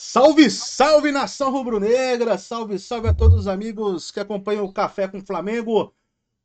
Salve, 0.00 0.48
salve 0.48 1.10
nação 1.10 1.50
rubro-negra! 1.50 2.38
Salve, 2.38 2.78
salve 2.78 3.08
a 3.08 3.12
todos 3.12 3.36
os 3.36 3.48
amigos 3.48 4.12
que 4.12 4.20
acompanham 4.20 4.64
o 4.64 4.72
Café 4.72 5.08
com 5.08 5.20
Flamengo. 5.20 5.92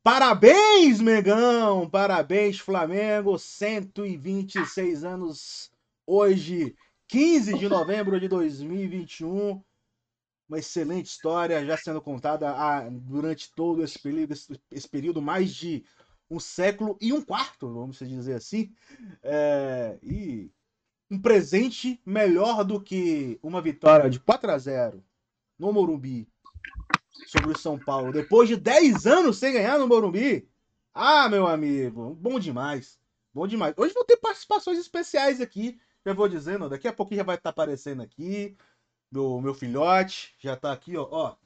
Parabéns, 0.02 1.00
Megão! 1.00 1.88
Parabéns, 1.88 2.58
Flamengo! 2.58 3.38
126 3.38 5.04
anos 5.04 5.70
hoje, 6.04 6.74
15 7.06 7.56
de 7.56 7.68
novembro 7.68 8.18
de 8.18 8.26
2021. 8.26 9.62
Uma 10.48 10.58
excelente 10.58 11.06
história 11.06 11.64
já 11.64 11.76
sendo 11.76 12.02
contada 12.02 12.52
durante 12.90 13.54
todo 13.54 13.84
esse 13.84 14.00
período, 14.00 14.34
esse 14.68 14.88
período, 14.88 15.22
mais 15.22 15.54
de 15.54 15.84
um 16.28 16.40
século 16.40 16.98
e 17.00 17.12
um 17.12 17.22
quarto, 17.22 17.72
vamos 17.72 18.00
dizer 18.00 18.34
assim. 18.34 18.74
É, 19.22 19.96
e 20.02 20.50
um 21.10 21.20
presente 21.20 22.00
melhor 22.04 22.64
do 22.64 22.80
que 22.80 23.38
uma 23.42 23.60
vitória 23.60 24.08
de 24.08 24.18
4 24.20 24.50
a 24.50 24.58
0 24.58 25.04
no 25.58 25.72
Morumbi 25.72 26.28
sobre 27.26 27.52
o 27.52 27.58
São 27.58 27.78
Paulo, 27.78 28.12
depois 28.12 28.48
de 28.48 28.56
10 28.56 29.06
anos 29.06 29.38
sem 29.38 29.52
ganhar 29.52 29.78
no 29.78 29.86
Morumbi. 29.86 30.48
Ah, 30.92 31.28
meu 31.28 31.46
amigo, 31.46 32.14
bom 32.14 32.38
demais. 32.38 32.98
Bom 33.32 33.46
demais. 33.46 33.74
Hoje 33.76 33.92
vou 33.92 34.04
ter 34.04 34.16
participações 34.16 34.78
especiais 34.78 35.40
aqui. 35.40 35.78
Já 36.06 36.12
vou 36.12 36.28
dizendo, 36.28 36.68
daqui 36.68 36.86
a 36.86 36.92
pouquinho 36.92 37.18
já 37.18 37.24
vai 37.24 37.36
estar 37.36 37.50
aparecendo 37.50 38.02
aqui. 38.02 38.56
Meu, 39.10 39.40
meu 39.40 39.54
filhote 39.54 40.34
já 40.38 40.56
tá 40.56 40.72
aqui, 40.72 40.96
ó. 40.96 41.08
ó. 41.10 41.36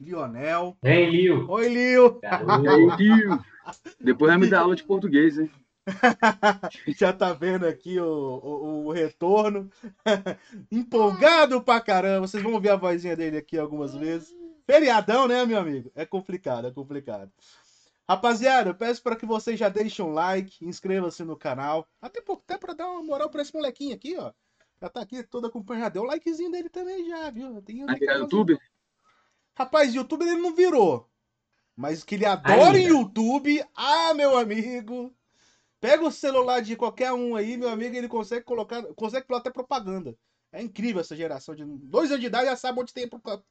Lionel. 0.00 0.76
Vem, 0.82 1.10
Lio. 1.10 1.48
Oi, 1.48 1.68
Lio. 1.68 2.20
Oi, 2.20 2.96
Lio. 2.96 3.44
Depois 4.00 4.30
vai 4.30 4.38
me 4.38 4.50
dar 4.50 4.62
aula 4.62 4.74
de 4.74 4.82
português, 4.82 5.38
hein? 5.38 5.50
Já 6.96 7.12
tá 7.12 7.32
vendo 7.32 7.66
aqui 7.66 7.98
o, 7.98 8.06
o, 8.06 8.86
o 8.86 8.92
retorno. 8.92 9.70
Empolgado 10.70 11.62
pra 11.62 11.80
caramba. 11.80 12.26
Vocês 12.26 12.42
vão 12.42 12.52
ouvir 12.52 12.70
a 12.70 12.76
vozinha 12.76 13.16
dele 13.16 13.36
aqui 13.36 13.58
algumas 13.58 13.94
vezes. 13.94 14.34
Feriadão, 14.66 15.26
né, 15.26 15.44
meu 15.44 15.58
amigo? 15.58 15.90
É 15.94 16.06
complicado, 16.06 16.68
é 16.68 16.70
complicado. 16.70 17.30
Rapaziada, 18.08 18.70
eu 18.70 18.74
peço 18.74 19.02
para 19.02 19.16
que 19.16 19.26
vocês 19.26 19.58
já 19.58 19.68
deixem 19.68 20.04
um 20.04 20.12
like, 20.12 20.64
inscreva-se 20.64 21.24
no 21.24 21.36
canal. 21.36 21.86
Até, 22.00 22.20
até 22.20 22.58
para 22.58 22.74
dar 22.74 22.90
uma 22.90 23.02
moral 23.02 23.30
para 23.30 23.42
esse 23.42 23.54
molequinho 23.54 23.94
aqui, 23.94 24.16
ó. 24.16 24.32
Já 24.80 24.88
tá 24.88 25.00
aqui 25.00 25.22
todo 25.22 25.46
acompanhado. 25.46 25.94
Deu 25.94 26.02
o 26.02 26.06
likezinho 26.06 26.50
dele 26.50 26.68
também 26.68 27.08
já, 27.08 27.30
viu? 27.30 27.62
Tem 27.62 27.82
aqui 27.88 28.08
é 28.08 28.18
YouTube? 28.18 28.58
Rapaz, 29.56 29.94
YouTube 29.94 30.22
ele 30.22 30.40
não 30.40 30.54
virou. 30.54 31.08
Mas 31.76 32.04
que 32.04 32.16
ele 32.16 32.26
adora 32.26 32.78
em 32.78 32.88
YouTube, 32.88 33.64
ah, 33.74 34.12
meu 34.14 34.36
amigo. 34.36 35.14
Pega 35.82 36.06
o 36.06 36.12
celular 36.12 36.62
de 36.62 36.76
qualquer 36.76 37.12
um 37.12 37.34
aí, 37.34 37.56
meu 37.56 37.68
amigo, 37.68 37.96
ele 37.96 38.06
consegue 38.06 38.44
colocar, 38.44 38.84
consegue 38.94 39.26
colocar 39.26 39.48
até 39.48 39.50
propaganda. 39.52 40.16
É 40.52 40.62
incrível 40.62 41.00
essa 41.00 41.16
geração 41.16 41.56
de 41.56 41.64
dois 41.64 42.08
anos 42.08 42.20
de 42.20 42.28
idade 42.28 42.46
já 42.46 42.54
sabe 42.54 42.78
onde 42.78 42.94
tem 42.94 43.08
pra 43.08 43.42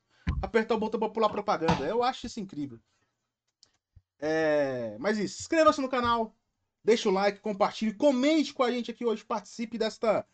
apertar 0.41 0.75
o 0.75 0.79
botão 0.79 0.97
para 0.97 1.09
pular 1.09 1.27
propaganda. 1.27 1.85
Eu 1.85 2.01
acho 2.01 2.27
isso 2.27 2.39
incrível. 2.39 2.79
É... 4.17 4.95
Mas 4.97 5.17
isso, 5.17 5.41
inscreva-se 5.41 5.81
no 5.81 5.89
canal, 5.89 6.33
deixa 6.81 7.09
o 7.09 7.11
like, 7.11 7.41
compartilhe, 7.41 7.93
comente 7.93 8.53
com 8.53 8.63
a 8.63 8.71
gente 8.71 8.91
aqui 8.91 9.05
hoje, 9.05 9.25
participe 9.25 9.77
desta 9.77 10.25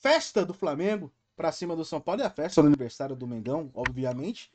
festa 0.00 0.44
do 0.44 0.52
Flamengo 0.52 1.12
para 1.36 1.52
cima 1.52 1.76
do 1.76 1.84
São 1.84 2.00
Paulo 2.00 2.20
e 2.20 2.24
a 2.24 2.30
festa 2.30 2.60
do 2.60 2.66
aniversário 2.66 3.14
do 3.14 3.28
Mengão, 3.28 3.70
obviamente. 3.74 4.50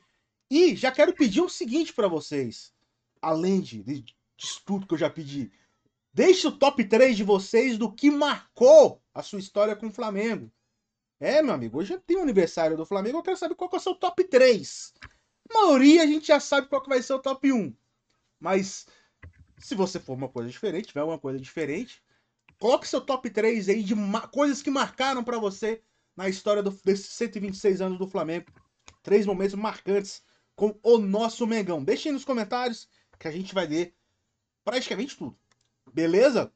E 0.51 0.75
já 0.75 0.91
quero 0.91 1.13
pedir 1.13 1.39
o 1.39 1.47
seguinte 1.47 1.93
para 1.93 2.09
vocês, 2.09 2.73
além 3.21 3.61
de, 3.61 3.81
de, 3.81 4.01
de 4.01 4.61
tudo 4.65 4.85
que 4.85 4.95
eu 4.95 4.97
já 4.97 5.09
pedi, 5.09 5.49
Deixe 6.13 6.47
o 6.47 6.51
top 6.51 6.83
3 6.85 7.17
de 7.17 7.23
vocês 7.23 7.75
do 7.77 7.91
que 7.91 8.11
marcou 8.11 9.01
a 9.13 9.23
sua 9.23 9.39
história 9.39 9.75
com 9.75 9.87
o 9.87 9.91
Flamengo. 9.91 10.51
É, 11.19 11.41
meu 11.41 11.55
amigo, 11.55 11.79
hoje 11.79 11.97
tem 12.05 12.17
o 12.17 12.21
aniversário 12.21 12.77
do 12.77 12.85
Flamengo, 12.85 13.17
eu 13.17 13.23
quero 13.23 13.37
saber 13.37 13.55
qual 13.55 13.69
que 13.69 13.75
é 13.77 13.79
o 13.79 13.81
seu 13.81 13.95
top 13.95 14.23
3. 14.23 14.93
A 15.49 15.53
maioria 15.53 16.03
a 16.03 16.05
gente 16.05 16.27
já 16.27 16.39
sabe 16.39 16.67
qual 16.67 16.81
que 16.81 16.89
vai 16.89 17.01
ser 17.01 17.13
o 17.13 17.19
top 17.19 17.51
1. 17.51 17.75
Mas 18.39 18.85
se 19.57 19.73
você 19.73 19.99
for 19.99 20.13
uma 20.13 20.29
coisa 20.29 20.49
diferente, 20.49 20.89
tiver 20.89 21.03
uma 21.03 21.17
coisa 21.17 21.39
diferente, 21.39 22.03
coloque 22.59 22.87
seu 22.87 23.01
top 23.01 23.29
3 23.29 23.69
aí 23.69 23.81
de 23.81 23.95
coisas 24.31 24.61
que 24.61 24.69
marcaram 24.69 25.23
para 25.23 25.39
você 25.39 25.81
na 26.15 26.29
história 26.29 26.61
do, 26.61 26.69
desses 26.85 27.07
126 27.07 27.81
anos 27.81 27.97
do 27.97 28.07
Flamengo. 28.07 28.45
Três 29.01 29.25
momentos 29.25 29.55
marcantes 29.55 30.21
com 30.55 30.77
o 30.83 30.99
nosso 30.99 31.47
Mengão. 31.47 31.83
Deixem 31.83 32.11
nos 32.11 32.23
comentários 32.23 32.87
que 33.17 33.27
a 33.27 33.31
gente 33.31 33.53
vai 33.53 33.65
ler 33.65 33.95
praticamente 34.63 35.17
tudo. 35.17 35.37
Beleza? 35.91 36.51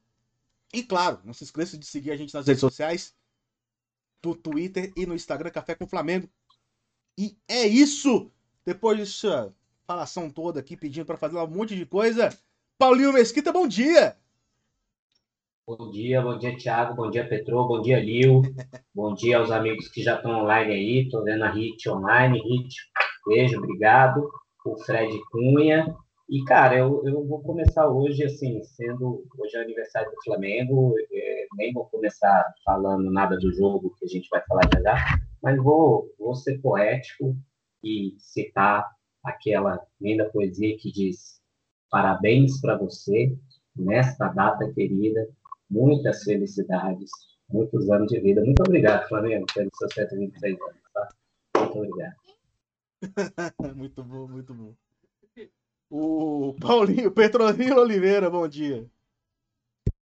E 0.72 0.82
claro, 0.82 1.20
não 1.24 1.32
se 1.32 1.44
esqueça 1.44 1.78
de 1.78 1.86
seguir 1.86 2.10
a 2.10 2.16
gente 2.16 2.34
nas 2.34 2.46
redes 2.46 2.60
sociais, 2.60 3.14
no 4.24 4.34
Twitter 4.34 4.92
e 4.96 5.06
no 5.06 5.14
Instagram 5.14 5.50
Café 5.50 5.74
com 5.74 5.86
Flamengo. 5.86 6.28
E 7.16 7.36
é 7.48 7.66
isso! 7.66 8.30
Depois 8.64 8.98
dessa 8.98 9.54
falação 9.86 10.28
toda 10.28 10.60
aqui, 10.60 10.76
pedindo 10.76 11.06
para 11.06 11.16
fazer 11.16 11.38
um 11.38 11.46
monte 11.46 11.74
de 11.74 11.86
coisa, 11.86 12.28
Paulinho 12.76 13.12
Mesquita, 13.12 13.50
bom 13.50 13.66
dia! 13.66 14.16
Bom 15.66 15.90
dia, 15.90 16.22
bom 16.22 16.38
dia, 16.38 16.56
Thiago, 16.56 16.94
bom 16.94 17.10
dia, 17.10 17.28
Petro, 17.28 17.66
bom 17.66 17.82
dia, 17.82 18.00
Lil, 18.00 18.40
bom 18.94 19.12
dia 19.14 19.36
aos 19.36 19.50
amigos 19.50 19.88
que 19.88 20.02
já 20.02 20.16
estão 20.16 20.30
online 20.42 20.72
aí, 20.72 21.08
tô 21.10 21.22
vendo 21.22 21.44
a 21.44 21.50
Hit 21.50 21.88
online, 21.90 22.40
Hit, 22.40 22.74
beijo, 23.26 23.58
obrigado, 23.58 24.30
o 24.64 24.76
Fred 24.78 25.12
Cunha, 25.30 25.94
e, 26.28 26.44
cara, 26.44 26.76
eu, 26.76 27.02
eu 27.06 27.26
vou 27.26 27.40
começar 27.40 27.88
hoje, 27.88 28.22
assim, 28.22 28.62
sendo. 28.62 29.24
Hoje 29.38 29.56
é 29.56 29.62
aniversário 29.62 30.10
do 30.10 30.22
Flamengo, 30.22 30.94
é, 31.10 31.46
nem 31.54 31.72
vou 31.72 31.86
começar 31.86 32.44
falando 32.64 33.10
nada 33.10 33.38
do 33.38 33.50
jogo, 33.50 33.94
que 33.98 34.04
a 34.04 34.08
gente 34.08 34.28
vai 34.28 34.42
falar 34.46 34.68
já 34.74 34.80
já, 34.82 35.20
mas 35.42 35.56
vou, 35.56 36.14
vou 36.18 36.34
ser 36.34 36.58
poético 36.58 37.34
e 37.82 38.14
citar 38.18 38.86
aquela 39.24 39.80
linda 39.98 40.28
poesia 40.30 40.76
que 40.76 40.92
diz: 40.92 41.40
Parabéns 41.90 42.60
para 42.60 42.76
você, 42.76 43.34
nesta 43.74 44.28
data 44.28 44.70
querida, 44.74 45.26
muitas 45.70 46.24
felicidades, 46.24 47.10
muitos 47.48 47.88
anos 47.90 48.08
de 48.08 48.20
vida. 48.20 48.44
Muito 48.44 48.60
obrigado, 48.60 49.08
Flamengo, 49.08 49.46
pelos 49.54 49.72
seus 49.78 49.94
126 49.94 50.58
anos, 50.60 50.82
tá? 50.92 51.08
Muito 51.56 51.78
obrigado. 51.78 52.16
muito 53.76 54.04
bom, 54.04 54.28
muito 54.28 54.54
bom. 54.54 54.87
O 55.90 56.54
Paulinho, 56.60 57.10
Petronilo 57.10 57.80
Oliveira, 57.80 58.28
bom 58.28 58.46
dia. 58.46 58.86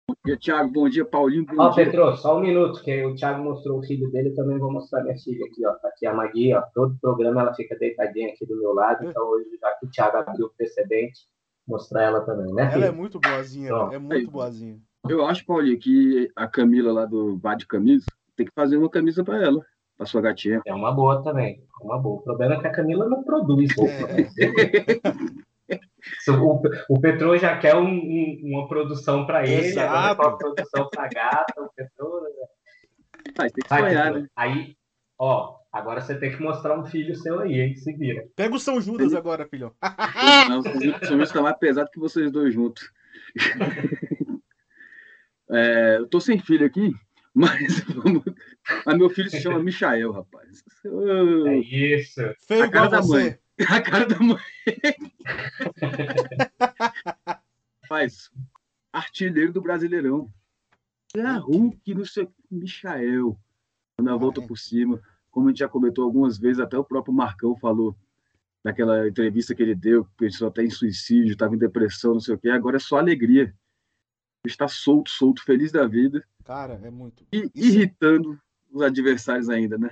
Bom 0.09 0.15
dia, 0.25 0.37
Thiago. 0.37 0.71
Bom 0.71 0.89
dia, 0.89 1.05
Paulinho. 1.05 1.45
Bom 1.45 1.61
ó, 1.61 1.69
dia. 1.69 1.85
Petro, 1.85 2.15
só 2.15 2.37
um 2.37 2.41
minuto, 2.41 2.81
que 2.81 3.05
o 3.05 3.13
Thiago 3.13 3.43
mostrou 3.43 3.79
o 3.79 3.83
filho 3.83 4.09
dele, 4.09 4.29
eu 4.29 4.35
também 4.35 4.57
vou 4.57 4.71
mostrar 4.71 5.03
minha 5.03 5.15
filha 5.17 5.45
aqui, 5.45 5.63
ó. 5.67 5.73
Tá 5.73 5.89
aqui 5.89 6.07
a 6.07 6.13
Magui, 6.15 6.51
ó. 6.55 6.63
Todo 6.73 6.97
programa 6.99 7.41
ela 7.41 7.53
fica 7.53 7.77
deitadinha 7.77 8.29
aqui 8.29 8.43
do 8.47 8.57
meu 8.57 8.73
lado, 8.73 9.07
então 9.07 9.23
hoje, 9.27 9.49
já 9.61 9.71
que 9.73 9.85
o 9.85 9.89
Thiago 9.91 10.17
abriu 10.17 10.47
o 10.47 10.53
precedente, 10.57 11.19
mostrar 11.67 12.03
ela 12.05 12.21
também, 12.21 12.51
né, 12.55 12.71
filho? 12.71 12.83
Ela 12.83 12.85
é 12.87 12.91
muito 12.91 13.19
boazinha, 13.19 13.67
Pronto. 13.67 13.93
é 13.93 13.99
muito 13.99 14.31
boazinha. 14.31 14.79
Eu 15.07 15.25
acho, 15.27 15.45
Paulinho, 15.45 15.77
que 15.77 16.31
a 16.35 16.47
Camila 16.47 16.91
lá 16.91 17.05
do 17.05 17.37
Bar 17.37 17.55
de 17.55 17.67
Camisa 17.67 18.05
tem 18.35 18.47
que 18.47 18.51
fazer 18.55 18.77
uma 18.77 18.89
camisa 18.89 19.23
para 19.23 19.43
ela, 19.43 19.63
para 19.95 20.07
sua 20.07 20.21
gatinha. 20.21 20.59
É 20.65 20.73
uma 20.73 20.91
boa 20.91 21.21
também, 21.21 21.63
é 21.81 21.85
uma 21.85 21.99
boa. 21.99 22.19
O 22.19 22.23
problema 22.23 22.55
é 22.55 22.59
que 22.59 22.67
a 22.67 22.71
Camila 22.71 23.07
não 23.07 23.23
produz. 23.23 23.69
É. 23.77 24.99
O, 26.29 26.61
o 26.89 27.01
Petro 27.01 27.37
já 27.37 27.57
quer 27.57 27.75
um, 27.75 27.87
um, 27.87 28.39
uma 28.43 28.67
produção 28.67 29.25
para 29.25 29.45
ele, 29.45 29.67
Exato. 29.67 29.93
agora 29.93 30.29
uma 30.29 30.37
produção 30.37 30.89
para 30.89 31.09
gata, 31.09 31.61
o 31.61 31.69
Petro. 31.75 32.21
Né? 32.21 32.47
Mas 33.37 33.51
tem 33.51 33.63
que 33.63 33.67
sonhar, 33.67 34.13
né? 34.13 34.27
Aí, 34.35 34.75
ó, 35.19 35.57
agora 35.71 36.01
você 36.01 36.15
tem 36.15 36.31
que 36.31 36.41
mostrar 36.41 36.79
um 36.79 36.85
filho 36.85 37.15
seu 37.15 37.39
aí, 37.39 37.59
hein? 37.59 37.75
Se 37.75 37.93
vira. 37.93 38.25
Pega 38.35 38.55
o 38.55 38.59
São 38.59 38.79
Judas 38.79 39.13
agora, 39.13 39.47
filhão. 39.47 39.73
Não, 40.49 40.59
o 40.61 40.63
São 41.05 41.17
Judas 41.17 41.31
tá 41.31 41.41
mais 41.41 41.57
pesado 41.57 41.89
que 41.91 41.99
vocês 41.99 42.31
dois 42.31 42.53
juntos. 42.53 42.89
É, 45.49 45.97
eu 45.97 46.07
tô 46.07 46.19
sem 46.19 46.37
filho 46.39 46.65
aqui, 46.65 46.93
mas, 47.33 47.83
mas 48.85 48.97
meu 48.97 49.09
filho 49.09 49.29
se 49.29 49.39
chama 49.39 49.63
Michael, 49.63 50.11
rapaz. 50.11 50.63
É 50.85 51.55
isso. 51.55 52.21
Feio 52.47 52.63
a 52.65 52.87
da 52.87 53.01
você. 53.01 53.13
mãe. 53.13 53.37
A 53.69 53.81
cara 53.81 54.05
da 54.05 54.19
mãe. 54.19 54.39
Faz 57.87 58.29
artilheiro 58.91 59.51
do 59.51 59.61
Brasileirão. 59.61 60.31
É 61.15 61.21
a 61.21 61.37
Hulk 61.37 61.93
no 61.95 62.05
seu 62.05 62.31
Michael. 62.51 63.37
Na 63.99 64.15
volta 64.15 64.41
por 64.41 64.57
cima, 64.57 65.01
como 65.31 65.47
a 65.47 65.49
gente 65.49 65.59
já 65.59 65.67
comentou 65.67 66.03
algumas 66.03 66.37
vezes, 66.37 66.59
até 66.59 66.77
o 66.77 66.83
próprio 66.83 67.13
Marcão 67.13 67.55
falou 67.55 67.95
naquela 68.63 69.07
entrevista 69.07 69.55
que 69.55 69.63
ele 69.63 69.73
deu, 69.73 70.05
que 70.05 70.11
pensou 70.17 70.49
até 70.49 70.63
em 70.63 70.69
suicídio, 70.69 71.31
estava 71.31 71.55
em 71.55 71.59
depressão, 71.59 72.13
não 72.13 72.19
sei 72.19 72.35
o 72.35 72.37
quê. 72.37 72.49
Agora 72.49 72.77
é 72.77 72.79
só 72.79 72.97
alegria. 72.97 73.55
Está 74.45 74.67
solto, 74.67 75.09
solto, 75.09 75.43
feliz 75.43 75.71
da 75.71 75.87
vida. 75.87 76.23
Cara, 76.43 76.79
é 76.83 76.91
muito. 76.91 77.25
E 77.31 77.49
irritando 77.55 78.39
os 78.71 78.81
adversários 78.81 79.49
ainda, 79.49 79.77
né? 79.77 79.89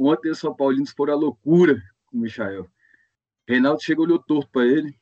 Ontem 0.00 0.30
os 0.30 0.38
São 0.38 0.54
Paulinos 0.54 0.90
foram 0.90 1.12
a 1.12 1.16
loucura 1.16 1.82
com 2.06 2.16
o 2.16 2.20
Michael. 2.20 2.68
Reinaldo 3.48 3.82
chegou 3.82 4.04
olhou 4.04 4.18
torto 4.18 4.50
para 4.50 4.66
ele, 4.66 4.98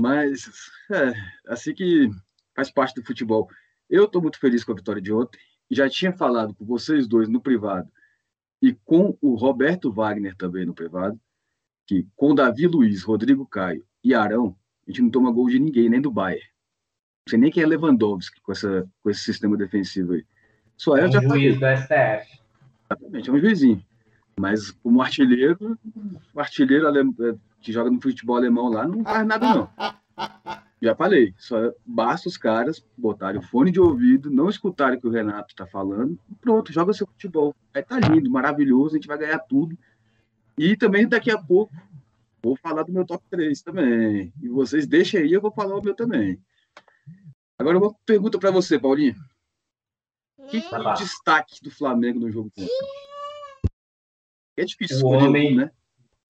mas 0.00 0.70
é, 0.90 1.12
assim 1.46 1.74
que 1.74 2.10
faz 2.54 2.70
parte 2.70 2.94
do 3.00 3.06
futebol. 3.06 3.48
Eu 3.88 4.04
estou 4.04 4.20
muito 4.20 4.38
feliz 4.38 4.64
com 4.64 4.72
a 4.72 4.76
vitória 4.76 5.00
de 5.00 5.12
ontem. 5.12 5.38
Já 5.70 5.88
tinha 5.88 6.12
falado 6.12 6.54
com 6.54 6.64
vocês 6.64 7.06
dois 7.06 7.28
no 7.28 7.40
privado 7.40 7.90
e 8.60 8.74
com 8.84 9.16
o 9.20 9.34
Roberto 9.34 9.92
Wagner 9.92 10.36
também 10.36 10.66
no 10.66 10.74
privado, 10.74 11.18
que 11.86 12.06
com 12.16 12.34
Davi 12.34 12.66
Luiz, 12.66 13.02
Rodrigo 13.02 13.46
Caio 13.46 13.84
e 14.02 14.14
Arão, 14.14 14.56
a 14.86 14.90
gente 14.90 15.02
não 15.02 15.10
toma 15.10 15.32
gol 15.32 15.48
de 15.48 15.58
ninguém, 15.58 15.88
nem 15.88 16.00
do 16.00 16.10
Bayern. 16.10 16.42
Não 16.42 17.30
sei 17.30 17.38
nem 17.38 17.50
quem 17.50 17.62
é 17.62 17.66
Lewandowski 17.66 18.40
com, 18.40 18.52
essa, 18.52 18.88
com 19.02 19.10
esse 19.10 19.20
sistema 19.20 19.56
defensivo 19.56 20.14
aí. 20.14 20.24
Só 20.76 20.96
é 20.96 21.06
um 21.06 21.12
já 21.12 21.20
juiz 21.20 21.58
do 21.58 21.66
STF. 21.66 22.40
Exatamente, 22.90 23.28
é 23.28 23.32
um 23.32 23.38
juizinho. 23.38 23.84
Mas 24.38 24.70
como 24.70 25.02
artilheiro, 25.02 25.78
o 26.32 26.40
artilheiro 26.40 26.86
é, 26.88 27.34
que 27.60 27.72
joga 27.72 27.90
no 27.90 28.00
futebol 28.00 28.36
alemão 28.36 28.68
lá 28.68 28.86
não 28.86 29.02
faz 29.02 29.26
nada, 29.26 29.54
não. 29.54 29.70
Já 30.80 30.94
falei, 30.94 31.34
só 31.36 31.72
basta 31.84 32.28
os 32.28 32.36
caras 32.36 32.84
botarem 32.96 33.40
o 33.40 33.42
fone 33.42 33.72
de 33.72 33.80
ouvido, 33.80 34.30
não 34.30 34.48
escutarem 34.48 34.96
o 34.96 35.00
que 35.00 35.08
o 35.08 35.10
Renato 35.10 35.48
está 35.52 35.66
falando, 35.66 36.16
e 36.30 36.34
pronto, 36.36 36.72
joga 36.72 36.92
seu 36.92 37.06
futebol. 37.06 37.54
Aí 37.74 37.82
tá 37.82 37.98
lindo, 37.98 38.30
maravilhoso, 38.30 38.94
a 38.94 38.98
gente 38.98 39.08
vai 39.08 39.18
ganhar 39.18 39.40
tudo. 39.40 39.76
E 40.56 40.76
também 40.76 41.08
daqui 41.08 41.30
a 41.32 41.38
pouco 41.38 41.74
vou 42.42 42.54
falar 42.56 42.84
do 42.84 42.92
meu 42.92 43.04
top 43.04 43.24
3 43.28 43.60
também. 43.62 44.32
E 44.40 44.48
vocês 44.48 44.86
deixem 44.86 45.20
aí, 45.20 45.32
eu 45.32 45.40
vou 45.40 45.50
falar 45.50 45.76
o 45.76 45.82
meu 45.82 45.94
também. 45.94 46.40
Agora 47.58 47.78
uma 47.78 47.92
pergunta 48.06 48.38
para 48.38 48.52
você, 48.52 48.78
Paulinho. 48.78 49.16
Que 50.48 50.60
foi 50.60 50.78
o 50.78 50.94
destaque 50.94 51.60
do 51.62 51.70
Flamengo 51.72 52.20
no 52.20 52.30
jogo 52.30 52.50
contra? 52.54 52.72
É 54.58 54.64
difícil 54.64 55.06
o 55.06 55.10
homem, 55.10 55.54
né? 55.54 55.70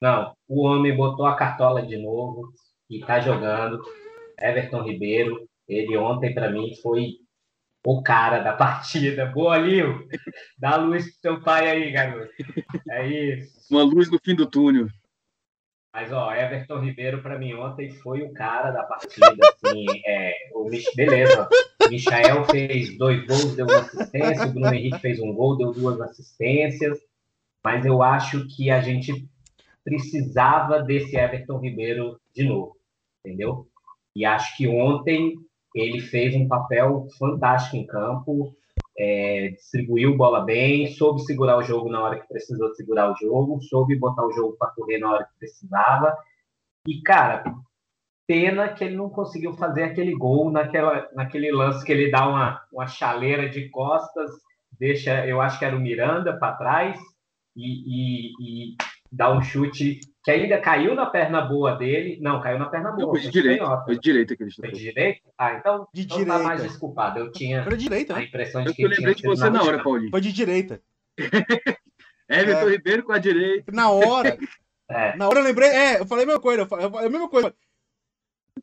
Não, 0.01 0.35
o 0.47 0.67
homem 0.67 0.95
botou 0.95 1.27
a 1.27 1.35
cartola 1.35 1.83
de 1.83 1.97
novo 1.97 2.53
e 2.91 3.01
tá 3.01 3.21
jogando. 3.21 3.83
Everton 4.39 4.83
Ribeiro, 4.83 5.49
ele 5.67 5.97
ontem 5.97 6.35
para 6.35 6.51
mim 6.51 6.75
foi 6.83 7.17
o 7.85 8.03
cara 8.03 8.41
da 8.41 8.53
partida. 8.55 9.27
Boa, 9.27 9.57
Lio! 9.57 10.07
Dá 10.59 10.77
luz 10.77 11.05
pro 11.05 11.21
seu 11.21 11.41
pai 11.41 11.71
aí, 11.71 11.91
garoto. 11.91 12.31
É 12.91 13.07
isso. 13.07 13.67
Uma 13.71 13.83
luz 13.83 14.11
no 14.11 14.19
fim 14.23 14.35
do 14.35 14.47
túnel. 14.47 14.89
Mas, 15.93 16.13
ó, 16.13 16.33
Everton 16.33 16.81
Ribeiro, 16.81 17.23
para 17.23 17.39
mim, 17.39 17.55
ontem 17.55 17.91
foi 17.91 18.23
o 18.23 18.33
cara 18.33 18.71
da 18.71 18.85
partida. 18.85 19.35
Assim, 19.65 19.87
é, 20.07 20.35
o 20.53 20.69
Mich... 20.69 20.95
Beleza. 20.95 21.49
Michael 21.91 22.45
fez 22.45 22.97
dois 22.99 23.27
gols, 23.27 23.57
deu 23.57 23.67
uma 23.67 23.81
assistência. 23.81 24.47
O 24.47 24.53
Bruno 24.53 24.75
Henrique 24.75 24.99
fez 25.01 25.19
um 25.19 25.33
gol, 25.33 25.57
deu 25.57 25.73
duas 25.73 25.99
assistências. 26.01 26.99
Mas 27.69 27.85
eu 27.85 28.03
acho 28.03 28.47
que 28.49 28.70
a 28.70 28.81
gente 28.81 29.29
precisava 29.85 30.82
desse 30.82 31.19
Everton 31.19 31.59
Ribeiro 31.59 32.19
de 32.35 32.44
novo. 32.44 32.79
Entendeu? 33.23 33.67
E 34.17 34.25
acho 34.25 34.56
que 34.56 34.67
ontem 34.67 35.35
ele 35.75 36.00
fez 36.00 36.35
um 36.35 36.49
papel 36.49 37.06
fantástico 37.19 37.76
em 37.76 37.87
campo, 37.87 38.56
é, 38.99 39.49
distribuiu 39.49 40.17
bola 40.17 40.47
bem, 40.47 40.87
soube 40.94 41.20
segurar 41.20 41.59
o 41.59 41.62
jogo 41.62 41.91
na 41.91 42.03
hora 42.03 42.19
que 42.19 42.26
precisou 42.26 42.75
segurar 42.75 43.12
o 43.12 43.17
jogo, 43.17 43.61
soube 43.61 43.99
botar 43.99 44.25
o 44.25 44.32
jogo 44.32 44.56
para 44.59 44.70
correr 44.70 44.97
na 44.97 45.12
hora 45.12 45.25
que 45.25 45.38
precisava. 45.38 46.17
E, 46.87 47.03
cara, 47.03 47.44
pena 48.26 48.70
que 48.70 48.82
ele 48.82 48.97
não 48.97 49.11
conseguiu 49.11 49.53
fazer 49.53 49.82
aquele 49.82 50.15
gol 50.15 50.50
naquela, 50.50 51.06
naquele 51.15 51.53
lance 51.53 51.85
que 51.85 51.93
ele 51.93 52.11
dá 52.11 52.26
uma, 52.26 52.62
uma 52.73 52.87
chaleira 52.87 53.47
de 53.47 53.69
costas, 53.69 54.31
deixa, 54.81 55.26
eu 55.26 55.38
acho 55.43 55.59
que 55.59 55.67
era 55.67 55.76
o 55.76 55.81
Miranda 55.81 56.35
para 56.38 56.56
trás, 56.56 56.99
e, 57.58 58.31
e, 58.31 58.70
e 58.70 58.76
dá 59.10 59.32
um 59.32 59.43
chute 59.43 60.00
que 60.22 60.31
ainda 60.31 60.60
caiu 60.60 60.94
na 60.94 61.06
perna 61.06 61.40
boa 61.40 61.75
dele. 61.75 62.19
Não, 62.20 62.40
caiu 62.40 62.58
na 62.58 62.66
perna 62.66 62.93
boa. 62.93 63.10
foi 63.10 63.20
de 63.20 63.31
direita. 63.31 63.82
Foi 63.84 63.94
de 63.94 64.00
direita 64.00 64.37
que 64.37 64.43
ele 64.43 64.52
Foi 64.52 64.70
de 64.70 64.78
direita? 64.78 65.20
Ah, 65.37 65.55
então, 65.55 65.88
de 65.93 66.02
então 66.02 66.19
direita. 66.19 66.38
tá 66.38 66.44
mais 66.44 66.62
desculpado. 66.62 67.19
Eu 67.19 67.32
tinha 67.32 67.64
foi 67.64 67.76
de 67.76 67.84
direita, 67.84 68.14
a 68.14 68.16
né? 68.16 68.25
impressão 68.25 68.62
de 68.62 68.69
eu 68.69 68.75
que 68.75 68.82
Eu 68.82 68.88
lembrei 68.90 69.14
de 69.14 69.22
você 69.22 69.50
na 69.50 69.62
hora, 69.62 69.82
Paulinho. 69.82 70.10
Foi 70.10 70.20
de 70.20 70.32
direita. 70.32 70.81
Everton 72.28 72.69
é. 72.69 72.70
Ribeiro 72.70 73.02
com 73.02 73.12
a 73.12 73.19
direita. 73.19 73.72
Na 73.72 73.90
hora. 73.90 74.38
É. 74.90 75.14
Na 75.16 75.28
hora 75.28 75.40
eu 75.40 75.44
lembrei. 75.44 75.69
É, 75.69 76.00
eu 76.00 76.06
falei 76.06 76.25
a 76.25 76.26
mesma 76.26 76.40
coisa. 76.40 76.62
Eu 76.62 76.66
falei 76.66 76.87
a 76.87 77.10
mesma 77.10 77.28
coisa. 77.28 77.55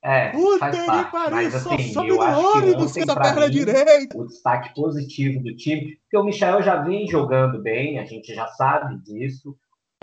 É, 0.03 0.29
Puta 0.29 0.69
que 0.71 1.11
pariu, 1.11 1.31
mas 1.31 1.53
só 1.53 1.73
assim, 1.73 1.93
sobe 1.93 2.09
eu 2.09 2.15
no 2.15 2.21
que 2.21 2.27
ônibus 2.27 2.91
ontem, 2.91 3.05
com 3.05 3.11
a 3.11 3.15
pra 3.15 3.23
perna 3.23 3.45
mim, 3.47 3.51
direita. 3.51 4.17
o 4.17 4.25
destaque 4.25 4.73
positivo 4.73 5.41
do 5.43 5.55
time, 5.55 5.97
porque 5.97 6.17
o 6.17 6.23
Michel 6.23 6.61
já 6.61 6.81
vem 6.81 7.07
jogando 7.07 7.61
bem, 7.61 7.99
a 7.99 8.05
gente 8.05 8.33
já 8.33 8.47
sabe 8.47 8.97
disso, 9.03 9.55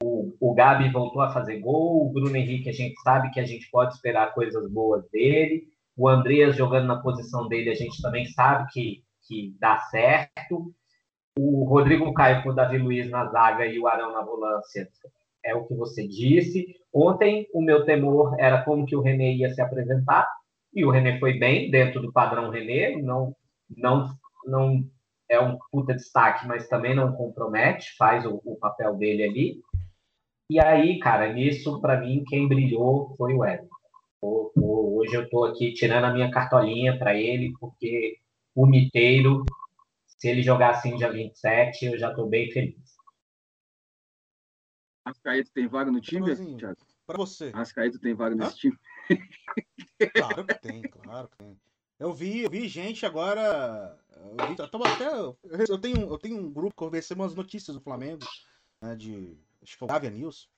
o, 0.02 0.34
o 0.40 0.54
Gabi 0.54 0.90
voltou 0.90 1.22
a 1.22 1.32
fazer 1.32 1.60
gol, 1.60 2.06
o 2.06 2.12
Bruno 2.12 2.36
Henrique 2.36 2.68
a 2.68 2.72
gente 2.72 3.00
sabe 3.02 3.30
que 3.30 3.40
a 3.40 3.46
gente 3.46 3.70
pode 3.70 3.94
esperar 3.94 4.34
coisas 4.34 4.70
boas 4.70 5.08
dele, 5.10 5.64
o 5.96 6.08
Andreas 6.08 6.56
jogando 6.56 6.86
na 6.86 7.00
posição 7.00 7.48
dele 7.48 7.70
a 7.70 7.74
gente 7.74 8.00
também 8.00 8.26
sabe 8.26 8.68
que, 8.72 9.02
que 9.26 9.54
dá 9.60 9.78
certo, 9.78 10.72
o 11.38 11.64
Rodrigo 11.64 12.12
Caio 12.12 12.42
com 12.42 12.50
o 12.50 12.54
Davi 12.54 12.78
Luiz 12.78 13.08
na 13.08 13.26
zaga 13.26 13.66
e 13.66 13.78
o 13.78 13.86
Arão 13.86 14.12
na 14.12 14.22
volância 14.22 14.88
é 15.44 15.54
o 15.54 15.64
que 15.64 15.74
você 15.74 16.06
disse. 16.06 16.66
Ontem 16.92 17.46
o 17.54 17.62
meu 17.62 17.84
temor 17.84 18.36
era 18.38 18.62
como 18.62 18.84
que 18.84 18.94
o 18.94 19.00
René 19.00 19.32
ia 19.32 19.50
se 19.50 19.60
apresentar, 19.60 20.28
e 20.74 20.84
o 20.84 20.90
René 20.90 21.18
foi 21.18 21.38
bem 21.38 21.70
dentro 21.70 22.00
do 22.00 22.12
padrão 22.12 22.50
René, 22.50 22.96
não, 23.00 23.34
não, 23.76 24.08
não 24.44 24.84
é 25.28 25.40
um 25.40 25.58
puta 25.70 25.94
destaque, 25.94 26.46
mas 26.46 26.68
também 26.68 26.94
não 26.94 27.12
compromete, 27.12 27.94
faz 27.96 28.26
o, 28.26 28.40
o 28.44 28.56
papel 28.56 28.96
dele 28.96 29.24
ali. 29.24 29.60
E 30.50 30.60
aí, 30.60 30.98
cara, 30.98 31.32
nisso, 31.32 31.80
para 31.80 32.00
mim, 32.00 32.24
quem 32.26 32.46
brilhou 32.46 33.14
foi 33.16 33.32
o 33.34 33.44
Everton. 33.44 33.72
Hoje 34.22 35.14
eu 35.14 35.24
estou 35.24 35.46
aqui 35.46 35.72
tirando 35.72 36.04
a 36.04 36.12
minha 36.12 36.30
cartolinha 36.30 36.98
para 36.98 37.14
ele, 37.14 37.52
porque 37.58 38.18
o 38.54 38.66
Miteiro, 38.66 39.44
se 40.06 40.28
ele 40.28 40.42
jogar 40.42 40.70
assim 40.70 40.94
dia 40.96 41.10
27, 41.10 41.86
eu 41.86 41.98
já 41.98 42.10
estou 42.10 42.28
bem 42.28 42.50
feliz. 42.50 42.81
Rascaeta 45.06 45.50
tem 45.52 45.66
vaga 45.66 45.90
no 45.90 46.00
time, 46.00 46.34
Thiago? 46.56 46.76
Para 47.06 47.18
você. 47.18 47.50
Rascaeta 47.50 47.98
tem 47.98 48.14
vaga 48.14 48.34
nesse 48.34 48.52
Hã? 48.52 48.56
time? 48.56 48.78
Claro 50.14 50.46
que 50.46 50.60
tem, 50.60 50.82
claro 50.82 51.28
que 51.28 51.36
tem. 51.36 51.56
Eu 51.98 52.12
vi, 52.12 52.40
eu 52.40 52.50
vi 52.50 52.68
gente 52.68 53.06
agora. 53.06 53.98
Eu, 54.16 54.46
vi, 54.48 54.56
eu, 54.58 54.84
até, 54.84 55.08
eu, 55.70 55.78
tenho, 55.78 56.00
eu 56.00 56.18
tenho 56.18 56.38
um 56.38 56.52
grupo 56.52 56.74
que 56.76 56.82
eu 56.82 56.90
recebo 56.90 57.22
umas 57.22 57.34
notícias 57.34 57.76
do 57.76 57.82
Flamengo, 57.82 58.24
né, 58.80 58.96
de. 58.96 59.36
Acho 59.62 59.72
que 59.72 59.78
foi 59.78 59.86
o 59.86 59.88
Gávea 59.88 60.10
News. 60.10 60.48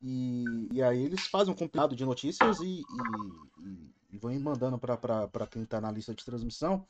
E, 0.00 0.68
e 0.72 0.82
aí 0.82 1.04
eles 1.04 1.26
fazem 1.26 1.52
um 1.52 1.56
compilado 1.56 1.94
de 1.94 2.04
notícias 2.04 2.60
e, 2.60 2.80
e, 2.80 4.14
e 4.14 4.18
vão 4.18 4.38
mandando 4.40 4.78
para 4.78 5.46
quem 5.46 5.62
está 5.62 5.80
na 5.80 5.92
lista 5.92 6.14
de 6.14 6.24
transmissão. 6.24 6.86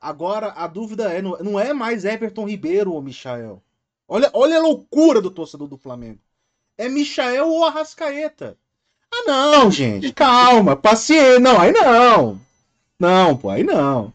Agora, 0.00 0.52
a 0.52 0.66
dúvida 0.66 1.12
é: 1.12 1.20
não 1.20 1.58
é 1.58 1.72
mais 1.72 2.04
Everton 2.04 2.46
Ribeiro 2.46 2.92
ou 2.92 3.02
Michael? 3.02 3.62
Olha, 4.14 4.30
olha 4.34 4.58
a 4.58 4.60
loucura 4.60 5.22
do 5.22 5.30
torcedor 5.30 5.66
do 5.66 5.78
Flamengo. 5.78 6.20
É 6.76 6.86
Michael 6.86 7.48
ou 7.48 7.64
Arrascaeta? 7.64 8.58
Ah, 9.10 9.24
não, 9.26 9.70
gente. 9.70 10.12
Calma, 10.12 10.76
paciência. 10.76 11.40
Não, 11.40 11.58
aí 11.58 11.72
não. 11.72 12.38
Não, 13.00 13.34
pô, 13.38 13.48
aí 13.48 13.64
não. 13.64 14.12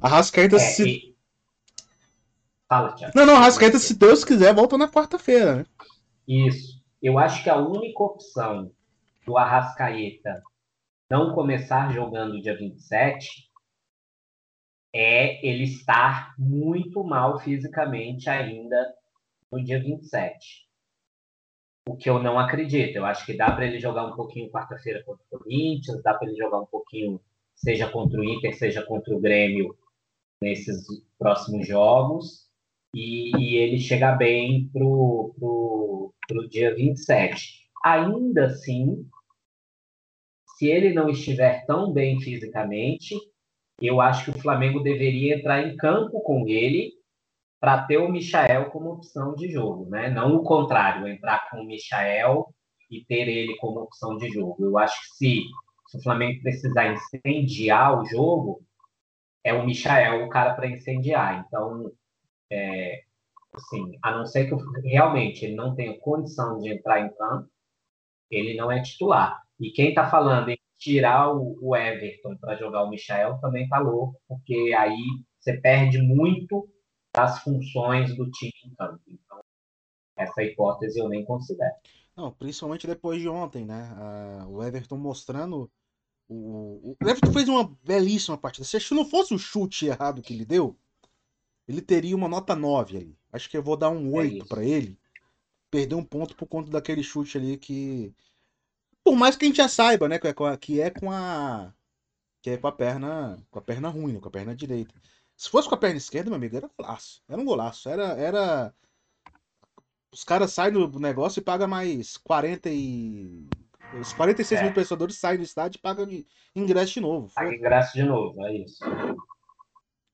Arrascaeta 0.00 0.56
é, 0.56 0.58
se. 0.58 0.88
E... 0.88 1.16
Fala, 2.68 2.90
Thiago. 2.96 3.12
Não, 3.14 3.24
não, 3.24 3.36
Arrascaeta, 3.36 3.78
se 3.78 3.94
Deus 3.94 4.24
quiser, 4.24 4.52
volta 4.52 4.76
na 4.76 4.88
quarta-feira, 4.88 5.58
né? 5.58 5.66
Isso. 6.26 6.82
Eu 7.00 7.16
acho 7.16 7.44
que 7.44 7.50
a 7.50 7.56
única 7.56 8.02
opção 8.02 8.72
do 9.24 9.38
Arrascaeta 9.38 10.42
não 11.08 11.36
começar 11.36 11.92
jogando 11.92 12.42
dia 12.42 12.58
27 12.58 13.48
é 14.92 15.46
ele 15.46 15.62
estar 15.62 16.34
muito 16.36 17.04
mal 17.04 17.38
fisicamente 17.38 18.28
ainda 18.28 18.92
no 19.50 19.62
dia 19.62 19.82
27. 19.82 20.66
O 21.88 21.96
que 21.96 22.08
eu 22.08 22.22
não 22.22 22.38
acredito. 22.38 22.96
Eu 22.96 23.06
acho 23.06 23.24
que 23.26 23.36
dá 23.36 23.50
para 23.50 23.66
ele 23.66 23.80
jogar 23.80 24.06
um 24.06 24.14
pouquinho 24.14 24.50
quarta-feira 24.50 25.02
contra 25.04 25.24
o 25.30 25.38
Corinthians, 25.38 26.02
dá 26.02 26.14
para 26.14 26.28
ele 26.28 26.36
jogar 26.36 26.60
um 26.60 26.66
pouquinho, 26.66 27.20
seja 27.54 27.88
contra 27.88 28.20
o 28.20 28.24
Inter, 28.24 28.56
seja 28.56 28.82
contra 28.82 29.14
o 29.14 29.20
Grêmio, 29.20 29.76
nesses 30.40 30.86
próximos 31.18 31.66
jogos, 31.66 32.48
e, 32.94 33.36
e 33.36 33.56
ele 33.56 33.78
chegar 33.78 34.16
bem 34.16 34.68
pro, 34.68 35.34
pro 36.26 36.48
dia 36.48 36.74
27. 36.74 37.68
Ainda 37.84 38.46
assim, 38.46 39.06
se 40.56 40.66
ele 40.66 40.92
não 40.92 41.08
estiver 41.08 41.64
tão 41.66 41.92
bem 41.92 42.20
fisicamente, 42.20 43.16
eu 43.80 44.00
acho 44.00 44.24
que 44.24 44.38
o 44.38 44.40
Flamengo 44.40 44.80
deveria 44.80 45.36
entrar 45.36 45.66
em 45.66 45.76
campo 45.76 46.20
com 46.20 46.46
ele 46.46 46.99
para 47.60 47.82
ter 47.86 47.98
o 47.98 48.10
Michael 48.10 48.70
como 48.70 48.92
opção 48.92 49.34
de 49.34 49.50
jogo, 49.52 49.88
né? 49.90 50.08
Não 50.08 50.34
o 50.36 50.42
contrário, 50.42 51.06
entrar 51.06 51.48
com 51.50 51.58
o 51.58 51.66
Michael 51.66 52.46
e 52.90 53.04
ter 53.04 53.28
ele 53.28 53.56
como 53.58 53.80
opção 53.80 54.16
de 54.16 54.30
jogo. 54.30 54.64
Eu 54.64 54.78
acho 54.78 54.98
que 55.00 55.16
se, 55.16 55.42
se 55.88 55.98
o 55.98 56.02
Flamengo 56.02 56.42
precisar 56.42 56.92
incendiar 56.92 58.00
o 58.00 58.06
jogo, 58.06 58.62
é 59.44 59.52
o 59.52 59.64
Michael 59.64 60.24
o 60.24 60.28
cara 60.30 60.54
para 60.54 60.68
incendiar. 60.68 61.44
Então, 61.46 61.92
é, 62.50 63.02
assim, 63.52 63.98
a 64.02 64.10
não 64.16 64.26
ser 64.26 64.48
que 64.48 64.88
realmente 64.88 65.44
ele 65.44 65.54
não 65.54 65.74
tenha 65.74 65.98
condição 66.00 66.58
de 66.58 66.72
entrar 66.72 67.00
em 67.00 67.14
campo, 67.14 67.48
ele 68.30 68.56
não 68.56 68.72
é 68.72 68.82
titular. 68.82 69.38
E 69.58 69.70
quem 69.70 69.90
está 69.90 70.08
falando 70.08 70.48
em 70.48 70.58
tirar 70.78 71.30
o, 71.30 71.58
o 71.60 71.76
Everton 71.76 72.36
para 72.38 72.56
jogar 72.56 72.84
o 72.84 72.90
Michael 72.90 73.38
também 73.40 73.64
está 73.64 73.78
louco, 73.78 74.18
porque 74.26 74.74
aí 74.76 74.96
você 75.38 75.60
perde 75.60 76.00
muito 76.00 76.66
das 77.14 77.42
funções 77.42 78.16
do 78.16 78.30
time 78.30 78.52
em 78.64 78.74
campo. 78.74 79.00
Então, 79.06 79.40
essa 80.16 80.42
hipótese 80.42 80.98
eu 80.98 81.08
nem 81.08 81.24
considero. 81.24 81.74
Não, 82.16 82.30
principalmente 82.32 82.86
depois 82.86 83.20
de 83.20 83.28
ontem, 83.28 83.64
né? 83.64 83.94
Ah, 83.96 84.46
o 84.48 84.62
Everton 84.62 84.96
mostrando. 84.96 85.70
O, 86.28 86.96
o 87.00 87.08
Everton 87.08 87.32
fez 87.32 87.48
uma 87.48 87.76
belíssima 87.82 88.36
partida. 88.36 88.64
Se 88.64 88.94
não 88.94 89.04
fosse 89.04 89.34
o 89.34 89.38
chute 89.38 89.86
errado 89.86 90.22
que 90.22 90.32
ele 90.32 90.44
deu, 90.44 90.76
ele 91.66 91.80
teria 91.80 92.14
uma 92.14 92.28
nota 92.28 92.54
9 92.54 92.96
ali. 92.96 93.18
Acho 93.32 93.48
que 93.48 93.56
eu 93.56 93.62
vou 93.62 93.76
dar 93.76 93.90
um 93.90 94.12
8 94.14 94.44
é 94.44 94.46
para 94.46 94.64
ele. 94.64 94.98
Perder 95.70 95.94
um 95.94 96.04
ponto 96.04 96.36
por 96.36 96.46
conta 96.46 96.70
daquele 96.70 97.02
chute 97.02 97.38
ali 97.38 97.56
que. 97.56 98.14
Por 99.02 99.16
mais 99.16 99.36
que 99.36 99.44
a 99.44 99.48
gente 99.48 99.56
já 99.56 99.68
saiba, 99.68 100.08
né? 100.08 100.18
Que 100.18 100.28
é 100.28 100.32
com 100.32 100.44
a, 100.44 100.56
que 100.56 100.80
é 100.80 100.90
com 100.90 101.10
a, 101.10 101.72
que 102.42 102.50
é 102.50 102.56
com 102.56 102.66
a 102.66 102.72
perna. 102.72 103.38
Com 103.50 103.58
a 103.58 103.62
perna 103.62 103.88
ruim, 103.88 104.14
né, 104.14 104.20
com 104.20 104.28
a 104.28 104.32
perna 104.32 104.54
direita. 104.54 104.94
Se 105.40 105.48
fosse 105.48 105.66
com 105.66 105.74
a 105.74 105.78
perna 105.78 105.96
esquerda, 105.96 106.28
meu 106.28 106.36
amigo, 106.36 106.54
era 106.54 106.70
golaço. 106.78 107.22
Era 107.26 107.40
um 107.40 107.46
golaço. 107.46 107.88
Era. 107.88 108.08
era... 108.08 108.74
Os 110.12 110.22
caras 110.22 110.52
saem 110.52 110.74
do 110.74 111.00
negócio 111.00 111.40
e 111.40 111.42
pagam 111.42 111.66
mais 111.66 112.18
40 112.18 112.68
e. 112.68 113.48
Os 113.98 114.12
46 114.12 114.60
é. 114.60 114.64
mil 114.64 114.74
torcedores 114.74 115.16
saem 115.16 115.38
do 115.38 115.42
estádio 115.42 115.78
e 115.78 115.80
pagam 115.80 116.06
de 116.06 116.26
ingresso 116.54 116.92
de 116.92 117.00
novo. 117.00 117.32
Paga 117.34 117.54
ingresso 117.54 117.94
de 117.94 118.02
novo, 118.02 118.44
é 118.44 118.54
isso. 118.54 118.84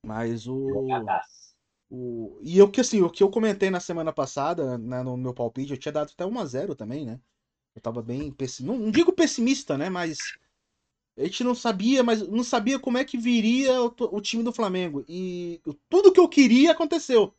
Mas 0.06 0.46
o. 0.46 0.68
O... 1.90 2.38
E 2.40 2.56
eu 2.56 2.70
que 2.70 2.80
assim, 2.80 3.02
o 3.02 3.10
que 3.10 3.24
eu 3.24 3.28
comentei 3.28 3.68
na 3.68 3.80
semana 3.80 4.12
passada, 4.12 4.78
né, 4.78 5.02
no 5.02 5.16
meu 5.16 5.34
palpite, 5.34 5.72
eu 5.72 5.78
tinha 5.78 5.92
dado 5.92 6.12
até 6.12 6.24
1 6.24 6.38
a 6.38 6.44
0 6.44 6.74
também, 6.76 7.04
né? 7.04 7.18
Eu 7.74 7.82
tava 7.82 8.00
bem 8.00 8.30
pessimista. 8.30 8.72
Não, 8.72 8.86
não, 8.86 8.92
digo 8.92 9.12
pessimista, 9.12 9.76
né? 9.76 9.90
Mas 9.90 10.18
a 11.16 11.24
gente 11.24 11.42
não 11.42 11.54
sabia, 11.54 12.02
mas 12.02 12.26
não 12.28 12.44
sabia 12.44 12.78
como 12.78 12.98
é 12.98 13.04
que 13.04 13.16
viria 13.16 13.80
o, 13.82 13.94
o, 13.98 14.20
time 14.20 14.42
do 14.42 14.52
Flamengo. 14.52 15.02
E 15.08 15.60
tudo 15.88 16.12
que 16.12 16.20
eu 16.20 16.28
queria 16.28 16.72
aconteceu. 16.72 17.32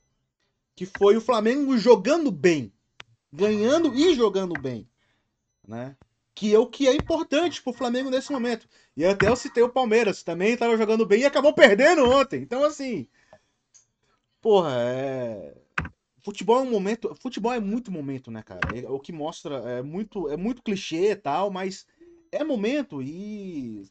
Que 0.76 0.86
foi 0.86 1.16
o 1.16 1.22
Flamengo 1.22 1.78
jogando 1.78 2.32
bem. 2.32 2.74
Ganhando 3.32 3.94
e 3.94 4.16
jogando 4.16 4.60
bem. 4.60 4.90
Né? 5.68 5.96
Que 6.34 6.56
é 6.56 6.60
o 6.60 6.66
que 6.66 6.88
é 6.88 6.96
importante 6.96 7.62
pro 7.62 7.74
Flamengo 7.74 8.10
nesse 8.10 8.32
momento. 8.32 8.68
E 8.96 9.06
até 9.06 9.28
eu 9.28 9.36
citei 9.36 9.62
o 9.62 9.70
Palmeiras, 9.70 10.24
também 10.24 10.54
estava 10.54 10.76
jogando 10.76 11.06
bem 11.06 11.22
e 11.22 11.26
acabou 11.26 11.54
perdendo 11.54 12.10
ontem. 12.10 12.42
Então, 12.42 12.64
assim, 12.64 13.08
porra, 14.42 14.72
é. 14.74 15.56
Futebol 16.24 16.60
é 16.60 16.62
um 16.62 16.72
momento. 16.72 17.16
Futebol 17.22 17.54
é 17.54 17.60
muito 17.60 17.92
momento, 17.92 18.32
né, 18.32 18.42
cara? 18.42 18.62
É, 18.76 18.90
o 18.90 19.00
que 19.00 19.14
mostra. 19.14 19.58
É 19.70 19.82
muito, 19.84 20.28
é 20.30 20.36
muito 20.36 20.64
clichê 20.64 21.12
e 21.12 21.16
tal, 21.16 21.52
mas 21.52 21.86
é 22.32 22.44
momento. 22.44 23.02
E. 23.02 23.84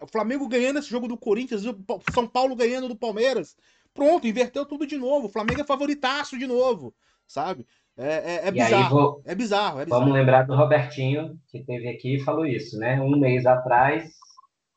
O 0.00 0.06
Flamengo 0.06 0.48
ganhando 0.48 0.78
esse 0.78 0.88
jogo 0.88 1.08
do 1.08 1.16
Corinthians, 1.16 1.64
o 1.64 1.76
São 2.12 2.26
Paulo 2.26 2.56
ganhando 2.56 2.88
do 2.88 2.96
Palmeiras. 2.96 3.56
Pronto, 3.94 4.26
inverteu 4.26 4.64
tudo 4.64 4.86
de 4.86 4.96
novo. 4.96 5.26
O 5.26 5.30
Flamengo 5.30 5.60
é 5.60 5.64
favoritaço 5.64 6.38
de 6.38 6.46
novo, 6.46 6.94
sabe? 7.26 7.66
É, 7.96 8.46
é, 8.46 8.48
é 8.48 8.50
bizarro. 8.50 8.90
Vou... 8.90 9.22
É 9.24 9.34
bizarro. 9.34 9.80
É 9.80 9.84
bizarro. 9.84 10.00
Vamos 10.00 10.14
lembrar 10.14 10.42
do 10.44 10.54
Robertinho, 10.54 11.38
que 11.48 11.62
teve 11.64 11.88
aqui 11.88 12.16
e 12.16 12.20
falou 12.20 12.46
isso, 12.46 12.78
né? 12.78 13.00
Um 13.00 13.18
mês 13.18 13.44
atrás, 13.46 14.12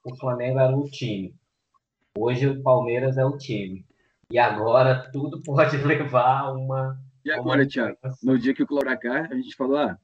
o 0.04 0.16
Flamengo 0.18 0.60
era 0.60 0.76
o 0.76 0.90
time. 0.90 1.34
Hoje 2.18 2.48
o 2.48 2.62
Palmeiras 2.62 3.18
é 3.18 3.26
o 3.26 3.38
time. 3.38 3.86
E 4.30 4.38
agora 4.38 5.10
tudo 5.12 5.42
pode 5.42 5.78
levar 5.86 6.42
a 6.42 6.52
uma. 6.52 7.00
E 7.24 7.32
agora, 7.32 7.62
uma... 7.62 7.68
Thiago? 7.68 7.98
No 8.22 8.38
dia 8.38 8.54
que 8.54 8.64
o 8.64 8.68
Cloracar, 8.68 9.32
a 9.32 9.36
gente 9.36 9.56
falou, 9.56 9.78
ah, 9.78 9.98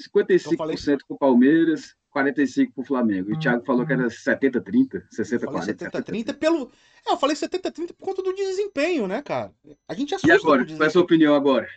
55% 0.00 0.56
falei... 0.56 0.76
para 0.76 1.14
o 1.14 1.18
Palmeiras, 1.18 1.94
45% 2.24 2.72
para 2.72 2.82
o 2.82 2.84
Flamengo. 2.84 3.30
E 3.30 3.34
o 3.34 3.38
Thiago 3.38 3.64
falou 3.64 3.86
que 3.86 3.92
era 3.92 4.06
70-30, 4.06 5.04
60-40. 5.10 5.90
70-30 5.90 6.34
pelo. 6.34 6.70
É, 7.06 7.12
eu 7.12 7.16
falei 7.16 7.36
70-30 7.36 7.88
por 7.94 8.04
conta 8.04 8.22
do 8.22 8.34
desempenho, 8.34 9.06
né, 9.06 9.22
cara? 9.22 9.52
A 9.88 9.94
gente 9.94 10.14
assusta 10.14 10.34
E 10.34 10.38
agora? 10.38 10.64
Qual 10.64 10.82
é 10.82 10.86
a 10.86 10.90
sua 10.90 11.02
opinião 11.02 11.34
agora? 11.34 11.68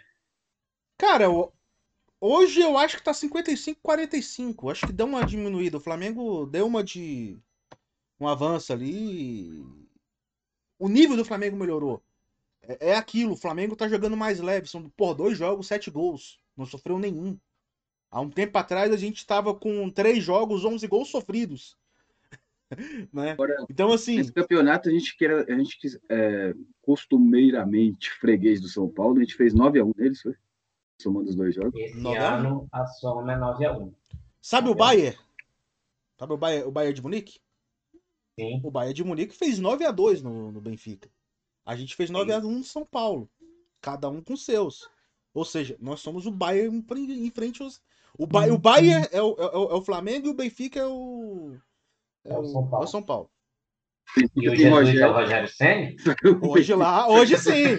Cara, 0.98 1.25
eu... 1.25 1.51
hoje 2.22 2.62
eu 2.62 2.77
acho 2.77 2.98
que 2.98 3.03
tá 3.03 3.12
55-45. 3.12 4.72
Acho 4.72 4.88
que 4.88 4.93
deu 4.93 5.05
uma 5.05 5.25
diminuída. 5.25 5.77
O 5.77 5.81
Flamengo 5.81 6.46
deu 6.46 6.65
uma 6.65 6.84
de. 6.84 7.38
um 8.19 8.27
avanço 8.27 8.72
ali 8.72 9.63
o 10.79 10.88
nível 10.88 11.17
do 11.17 11.25
Flamengo 11.25 11.58
melhorou. 11.58 12.01
É, 12.62 12.91
é 12.91 12.96
aquilo, 12.96 13.34
o 13.34 13.38
Flamengo 13.38 13.75
tá 13.75 13.88
jogando 13.88 14.15
mais 14.15 14.39
leve. 14.39 14.67
São, 14.67 14.89
por 14.89 15.13
dois 15.13 15.38
jogos, 15.38 15.67
sete 15.67 15.91
gols. 15.91 16.39
Não 16.55 16.65
sofreu 16.65 16.98
nenhum. 16.98 17.38
Há 18.11 18.21
um 18.21 18.29
tempo 18.29 18.57
atrás 18.57 18.91
a 18.91 18.97
gente 18.97 19.17
estava 19.17 19.53
com 19.53 19.89
três 19.89 20.23
jogos, 20.23 20.65
11 20.65 20.87
gols 20.87 21.09
sofridos. 21.09 21.77
né? 23.13 23.31
Agora, 23.31 23.65
então, 23.69 23.91
assim. 23.91 24.19
Esse 24.19 24.31
campeonato 24.31 24.89
a 24.89 24.91
gente 24.91 25.15
quer, 25.15 25.31
a 25.31 25.57
gente 25.57 25.77
é, 26.09 26.53
costumeiramente 26.81 28.11
freguês 28.11 28.59
do 28.59 28.67
São 28.67 28.89
Paulo, 28.89 29.17
a 29.17 29.21
gente 29.21 29.35
fez 29.35 29.53
9x1 29.53 29.93
neles, 29.95 30.21
foi? 30.21 30.35
Somando 31.01 31.29
os 31.29 31.35
dois 31.35 31.55
jogos. 31.55 31.73
Esse 31.79 31.97
9 31.97 32.17
ano 32.17 32.67
a 32.71 32.85
soma 32.85 33.31
é 33.31 33.37
9x1. 33.37 33.93
Sabe 34.41 34.67
9 34.67 34.71
o 34.71 34.77
Bayern? 34.77 35.17
Sabe 36.17 36.33
o 36.33 36.37
Bayern, 36.37 36.67
o 36.67 36.71
Bayern 36.71 36.95
de 36.95 37.01
Munique? 37.01 37.39
Sim. 38.37 38.61
O 38.63 38.71
Bayern 38.71 38.93
de 38.93 39.03
Munique 39.03 39.35
fez 39.35 39.59
9 39.59 39.85
a 39.85 39.91
2 39.91 40.21
no, 40.21 40.51
no 40.51 40.59
Benfica. 40.59 41.09
A 41.65 41.75
gente 41.75 41.95
fez 41.95 42.09
9 42.09 42.31
Sim. 42.31 42.37
a 42.37 42.39
1 42.39 42.57
no 42.57 42.63
São 42.63 42.85
Paulo. 42.85 43.29
Cada 43.79 44.09
um 44.09 44.21
com 44.21 44.35
seus. 44.35 44.89
Ou 45.33 45.45
seja, 45.45 45.77
nós 45.79 46.01
somos 46.01 46.25
o 46.25 46.31
Bayern 46.31 46.83
em 46.91 47.29
frente 47.29 47.61
aos. 47.61 47.81
O, 48.17 48.27
ba... 48.27 48.45
o 48.47 48.57
Bayern 48.57 49.07
é 49.11 49.21
o, 49.21 49.35
é, 49.37 49.57
o, 49.57 49.71
é 49.71 49.75
o 49.75 49.81
Flamengo 49.81 50.27
e 50.27 50.29
o 50.31 50.33
Benfica 50.33 50.79
é 50.79 50.85
o. 50.85 51.55
É, 52.25 52.37
o, 52.37 52.45
São 52.45 52.67
Paulo. 52.67 52.83
É 52.83 52.87
o 52.87 52.89
São 52.89 53.03
Paulo. 53.03 53.29
E 54.35 54.49
o 54.49 54.55
Jesus 54.55 54.99
é 54.99 55.07
o 55.07 55.13
Rogério 55.13 55.47
Senna? 55.47 55.95
Hoje 56.41 56.73
lá, 56.73 57.07
hoje 57.07 57.37
sim. 57.37 57.77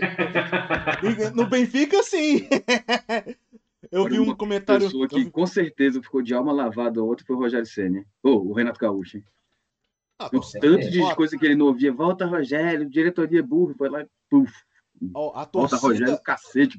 no 1.34 1.46
Benfica, 1.46 2.02
sim. 2.02 2.48
Eu 3.90 4.04
vi 4.04 4.20
um 4.20 4.34
comentário. 4.36 4.86
Pessoa 4.86 5.08
que 5.08 5.28
com 5.30 5.46
certeza 5.46 6.00
ficou 6.00 6.22
de 6.22 6.32
alma 6.32 6.52
lavada 6.52 7.02
ontem 7.02 7.24
foi 7.24 7.34
o 7.34 7.38
Rogério 7.40 7.66
Senna. 7.66 8.04
Ou 8.22 8.46
oh, 8.46 8.50
o 8.50 8.52
Renato 8.52 8.78
Gaúcho. 8.78 9.20
Ah, 10.18 10.26
o 10.26 10.40
tanto 10.60 10.90
de 10.90 11.14
coisa 11.16 11.36
que 11.36 11.44
ele 11.44 11.56
não 11.56 11.66
ouvia. 11.66 11.92
Volta, 11.92 12.26
Rogério, 12.26 12.88
diretoria 12.88 13.42
burro. 13.42 13.74
Foi 13.76 13.88
lá 13.88 14.02
e 14.02 14.06
a 15.34 15.46
torcida, 15.46 15.80
Volta, 15.80 15.86
Rogério, 15.86 16.22
cacete. 16.22 16.78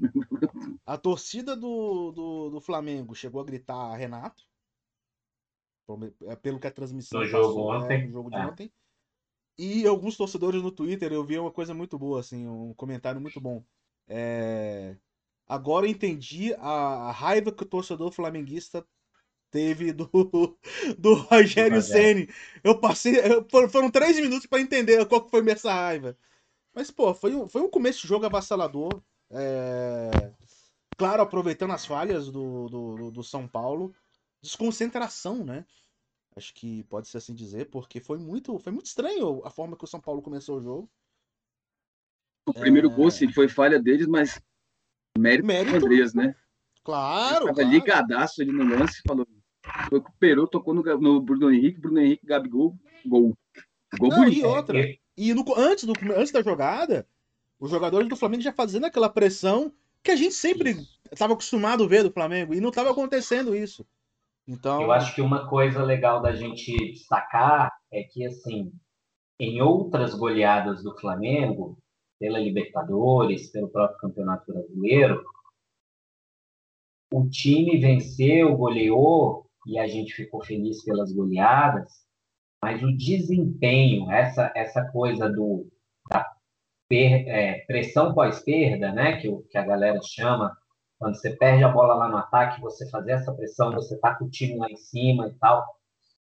A 0.86 0.98
torcida 0.98 1.56
do, 1.56 2.12
do, 2.12 2.50
do 2.52 2.62
Flamengo 2.62 3.16
chegou 3.16 3.42
a 3.42 3.46
gritar 3.46 3.96
Renato. 3.96 4.44
É, 6.28 6.36
pelo 6.36 6.60
que 6.60 6.68
a 6.68 6.72
transmissão 6.72 7.20
no 7.20 7.28
jogo, 7.28 7.68
passou, 7.68 7.92
é, 7.92 8.06
no 8.06 8.12
jogo 8.12 8.30
de 8.30 8.38
é. 8.38 8.46
ontem. 8.46 8.72
E 9.58 9.86
alguns 9.86 10.16
torcedores 10.16 10.62
no 10.62 10.72
Twitter 10.72 11.12
eu 11.12 11.26
vi 11.26 11.38
uma 11.38 11.52
coisa 11.52 11.74
muito 11.74 11.98
boa, 11.98 12.20
assim, 12.20 12.48
um 12.48 12.74
comentário 12.74 13.20
muito 13.20 13.40
bom. 13.42 13.64
É... 14.08 14.96
Agora 15.48 15.86
eu 15.86 15.92
entendi 15.92 16.54
a, 16.54 17.12
raiva 17.12 17.52
que 17.52 17.64
o 17.64 17.68
torcedor 17.68 18.12
flamenguista 18.12 18.86
teve 19.50 19.92
do, 19.92 20.10
do 20.98 21.14
Rogério 21.14 21.82
Ceni. 21.82 22.30
Eu 22.64 22.80
passei. 22.80 23.16
Foram 23.70 23.92
três 23.92 24.16
minutos 24.16 24.46
para 24.46 24.62
entender 24.62 25.06
qual 25.08 25.26
que 25.26 25.32
foi 25.32 25.42
minha 25.42 25.58
raiva. 25.62 26.18
Mas, 26.74 26.90
pô, 26.90 27.14
foi 27.14 27.36
um, 27.36 27.48
foi 27.48 27.62
um 27.62 27.70
começo 27.70 28.02
de 28.02 28.08
jogo 28.08 28.26
avassalador. 28.26 29.02
É... 29.30 30.12
Claro, 30.98 31.22
aproveitando 31.22 31.72
as 31.72 31.86
falhas 31.86 32.30
do, 32.30 32.70
do, 32.70 33.12
do, 33.12 33.24
São 33.24 33.48
Paulo. 33.48 33.94
Desconcentração, 34.42 35.44
né? 35.44 35.66
Acho 36.36 36.54
que 36.54 36.84
pode 36.84 37.08
ser 37.08 37.18
assim 37.18 37.34
dizer, 37.34 37.70
porque 37.70 38.00
foi 38.00 38.18
muito, 38.18 38.58
foi 38.60 38.72
muito 38.72 38.86
estranho 38.86 39.42
a 39.46 39.50
forma 39.50 39.76
que 39.76 39.84
o 39.84 39.88
São 39.88 40.00
Paulo 40.00 40.22
começou 40.22 40.58
o 40.58 40.62
jogo. 40.62 40.90
O 42.48 42.54
primeiro 42.54 42.90
é... 42.90 42.94
gol, 42.94 43.12
sim, 43.12 43.32
foi 43.32 43.48
falha 43.48 43.80
deles, 43.80 44.08
mas 44.08 44.42
mérito, 45.18 45.46
mérito 45.46 45.80
do 45.80 45.86
Andreas, 45.86 46.14
né? 46.14 46.36
Claro. 46.84 47.46
Ele 47.46 47.54
tava 47.54 47.54
claro. 47.56 47.70
ligadaço 47.70 48.42
ali 48.42 48.52
no 48.52 48.64
lance, 48.64 49.02
falou: 49.06 49.28
recuperou, 49.92 50.48
tocou 50.48 50.74
no, 50.74 50.82
no 51.00 51.22
Bruno 51.22 51.52
Henrique, 51.52 51.80
Bruno 51.80 52.00
Henrique, 52.00 52.26
Gabigol, 52.26 52.78
gol. 53.06 53.38
Gol 54.00 54.10
Não, 54.10 54.18
bonito. 54.18 54.40
E 54.40 54.46
outra, 54.46 54.80
e 55.30 55.34
no, 55.34 55.44
antes, 55.56 55.84
do, 55.84 55.94
antes 56.16 56.32
da 56.32 56.42
jogada, 56.42 57.08
os 57.60 57.70
jogadores 57.70 58.08
do 58.08 58.16
Flamengo 58.16 58.42
já 58.42 58.52
fazendo 58.52 58.86
aquela 58.86 59.10
pressão 59.10 59.72
que 60.04 60.12
a 60.12 60.16
gente 60.16 60.34
sempre 60.34 60.76
estava 61.12 61.34
acostumado 61.34 61.84
a 61.84 61.88
ver 61.88 62.04
do 62.04 62.12
Flamengo, 62.12 62.54
e 62.54 62.62
não 62.62 62.70
estava 62.70 62.90
acontecendo 62.90 63.56
isso. 63.56 63.86
Então... 64.48 64.82
Eu 64.82 64.92
acho 64.92 65.14
que 65.14 65.22
uma 65.22 65.48
coisa 65.48 65.84
legal 65.84 66.22
da 66.22 66.34
gente 66.34 66.76
destacar 66.92 67.72
é 67.92 68.04
que, 68.04 68.26
assim, 68.26 68.72
em 69.40 69.62
outras 69.62 70.16
goleadas 70.16 70.82
do 70.82 70.98
Flamengo, 70.98 71.78
pela 72.20 72.40
Libertadores, 72.40 73.52
pelo 73.52 73.70
próprio 73.70 74.00
Campeonato 74.00 74.52
Brasileiro, 74.52 75.24
o 77.14 77.30
time 77.30 77.78
venceu, 77.80 78.56
goleou, 78.56 79.46
e 79.68 79.78
a 79.78 79.88
gente 79.88 80.14
ficou 80.14 80.44
feliz 80.44 80.84
pelas 80.84 81.12
goleadas, 81.14 82.06
mas 82.64 82.84
o 82.84 82.96
desempenho, 82.96 84.12
essa, 84.12 84.52
essa 84.56 84.86
coisa 84.92 85.30
do, 85.30 85.68
da 86.10 86.32
per, 86.88 87.28
é, 87.28 87.60
pressão 87.66 88.14
pós-perda, 88.14 88.92
né, 88.92 89.18
que, 89.18 89.32
que 89.50 89.58
a 89.58 89.66
galera 89.66 90.00
chama, 90.04 90.56
quando 91.00 91.16
você 91.16 91.36
perde 91.36 91.64
a 91.64 91.70
bola 91.70 91.96
lá 91.96 92.10
no 92.10 92.18
ataque, 92.18 92.62
você 92.62 92.88
fazer 92.90 93.14
essa 93.14 93.34
pressão, 93.34 93.72
você 93.72 93.98
tá 93.98 94.16
com 94.16 94.26
o 94.26 94.30
time 94.30 94.58
lá 94.58 94.70
em 94.70 94.76
cima 94.76 95.28
e 95.28 95.34
tal, 95.34 95.66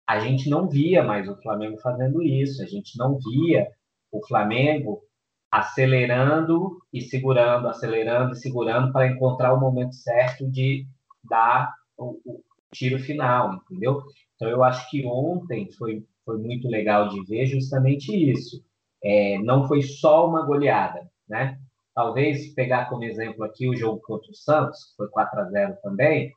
a 0.07 0.21
gente 0.21 0.49
não 0.49 0.69
via 0.69 1.03
mais 1.03 1.29
o 1.29 1.41
Flamengo 1.43 1.79
fazendo 1.79 2.23
isso, 2.23 2.63
a 2.63 2.67
gente 2.67 2.97
não 2.99 3.19
via 3.19 3.69
o 4.11 4.25
Flamengo 4.27 5.03
acelerando 5.51 6.79
e 6.93 7.01
segurando, 7.01 7.69
acelerando 7.69 8.33
e 8.33 8.37
segurando 8.37 8.93
para 8.93 9.07
encontrar 9.07 9.55
o 9.55 9.61
momento 9.61 9.95
certo 9.95 10.49
de 10.51 10.87
dar 11.25 11.73
o, 11.97 12.21
o, 12.25 12.45
tiro 12.73 12.99
final, 12.99 13.55
entendeu? 13.55 14.03
Então 14.35 14.49
eu 14.49 14.63
acho 14.63 14.89
que 14.91 15.05
ontem 15.07 15.71
foi, 15.73 16.05
foi 16.27 16.37
muito 16.39 16.69
legal 16.69 17.09
de 17.09 17.25
ver 17.25 17.47
justamente 17.47 18.13
isso. 18.13 18.63
É, 19.03 19.39
não 19.39 19.67
foi 19.69 19.81
só 19.83 20.29
uma 20.29 20.45
goleada, 20.45 21.09
né? 21.29 21.59
Talvez 21.95 22.53
pegar 22.53 22.91
como 22.91 23.05
exemplo 23.05 23.45
aqui 23.45 23.69
o 23.69 23.77
jogo 23.77 24.01
contra 24.03 24.31
o 24.31 24.35
Santos, 24.35 24.91
que 24.91 24.97
foi 24.97 25.09
4 25.09 25.41
a 25.41 25.45
0 25.45 25.77
também, 25.83 26.35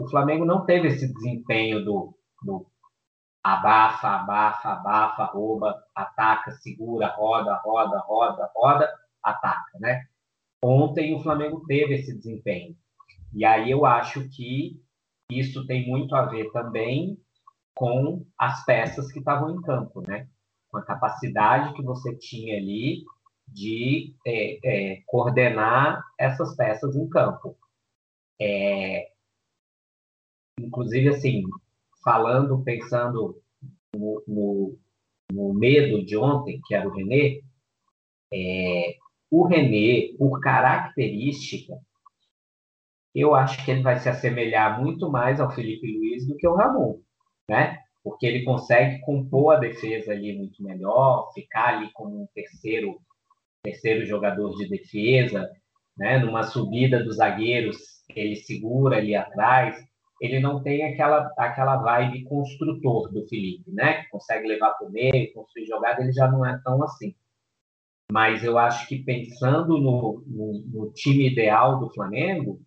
o 0.00 0.08
Flamengo 0.08 0.46
não 0.46 0.64
teve 0.64 0.88
esse 0.88 1.12
desempenho 1.12 1.84
do, 1.84 2.14
do 2.42 2.66
abafa, 3.42 4.08
abafa, 4.08 4.70
abafa, 4.70 5.24
rouba, 5.24 5.84
ataca, 5.94 6.52
segura, 6.52 7.08
roda, 7.08 7.54
roda, 7.56 7.98
roda, 8.06 8.50
roda, 8.54 8.90
ataca, 9.22 9.78
né? 9.78 10.06
Ontem 10.62 11.14
o 11.14 11.22
Flamengo 11.22 11.64
teve 11.66 11.94
esse 11.94 12.16
desempenho. 12.16 12.76
E 13.34 13.44
aí 13.44 13.70
eu 13.70 13.84
acho 13.84 14.28
que 14.30 14.80
isso 15.30 15.66
tem 15.66 15.86
muito 15.86 16.14
a 16.14 16.26
ver 16.26 16.50
também 16.52 17.18
com 17.80 18.26
as 18.38 18.62
peças 18.66 19.10
que 19.10 19.20
estavam 19.20 19.56
em 19.56 19.62
campo, 19.62 20.02
né? 20.02 20.28
Com 20.70 20.76
a 20.76 20.84
capacidade 20.84 21.72
que 21.72 21.82
você 21.82 22.14
tinha 22.14 22.58
ali 22.58 23.06
de 23.48 24.14
é, 24.26 24.58
é, 24.62 25.02
coordenar 25.06 26.04
essas 26.18 26.54
peças 26.54 26.94
em 26.94 27.08
campo. 27.08 27.56
É, 28.38 29.10
inclusive, 30.58 31.08
assim, 31.08 31.42
falando, 32.04 32.62
pensando 32.62 33.40
no, 33.96 34.22
no, 34.28 34.78
no, 35.32 35.54
medo 35.54 36.04
de 36.04 36.18
ontem, 36.18 36.60
que 36.66 36.74
era 36.74 36.86
o 36.86 36.92
René, 36.92 37.40
é, 38.30 38.96
o 39.30 39.46
René, 39.46 40.14
por 40.18 40.38
característica, 40.40 41.80
eu 43.14 43.34
acho 43.34 43.64
que 43.64 43.70
ele 43.70 43.82
vai 43.82 43.98
se 43.98 44.08
assemelhar 44.10 44.82
muito 44.82 45.10
mais 45.10 45.40
ao 45.40 45.50
Felipe 45.50 45.90
Luiz 45.90 46.26
do 46.26 46.36
que 46.36 46.46
o 46.46 46.54
Ramon, 46.54 47.00
né? 47.50 47.78
Porque 48.02 48.24
ele 48.24 48.44
consegue 48.44 49.00
compor 49.00 49.56
a 49.56 49.58
defesa 49.58 50.12
ali 50.12 50.38
muito 50.38 50.62
melhor, 50.62 51.32
ficar 51.34 51.76
ali 51.76 51.90
como 51.92 52.22
um 52.22 52.26
terceiro 52.32 53.00
terceiro 53.62 54.06
jogador 54.06 54.56
de 54.56 54.68
defesa, 54.68 55.50
né? 55.98 56.18
Numa 56.18 56.44
subida 56.44 57.02
dos 57.02 57.16
zagueiros, 57.16 57.76
ele 58.08 58.36
segura 58.36 58.98
ali 58.98 59.16
atrás. 59.16 59.76
Ele 60.20 60.38
não 60.38 60.62
tem 60.62 60.84
aquela 60.84 61.28
aquela 61.36 61.76
vibe 61.78 62.24
construtor 62.24 63.12
do 63.12 63.26
Felipe, 63.26 63.70
né? 63.72 64.02
Que 64.02 64.10
consegue 64.10 64.46
levar 64.46 64.70
para 64.70 64.86
o 64.86 64.92
meio, 64.92 65.32
construir 65.34 65.66
jogada, 65.66 66.02
ele 66.02 66.12
já 66.12 66.30
não 66.30 66.46
é 66.46 66.58
tão 66.64 66.82
assim. 66.84 67.14
Mas 68.12 68.44
eu 68.44 68.58
acho 68.58 68.86
que 68.88 69.04
pensando 69.04 69.76
no, 69.76 70.22
no, 70.26 70.64
no 70.66 70.92
time 70.92 71.30
ideal 71.30 71.80
do 71.80 71.92
Flamengo, 71.92 72.60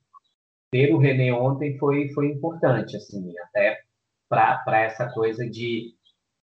ter 0.71 0.93
o 0.93 0.97
René 0.97 1.33
ontem 1.33 1.77
foi, 1.77 2.09
foi 2.09 2.27
importante, 2.31 2.97
assim, 2.97 3.33
até 3.47 3.79
para 4.63 4.81
essa 4.81 5.07
coisa 5.09 5.49
de 5.49 5.93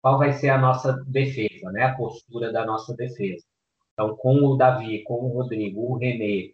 qual 0.01 0.19
vai 0.19 0.33
ser 0.33 0.49
a 0.49 0.59
nossa 0.59 0.93
defesa, 1.07 1.71
né? 1.73 1.85
A 1.85 1.95
postura 1.95 2.53
da 2.53 2.65
nossa 2.65 2.95
defesa. 2.95 3.45
Então, 3.93 4.17
com 4.17 4.37
o 4.37 4.57
Davi, 4.57 5.03
com 5.05 5.15
o 5.15 5.29
Rodrigo, 5.29 5.81
o 5.81 5.97
René 5.97 6.53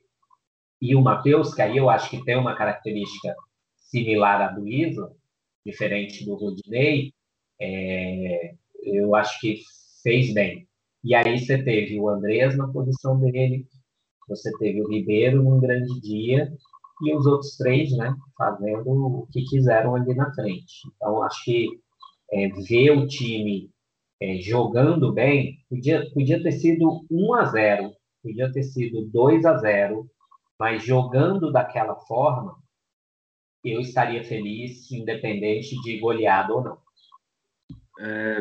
e 0.81 0.95
o 0.95 1.01
Matheus, 1.01 1.55
que 1.55 1.63
aí 1.63 1.77
eu 1.77 1.89
acho 1.89 2.11
que 2.11 2.25
tem 2.25 2.37
uma 2.37 2.57
característica 2.57 3.35
similar 3.77 4.43
à 4.43 4.49
do 4.49 4.67
Isla, 4.67 5.13
diferente 5.65 6.25
do 6.25 6.35
Rodinei, 6.35 7.13
é, 7.61 8.55
eu 8.83 9.15
acho 9.15 9.41
que 9.41 9.61
fez 10.03 10.33
bem. 10.35 10.67
E 11.05 11.15
aí 11.15 11.39
você 11.39 11.63
teve 11.63 11.99
o 12.01 12.09
Andrés 12.09 12.57
na 12.57 12.69
posição 12.69 13.19
dele, 13.19 13.67
você 14.29 14.51
teve 14.59 14.83
o 14.83 14.89
Ribeiro 14.89 15.43
num 15.43 15.61
grande 15.61 16.01
dia, 16.01 16.53
e 17.03 17.15
os 17.15 17.27
outros 17.27 17.57
três, 17.57 17.91
né, 17.97 18.15
fazendo 18.37 18.91
o 18.91 19.27
que 19.31 19.43
quiseram 19.45 19.95
ali 19.95 20.15
na 20.15 20.33
frente. 20.35 20.89
Então, 20.95 21.23
acho 21.23 21.45
que 21.45 21.69
é, 22.33 22.49
ver 22.49 22.91
o 22.91 23.07
time 23.07 23.71
é, 24.21 24.37
jogando 24.37 25.13
bem, 25.13 25.59
podia, 25.69 26.09
podia 26.13 26.43
ter 26.43 26.53
sido 26.53 27.05
1 27.11 27.35
a 27.35 27.45
0 27.45 27.93
podia 28.23 28.51
ter 28.51 28.65
sido 28.65 29.07
2 29.07 29.45
a 29.45 29.57
0 29.59 30.11
mas 30.59 30.83
jogando 30.83 31.53
daquela 31.53 31.95
forma, 31.95 32.59
eu 33.63 33.81
estaria 33.81 34.25
feliz, 34.25 34.91
independente 34.91 35.81
de 35.83 35.99
goleada 35.99 36.55
ou 36.55 36.65
não. 36.65 36.79
É, 38.01 38.39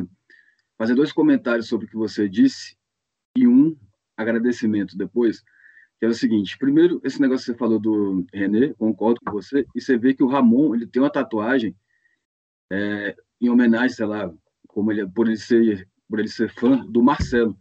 fazer 0.78 0.96
dois 0.96 1.12
comentários 1.12 1.68
sobre 1.68 1.86
o 1.86 1.90
que 1.90 1.96
você 1.96 2.30
disse 2.30 2.78
e 3.38 3.48
um 3.48 3.78
agradecimento 4.16 4.98
depois 4.98 5.44
que 6.00 6.06
é 6.06 6.10
o 6.10 6.14
seguinte, 6.14 6.58
primeiro, 6.58 7.00
esse 7.04 7.22
negócio 7.22 7.46
que 7.46 7.52
você 7.54 7.58
falou 7.58 7.80
do 7.80 8.26
René, 8.34 8.74
concordo 8.74 9.20
com 9.26 9.32
você, 9.32 9.66
e 9.74 9.82
você 9.82 9.98
vê 9.98 10.14
que 10.14 10.24
o 10.24 10.28
Ramon, 10.28 10.76
ele 10.76 10.86
tem 10.86 11.02
uma 11.02 11.10
tatuagem 11.10 11.76
é, 12.72 13.16
em 13.40 13.50
homenagem, 13.50 13.96
sei 13.96 14.06
lá, 14.06 14.32
como 14.68 14.92
ele, 14.92 15.08
por 15.08 15.28
ele 15.28 15.38
ser 15.38 15.88
por 16.08 16.20
ele 16.20 16.28
ser 16.28 16.50
fã 16.50 16.86
do 16.86 17.02
Marcelo, 17.02 17.58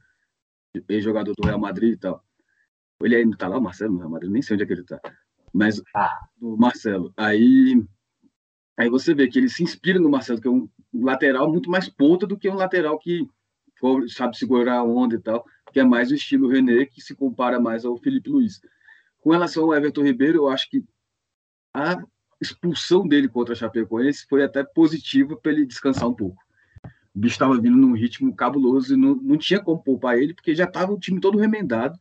ex-jogador 0.89 1.35
do 1.35 1.47
Real 1.47 1.59
Madrid 1.59 1.95
e 1.95 1.97
tal. 1.97 2.23
Ele 3.03 3.17
ainda 3.17 3.37
tá 3.37 3.49
lá, 3.49 3.59
o 3.59 3.63
Marcelo, 3.63 3.95
no 3.95 3.99
Real 4.01 4.11
Madrid, 4.11 4.31
nem 4.31 4.43
sei 4.43 4.55
onde 4.55 4.65
é 4.65 4.67
que 4.67 4.73
ele 4.73 4.85
tá. 4.85 5.01
Mas 5.53 5.81
o 6.41 6.57
Marcelo, 6.57 7.13
aí 7.17 7.83
aí 8.77 8.89
você 8.91 9.15
vê 9.15 9.29
que 9.29 9.39
ele 9.39 9.49
se 9.49 9.63
inspira 9.63 9.99
no 9.99 10.11
Marcelo, 10.11 10.41
que 10.41 10.49
é 10.49 10.51
um 10.51 10.69
lateral 10.93 11.51
muito 11.51 11.71
mais 11.71 11.89
ponta 11.89 12.27
do 12.27 12.37
que 12.37 12.49
um 12.49 12.55
lateral 12.55 12.99
que 12.99 13.27
sabe 14.09 14.37
segurar 14.37 14.79
a 14.79 14.85
onda 14.85 15.15
e 15.15 15.21
tal 15.21 15.45
que 15.75 15.81
é 15.81 15.85
mais 15.85 16.13
o 16.13 16.15
estilo 16.15 16.49
René, 16.49 16.87
que 16.87 17.01
se 17.01 17.17
compara 17.17 17.59
mais 17.59 17.85
ao 17.85 17.97
Felipe 17.97 18.31
Luiz. 18.31 18.61
Com 19.19 19.33
relação 19.33 19.65
ao 19.65 19.75
Everton 19.75 20.05
Ribeiro, 20.05 20.39
eu 20.39 20.49
acho 20.49 20.71
que 20.71 20.85
a 21.75 22.01
expulsão 22.41 23.09
dele 23.09 23.29
contra 23.29 23.55
a 23.55 23.57
Chapecoense 23.57 24.25
foi 24.29 24.45
até 24.45 24.63
positiva 24.63 25.37
para 25.37 25.51
ele 25.51 25.67
descansar 25.67 26.09
um 26.09 26.15
pouco. 26.15 26.41
O 27.13 27.19
bicho 27.19 27.35
estava 27.35 27.61
vindo 27.61 27.77
num 27.77 27.93
ritmo 27.93 28.33
cabuloso 28.37 28.95
e 28.95 28.97
não, 28.97 29.17
não 29.17 29.37
tinha 29.37 29.61
como 29.61 29.83
poupar 29.83 30.17
ele, 30.17 30.33
porque 30.33 30.55
já 30.55 30.65
estava 30.65 30.93
o 30.93 30.99
time 30.99 31.21
todo 31.21 31.39
remendado. 31.39 31.99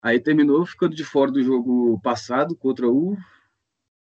Aí 0.00 0.20
terminou 0.20 0.64
ficando 0.64 0.94
de 0.94 1.02
fora 1.02 1.32
do 1.32 1.42
jogo 1.42 2.00
passado 2.00 2.54
contra 2.54 2.88
o 2.88 3.16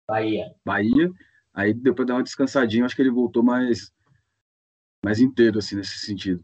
Bahia. 0.07 0.55
Bahia. 0.63 1.11
Aí 1.53 1.73
depois 1.73 2.07
dar 2.07 2.15
uma 2.15 2.23
descansadinha, 2.23 2.85
acho 2.85 2.95
que 2.95 3.01
ele 3.01 3.11
voltou 3.11 3.43
mais 3.43 3.91
mais 5.03 5.19
inteiro 5.19 5.59
assim 5.59 5.75
nesse 5.75 5.97
sentido. 5.99 6.41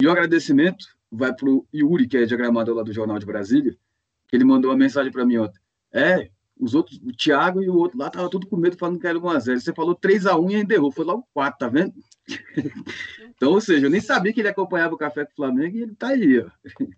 E 0.00 0.06
o 0.06 0.10
agradecimento 0.12 0.95
vai 1.10 1.34
para 1.34 1.48
o 1.48 1.66
Yuri, 1.74 2.06
que 2.06 2.16
é 2.16 2.24
diagramador 2.24 2.74
lá 2.74 2.82
do 2.82 2.92
Jornal 2.92 3.18
de 3.18 3.26
Brasília, 3.26 3.76
que 4.28 4.36
ele 4.36 4.44
mandou 4.44 4.70
uma 4.70 4.76
mensagem 4.76 5.12
para 5.12 5.24
mim 5.24 5.38
ontem. 5.38 5.60
É, 5.92 6.30
os 6.58 6.74
outros, 6.74 6.98
o 6.98 7.12
Thiago 7.12 7.62
e 7.62 7.68
o 7.68 7.76
outro 7.76 7.98
lá, 7.98 8.10
tava 8.10 8.30
tudo 8.30 8.46
com 8.46 8.56
medo 8.56 8.76
falando 8.76 8.98
que 8.98 9.06
era 9.06 9.18
1x0. 9.18 9.60
Você 9.60 9.72
falou 9.74 9.94
3x1 9.94 10.50
e 10.50 10.56
ainda 10.56 10.74
errou. 10.74 10.90
Foi 10.90 11.04
logo 11.04 11.26
4, 11.34 11.58
tá 11.58 11.68
vendo? 11.68 11.94
então, 13.36 13.52
ou 13.52 13.60
seja, 13.60 13.86
eu 13.86 13.90
nem 13.90 14.00
sabia 14.00 14.32
que 14.32 14.40
ele 14.40 14.48
acompanhava 14.48 14.94
o 14.94 14.98
Café 14.98 15.24
com 15.24 15.32
o 15.32 15.36
Flamengo 15.36 15.76
e 15.76 15.82
ele 15.82 15.94
tá 15.94 16.08
aí, 16.08 16.40
ó. 16.40 16.50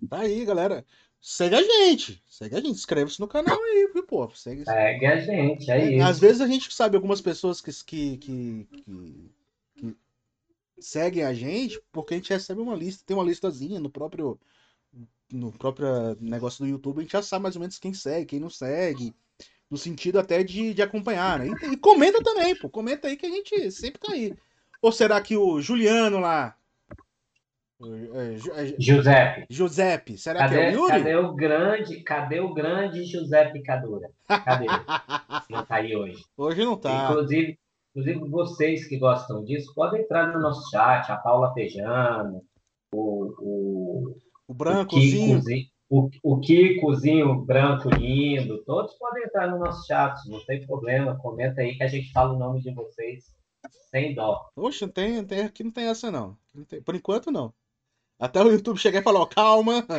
Tá 0.09 0.21
aí, 0.21 0.45
galera. 0.45 0.85
Segue 1.21 1.57
a 1.57 1.63
gente. 1.63 2.23
Segue 2.29 2.55
a 2.55 2.61
gente. 2.61 2.71
Inscreve-se 2.71 3.19
no 3.21 3.27
canal 3.27 3.61
aí, 3.61 3.91
viu, 3.93 4.05
pô? 4.05 4.31
Segue, 4.31 4.65
Segue 4.65 5.07
a 5.07 5.17
gente, 5.19 5.71
é, 5.71 5.81
é 5.81 5.97
isso. 5.97 6.07
Às 6.07 6.21
vezes 6.21 6.41
a 6.41 6.47
gente 6.47 6.73
sabe 6.73 6.97
algumas 6.97 7.21
pessoas 7.21 7.61
que, 7.61 7.73
que, 7.85 8.17
que, 8.19 8.69
que 8.85 9.31
seguem 10.81 11.25
a 11.25 11.33
gente 11.35 11.81
porque 11.93 12.15
a 12.15 12.17
gente 12.17 12.33
recebe 12.33 12.61
uma 12.61 12.75
lista, 12.75 13.05
tem 13.07 13.17
uma 13.17 13.25
listazinha 13.25 13.81
no 13.81 13.91
próprio 13.91 14.39
no 15.31 15.53
próprio 15.53 16.17
negócio 16.21 16.65
do 16.65 16.71
YouTube, 16.71 16.99
a 16.99 17.03
gente 17.03 17.13
já 17.13 17.23
sabe 17.23 17.43
mais 17.43 17.55
ou 17.55 17.61
menos 17.61 17.79
quem 17.79 17.93
segue, 17.93 18.25
quem 18.25 18.41
não 18.41 18.49
segue, 18.49 19.15
no 19.71 19.77
sentido 19.77 20.19
até 20.19 20.43
de, 20.43 20.73
de 20.73 20.81
acompanhar, 20.81 21.39
né? 21.39 21.49
E, 21.65 21.73
e 21.75 21.77
comenta 21.77 22.23
também, 22.23 22.57
pô, 22.57 22.71
comenta 22.71 23.09
aí 23.09 23.17
que 23.17 23.27
a 23.27 23.31
gente 23.31 23.71
sempre 23.71 24.01
tá 24.01 24.13
aí. 24.13 24.35
Ou 24.81 24.91
será 24.91 25.21
que 25.21 25.37
o 25.37 25.61
Juliano 25.61 26.19
lá, 26.19 26.59
é, 27.81 28.65
é, 28.65 28.75
Giuseppe. 28.77 29.47
Giuseppe, 29.49 30.19
será 30.19 30.41
cadê, 30.41 30.57
que 30.57 30.61
é 30.61 30.69
o 30.71 30.73
Yuri? 30.73 30.99
Cadê 30.99 31.17
o 31.17 31.33
grande, 31.33 32.01
cadê 32.03 32.41
o 32.41 32.53
grande 32.53 33.05
Giuseppe 33.05 33.63
Cadura? 33.63 34.11
Cadê? 34.27 34.67
não 35.49 35.65
tá 35.65 35.77
aí 35.77 35.95
hoje. 35.95 36.25
Hoje 36.37 36.65
não 36.65 36.77
tá. 36.77 37.05
Inclusive, 37.05 37.57
Inclusive, 37.99 38.29
vocês 38.31 38.87
que 38.87 38.97
gostam 38.97 39.43
disso, 39.45 39.75
podem 39.75 40.03
entrar 40.03 40.33
no 40.33 40.41
nosso 40.41 40.71
chat, 40.71 41.11
a 41.11 41.17
Paula 41.17 41.53
Pejano, 41.53 42.45
o, 42.95 43.35
o, 43.41 44.17
o 44.47 44.55
Brancozinho. 44.55 45.43
O, 45.91 46.11
o 46.23 46.39
Kikozinho 46.39 47.47
branco 47.47 47.89
lindo, 47.89 48.63
todos 48.65 48.93
podem 48.99 49.25
entrar 49.25 49.51
no 49.51 49.59
nosso 49.59 49.87
chat, 49.87 50.15
não 50.29 50.39
tem 50.45 50.65
problema. 50.67 51.19
Comenta 51.19 51.63
aí 51.63 51.77
que 51.77 51.83
a 51.83 51.89
gente 51.89 52.13
fala 52.13 52.35
o 52.35 52.39
nome 52.39 52.61
de 52.61 52.71
vocês 52.73 53.35
sem 53.91 54.15
dó. 54.15 54.49
Oxe, 54.55 54.87
tem, 54.87 55.25
tem, 55.25 55.41
aqui 55.41 55.65
não 55.65 55.71
tem 55.71 55.89
essa 55.89 56.11
não. 56.11 56.37
não 56.55 56.65
tem, 56.65 56.83
por 56.83 56.95
enquanto 56.95 57.33
não. 57.33 57.55
Até 58.19 58.43
o 58.43 58.53
YouTube 58.53 58.79
chegar 58.79 59.01
e 59.01 59.03
falar, 59.03 59.27
calma. 59.29 59.85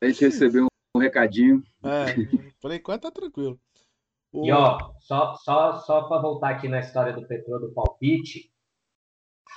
a 0.00 0.06
gente 0.06 0.20
recebeu 0.20 0.66
um 0.94 1.00
recadinho. 1.00 1.64
É, 1.82 2.14
por 2.60 2.70
enquanto 2.70 3.02
tá 3.02 3.10
tranquilo. 3.10 3.58
E 4.34 4.50
ó, 4.50 4.78
só, 5.00 5.34
só, 5.36 5.74
só 5.80 6.02
para 6.02 6.22
voltar 6.22 6.50
aqui 6.50 6.68
na 6.68 6.80
história 6.80 7.12
do 7.12 7.26
Petro 7.26 7.58
do 7.58 7.72
palpite, 7.72 8.50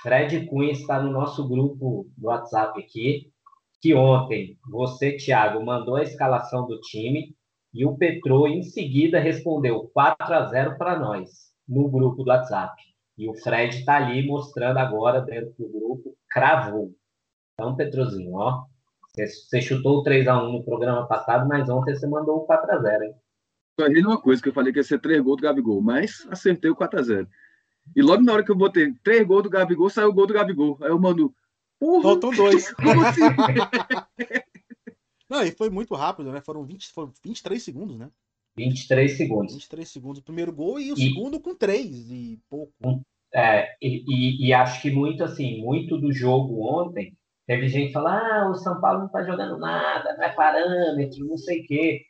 Fred 0.02 0.46
Cunha 0.46 0.72
está 0.72 1.00
no 1.00 1.10
nosso 1.10 1.48
grupo 1.48 2.06
do 2.16 2.26
WhatsApp 2.26 2.78
aqui, 2.78 3.32
que 3.80 3.94
ontem 3.94 4.58
você, 4.68 5.16
Thiago, 5.16 5.64
mandou 5.64 5.96
a 5.96 6.02
escalação 6.02 6.66
do 6.66 6.78
time 6.80 7.34
e 7.72 7.86
o 7.86 7.96
Petro 7.96 8.46
em 8.46 8.62
seguida 8.62 9.18
respondeu 9.18 9.90
4 9.92 10.34
a 10.34 10.46
0 10.46 10.76
para 10.76 10.98
nós 10.98 11.52
no 11.66 11.88
grupo 11.90 12.22
do 12.22 12.30
WhatsApp. 12.30 12.74
E 13.16 13.28
o 13.28 13.34
Fred 13.34 13.78
está 13.78 13.96
ali 13.96 14.26
mostrando 14.26 14.78
agora 14.78 15.20
dentro 15.22 15.54
do 15.58 15.68
grupo, 15.68 16.16
cravou. 16.28 16.92
Então, 17.54 17.74
Petrozinho, 17.74 18.34
ó, 18.34 18.64
você 19.14 19.62
chutou 19.62 20.00
o 20.00 20.04
3x1 20.04 20.52
no 20.52 20.62
programa 20.62 21.06
passado, 21.06 21.48
mas 21.48 21.68
ontem 21.70 21.94
você 21.94 22.06
mandou 22.06 22.38
o 22.38 22.46
4x0, 22.46 23.02
hein? 23.02 23.14
Falei 23.76 24.02
uma 24.02 24.20
coisa 24.20 24.42
que 24.42 24.48
eu 24.48 24.54
falei 24.54 24.72
que 24.72 24.78
ia 24.78 24.84
ser 24.84 24.98
3 24.98 25.20
gols 25.22 25.36
do 25.36 25.42
Gabigol, 25.42 25.82
mas 25.82 26.26
acertei 26.30 26.70
o 26.70 26.76
4x0. 26.76 27.28
E 27.94 28.02
logo 28.02 28.22
na 28.22 28.32
hora 28.32 28.44
que 28.44 28.50
eu 28.50 28.56
botei 28.56 28.92
3 29.04 29.26
gols 29.26 29.42
do 29.42 29.50
Gabigol, 29.50 29.90
saiu 29.90 30.08
o 30.08 30.12
gol 30.12 30.26
do 30.26 30.34
Gabigol. 30.34 30.78
Aí 30.80 30.88
eu 30.88 30.98
mando. 30.98 31.34
Porra, 31.78 32.02
Faltam 32.02 32.30
dois. 32.34 32.72
Como 32.72 33.04
assim? 33.04 33.20
Não, 35.28 35.42
e 35.42 35.50
foi 35.50 35.68
muito 35.68 35.94
rápido, 35.94 36.32
né? 36.32 36.40
Foram, 36.40 36.64
20, 36.64 36.88
foram 36.92 37.12
23 37.22 37.62
segundos, 37.62 37.98
né? 37.98 38.10
23 38.56 39.16
segundos. 39.16 39.52
23 39.52 39.88
segundos 39.88 40.20
o 40.20 40.24
primeiro 40.24 40.52
gol 40.52 40.80
e 40.80 40.90
o 40.92 40.94
e, 40.94 41.08
segundo 41.08 41.38
com 41.38 41.54
3 41.54 42.10
e 42.10 42.40
pouco. 42.48 42.72
É, 43.34 43.76
e, 43.82 44.04
e, 44.06 44.46
e, 44.46 44.52
acho 44.54 44.80
que 44.80 44.90
muito 44.90 45.22
assim, 45.22 45.60
muito 45.60 45.98
do 45.98 46.10
jogo 46.12 46.62
ontem, 46.62 47.14
teve 47.46 47.68
gente 47.68 47.92
falando, 47.92 48.22
ah, 48.22 48.50
o 48.50 48.54
São 48.54 48.80
Paulo 48.80 49.00
não 49.00 49.08
tá 49.08 49.22
jogando 49.24 49.58
nada, 49.58 50.16
não 50.16 50.24
é 50.24 50.32
parâmetro, 50.32 51.26
não 51.26 51.36
sei 51.36 51.60
o 51.60 51.66
quê. 51.66 52.06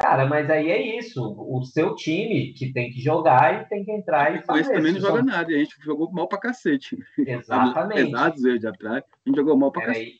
Cara, 0.00 0.24
mas 0.26 0.48
aí 0.48 0.70
é 0.70 0.96
isso. 0.96 1.22
O 1.22 1.62
seu 1.62 1.94
time 1.94 2.54
que 2.54 2.72
tem 2.72 2.90
que 2.90 3.00
jogar 3.02 3.62
e 3.62 3.68
tem 3.68 3.84
que 3.84 3.92
entrar 3.92 4.34
e 4.34 4.42
fazer. 4.42 4.60
Mas 4.60 4.68
também 4.68 4.92
não 4.94 5.00
joga 5.00 5.22
nada, 5.22 5.52
a 5.52 5.58
gente 5.58 5.76
jogou 5.82 6.10
mal 6.10 6.26
pra 6.26 6.38
cacete. 6.38 6.96
Exatamente. 7.18 8.06
Pesados 8.06 8.42
erros 8.42 8.60
de 8.60 8.66
atrás, 8.66 9.04
a 9.04 9.28
gente 9.28 9.36
jogou 9.36 9.58
mal 9.58 9.70
pra 9.70 9.82
era 9.82 9.92
cacete. 9.92 10.10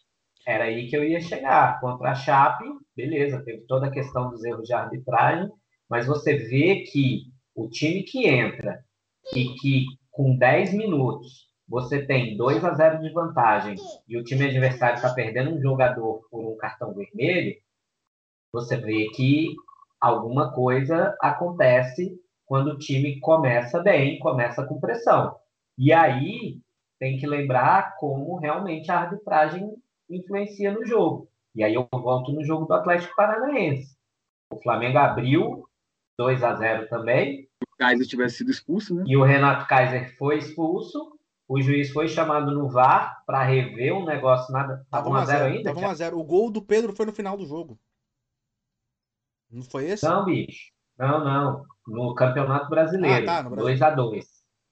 Aí, 0.47 0.55
era 0.55 0.64
aí 0.64 0.87
que 0.87 0.97
eu 0.97 1.03
ia 1.03 1.19
chegar. 1.19 1.81
Contra 1.81 2.11
a 2.11 2.14
Chape, 2.14 2.66
beleza, 2.95 3.43
teve 3.43 3.62
toda 3.62 3.87
a 3.87 3.90
questão 3.90 4.29
dos 4.31 4.45
erros 4.45 4.66
de 4.66 4.75
arbitragem, 4.75 5.51
mas 5.88 6.07
você 6.07 6.37
vê 6.37 6.83
que 6.83 7.23
o 7.55 7.66
time 7.66 8.03
que 8.03 8.29
entra 8.29 8.85
e 9.35 9.55
que 9.55 9.87
com 10.11 10.37
10 10.37 10.75
minutos 10.75 11.49
você 11.66 12.05
tem 12.05 12.37
2 12.37 12.62
a 12.64 12.75
0 12.75 13.01
de 13.01 13.11
vantagem 13.14 13.77
e 14.07 14.19
o 14.19 14.25
time 14.25 14.45
adversário 14.45 14.97
está 14.97 15.14
perdendo 15.14 15.53
um 15.53 15.61
jogador 15.62 16.21
por 16.31 16.53
um 16.53 16.57
cartão 16.59 16.93
vermelho, 16.93 17.57
você 18.53 18.77
vê 18.77 19.09
que 19.14 19.55
alguma 20.01 20.53
coisa 20.53 21.17
acontece 21.21 22.19
quando 22.47 22.73
o 22.73 22.79
time 22.79 23.21
começa 23.21 23.81
bem, 23.81 24.19
começa 24.19 24.65
com 24.65 24.81
pressão. 24.81 25.37
E 25.79 25.93
aí 25.93 26.59
tem 26.99 27.17
que 27.17 27.27
lembrar 27.27 27.97
como 27.97 28.39
realmente 28.39 28.91
a 28.91 29.01
arbitragem 29.01 29.73
influencia 30.09 30.73
no 30.73 30.85
jogo. 30.85 31.29
E 31.55 31.63
aí 31.63 31.75
eu 31.75 31.87
volto 31.93 32.33
no 32.33 32.45
jogo 32.45 32.67
do 32.67 32.75
Atlético 32.75 33.15
Paranaense. 33.15 33.97
O 34.53 34.61
Flamengo 34.61 34.99
abriu 34.99 35.65
2 36.19 36.43
a 36.43 36.55
0 36.55 36.89
também. 36.89 37.49
O 37.63 37.77
Kaiser 37.79 38.07
tivesse 38.07 38.39
sido 38.39 38.51
expulso, 38.51 38.95
né? 38.95 39.05
E 39.07 39.17
o 39.17 39.23
Renato 39.23 39.67
Kaiser 39.67 40.17
foi 40.17 40.39
expulso. 40.39 41.17
O 41.49 41.61
juiz 41.61 41.91
foi 41.91 42.09
chamado 42.09 42.53
no 42.53 42.69
VAR 42.69 43.23
para 43.27 43.43
rever 43.43 43.95
um 43.95 44.05
negócio 44.05 44.53
nada. 44.53 44.87
Tava 44.91 45.09
1 45.09 45.15
a 45.15 45.25
0 45.25 45.45
ainda. 45.45 45.73
Tava 45.73 45.87
1 45.87 45.89
a 45.89 45.95
0. 45.95 46.19
O 46.19 46.25
gol 46.25 46.51
do 46.51 46.63
Pedro 46.63 46.93
foi 46.93 47.07
no 47.07 47.13
final 47.13 47.37
do 47.37 47.47
jogo. 47.47 47.79
Não 49.51 49.63
foi 49.63 49.87
esse? 49.87 50.05
Não, 50.05 50.25
bicho. 50.25 50.71
Não, 50.99 51.25
não. 51.25 51.65
No 51.87 52.15
Campeonato 52.15 52.69
Brasileiro. 52.69 53.29
Ah, 53.29 53.43
tá, 53.43 53.49
2 53.49 53.83
a 53.83 53.91
2. 53.91 54.27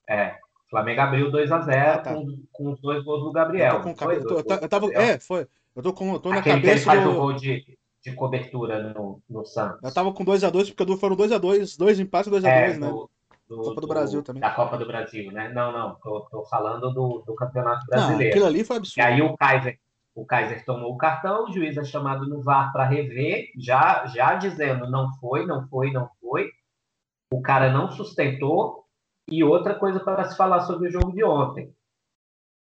É. 0.09 0.31
O 0.67 0.71
Flamengo 0.71 1.01
abriu 1.01 1.31
2 1.31 1.51
a 1.51 1.61
0 1.61 1.91
ah, 1.91 1.99
tá. 1.99 2.15
com, 2.15 2.43
com, 2.53 2.73
os 2.73 2.81
dois 2.81 3.03
gols 3.03 3.25
do 3.25 3.33
Gabriel. 3.33 3.77
Eu 3.77 3.83
com 3.83 3.95
cabe... 3.95 4.17
eu, 4.17 4.27
tô, 4.27 4.35
eu, 4.35 4.45
eu 4.61 4.69
tava, 4.69 4.93
é, 4.93 5.19
foi. 5.19 5.47
Eu 5.75 5.83
tô 5.83 5.93
com, 5.93 6.13
eu 6.13 6.21
tô 6.21 6.31
na 6.31 6.39
Aquele 6.39 6.57
cabeça 6.57 6.73
que 6.73 6.79
ele 6.79 6.85
faz 6.85 7.03
do... 7.05 7.11
o 7.11 7.15
gol 7.15 7.33
de 7.33 7.79
de 8.03 8.15
cobertura 8.15 8.93
no, 8.95 9.23
no 9.29 9.45
Santos. 9.45 9.81
Eu 9.83 9.93
tava 9.93 10.13
com 10.13 10.25
2x2, 10.25 10.75
porque 10.75 10.97
foram 10.97 11.17
2x2, 11.17 11.77
dois 11.77 12.01
empates 12.01 12.33
2x2, 12.33 12.47
é, 12.47 12.77
né? 12.77 12.89
Do, 12.89 13.11
Copa 13.57 13.75
do, 13.77 13.81
do, 13.81 13.89
Brasil 13.89 14.23
também. 14.23 14.41
Da 14.43 14.51
Copa 14.51 14.77
do 14.77 14.87
Brasil, 14.87 15.33
né? 15.33 15.51
Não, 15.55 15.73
não, 15.73 15.95
tô, 15.97 16.21
tô 16.31 16.45
falando 16.45 16.93
do, 16.93 17.23
do 17.27 17.35
Campeonato 17.35 17.87
Brasileiro. 17.87 18.23
Não, 18.23 18.29
aquilo 18.29 18.47
ali 18.47 18.63
foi 18.63 18.77
absurdo. 18.77 18.99
E 18.99 19.01
aí 19.01 19.23
o 19.23 19.37
Kaiser, 19.37 19.79
o 20.19 20.27
Kaiser 20.27 20.65
tomou 20.65 20.93
o 20.93 20.97
cartão, 20.97 21.45
o 21.45 21.53
juiz 21.53 21.77
é 21.77 21.85
chamado 21.85 22.27
no 22.29 22.43
VAR 22.43 22.73
para 22.73 22.85
rever, 22.85 23.53
já, 23.57 24.05
já 24.07 24.35
dizendo 24.35 24.91
não 24.91 25.13
foi, 25.21 25.47
não 25.47 25.69
foi, 25.69 25.93
não 25.93 26.11
foi. 26.21 26.51
O 27.33 27.41
cara 27.41 27.71
não 27.73 27.89
sustentou. 27.89 28.85
E 29.31 29.45
outra 29.45 29.75
coisa 29.75 30.01
para 30.01 30.25
se 30.25 30.37
falar 30.37 30.63
sobre 30.63 30.89
o 30.89 30.91
jogo 30.91 31.13
de 31.13 31.23
ontem. 31.23 31.73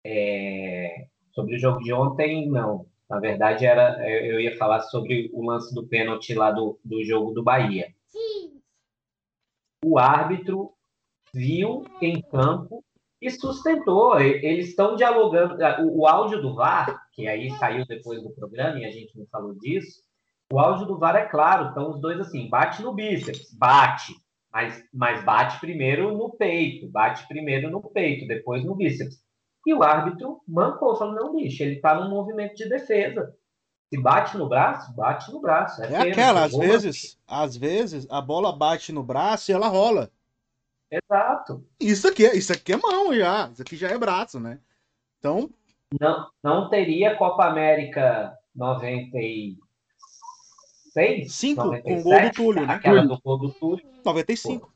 É... 0.06 1.08
Sobre 1.32 1.56
o 1.56 1.60
jogo 1.60 1.80
de 1.80 1.91
ontem, 1.91 2.48
não. 2.48 2.86
Na 3.10 3.20
verdade, 3.20 3.65
era 3.65 4.08
eu 4.08 4.39
ia 4.39 4.56
falar 4.58 4.82
sobre 4.82 5.32
o 5.34 5.43
lance 5.43 5.74
do 5.74 5.88
pênalti 5.88 6.36
lá 6.36 6.52
do, 6.52 6.80
do 6.84 7.04
jogo 7.04 7.32
do 7.32 7.41
Bahia. 7.41 7.91
Sim. 8.06 8.62
O 9.84 9.98
árbitro 9.98 10.74
viu 11.34 11.86
em 12.02 12.22
campo 12.22 12.84
e 13.22 13.30
sustentou. 13.30 14.20
Eles 14.20 14.70
estão 14.70 14.96
dialogando. 14.96 15.56
O, 15.84 16.02
o 16.02 16.08
áudio 16.08 16.42
do 16.42 16.56
VAR, 16.56 17.08
que 17.14 17.28
aí 17.28 17.52
saiu 17.58 17.86
depois 17.86 18.22
do 18.22 18.32
programa 18.32 18.80
e 18.80 18.86
a 18.86 18.92
gente 18.92 19.18
não 19.18 19.26
falou 19.28 19.54
disso, 19.56 20.02
o 20.52 20.60
áudio 20.60 20.86
do 20.86 20.98
VAR 20.98 21.16
é 21.16 21.26
claro. 21.26 21.70
Então, 21.72 21.92
os 21.92 22.00
dois 22.00 22.20
assim, 22.20 22.50
bate 22.50 22.82
no 22.82 22.94
bíceps, 22.94 23.54
bate. 23.54 24.14
Mas, 24.52 24.84
mas 24.94 25.24
bate 25.24 25.60
primeiro 25.60 26.18
no 26.18 26.32
peito, 26.32 26.90
bate 26.90 27.28
primeiro 27.28 27.70
no 27.70 27.82
peito, 27.82 28.28
depois 28.28 28.64
no 28.64 28.76
bíceps. 28.76 29.20
E 29.66 29.74
o 29.74 29.84
árbitro 29.84 30.42
mancou, 30.48 30.96
falou, 30.96 31.14
não, 31.14 31.36
bicho, 31.36 31.62
ele 31.62 31.82
tá 31.82 31.94
num 31.94 32.10
movimento 32.10 32.56
de 32.56 32.70
defesa. 32.70 33.36
Se 33.90 34.02
bate 34.02 34.38
no 34.38 34.48
braço, 34.48 34.96
bate 34.96 35.32
no 35.32 35.42
braço. 35.42 35.84
É, 35.84 35.92
é 35.92 36.12
aquela, 36.12 36.46
às 36.46 36.56
vezes, 36.56 37.20
às 37.28 37.58
vezes, 37.58 38.08
a 38.10 38.22
bola 38.22 38.56
bate 38.56 38.92
no 38.92 39.04
braço 39.04 39.52
e 39.52 39.54
ela 39.54 39.68
rola. 39.68 40.10
Exato. 40.91 41.63
Isso 41.80 42.08
aqui, 42.08 42.26
é, 42.26 42.36
isso 42.36 42.52
aqui 42.54 42.73
é 42.73 42.78
mão 42.78 43.13
já. 43.13 43.50
Isso 43.52 43.62
aqui 43.62 43.76
já 43.76 43.89
é 43.89 43.97
braço, 43.97 44.39
né? 44.39 44.60
Então. 45.19 45.50
Não, 46.00 46.30
não 46.43 46.69
teria 46.69 47.15
Copa 47.15 47.45
América 47.45 48.34
96? 48.56 49.58
5, 51.32 51.82
com 51.82 52.00
o 52.00 52.04
gol 52.04 52.21
do 52.21 52.32
Túlio, 52.32 52.65
né? 52.65 52.73
Aquela 52.73 53.06
do 53.06 53.19
gol 53.21 53.38
do 53.38 53.52
Túlio. 53.52 53.86
95. 54.04 54.71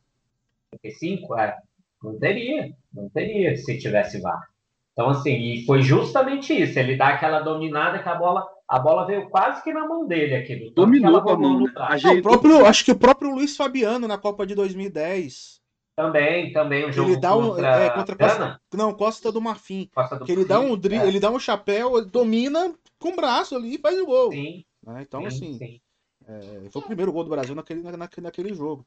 95, 0.74 1.40
é. 1.40 1.58
Não 2.04 2.20
teria. 2.20 2.74
Não 2.94 3.10
teria 3.10 3.56
se 3.58 3.78
tivesse 3.78 4.20
VAR. 4.22 4.50
Então, 4.94 5.10
assim, 5.10 5.34
e 5.34 5.66
foi 5.66 5.82
justamente 5.82 6.54
isso. 6.54 6.78
Ele 6.78 6.98
dá 6.98 7.10
aquela 7.10 7.40
dominada 7.40 8.04
que 8.04 8.10
a 8.10 8.16
bola, 8.16 8.46
a 8.68 8.78
bola 8.78 9.06
veio 9.06 9.30
quase 9.30 9.64
que 9.64 9.74
na 9.74 9.88
mão 9.88 10.06
dele 10.06 10.36
aqui. 10.36 10.72
Dominou 10.76 11.22
com 11.22 11.30
a 11.30 11.38
mão. 11.38 11.62
Né? 11.62 11.72
Não, 12.04 12.18
o 12.18 12.22
próprio, 12.22 12.66
acho 12.66 12.84
que 12.84 12.92
o 12.92 12.98
próprio 12.98 13.34
Luiz 13.34 13.56
Fabiano 13.56 14.08
na 14.08 14.18
Copa 14.18 14.46
de 14.46 14.54
2010. 14.54 15.61
Também, 15.96 16.54
também 16.54 16.88
um 16.88 16.92
jogo 16.92 17.12
ele 17.12 17.20
dá 17.20 17.36
um, 17.36 17.50
contra, 17.50 17.84
é, 17.84 17.90
contra 17.90 18.16
Costa, 18.16 18.62
não, 18.74 18.94
Costa 18.94 19.32
do 19.32 19.42
Marfim. 19.42 19.90
Costa 19.94 20.18
do 20.18 20.26
que 20.26 20.32
ele 20.32 20.46
dá 20.46 20.60
um 20.60 20.74
é. 20.74 21.08
ele 21.08 21.20
dá 21.20 21.30
um 21.30 21.40
chapéu, 21.40 22.04
domina 22.06 22.74
com 22.98 23.10
o 23.10 23.16
braço 23.16 23.56
ali 23.56 23.76
e 23.76 23.80
faz 23.80 24.00
o 24.00 24.06
gol. 24.06 24.32
Sim. 24.32 24.66
Né? 24.84 25.02
Então, 25.02 25.22
sim, 25.22 25.28
assim, 25.28 25.58
sim. 25.58 25.82
É, 26.26 26.70
foi 26.70 26.82
o 26.82 26.86
primeiro 26.86 27.12
gol 27.12 27.24
do 27.24 27.30
Brasil 27.30 27.54
naquele, 27.54 27.82
na, 27.82 27.98
naquele 27.98 28.54
jogo. 28.54 28.86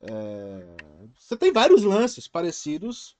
É, 0.00 0.76
você 1.18 1.36
tem 1.36 1.52
vários 1.52 1.84
lances 1.84 2.26
parecidos 2.26 3.16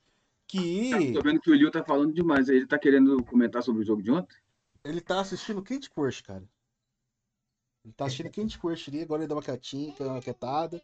que. 0.46 1.12
Tô 1.12 1.22
vendo 1.22 1.40
que 1.40 1.50
o 1.50 1.54
Lio 1.54 1.70
tá 1.70 1.84
falando 1.84 2.12
demais. 2.12 2.48
Ele 2.48 2.66
tá 2.66 2.78
querendo 2.78 3.22
comentar 3.24 3.62
sobre 3.62 3.82
o 3.82 3.86
jogo 3.86 4.02
de 4.02 4.10
ontem? 4.10 4.36
Ele 4.82 5.00
tá 5.00 5.20
assistindo 5.20 5.62
Candy 5.62 5.88
Crush, 5.90 6.22
cara. 6.22 6.42
Ele 7.84 7.94
tá 7.94 8.06
assistindo 8.06 8.30
Candy 8.30 8.58
Crush 8.58 8.88
ali, 8.88 9.02
agora 9.02 9.22
ele 9.22 9.28
dá 9.28 9.34
uma 9.34 9.42
quietinha, 9.42 9.94
uma 10.00 10.20
quietada. 10.20 10.82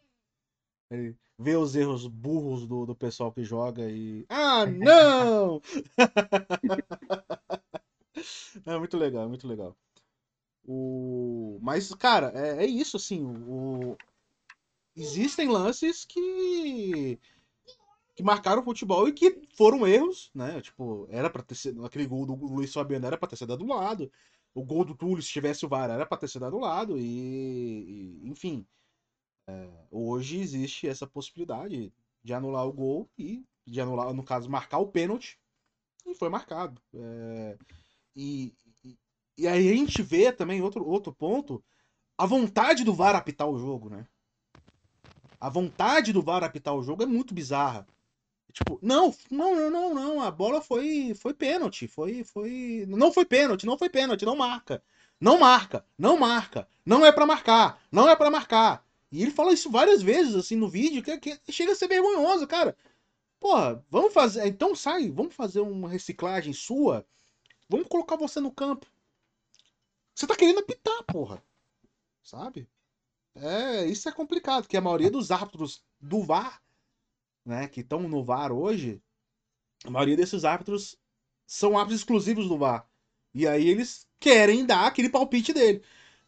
Ele 0.89 1.15
vê 1.37 1.55
os 1.55 1.75
erros 1.75 2.07
burros 2.07 2.65
do, 2.65 2.85
do 2.85 2.95
pessoal 2.95 3.31
que 3.31 3.43
joga 3.43 3.89
e. 3.89 4.25
Ah, 4.29 4.65
não! 4.67 5.61
é 8.65 8.77
muito 8.77 8.97
legal, 8.97 9.25
é 9.25 9.27
muito 9.27 9.47
legal. 9.47 9.75
O... 10.65 11.59
Mas, 11.61 11.93
cara, 11.95 12.31
é, 12.35 12.63
é 12.63 12.65
isso, 12.65 12.97
assim. 12.97 13.23
O... 13.25 13.97
Existem 14.95 15.47
lances 15.47 16.05
que 16.05 17.19
que 18.17 18.23
marcaram 18.23 18.63
o 18.63 18.65
futebol 18.65 19.07
e 19.07 19.13
que 19.13 19.47
foram 19.55 19.87
erros, 19.87 20.31
né? 20.33 20.59
Tipo, 20.59 21.07
era 21.11 21.29
pra 21.29 21.43
ter 21.43 21.53
sido. 21.53 21.85
Aquele 21.85 22.07
gol 22.07 22.25
do 22.25 22.33
Luiz 22.33 22.73
Fabiano 22.73 23.05
era 23.05 23.15
pra 23.15 23.29
ter 23.29 23.35
sido 23.35 23.49
dado 23.49 23.63
do 23.63 23.71
lado. 23.71 24.11
O 24.55 24.63
gol 24.63 24.83
do 24.83 24.95
Túlio, 24.95 25.21
se 25.21 25.29
tivesse 25.29 25.63
o 25.65 25.69
VAR, 25.69 25.91
era 25.91 26.03
pra 26.03 26.17
ter 26.17 26.27
sido 26.27 26.41
dado 26.41 26.53
do 26.53 26.59
lado. 26.59 26.97
E, 26.97 27.03
e 28.23 28.27
enfim. 28.27 28.65
É, 29.47 29.69
hoje 29.89 30.39
existe 30.39 30.87
essa 30.87 31.07
possibilidade 31.07 31.93
de 32.23 32.33
anular 32.33 32.67
o 32.67 32.73
gol 32.73 33.09
e 33.17 33.45
de 33.65 33.79
anular, 33.79 34.13
no 34.13 34.23
caso, 34.23 34.49
marcar 34.49 34.79
o 34.79 34.87
pênalti. 34.87 35.39
E 36.05 36.13
foi 36.13 36.29
marcado. 36.29 36.81
É, 36.93 37.57
e, 38.15 38.53
e, 39.37 39.47
aí 39.47 39.69
a 39.69 39.75
gente 39.75 40.01
vê 40.01 40.31
também 40.31 40.61
outro, 40.61 40.85
outro 40.85 41.13
ponto. 41.13 41.63
A 42.17 42.25
vontade 42.25 42.83
do 42.83 42.93
VAR 42.93 43.15
apitar 43.15 43.47
o 43.47 43.59
jogo, 43.59 43.89
né? 43.89 44.05
A 45.39 45.49
vontade 45.49 46.11
do 46.11 46.21
VAR 46.21 46.43
apitar 46.43 46.73
o 46.73 46.83
jogo 46.83 47.03
é 47.03 47.05
muito 47.05 47.33
bizarra. 47.33 47.85
Tipo, 48.51 48.79
não, 48.81 49.13
não, 49.29 49.55
não, 49.55 49.69
não, 49.69 49.93
não. 49.93 50.21
A 50.21 50.31
bola 50.31 50.61
foi, 50.61 51.13
foi 51.13 51.33
pênalti. 51.33 51.87
Foi, 51.87 52.23
foi. 52.23 52.85
Não 52.87 53.13
foi 53.13 53.25
pênalti, 53.25 53.65
não 53.65 53.77
foi 53.77 53.89
pênalti, 53.89 54.25
não 54.25 54.35
marca. 54.35 54.81
Não 55.19 55.39
marca, 55.39 55.85
não 55.97 56.17
marca. 56.17 56.67
Não 56.85 57.05
é 57.05 57.11
pra 57.11 57.25
marcar, 57.25 57.81
não 57.91 58.09
é 58.09 58.15
pra 58.15 58.31
marcar. 58.31 58.86
E 59.11 59.21
ele 59.21 59.31
fala 59.31 59.53
isso 59.53 59.71
várias 59.71 60.01
vezes, 60.01 60.35
assim, 60.35 60.55
no 60.55 60.67
vídeo, 60.67 61.01
que, 61.01 61.37
que 61.37 61.51
chega 61.51 61.71
a 61.71 61.75
ser 61.75 61.87
vergonhoso, 61.87 62.45
cara. 62.47 62.75
Porra, 63.39 63.83
vamos 63.89 64.13
fazer. 64.13 64.45
Então 64.47 64.75
sai, 64.75 65.09
vamos 65.09 65.35
fazer 65.35 65.61
uma 65.61 65.89
reciclagem 65.89 66.53
sua. 66.53 67.05
Vamos 67.69 67.87
colocar 67.87 68.15
você 68.15 68.39
no 68.39 68.51
campo. 68.51 68.87
Você 70.13 70.25
tá 70.25 70.35
querendo 70.35 70.59
apitar, 70.59 71.03
porra. 71.03 71.43
Sabe? 72.23 72.67
É, 73.35 73.85
isso 73.85 74.09
é 74.09 74.11
complicado, 74.11 74.63
porque 74.63 74.77
a 74.77 74.81
maioria 74.81 75.11
dos 75.11 75.31
árbitros 75.31 75.83
do 76.01 76.23
VAR, 76.23 76.61
né, 77.45 77.67
que 77.67 77.81
estão 77.81 78.01
no 78.07 78.23
VAR 78.23 78.51
hoje, 78.51 79.01
a 79.85 79.91
maioria 79.91 80.17
desses 80.17 80.43
árbitros 80.43 80.97
são 81.45 81.77
árbitros 81.77 82.01
exclusivos 82.01 82.47
do 82.47 82.57
VAR. 82.57 82.89
E 83.33 83.47
aí 83.47 83.67
eles 83.67 84.07
querem 84.19 84.65
dar 84.65 84.87
aquele 84.87 85.09
palpite 85.09 85.53
dele. 85.53 85.83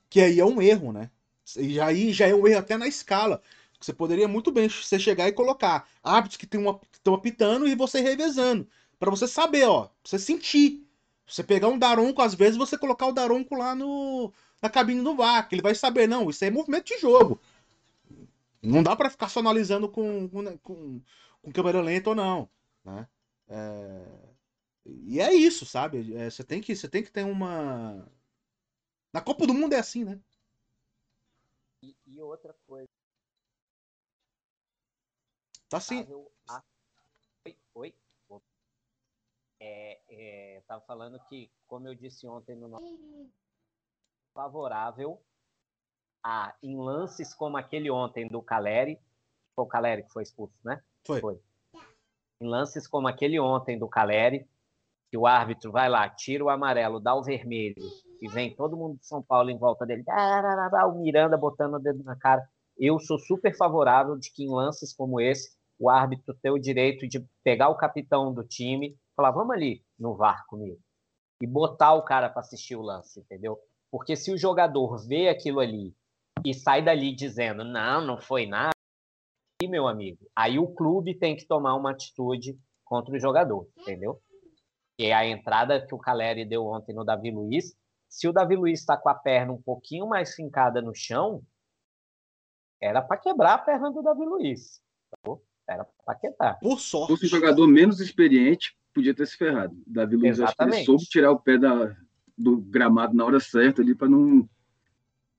Que 0.09 0.21
aí 0.21 0.39
é 0.39 0.45
um 0.45 0.61
erro, 0.61 0.91
né? 0.93 1.11
E 1.57 1.79
aí 1.79 2.11
já 2.13 2.27
é 2.27 2.35
um 2.35 2.47
erro 2.47 2.59
até 2.59 2.77
na 2.77 2.87
escala. 2.87 3.41
Você 3.79 3.93
poderia 3.93 4.27
muito 4.27 4.51
bem 4.51 4.67
você 4.67 4.99
chegar 4.99 5.27
e 5.27 5.31
colocar 5.31 5.87
árbitros 6.03 6.37
que 6.37 6.45
estão 6.45 7.13
apitando 7.13 7.67
e 7.67 7.75
você 7.75 8.01
revezando. 8.01 8.67
para 8.99 9.09
você 9.09 9.27
saber, 9.27 9.65
ó. 9.65 9.85
Pra 9.85 9.93
você 10.03 10.19
sentir. 10.19 10.85
Você 11.25 11.43
pegar 11.43 11.67
um 11.67 11.77
Daronco, 11.77 12.21
às 12.21 12.33
vezes 12.33 12.57
você 12.57 12.77
colocar 12.77 13.07
o 13.07 13.11
Daronco 13.11 13.55
lá 13.55 13.75
no, 13.75 14.33
na 14.61 14.69
cabine 14.69 15.03
do 15.03 15.15
VAR, 15.15 15.47
que 15.47 15.55
ele 15.55 15.61
vai 15.61 15.75
saber, 15.75 16.07
não, 16.07 16.29
isso 16.29 16.43
é 16.43 16.49
movimento 16.49 16.87
de 16.87 16.97
jogo. 16.97 17.39
Não 18.61 18.81
dá 18.83 18.95
para 18.95 19.09
ficar 19.09 19.29
só 19.29 19.39
analisando 19.39 19.87
com, 19.87 20.27
com, 20.27 20.57
com, 20.57 21.01
com 21.41 21.51
câmera 21.51 21.81
lenta 21.81 22.09
ou 22.09 22.15
não. 22.15 22.49
Né? 22.83 23.07
É... 23.47 24.29
E 24.85 25.19
é 25.19 25.33
isso, 25.33 25.65
sabe? 25.65 26.15
É, 26.15 26.29
você, 26.29 26.43
tem 26.43 26.61
que, 26.61 26.75
você 26.75 26.87
tem 26.87 27.03
que 27.03 27.11
ter 27.11 27.23
uma. 27.23 28.07
Na 29.13 29.21
Copa 29.21 29.45
do 29.45 29.53
Mundo 29.53 29.73
é 29.73 29.79
assim, 29.79 30.03
né? 30.03 30.19
E, 32.19 32.21
outra 32.21 32.53
coisa. 32.67 32.89
Tá 35.69 35.77
assim. 35.77 36.05
Oi, 37.45 37.57
oi. 37.73 37.95
É, 39.61 40.01
é, 40.09 40.61
tava 40.67 40.81
falando 40.85 41.17
que, 41.27 41.49
como 41.65 41.87
eu 41.87 41.95
disse 41.95 42.27
ontem 42.27 42.55
no 42.57 42.67
nosso 42.67 43.31
favorável 44.33 45.21
a 46.21 46.55
em 46.61 46.77
lances 46.77 47.33
como 47.33 47.55
aquele 47.55 47.89
ontem 47.89 48.27
do 48.27 48.41
Caleri, 48.41 48.99
foi 49.55 49.63
o 49.63 49.67
Caleri 49.67 50.03
que 50.03 50.11
foi 50.11 50.23
expulso, 50.23 50.59
né? 50.63 50.83
Foi. 51.05 51.21
foi. 51.21 51.41
Em 52.41 52.47
lances 52.47 52.85
como 52.85 53.07
aquele 53.07 53.39
ontem 53.39 53.79
do 53.79 53.87
Caleri, 53.87 54.45
que 55.09 55.17
o 55.17 55.25
árbitro 55.25 55.71
vai 55.71 55.87
lá, 55.87 56.09
tira 56.09 56.43
o 56.43 56.49
amarelo, 56.49 56.99
dá 56.99 57.15
o 57.15 57.23
vermelho, 57.23 57.81
e 58.21 58.27
vem 58.27 58.55
todo 58.55 58.77
mundo 58.77 58.97
de 58.97 59.05
São 59.05 59.21
Paulo 59.21 59.49
em 59.49 59.57
volta 59.57 59.85
dele, 59.85 60.03
o 60.07 60.99
Miranda 60.99 61.37
botando 61.37 61.75
o 61.75 61.79
dedo 61.79 62.03
na 62.03 62.15
cara. 62.15 62.47
Eu 62.77 62.99
sou 62.99 63.17
super 63.17 63.55
favorável 63.55 64.17
de 64.17 64.31
que 64.31 64.43
em 64.43 64.49
lances 64.49 64.93
como 64.93 65.19
esse, 65.19 65.57
o 65.79 65.89
árbitro 65.89 66.37
ter 66.41 66.51
o 66.51 66.59
direito 66.59 67.07
de 67.07 67.25
pegar 67.43 67.69
o 67.69 67.77
capitão 67.77 68.33
do 68.33 68.43
time, 68.43 68.97
falar, 69.15 69.31
vamos 69.31 69.55
ali 69.55 69.83
no 69.97 70.15
VAR 70.15 70.45
comigo, 70.47 70.79
e 71.41 71.47
botar 71.47 71.93
o 71.93 72.03
cara 72.03 72.29
para 72.29 72.41
assistir 72.41 72.75
o 72.75 72.81
lance, 72.81 73.19
entendeu? 73.19 73.57
Porque 73.91 74.15
se 74.15 74.31
o 74.31 74.37
jogador 74.37 74.97
vê 75.07 75.29
aquilo 75.29 75.59
ali 75.59 75.93
e 76.45 76.53
sai 76.53 76.81
dali 76.81 77.13
dizendo, 77.13 77.63
não, 77.63 78.05
não 78.05 78.17
foi 78.19 78.45
nada, 78.45 78.71
e 79.61 79.67
meu 79.67 79.87
amigo, 79.87 80.25
aí 80.35 80.57
o 80.57 80.67
clube 80.67 81.17
tem 81.17 81.35
que 81.35 81.45
tomar 81.45 81.75
uma 81.75 81.91
atitude 81.91 82.57
contra 82.85 83.13
o 83.13 83.19
jogador, 83.19 83.67
entendeu? 83.77 84.21
E 84.97 85.05
é 85.05 85.13
a 85.13 85.25
entrada 85.25 85.85
que 85.85 85.93
o 85.95 85.99
Caleri 85.99 86.45
deu 86.45 86.65
ontem 86.65 86.93
no 86.93 87.05
Davi 87.05 87.31
Luiz, 87.31 87.73
se 88.09 88.27
o 88.27 88.33
Davi 88.33 88.55
Luiz 88.55 88.79
está 88.79 88.97
com 88.97 89.07
a 89.07 89.13
perna 89.13 89.53
um 89.53 89.61
pouquinho 89.61 90.07
mais 90.07 90.33
fincada 90.33 90.81
no 90.81 90.93
chão, 90.95 91.43
era 92.81 93.01
para 93.01 93.17
quebrar 93.17 93.53
a 93.53 93.57
perna 93.59 93.91
do 93.91 94.01
Davi 94.01 94.25
Luiz. 94.25 94.81
Tá 95.11 95.37
era 95.67 95.85
para 96.03 96.15
quebrar. 96.15 96.59
Por 96.59 96.79
sorte. 96.79 97.07
Se 97.07 97.13
fosse 97.13 97.25
um 97.27 97.39
jogador 97.39 97.67
menos 97.67 97.99
experiente, 97.99 98.75
podia 98.91 99.13
ter 99.13 99.27
se 99.27 99.37
ferrado. 99.37 99.75
Davi 99.85 100.15
Luiz 100.15 100.39
acho 100.39 100.55
que 100.55 100.63
ele 100.63 100.83
soube 100.83 101.03
tirar 101.05 101.31
o 101.31 101.39
pé 101.39 101.59
da, 101.59 101.95
do 102.35 102.57
gramado 102.57 103.15
na 103.15 103.23
hora 103.23 103.39
certa 103.39 103.81
ali 103.81 103.93
para 103.93 104.09
não 104.09 104.49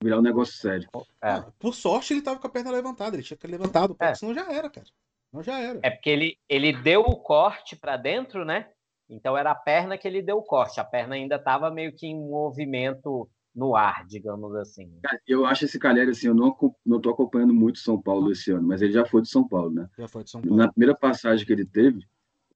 virar 0.02 0.18
um 0.18 0.22
negócio 0.22 0.54
sério. 0.54 0.88
É. 1.20 1.42
Por 1.58 1.74
sorte, 1.74 2.14
ele 2.14 2.22
tava 2.22 2.38
com 2.38 2.46
a 2.46 2.50
perna 2.50 2.70
levantada, 2.70 3.16
ele 3.16 3.24
tinha 3.24 3.36
que 3.36 3.42
ter 3.42 3.50
levantado, 3.50 3.96
é. 3.98 4.14
senão 4.14 4.32
já 4.32 4.50
era, 4.50 4.70
cara. 4.70 4.86
Não 5.32 5.42
já 5.42 5.58
era. 5.58 5.80
É 5.82 5.90
porque 5.90 6.10
ele, 6.10 6.38
ele 6.48 6.72
deu 6.72 7.00
o 7.02 7.16
corte 7.16 7.76
para 7.76 7.96
dentro, 7.96 8.44
né? 8.44 8.70
Então 9.10 9.36
era 9.36 9.50
a 9.50 9.54
perna 9.54 9.98
que 9.98 10.06
ele 10.06 10.22
deu 10.22 10.38
o 10.38 10.42
corte. 10.42 10.78
A 10.80 10.84
perna 10.84 11.16
ainda 11.16 11.34
estava 11.34 11.70
meio 11.70 11.92
que 11.92 12.06
em 12.06 12.14
movimento 12.14 13.28
no 13.54 13.74
ar, 13.74 14.06
digamos 14.06 14.54
assim. 14.54 14.88
Eu 15.26 15.44
acho 15.44 15.64
esse 15.64 15.78
Calheri 15.78 16.10
assim, 16.10 16.28
eu 16.28 16.34
não, 16.34 16.56
não 16.86 17.00
tô 17.00 17.10
acompanhando 17.10 17.52
muito 17.52 17.80
São 17.80 18.00
Paulo 18.00 18.30
esse 18.30 18.52
ano, 18.52 18.66
mas 18.68 18.80
ele 18.80 18.92
já 18.92 19.04
foi 19.04 19.22
de 19.22 19.28
São 19.28 19.46
Paulo, 19.46 19.70
né? 19.70 19.88
Já 19.98 20.06
foi 20.06 20.22
de 20.22 20.30
São 20.30 20.40
Paulo. 20.40 20.56
Na 20.56 20.70
primeira 20.70 20.94
passagem 20.94 21.44
que 21.44 21.52
ele 21.52 21.66
teve, 21.66 22.06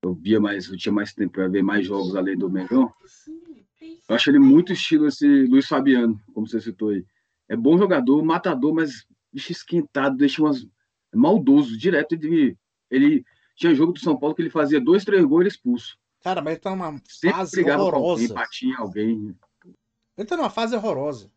eu 0.00 0.14
via 0.14 0.38
mais, 0.38 0.68
eu 0.68 0.76
tinha 0.76 0.92
mais 0.92 1.12
tempo 1.12 1.32
para 1.32 1.48
ver 1.48 1.62
mais 1.62 1.86
jogos 1.86 2.14
além 2.14 2.36
do 2.36 2.48
Mengão. 2.48 2.92
Eu 4.08 4.14
acho 4.14 4.30
ele 4.30 4.38
muito 4.38 4.72
estilo 4.72 5.08
esse 5.08 5.26
Luiz 5.46 5.66
Fabiano, 5.66 6.20
como 6.32 6.46
você 6.46 6.60
citou 6.60 6.90
aí. 6.90 7.04
É 7.48 7.56
bom 7.56 7.76
jogador, 7.76 8.22
matador, 8.22 8.72
mas 8.72 9.06
bicho 9.32 9.50
esquentado, 9.50 10.16
deixa 10.16 10.42
umas. 10.42 10.62
É 11.12 11.16
maldoso, 11.16 11.76
direto. 11.76 12.12
Ele, 12.14 12.56
ele 12.90 13.24
tinha 13.56 13.74
jogo 13.74 13.92
do 13.92 13.98
São 13.98 14.16
Paulo 14.16 14.34
que 14.34 14.42
ele 14.42 14.50
fazia 14.50 14.80
dois, 14.80 15.04
três 15.04 15.24
gols 15.24 15.44
e 15.44 15.48
expulso. 15.48 15.98
Cara, 16.24 16.40
mas 16.40 16.54
ele 16.54 16.60
tá 16.60 16.70
numa 16.70 16.98
fase 17.20 17.60
horrorosa. 17.60 18.22
Alguém, 18.22 18.28
batia 18.28 18.78
alguém. 18.78 19.36
Ele 20.16 20.26
tá 20.26 20.38
numa 20.38 20.48
fase 20.48 20.74
horrorosa. 20.74 21.30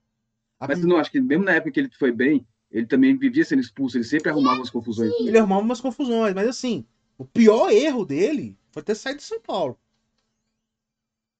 A... 0.58 0.66
Mas 0.66 0.82
não, 0.82 0.96
acho 0.96 1.12
que 1.12 1.20
mesmo 1.20 1.44
na 1.44 1.52
época 1.52 1.72
que 1.72 1.80
ele 1.82 1.90
foi 2.00 2.10
bem, 2.10 2.48
ele 2.72 2.86
também 2.86 3.18
vivia 3.18 3.44
sendo 3.44 3.60
expulso, 3.60 3.98
ele 3.98 4.06
sempre 4.06 4.30
arrumava 4.30 4.60
umas 4.60 4.70
confusões. 4.70 5.12
Ele 5.20 5.38
arrumava 5.38 5.62
umas 5.62 5.82
confusões, 5.82 6.34
mas 6.34 6.48
assim, 6.48 6.86
o 7.18 7.26
pior 7.26 7.70
erro 7.70 8.06
dele 8.06 8.58
foi 8.72 8.82
ter 8.82 8.96
saído 8.96 9.18
de 9.18 9.26
São 9.26 9.42
Paulo. 9.42 9.78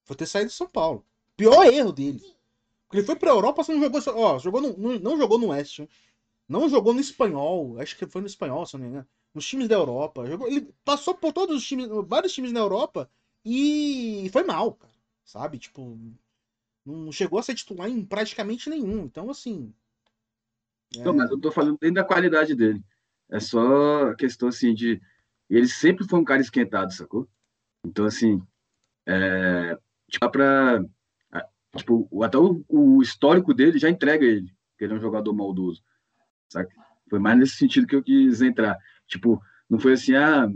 Foi 0.04 0.18
ter 0.18 0.26
saído 0.26 0.50
de 0.50 0.54
São 0.54 0.68
Paulo. 0.68 1.06
Pior 1.38 1.64
erro 1.68 1.94
dele. 1.94 2.20
Porque 2.86 2.98
ele 2.98 3.06
foi 3.06 3.16
pra 3.16 3.30
Europa, 3.30 3.64
você 3.64 3.74
não 3.74 3.82
jogou. 3.82 4.02
Ó, 4.14 4.40
jogou 4.40 4.60
no, 4.60 4.78
não, 4.78 5.00
não 5.00 5.18
jogou 5.18 5.40
no 5.40 5.48
West. 5.48 5.88
Não 6.50 6.68
jogou 6.68 6.94
no 6.94 7.00
espanhol. 7.00 7.80
Acho 7.80 7.98
que 7.98 8.06
foi 8.06 8.20
no 8.20 8.28
espanhol, 8.28 8.66
se 8.66 8.74
não 8.74 8.82
me 8.82 8.90
engano. 8.90 9.08
Nos 9.34 9.48
times 9.48 9.70
da 9.70 9.76
Europa. 9.76 10.26
Jogou, 10.26 10.48
ele 10.50 10.70
passou 10.84 11.14
por 11.14 11.32
todos 11.32 11.56
os 11.56 11.66
times, 11.66 11.88
vários 12.08 12.34
times 12.34 12.52
na 12.52 12.60
Europa 12.60 13.10
e 13.46 14.30
foi 14.32 14.44
mal, 14.44 14.74
cara. 14.74 14.94
Sabe? 15.24 15.58
Tipo, 15.58 15.98
não 16.86 17.12
chegou 17.12 17.40
a 17.40 17.44
ser 17.44 17.56
titular 17.56 17.90
em 17.90 18.06
praticamente 18.06 18.70
nenhum. 18.70 19.06
Então, 19.06 19.30
assim. 19.30 19.74
É... 20.96 21.04
Não, 21.04 21.14
mas 21.14 21.30
eu 21.30 21.40
tô 21.40 21.52
falando 21.52 21.78
dentro 21.80 21.96
da 21.96 22.04
qualidade 22.04 22.56
dele. 22.56 22.84
É 23.30 23.40
só 23.40 24.14
questão 24.16 24.50
assim 24.50 24.74
de. 24.74 25.02
Ele 25.50 25.68
sempre 25.68 26.08
foi 26.08 26.20
um 26.20 26.26
cara 26.26 26.42
esquentado, 26.42 26.94
sacou? 26.94 27.28
Então, 27.84 28.06
assim. 28.06 28.42
É... 29.06 29.78
Tipo, 30.10 30.32
pra 30.32 30.82
Tipo, 31.78 32.24
até 32.24 32.38
o, 32.38 33.02
histórico 33.02 33.54
dele 33.54 33.78
já 33.78 33.90
entrega 33.90 34.26
ele, 34.26 34.52
que 34.78 34.84
ele 34.84 34.94
é 34.94 34.96
um 34.96 35.02
jogador 35.02 35.34
maldoso. 35.34 35.84
Sabe? 36.50 36.70
Foi 37.10 37.20
mais 37.20 37.38
nesse 37.38 37.56
sentido 37.56 37.88
que 37.88 37.96
eu 37.96 38.04
quis 38.04 38.42
entrar. 38.42 38.78
Tipo, 39.08 39.42
não 39.70 39.80
foi 39.80 39.94
assim, 39.94 40.16
ah, 40.16 40.48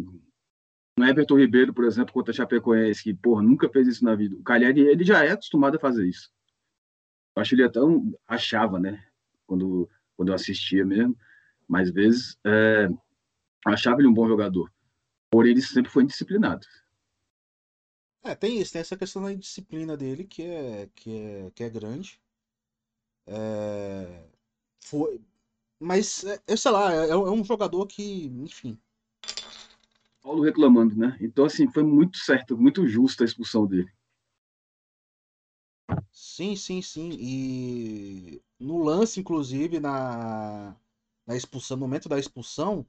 no 0.98 1.06
Everton 1.06 1.38
Ribeiro, 1.38 1.74
por 1.74 1.86
exemplo, 1.86 2.14
contra 2.14 2.32
a 2.32 2.36
Chapecoense, 2.36 3.04
que, 3.04 3.14
porra, 3.14 3.42
nunca 3.42 3.70
fez 3.70 3.88
isso 3.88 4.04
na 4.04 4.16
vida. 4.16 4.36
O 4.36 4.44
Cagliari, 4.44 4.82
ele 4.82 5.04
já 5.04 5.24
é 5.24 5.32
acostumado 5.32 5.76
a 5.76 5.80
fazer 5.80 6.08
isso. 6.08 6.32
Eu 7.36 7.42
acho 7.42 7.50
que 7.50 7.56
ele 7.56 7.64
até 7.64 7.82
um, 7.82 8.14
achava, 8.28 8.80
né? 8.80 9.04
Quando, 9.48 9.90
quando 10.16 10.30
eu 10.30 10.36
assistia 10.36 10.86
mesmo, 10.86 11.18
mais 11.68 11.90
vezes, 11.92 12.38
é, 12.46 12.88
achava 13.66 14.02
ele 14.02 14.08
um 14.08 14.14
bom 14.14 14.28
jogador. 14.28 14.72
Porém, 15.30 15.52
ele 15.52 15.62
sempre 15.62 15.92
foi 15.92 16.04
indisciplinado. 16.04 16.68
É, 18.24 18.36
tem 18.36 18.60
isso, 18.60 18.74
tem 18.74 18.82
essa 18.82 18.98
questão 18.98 19.24
da 19.24 19.34
disciplina 19.34 19.98
dele 19.98 20.26
que 20.26 20.44
é, 20.44 20.90
que 20.94 21.18
é, 21.18 21.52
que 21.52 21.64
é 21.64 21.70
grande. 21.70 22.22
É, 23.26 24.28
foi, 24.84 25.22
mas, 25.80 26.24
é, 26.26 26.40
é, 26.48 26.56
sei 26.56 26.72
lá, 26.72 26.94
é, 26.94 27.10
é 27.10 27.16
um 27.16 27.44
jogador 27.44 27.88
que, 27.88 28.26
enfim. 28.26 28.80
Paulo 30.22 30.42
reclamando, 30.44 30.96
né? 30.96 31.16
Então, 31.22 31.46
assim, 31.46 31.70
foi 31.72 31.84
muito 31.84 32.18
certo, 32.18 32.58
muito 32.58 32.88
justa 32.88 33.24
a 33.24 33.26
expulsão 33.26 33.68
dele. 33.68 33.90
Sim, 36.12 36.56
sim, 36.56 36.82
sim. 36.82 37.10
E 37.20 38.42
no 38.60 38.84
lance, 38.84 39.20
inclusive, 39.20 39.80
na, 39.80 40.76
na 41.26 41.36
expulsão, 41.36 41.78
no 41.78 41.82
momento 41.82 42.10
da 42.10 42.20
expulsão, 42.20 42.86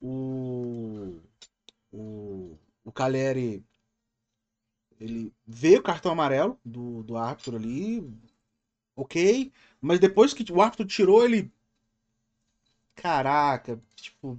o, 0.00 1.20
o, 1.92 2.58
o 2.84 2.92
Caleri 2.92 3.64
ele 5.00 5.32
vê 5.46 5.76
o 5.78 5.82
cartão 5.82 6.12
amarelo 6.12 6.58
do, 6.64 7.02
do 7.02 7.16
árbitro 7.16 7.56
ali, 7.56 8.02
ok, 8.96 9.52
mas 9.80 10.00
depois 10.00 10.34
que 10.34 10.50
o 10.52 10.62
árbitro 10.62 10.86
tirou, 10.86 11.24
ele. 11.24 11.52
Caraca, 12.96 13.80
tipo. 13.96 14.38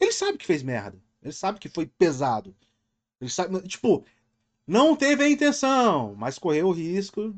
Ele 0.00 0.12
sabe 0.12 0.38
que 0.38 0.46
fez 0.46 0.62
merda. 0.62 1.00
Ele 1.22 1.32
sabe 1.32 1.60
que 1.60 1.68
foi 1.68 1.86
pesado. 1.86 2.56
Ele 3.20 3.30
sabe, 3.30 3.60
tipo, 3.68 4.04
não 4.66 4.96
teve 4.96 5.24
a 5.24 5.28
intenção, 5.28 6.14
mas 6.16 6.38
correu 6.38 6.68
o 6.68 6.72
risco, 6.72 7.34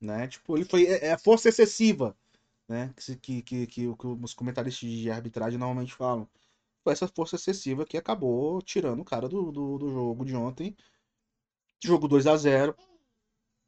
né? 0.00 0.26
Tipo, 0.28 0.56
ele 0.56 0.64
foi 0.64 0.86
é, 0.86 1.08
é 1.08 1.18
força 1.18 1.48
excessiva, 1.48 2.16
né? 2.68 2.92
Que, 2.96 3.16
que, 3.16 3.42
que, 3.42 3.66
que, 3.66 3.96
que 3.96 4.06
os 4.06 4.34
comentaristas 4.34 4.88
de 4.88 5.10
arbitragem 5.10 5.58
normalmente 5.58 5.94
falam. 5.94 6.28
Foi 6.84 6.92
essa 6.92 7.08
força 7.08 7.36
excessiva 7.36 7.86
que 7.86 7.96
acabou 7.96 8.60
tirando 8.62 9.00
o 9.00 9.04
cara 9.04 9.28
do, 9.28 9.52
do, 9.52 9.78
do 9.78 9.90
jogo 9.90 10.24
de 10.24 10.34
ontem. 10.36 10.76
Jogo 11.84 12.08
2 12.08 12.26
a 12.26 12.36
0 12.36 12.76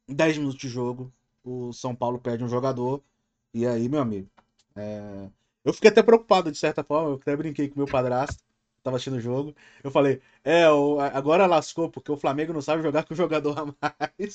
10 0.07 0.37
minutos 0.37 0.59
de 0.59 0.67
jogo. 0.69 1.13
O 1.43 1.71
São 1.73 1.95
Paulo 1.95 2.19
perde 2.19 2.43
um 2.43 2.49
jogador. 2.49 3.03
E 3.53 3.65
aí, 3.65 3.87
meu 3.89 4.01
amigo. 4.01 4.29
É... 4.75 5.29
Eu 5.65 5.73
fiquei 5.73 5.89
até 5.89 6.03
preocupado, 6.03 6.51
de 6.51 6.57
certa 6.57 6.83
forma. 6.83 7.09
Eu 7.09 7.15
até 7.15 7.35
brinquei 7.35 7.67
com 7.67 7.79
meu 7.79 7.87
padrasto. 7.87 8.43
Tava 8.83 8.97
assistindo 8.97 9.17
o 9.17 9.21
jogo. 9.21 9.55
Eu 9.83 9.89
falei, 9.89 10.21
é, 10.43 10.63
agora 11.13 11.47
lascou, 11.47 11.89
porque 11.89 12.11
o 12.11 12.17
Flamengo 12.17 12.53
não 12.53 12.61
sabe 12.61 12.83
jogar 12.83 13.03
com 13.03 13.15
o 13.15 13.17
jogador 13.17 13.57
a 13.59 13.65
mais. 13.65 14.33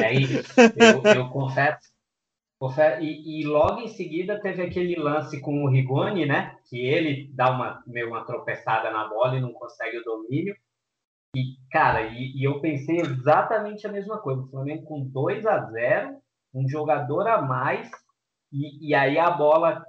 É 0.00 0.14
isso. 0.14 0.48
Eu, 0.76 1.02
eu 1.02 1.28
confesso. 1.30 1.90
confesso 2.58 3.02
e, 3.02 3.42
e, 3.42 3.44
logo 3.44 3.80
em 3.80 3.88
seguida 3.88 4.40
teve 4.40 4.62
aquele 4.62 4.94
lance 4.94 5.40
com 5.40 5.64
o 5.64 5.68
Rigoni, 5.68 6.26
né? 6.26 6.56
Que 6.70 6.78
ele 6.78 7.28
dá 7.34 7.50
uma, 7.50 7.82
meio 7.86 8.08
uma 8.08 8.24
tropeçada 8.24 8.90
na 8.90 9.08
bola 9.08 9.36
e 9.36 9.40
não 9.40 9.52
consegue 9.52 9.98
o 9.98 10.04
domínio. 10.04 10.56
E, 11.34 11.56
cara, 11.70 12.02
e, 12.02 12.32
e 12.36 12.44
eu 12.44 12.60
pensei 12.60 12.96
exatamente 13.00 13.86
a 13.86 13.92
mesma 13.92 14.18
coisa. 14.18 14.42
O 14.42 14.48
Flamengo 14.48 14.84
com 14.84 15.04
2 15.04 15.44
a 15.44 15.60
0 15.70 16.16
um 16.54 16.66
jogador 16.68 17.26
a 17.28 17.42
mais, 17.42 17.90
e, 18.50 18.88
e 18.88 18.94
aí 18.94 19.18
a 19.18 19.30
bola, 19.30 19.84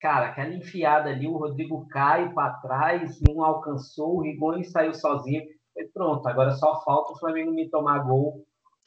cara, 0.00 0.28
aquela 0.28 0.54
enfiada 0.54 1.10
ali, 1.10 1.26
o 1.26 1.36
Rodrigo 1.36 1.86
cai 1.88 2.32
para 2.32 2.54
trás, 2.54 3.20
não 3.20 3.44
alcançou, 3.44 4.16
o 4.16 4.22
Rigoni 4.22 4.64
saiu 4.64 4.94
sozinho. 4.94 5.42
E 5.76 5.84
pronto, 5.84 6.26
agora 6.28 6.52
só 6.52 6.82
falta 6.82 7.12
o 7.12 7.18
Flamengo 7.18 7.52
me 7.52 7.68
tomar 7.68 7.98
gol 8.00 8.44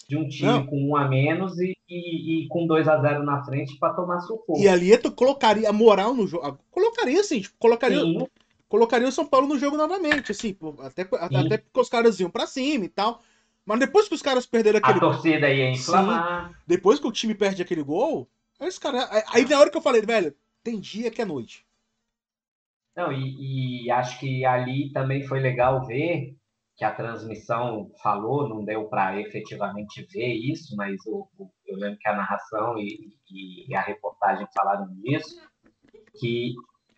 de 0.08 0.18
um 0.18 0.28
time 0.28 0.52
não. 0.52 0.66
com 0.66 0.76
um 0.76 0.96
a 0.96 1.08
menos 1.08 1.58
e, 1.60 1.74
e, 1.88 2.44
e 2.44 2.48
com 2.50 2.68
2 2.68 2.88
a 2.88 3.00
0 3.00 3.24
na 3.24 3.44
frente 3.46 3.78
para 3.80 3.94
tomar 3.94 4.20
sufoco. 4.20 4.60
E 4.60 4.68
ali 4.68 4.98
tu 4.98 5.12
colocaria 5.12 5.72
moral 5.72 6.14
no 6.14 6.28
jogo. 6.28 6.60
Colocaria 6.70 7.22
assim, 7.22 7.42
tipo, 7.42 7.56
colocaria. 7.58 8.02
Sim 8.02 8.28
colocaria 8.72 9.08
o 9.08 9.12
São 9.12 9.26
Paulo 9.26 9.48
no 9.48 9.60
jogo 9.60 9.76
novamente, 9.76 10.32
assim, 10.32 10.56
até, 10.80 11.02
até 11.02 11.58
porque 11.58 11.80
os 11.82 11.90
caras 11.90 12.18
iam 12.22 12.30
pra 12.30 12.48
cima 12.48 12.86
e 12.86 12.90
tal. 12.90 13.22
Mas 13.66 13.80
depois 13.80 14.08
que 14.08 14.16
os 14.16 14.22
caras 14.22 14.46
perderam 14.46 14.80
aquele. 14.80 14.98
A 14.98 15.00
torcida 15.02 15.50
ia 15.50 15.70
inflamar. 15.70 16.48
Sim, 16.48 16.56
depois 16.66 16.98
que 16.98 17.06
o 17.06 17.12
time 17.12 17.36
perde 17.36 17.62
aquele 17.62 17.84
gol, 17.84 18.30
aí 18.58 18.70
os 18.70 18.80
caras. 18.80 19.08
Aí 19.34 19.46
na 19.48 19.60
hora 19.60 19.70
que 19.70 19.78
eu 19.78 19.82
falei, 19.82 20.02
velho, 20.02 20.34
tem 20.64 20.80
dia 20.80 21.12
que 21.12 21.22
é 21.22 21.26
noite. 21.26 21.66
Não, 22.96 23.12
e, 23.12 23.86
e 23.86 23.92
acho 23.92 24.20
que 24.20 24.46
ali 24.46 24.92
também 24.92 25.24
foi 25.24 25.40
legal 25.40 25.86
ver 25.86 26.36
que 26.76 26.84
a 26.84 26.94
transmissão 26.94 27.92
falou, 28.02 28.50
não 28.50 28.66
deu 28.66 28.88
para 28.90 29.20
efetivamente 29.20 30.06
ver 30.12 30.34
isso, 30.34 30.76
mas 30.76 30.96
o, 31.06 31.28
o, 31.38 31.50
eu 31.66 31.78
lembro 31.78 32.00
que 32.00 32.10
a 32.10 32.16
narração 32.16 32.78
e, 32.78 33.18
e, 33.30 33.76
a 33.76 33.82
reportagem 33.82 34.48
falaram 34.54 34.88
disso, 34.96 35.36
que 36.20 36.54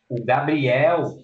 o 0.09 0.23
Gabriel 0.23 1.17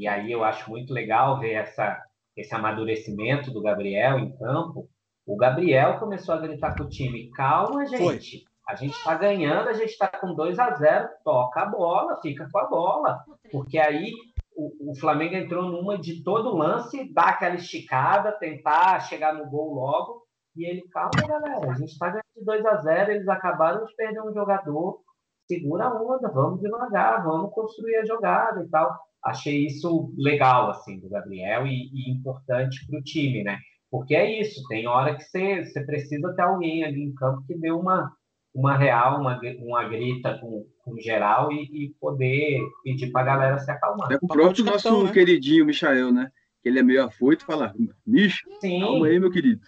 e 0.00 0.08
aí 0.08 0.32
eu 0.32 0.42
acho 0.42 0.70
muito 0.70 0.94
legal 0.94 1.38
ver 1.38 1.52
essa, 1.52 2.02
esse 2.34 2.54
amadurecimento 2.54 3.50
do 3.50 3.60
Gabriel 3.60 4.18
em 4.18 4.34
campo. 4.38 4.88
O 5.26 5.36
Gabriel 5.36 5.98
começou 5.98 6.34
a 6.34 6.40
gritar 6.40 6.74
com 6.74 6.84
o 6.84 6.88
time: 6.88 7.30
calma, 7.32 7.84
gente. 7.84 8.46
A 8.70 8.74
gente 8.76 8.96
está 8.96 9.14
ganhando, 9.14 9.68
a 9.68 9.72
gente 9.72 9.90
está 9.90 10.06
com 10.06 10.34
2 10.34 10.58
a 10.58 10.70
0 10.74 11.08
toca 11.24 11.62
a 11.62 11.66
bola, 11.66 12.20
fica 12.20 12.48
com 12.50 12.58
a 12.58 12.66
bola. 12.66 13.24
Porque 13.50 13.78
aí 13.78 14.12
o, 14.56 14.92
o, 14.92 14.94
Flamengo 14.98 15.34
entrou 15.34 15.64
numa 15.64 15.98
de 15.98 16.22
todo 16.22 16.56
lance, 16.56 17.12
dar 17.12 17.30
aquela 17.30 17.56
esticada, 17.56 18.32
tentar 18.32 19.00
chegar 19.00 19.34
no 19.34 19.50
gol 19.50 19.74
logo. 19.74 20.22
E 20.56 20.64
ele, 20.64 20.82
calma, 20.88 21.10
galera, 21.26 21.70
a 21.70 21.74
gente 21.74 21.92
está 21.92 22.06
ganhando 22.06 22.24
de 22.36 22.44
2 22.44 22.66
a 22.66 22.76
0 22.76 23.12
eles 23.12 23.28
acabaram 23.28 23.84
de 23.84 23.94
perder 23.96 24.22
um 24.22 24.32
jogador. 24.32 25.00
Segura 25.48 25.86
a 25.86 26.02
onda, 26.02 26.30
vamos 26.30 26.60
devagar, 26.60 27.24
vamos 27.24 27.52
construir 27.52 27.96
a 27.96 28.04
jogada 28.04 28.62
e 28.62 28.68
tal 28.68 28.96
achei 29.24 29.66
isso 29.66 30.12
legal, 30.16 30.70
assim, 30.70 30.98
do 30.98 31.08
Gabriel 31.08 31.66
e, 31.66 31.90
e 31.92 32.10
importante 32.10 32.86
para 32.86 32.98
o 32.98 33.02
time, 33.02 33.42
né? 33.44 33.58
Porque 33.90 34.14
é 34.14 34.40
isso, 34.40 34.62
tem 34.68 34.86
hora 34.86 35.16
que 35.16 35.24
você 35.24 35.84
precisa 35.84 36.32
ter 36.34 36.42
alguém 36.42 36.84
ali 36.84 37.02
em 37.02 37.14
campo 37.14 37.44
que 37.46 37.58
dê 37.58 37.70
uma, 37.70 38.10
uma 38.54 38.76
real, 38.76 39.20
uma, 39.20 39.40
uma 39.60 39.84
grita 39.88 40.38
com, 40.38 40.66
com 40.84 40.98
geral 40.98 41.52
e, 41.52 41.62
e 41.72 41.94
poder 42.00 42.60
pedir 42.82 43.10
para 43.10 43.20
a 43.20 43.24
galera 43.24 43.58
se 43.58 43.70
acalmar. 43.70 44.10
É 44.12 44.16
o 44.20 44.26
próprio 44.26 44.64
nosso 44.64 44.84
cartão, 44.84 45.04
né? 45.04 45.12
queridinho 45.12 45.66
Michael, 45.66 46.12
né? 46.12 46.30
Que 46.62 46.68
ele 46.68 46.78
é 46.78 46.82
meio 46.82 47.04
afoito, 47.04 47.44
fala, 47.44 47.72
Mich, 48.06 48.42
calma 48.60 49.06
aí, 49.06 49.18
meu 49.18 49.30
querido. 49.30 49.62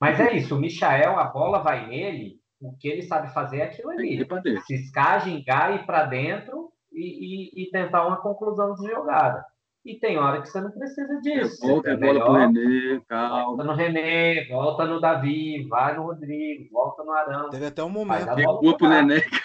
Mas 0.00 0.20
é 0.20 0.36
isso, 0.36 0.56
o 0.56 0.60
Michael, 0.60 1.18
a 1.18 1.24
bola 1.24 1.60
vai 1.60 1.88
nele, 1.88 2.40
o 2.60 2.76
que 2.76 2.88
ele 2.88 3.02
sabe 3.02 3.32
fazer 3.32 3.58
é 3.58 3.64
aquilo 3.64 3.90
ali. 3.90 4.26
Ciscar, 4.66 5.24
gingar, 5.24 5.74
ir 5.74 5.86
para 5.86 6.04
dentro 6.04 6.70
e, 6.92 7.60
e, 7.60 7.62
e, 7.62 7.70
tentar 7.70 8.06
uma 8.06 8.20
conclusão 8.20 8.74
de 8.74 8.88
jogada. 8.88 9.44
E 9.84 9.98
tem 9.98 10.16
hora 10.16 10.40
que 10.40 10.48
você 10.48 10.60
não 10.60 10.70
precisa 10.70 11.20
disso. 11.20 11.66
Volta 11.66 11.90
é 11.90 11.96
melhor, 11.96 12.26
bola 12.26 12.52
pro 12.52 12.60
René, 12.60 13.00
calma. 13.08 13.44
Volta 13.44 13.64
no 13.64 13.74
René, 13.74 14.48
volta 14.48 14.86
no 14.86 15.00
Davi, 15.00 15.66
vai 15.68 15.96
no 15.96 16.04
Rodrigo, 16.04 16.70
volta 16.70 17.02
no 17.02 17.10
Arão. 17.10 17.50
Teve 17.50 17.66
até 17.66 17.82
um 17.82 17.88
momento. 17.88 18.32
Recua 18.32 18.76
pro 18.76 18.88
Neneca. 18.88 19.40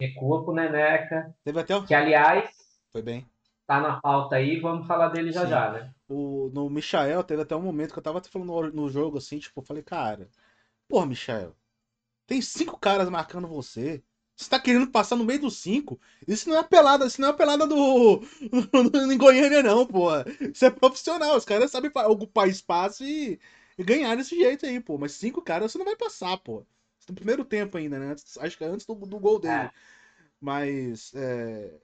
Recua 0.00 0.44
pro 0.44 0.54
Neneca. 0.54 1.34
Teve 1.44 1.60
até 1.60 1.76
um... 1.76 1.86
Que, 1.86 1.94
aliás... 1.94 2.50
Foi 2.90 3.02
bem. 3.02 3.24
Tá 3.68 3.80
na 3.80 4.00
pauta 4.00 4.34
aí, 4.34 4.58
vamos 4.58 4.88
falar 4.88 5.10
dele 5.10 5.30
já 5.30 5.44
Sim. 5.44 5.50
já, 5.50 5.70
né? 5.70 5.94
O, 6.08 6.50
no 6.52 6.68
Michael, 6.68 7.22
teve 7.22 7.42
até 7.42 7.54
um 7.54 7.62
momento 7.62 7.92
que 7.92 7.98
eu 8.00 8.02
tava 8.02 8.20
falando 8.20 8.48
no, 8.48 8.72
no 8.72 8.88
jogo, 8.88 9.18
assim, 9.18 9.38
tipo, 9.38 9.60
eu 9.60 9.64
falei, 9.64 9.82
cara... 9.82 10.28
Porra, 10.88 11.06
Michael, 11.06 11.54
tem 12.26 12.42
cinco 12.42 12.76
caras 12.80 13.08
marcando 13.08 13.46
você. 13.46 14.02
Você 14.40 14.48
tá 14.48 14.58
querendo 14.58 14.86
passar 14.90 15.16
no 15.16 15.24
meio 15.24 15.42
dos 15.42 15.58
cinco? 15.58 16.00
Isso 16.26 16.48
não 16.48 16.56
é 16.56 16.62
pelada, 16.62 17.06
isso 17.06 17.20
não 17.20 17.28
é 17.28 17.32
pelada 17.34 17.66
do. 17.66 18.22
em 19.12 19.18
Goiânia, 19.18 19.62
não, 19.62 19.86
pô. 19.86 20.08
Isso 20.50 20.64
é 20.64 20.70
profissional. 20.70 21.36
Os 21.36 21.44
caras 21.44 21.70
sabem 21.70 21.90
ocupar 22.08 22.48
espaço 22.48 23.04
e, 23.04 23.38
e 23.76 23.84
ganhar 23.84 24.16
desse 24.16 24.34
jeito 24.34 24.64
aí, 24.64 24.80
pô. 24.80 24.96
Mas 24.96 25.12
cinco 25.12 25.42
caras 25.42 25.70
você 25.70 25.76
não 25.76 25.84
vai 25.84 25.94
passar, 25.94 26.38
pô. 26.38 26.64
No 27.06 27.14
primeiro 27.14 27.44
tempo 27.44 27.76
ainda, 27.76 27.98
né? 27.98 28.16
Acho 28.38 28.56
que 28.56 28.64
é 28.64 28.68
antes 28.68 28.86
do, 28.86 28.94
do 28.94 29.18
gol 29.18 29.38
dele. 29.38 29.54
É. 29.54 29.70
Mas. 30.40 31.12
É... 31.14 31.78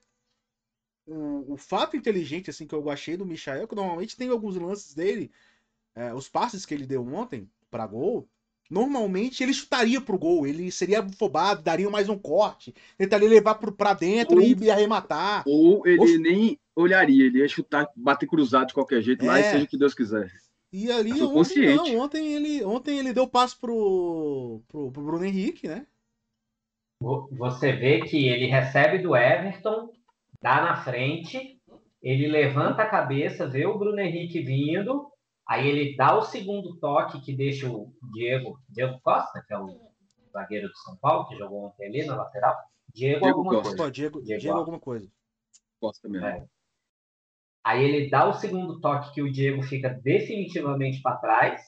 O, 1.05 1.53
o, 1.53 1.57
fato 1.57 1.95
inteligente, 1.95 2.49
assim, 2.49 2.65
que 2.65 2.73
eu 2.73 2.89
achei 2.89 3.15
do 3.15 3.25
Michael, 3.25 3.67
que 3.67 3.75
normalmente 3.75 4.17
tem 4.17 4.29
alguns 4.29 4.57
lances 4.57 4.93
dele, 4.95 5.31
é, 5.95 6.13
os 6.13 6.27
passes 6.27 6.65
que 6.65 6.73
ele 6.73 6.85
deu 6.85 7.05
ontem 7.07 7.49
para 7.69 7.87
gol, 7.87 8.27
Normalmente 8.69 9.43
ele 9.43 9.53
chutaria 9.53 10.01
pro 10.01 10.17
gol, 10.17 10.45
ele 10.45 10.71
seria 10.71 10.99
afobado, 10.99 11.61
daria 11.61 11.89
mais 11.89 12.09
um 12.09 12.17
corte, 12.17 12.73
tentaria 12.97 13.29
levar 13.29 13.55
pro, 13.55 13.71
pra 13.71 13.93
dentro 13.93 14.37
ou, 14.37 14.41
e 14.41 14.69
arrematar. 14.69 15.43
Ou 15.45 15.85
ele 15.87 15.99
ou... 15.99 16.19
nem 16.19 16.59
olharia, 16.75 17.25
ele 17.25 17.39
ia 17.39 17.47
chutar, 17.47 17.87
bater 17.95 18.27
cruzado 18.27 18.67
de 18.67 18.73
qualquer 18.73 19.01
jeito, 19.01 19.23
é. 19.23 19.27
mas 19.27 19.45
seja 19.45 19.63
o 19.63 19.67
que 19.67 19.77
Deus 19.77 19.93
quiser. 19.93 20.31
E 20.71 20.91
ali 20.91 21.13
ontem, 21.13 21.33
consciente. 21.33 21.93
Não, 21.93 21.99
ontem 22.01 22.33
ele, 22.33 22.63
ontem 22.63 22.99
ele 22.99 23.13
deu 23.13 23.27
passo 23.27 23.59
pro, 23.59 24.61
pro, 24.67 24.91
pro 24.91 25.03
Bruno 25.03 25.23
Henrique, 25.23 25.67
né? 25.67 25.87
Você 27.31 27.73
vê 27.73 28.01
que 28.01 28.27
ele 28.27 28.47
recebe 28.47 28.97
do 28.99 29.15
Everton, 29.15 29.91
dá 30.41 30.61
na 30.61 30.83
frente, 30.83 31.59
ele 32.01 32.27
levanta 32.27 32.81
a 32.81 32.89
cabeça, 32.89 33.47
vê 33.47 33.65
o 33.65 33.77
Bruno 33.77 33.99
Henrique 33.99 34.41
vindo, 34.41 35.07
Aí 35.47 35.65
ele 35.65 35.95
dá 35.95 36.17
o 36.17 36.23
segundo 36.23 36.77
toque 36.77 37.21
que 37.21 37.33
deixa 37.33 37.69
o 37.69 37.93
Diego, 38.13 38.59
Diego 38.67 38.99
Costa, 39.01 39.41
que 39.47 39.53
é 39.53 39.57
o 39.57 39.79
zagueiro 40.33 40.67
do 40.67 40.77
São 40.77 40.97
Paulo, 40.97 41.27
que 41.27 41.37
jogou 41.37 41.65
ontem 41.65 41.87
ali 41.87 42.05
na 42.05 42.15
lateral. 42.15 42.55
Diego, 42.93 43.21
Diego 43.21 43.37
alguma 43.37 43.61
Costa. 43.61 43.77
coisa. 43.77 43.91
Diego, 43.91 44.21
Diego, 44.21 44.41
Diego 44.41 44.57
alguma 44.57 44.79
coisa. 44.79 45.09
Costa 45.79 46.09
mesmo. 46.09 46.27
É. 46.27 46.45
Aí 47.63 47.83
ele 47.83 48.09
dá 48.09 48.27
o 48.27 48.33
segundo 48.33 48.79
toque 48.81 49.13
que 49.13 49.21
o 49.21 49.31
Diego 49.31 49.61
fica 49.61 49.89
definitivamente 49.89 51.01
para 51.01 51.17
trás. 51.17 51.61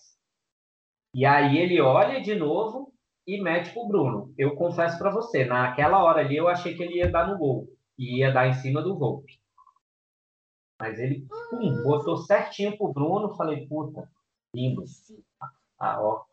E 1.13 1.25
aí 1.25 1.57
ele 1.57 1.79
olha 1.79 2.21
de 2.21 2.35
novo 2.35 2.93
e 3.25 3.41
mete 3.41 3.71
pro 3.71 3.87
Bruno. 3.87 4.33
Eu 4.37 4.55
confesso 4.55 4.97
para 4.97 5.09
você, 5.11 5.45
naquela 5.45 6.03
hora 6.03 6.21
ali 6.21 6.35
eu 6.35 6.47
achei 6.47 6.75
que 6.75 6.83
ele 6.83 6.95
ia 6.95 7.09
dar 7.09 7.27
no 7.27 7.37
gol. 7.37 7.67
E 7.97 8.19
ia 8.19 8.31
dar 8.31 8.47
em 8.47 8.53
cima 8.53 8.81
do 8.81 8.97
Volpe. 8.97 9.38
Mas 10.79 10.97
ele, 10.99 11.27
pum, 11.49 11.83
botou 11.83 12.17
certinho 12.17 12.77
pro 12.77 12.93
Bruno. 12.93 13.35
Falei, 13.35 13.67
puta, 13.67 14.09
lindo. 14.55 14.83
Ah, 15.79 16.01
ó. 16.01 16.23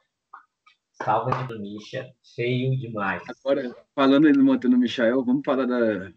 Salva 0.93 1.47
de 1.47 1.59
Misha, 1.59 2.11
feio 2.35 2.77
demais. 2.79 3.23
Agora, 3.29 3.77
falando 3.95 4.33
no 4.33 4.45
Mantendo 4.45 4.79
Michael, 4.79 5.23
vamos 5.25 5.43
falar 5.45 5.67
da, 5.67 6.11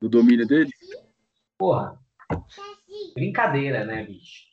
do 0.00 0.08
domínio 0.08 0.46
dele? 0.46 0.70
Porra, 1.56 1.96
brincadeira, 3.14 3.84
né, 3.84 4.04
bicho? 4.04 4.48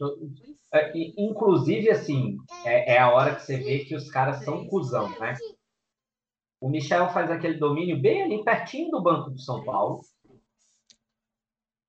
É, 0.72 0.92
inclusive, 1.18 1.90
assim, 1.90 2.38
é, 2.64 2.96
é, 2.96 3.00
a 3.00 3.12
hora 3.12 3.36
que 3.36 3.42
você 3.42 3.58
vê 3.58 3.80
que 3.86 3.96
os 3.96 4.10
caras 4.12 4.44
são 4.44 4.68
cuzão, 4.68 5.10
né? 5.20 5.36
O 6.62 6.70
Michel 6.70 7.10
faz 7.10 7.32
aquele 7.32 7.58
domínio 7.58 8.00
bem 8.00 8.24
ali 8.24 8.44
pertinho 8.44 8.92
do 8.92 9.02
banco 9.02 9.32
do 9.32 9.40
São 9.40 9.64
Paulo. 9.64 10.02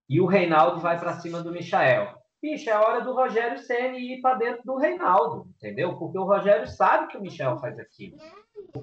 E 0.09 0.21
o 0.21 0.27
Reinaldo 0.27 0.81
vai 0.81 0.99
para 0.99 1.19
cima 1.19 1.43
do 1.43 1.53
Michael. 1.53 2.15
Bicho, 2.41 2.71
é 2.71 2.77
hora 2.77 3.01
do 3.01 3.15
Rogério 3.15 3.59
Senna 3.59 3.99
ir 3.99 4.21
para 4.21 4.39
dentro 4.39 4.63
do 4.65 4.77
Reinaldo, 4.77 5.49
entendeu? 5.57 5.97
Porque 5.97 6.19
o 6.19 6.25
Rogério 6.25 6.67
sabe 6.69 7.09
que 7.09 7.17
o 7.17 7.21
Michel 7.21 7.59
faz 7.59 7.79
aquilo. 7.79 8.19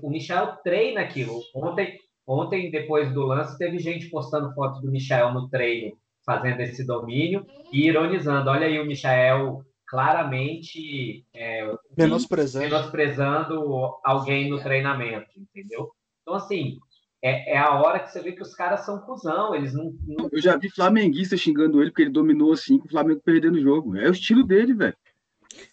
O 0.01 0.09
Michel 0.09 0.57
treina 0.63 1.01
aquilo. 1.01 1.39
Ontem, 1.55 1.97
ontem 2.28 2.71
depois 2.71 3.13
do 3.13 3.24
lance, 3.24 3.57
teve 3.57 3.80
gente 3.80 4.09
postando 4.09 4.53
fotos 4.53 4.82
do 4.82 4.91
Michel 4.91 5.34
no 5.34 5.47
treino, 5.49 5.95
fazendo 6.26 6.61
esse 6.61 6.86
domínio 6.86 7.45
e 7.71 7.88
ironizando. 7.88 8.49
Olha 8.49 8.65
aí 8.65 8.80
o 8.80 8.86
Michel 8.86 9.63
claramente 9.88 11.24
é, 11.36 11.71
menosprezando. 11.95 12.65
menosprezando 12.65 13.95
alguém 14.03 14.49
no 14.49 14.61
treinamento, 14.61 15.30
entendeu? 15.38 15.91
Então, 16.21 16.34
assim, 16.34 16.80
é, 17.26 17.53
é, 17.53 17.57
a 17.57 17.71
hora 17.71 17.99
que 17.99 18.11
você 18.11 18.21
vê 18.21 18.34
que 18.34 18.41
os 18.41 18.53
caras 18.53 18.86
são 18.86 18.99
cuzão, 18.99 19.55
eles 19.55 19.74
não, 19.74 19.95
não, 20.05 20.30
Eu 20.30 20.41
já 20.41 20.57
vi 20.57 20.69
flamenguista 20.69 21.38
xingando 21.38 21.82
ele 21.82 21.89
porque 21.89 22.01
ele 22.01 22.11
dominou 22.11 22.51
assim, 22.51 22.78
com 22.78 22.86
o 22.86 22.91
Flamengo 22.91 23.21
perdendo 23.24 23.55
o 23.55 23.61
jogo. 23.61 23.95
É 23.95 24.09
o 24.09 24.11
estilo 24.11 24.43
dele, 24.43 24.74
velho. 24.74 24.97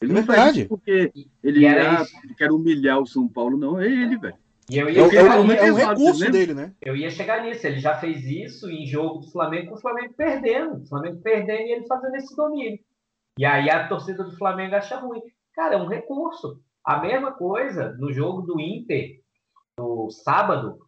Ele 0.00 0.12
não 0.12 0.22
faz 0.22 0.56
isso 0.56 0.68
porque 0.68 1.10
ele, 1.42 1.64
era, 1.64 2.04
ele 2.22 2.34
quer 2.36 2.52
humilhar 2.52 3.00
o 3.00 3.06
São 3.06 3.26
Paulo, 3.26 3.58
não. 3.58 3.80
É 3.80 3.86
ele, 3.86 4.16
velho. 4.16 4.36
E 4.70 4.78
eu 4.78 4.88
ia 4.88 5.00
é, 5.00 5.26
é 5.26 5.72
um 5.72 5.74
recurso 5.74 6.30
dele, 6.30 6.54
né? 6.54 6.72
Eu 6.80 6.94
ia 6.94 7.10
chegar 7.10 7.42
nisso. 7.42 7.66
Ele 7.66 7.80
já 7.80 7.96
fez 7.96 8.24
isso 8.24 8.70
em 8.70 8.86
jogo 8.86 9.18
do 9.18 9.32
Flamengo 9.32 9.70
com 9.70 9.74
o 9.74 9.80
Flamengo 9.80 10.14
perdendo. 10.16 10.76
O 10.76 10.86
Flamengo 10.86 11.20
perdendo 11.20 11.62
e 11.62 11.72
ele 11.72 11.86
fazendo 11.88 12.14
esse 12.14 12.36
domínio. 12.36 12.78
E 13.36 13.44
aí 13.44 13.68
a 13.68 13.88
torcida 13.88 14.22
do 14.22 14.36
Flamengo 14.36 14.76
acha 14.76 15.00
ruim. 15.00 15.20
Cara, 15.52 15.74
é 15.74 15.78
um 15.78 15.88
recurso. 15.88 16.60
A 16.84 17.00
mesma 17.00 17.32
coisa 17.32 17.96
no 17.98 18.12
jogo 18.12 18.42
do 18.42 18.60
Inter, 18.60 19.20
no 19.76 20.08
sábado, 20.10 20.78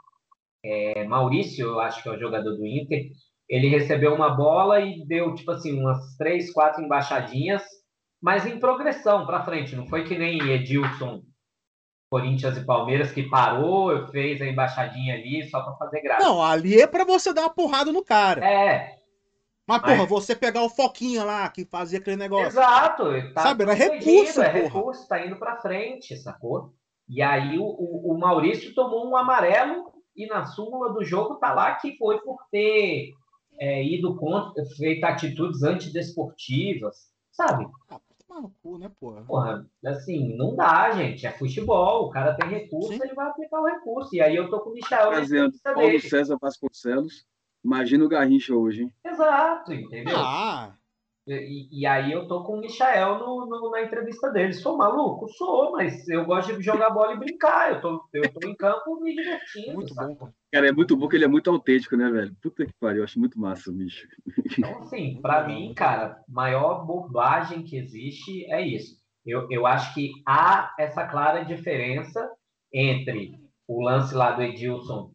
é, 0.65 1.05
Maurício, 1.05 1.67
eu 1.67 1.81
acho 1.81 2.03
que 2.03 2.09
é 2.09 2.13
o 2.13 2.19
jogador 2.19 2.57
do 2.57 2.67
Inter, 2.67 3.11
ele 3.49 3.69
recebeu 3.69 4.15
uma 4.15 4.31
bola 4.31 4.81
e 4.81 5.05
deu, 5.07 5.35
tipo 5.35 5.51
assim, 5.51 5.79
umas 5.79 6.17
três, 6.17 6.53
quatro 6.53 6.83
embaixadinhas, 6.83 7.63
mas 8.21 8.47
em 8.47 8.59
progressão 8.59 9.27
para 9.27 9.45
frente. 9.45 9.77
Não 9.77 9.87
foi 9.87 10.05
que 10.05 10.17
nem 10.17 10.41
Edilson, 10.51 11.23
Corinthians 12.11 12.57
e 12.57 12.65
Palmeiras, 12.65 13.13
que 13.13 13.25
parou, 13.25 14.09
fez 14.09 14.41
a 14.41 14.47
embaixadinha 14.47 15.15
ali 15.15 15.49
só 15.49 15.63
para 15.63 15.77
fazer 15.77 16.01
graça. 16.03 16.25
Não, 16.25 16.43
ali 16.43 16.81
é 16.81 16.87
para 16.87 17.05
você 17.05 17.33
dar 17.33 17.43
uma 17.43 17.51
porrada 17.55 17.91
no 17.93 18.05
cara. 18.05 18.45
É. 18.45 18.99
Mas, 19.67 19.81
mas, 19.81 19.93
porra, 19.93 20.07
você 20.07 20.35
pegar 20.35 20.63
o 20.63 20.69
Foquinha 20.69 21.25
lá, 21.25 21.49
que 21.49 21.65
fazia 21.65 21.99
aquele 21.99 22.17
negócio. 22.17 22.47
Exato. 22.49 23.05
Tá 23.35 23.43
Sabe, 23.43 23.65
era 23.65 23.75
recurso, 23.75 24.43
É 24.43 24.51
porra. 24.51 24.63
recurso, 24.65 25.09
tá 25.09 25.25
indo 25.25 25.37
pra 25.37 25.61
frente, 25.61 26.17
sacou? 26.17 26.73
E 27.09 27.21
aí 27.21 27.59
o, 27.59 27.65
o, 27.65 28.15
o 28.15 28.19
Maurício 28.19 28.75
tomou 28.75 29.09
um 29.09 29.17
amarelo 29.17 29.92
e 30.17 30.27
na 30.27 30.45
súmula 30.45 30.93
do 30.93 31.05
jogo 31.05 31.37
tá 31.37 31.53
lá 31.55 31.75
que 31.75 31.97
foi 31.97 32.21
por 32.21 32.39
ter 32.51 33.13
é, 33.59 33.85
ido 33.85 34.17
contra, 34.17 34.65
feito 34.77 35.05
atitudes 35.05 35.63
antidesportivas, 35.63 37.11
sabe? 37.31 37.67
Ah, 37.89 38.01
cu, 38.63 38.79
né, 38.79 38.91
porra? 38.99 39.23
Porra, 39.23 39.67
assim, 39.85 40.35
não 40.37 40.57
dá, 40.57 40.91
gente. 40.93 41.27
É 41.27 41.33
futebol, 41.33 42.07
o 42.07 42.11
cara 42.11 42.35
tem 42.35 42.49
recurso, 42.49 42.95
Sim. 42.95 43.01
ele 43.03 43.15
vai 43.15 43.29
aplicar 43.29 43.61
o 43.61 43.67
recurso. 43.67 44.15
E 44.15 44.21
aí 44.21 44.35
eu 44.35 44.49
tô 44.49 44.61
com 44.61 44.71
o 44.71 44.73
Michel 44.73 45.11
Trazendo 45.11 45.53
Paulo 45.63 45.81
dele. 45.81 46.01
César 46.01 46.39
Vasconcelos. 46.41 47.27
Imagina 47.65 48.05
o 48.05 48.09
Garrincha 48.09 48.55
hoje, 48.55 48.85
hein? 48.85 48.95
Exato, 49.05 49.73
entendeu? 49.73 50.17
Ah, 50.17 50.75
e, 51.27 51.69
e, 51.71 51.87
aí 51.87 52.11
eu 52.11 52.27
tô 52.27 52.43
com 52.43 52.57
o 52.57 52.61
Michael 52.61 53.19
no, 53.19 53.47
no, 53.47 53.71
na 53.71 53.83
entrevista 53.83 54.31
dele. 54.31 54.53
Sou 54.53 54.77
maluco? 54.77 55.29
Sou, 55.29 55.71
mas 55.73 56.09
eu 56.09 56.25
gosto 56.25 56.57
de 56.57 56.63
jogar 56.63 56.91
bola 56.91 57.15
e 57.15 57.19
brincar. 57.19 57.73
Eu 57.73 57.81
tô, 57.81 58.09
eu 58.13 58.33
tô 58.33 58.49
em 58.49 58.57
campo 58.57 59.01
me 59.01 59.15
divertindo. 59.15 59.75
Muito 59.75 59.95
sabe? 59.95 60.17
bom. 60.17 60.29
Cara, 60.53 60.69
é 60.69 60.73
muito 60.73 60.97
bom 60.97 61.09
que 61.09 61.17
ele 61.17 61.25
é 61.25 61.29
muito 61.29 61.49
autêntico, 61.49 61.97
né, 61.97 62.11
velho? 62.11 62.37
Puta 62.43 62.67
que 62.67 62.73
pariu, 62.81 62.99
eu 62.99 63.05
acho 63.05 63.21
muito 63.21 63.39
massa 63.39 63.71
o 63.71 63.73
bicho. 63.73 64.09
Então, 64.59 64.79
assim, 64.81 65.21
pra 65.23 65.47
mim, 65.47 65.73
cara, 65.75 66.21
maior 66.29 66.85
bobagem 66.85 67.63
que 67.63 67.77
existe 67.77 68.45
é 68.53 68.61
isso. 68.61 68.97
Eu, 69.25 69.47
eu 69.49 69.67
acho 69.67 69.95
que 69.95 70.11
há 70.27 70.75
essa 70.79 71.07
clara 71.07 71.45
diferença 71.45 72.29
entre 72.73 73.33
o 73.69 73.81
lance 73.81 74.15
lá 74.15 74.33
do 74.33 74.43
Edilson 74.43 75.13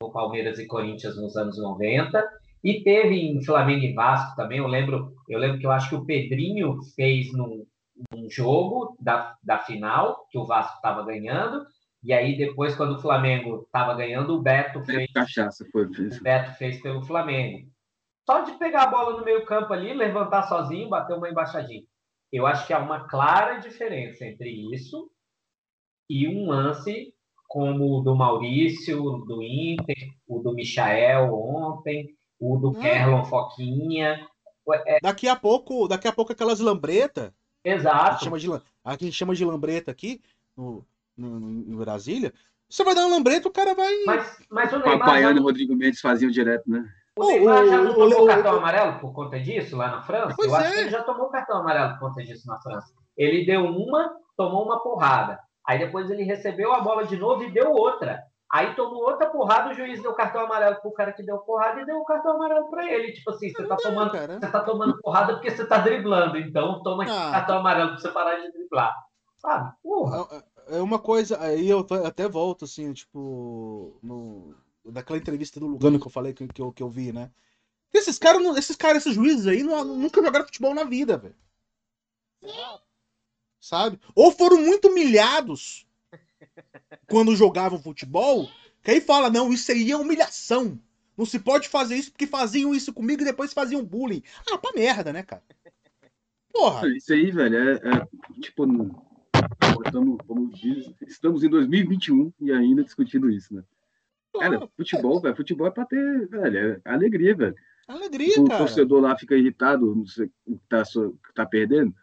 no 0.00 0.10
Palmeiras 0.10 0.58
e 0.58 0.66
Corinthians 0.66 1.16
nos 1.16 1.36
anos 1.36 1.60
90 1.60 2.41
e 2.62 2.82
teve 2.82 3.16
em 3.16 3.44
Flamengo 3.44 3.84
e 3.84 3.92
Vasco 3.92 4.36
também, 4.36 4.58
eu 4.58 4.66
lembro, 4.66 5.14
eu 5.28 5.38
lembro 5.38 5.58
que 5.58 5.66
eu 5.66 5.72
acho 5.72 5.88
que 5.88 5.94
o 5.96 6.04
Pedrinho 6.04 6.78
fez 6.94 7.32
num, 7.32 7.66
num 8.12 8.30
jogo 8.30 8.96
da, 9.00 9.36
da 9.42 9.58
final, 9.58 10.26
que 10.30 10.38
o 10.38 10.46
Vasco 10.46 10.76
estava 10.76 11.04
ganhando, 11.04 11.66
e 12.02 12.12
aí 12.12 12.36
depois, 12.36 12.74
quando 12.74 12.96
o 12.96 13.00
Flamengo 13.00 13.62
estava 13.64 13.94
ganhando, 13.94 14.34
o 14.34 14.42
Beto 14.42 14.84
fez. 14.84 15.10
Cachaça, 15.12 15.64
foi 15.70 15.84
O 15.84 16.22
Beto 16.22 16.52
fez 16.54 16.80
pelo 16.80 17.02
Flamengo. 17.04 17.68
Só 18.24 18.40
de 18.42 18.52
pegar 18.52 18.84
a 18.84 18.90
bola 18.90 19.18
no 19.18 19.24
meio 19.24 19.44
campo 19.44 19.72
ali, 19.72 19.92
levantar 19.92 20.44
sozinho, 20.44 20.88
bater 20.88 21.16
uma 21.16 21.28
embaixadinha. 21.28 21.82
Eu 22.32 22.46
acho 22.46 22.66
que 22.66 22.72
há 22.72 22.78
uma 22.78 23.06
clara 23.08 23.58
diferença 23.58 24.24
entre 24.24 24.50
isso 24.74 25.10
e 26.08 26.26
um 26.28 26.48
lance 26.48 27.12
como 27.48 27.98
o 27.98 28.00
do 28.00 28.16
Maurício, 28.16 28.96
do 29.26 29.42
Inter, 29.42 30.08
o 30.26 30.38
do 30.38 30.54
Michael 30.54 31.34
ontem, 31.34 32.16
o 32.42 32.56
do 32.56 32.70
hum. 32.70 32.80
Kerlon 32.80 33.24
Foquinha. 33.24 34.26
É... 34.84 34.98
Daqui 35.00 35.28
a 35.28 35.36
pouco, 35.36 35.86
daqui 35.86 36.08
a 36.08 36.12
pouco 36.12 36.32
aquelas 36.32 36.58
lambreta. 36.58 37.32
Exato. 37.64 37.96
A 37.96 38.10
gente 38.12 38.24
chama 38.24 38.38
de, 38.38 38.62
a 38.84 38.90
gente 38.92 39.12
chama 39.12 39.34
de 39.34 39.44
lambreta 39.44 39.92
aqui 39.92 40.20
no, 40.56 40.84
no, 41.16 41.38
no 41.38 41.78
Brasília. 41.78 42.32
Você 42.68 42.82
vai 42.82 42.94
dar 42.94 43.02
uma 43.06 43.16
lambreta, 43.16 43.46
o 43.46 43.52
cara 43.52 43.74
vai. 43.74 43.92
Mas, 44.04 44.38
mas 44.50 44.72
o 44.72 44.78
Neymar. 44.78 44.98
Papai 44.98 45.22
já... 45.22 45.30
e 45.30 45.38
Rodrigo 45.38 45.76
Mendes 45.76 46.00
faziam 46.00 46.30
direto, 46.30 46.68
né? 46.68 46.84
O 47.16 47.26
Neymar 47.26 47.66
já 47.66 47.78
não 47.78 47.94
tomou 47.94 48.24
o, 48.24 48.26
cartão 48.26 48.56
amarelo 48.56 48.98
por 48.98 49.12
conta 49.12 49.38
disso 49.38 49.76
lá 49.76 49.90
na 49.90 50.02
França? 50.02 50.34
Pois 50.36 50.50
Eu 50.50 50.56
é. 50.56 50.60
acho 50.60 50.72
que 50.72 50.80
ele 50.80 50.90
já 50.90 51.02
tomou 51.02 51.28
cartão 51.28 51.58
amarelo 51.58 51.92
por 51.92 52.08
conta 52.08 52.24
disso 52.24 52.46
na 52.48 52.60
França. 52.60 52.92
Ele 53.16 53.44
deu 53.44 53.66
uma, 53.66 54.12
tomou 54.36 54.64
uma 54.64 54.82
porrada. 54.82 55.38
Aí 55.64 55.78
depois 55.78 56.10
ele 56.10 56.24
recebeu 56.24 56.72
a 56.72 56.80
bola 56.80 57.06
de 57.06 57.16
novo 57.16 57.44
e 57.44 57.52
deu 57.52 57.70
outra. 57.70 58.20
Aí 58.52 58.74
tomou 58.74 59.02
outra 59.04 59.30
porrada, 59.30 59.70
o 59.70 59.74
juiz 59.74 60.02
deu 60.02 60.12
cartão 60.12 60.42
amarelo 60.42 60.76
pro 60.82 60.92
cara 60.92 61.10
que 61.14 61.22
deu 61.22 61.38
porrada 61.38 61.80
e 61.80 61.86
deu 61.86 61.96
o 61.96 62.04
cartão 62.04 62.34
amarelo 62.34 62.68
para 62.68 62.86
ele. 62.86 63.12
Tipo 63.12 63.30
assim, 63.30 63.50
você 63.50 63.66
tá 63.66 63.76
tomando, 63.76 64.10
você 64.10 64.50
tá 64.50 64.60
tomando 64.60 65.00
porrada 65.00 65.32
porque 65.32 65.50
você 65.50 65.66
tá 65.66 65.78
driblando, 65.78 66.36
então 66.36 66.82
toma 66.82 67.04
ah. 67.04 67.32
cartão 67.32 67.58
amarelo 67.58 67.92
pra 67.92 67.98
você 67.98 68.10
parar 68.10 68.36
de 68.40 68.52
driblar. 68.52 68.94
Sabe? 69.38 69.72
Porra. 69.82 70.28
É, 70.68 70.76
é 70.76 70.82
uma 70.82 70.98
coisa, 70.98 71.40
aí 71.40 71.70
eu 71.70 71.86
até 72.04 72.28
volto, 72.28 72.66
assim, 72.66 72.92
tipo, 72.92 73.98
no, 74.02 74.54
daquela 74.84 75.18
entrevista 75.18 75.58
do 75.58 75.66
Lugano 75.66 75.98
que 75.98 76.06
eu 76.06 76.12
falei 76.12 76.34
que, 76.34 76.46
que, 76.46 76.60
eu, 76.60 76.70
que 76.70 76.82
eu 76.82 76.90
vi, 76.90 77.10
né? 77.10 77.30
Esses 77.90 78.18
caras, 78.18 78.42
esses 78.58 78.76
caras, 78.76 78.98
esses 78.98 79.14
juízes 79.14 79.46
aí, 79.46 79.62
não, 79.62 79.82
nunca 79.82 80.22
jogaram 80.22 80.44
futebol 80.44 80.74
na 80.74 80.84
vida, 80.84 81.16
velho. 81.16 81.36
Sabe? 83.58 83.98
Ou 84.14 84.30
foram 84.30 84.58
muito 84.58 84.88
humilhados 84.88 85.86
quando 87.12 87.36
jogavam 87.36 87.78
futebol, 87.78 88.48
que 88.82 88.90
aí 88.90 88.98
fala, 88.98 89.28
não, 89.28 89.52
isso 89.52 89.70
aí 89.70 89.90
é 89.90 89.96
humilhação. 89.96 90.80
Não 91.14 91.26
se 91.26 91.38
pode 91.38 91.68
fazer 91.68 91.94
isso 91.94 92.10
porque 92.10 92.26
faziam 92.26 92.74
isso 92.74 92.90
comigo 92.90 93.20
e 93.20 93.26
depois 93.26 93.52
faziam 93.52 93.84
bullying. 93.84 94.22
Ah, 94.50 94.56
pra 94.56 94.72
merda, 94.72 95.12
né, 95.12 95.22
cara? 95.22 95.42
Porra. 96.50 96.88
Isso 96.88 97.12
aí, 97.12 97.30
velho, 97.30 97.54
é, 97.54 97.72
é 97.74 98.40
tipo, 98.40 98.64
estamos, 99.84 100.18
como 100.26 100.50
diz, 100.54 100.90
estamos 101.06 101.44
em 101.44 101.50
2021 101.50 102.32
e 102.40 102.50
ainda 102.50 102.82
discutindo 102.82 103.30
isso, 103.30 103.54
né? 103.54 103.62
Claro, 104.32 104.60
cara, 104.60 104.70
futebol, 104.74 105.20
velho, 105.20 105.36
futebol 105.36 105.66
é 105.66 105.70
pra 105.70 105.84
ter, 105.84 106.28
velho, 106.28 106.80
é 106.82 106.90
alegria, 106.90 107.36
velho. 107.36 107.54
Alegria, 107.86 108.40
o 108.40 108.44
cara. 108.46 108.62
O 108.62 108.66
torcedor 108.66 109.02
lá 109.02 109.18
fica 109.18 109.36
irritado, 109.36 109.94
não 109.94 110.06
sei 110.06 110.30
o 110.46 110.56
que 110.56 110.60
tá, 110.66 110.82
tá 111.34 111.44
perdendo. 111.44 111.94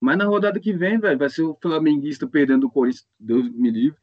Mas 0.00 0.18
na 0.18 0.24
rodada 0.24 0.58
que 0.58 0.72
vem, 0.72 0.98
velho, 0.98 1.16
vai 1.16 1.30
ser 1.30 1.42
o 1.42 1.56
flamenguista 1.62 2.26
perdendo 2.26 2.66
o 2.66 2.70
Corinthians, 2.70 3.06
Deus 3.16 3.48
me 3.50 3.70
livre. 3.70 3.96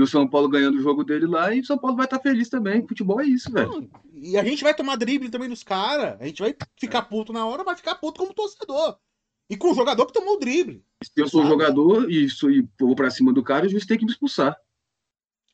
E 0.00 0.02
o 0.02 0.06
São 0.06 0.26
Paulo 0.26 0.48
ganhando 0.48 0.78
o 0.78 0.82
jogo 0.82 1.04
dele 1.04 1.26
lá, 1.26 1.54
e 1.54 1.60
o 1.60 1.64
São 1.64 1.76
Paulo 1.76 1.94
vai 1.94 2.06
estar 2.06 2.16
tá 2.16 2.22
feliz 2.22 2.48
também. 2.48 2.86
Futebol 2.86 3.20
é 3.20 3.26
isso, 3.26 3.52
velho. 3.52 3.90
E 4.14 4.34
a 4.38 4.42
gente 4.42 4.64
vai 4.64 4.74
tomar 4.74 4.96
drible 4.96 5.28
também 5.28 5.46
dos 5.46 5.62
caras. 5.62 6.18
A 6.18 6.26
gente 6.26 6.40
vai 6.40 6.56
ficar 6.78 7.02
puto 7.02 7.34
na 7.34 7.44
hora, 7.44 7.62
vai 7.62 7.76
ficar 7.76 7.96
puto 7.96 8.18
como 8.18 8.32
torcedor. 8.32 8.96
E 9.50 9.58
com 9.58 9.72
o 9.72 9.74
jogador 9.74 10.06
que 10.06 10.14
tomou 10.14 10.36
o 10.36 10.38
drible. 10.38 10.82
Se 11.04 11.12
eu 11.20 11.28
sou 11.28 11.42
sabe? 11.42 11.52
jogador 11.52 12.10
e, 12.10 12.24
isso, 12.24 12.50
e 12.50 12.66
vou 12.78 12.96
pra 12.96 13.10
cima 13.10 13.30
do 13.30 13.42
cara, 13.42 13.66
o 13.66 13.68
juiz 13.68 13.84
tem 13.84 13.98
que 13.98 14.06
me 14.06 14.10
expulsar. 14.10 14.56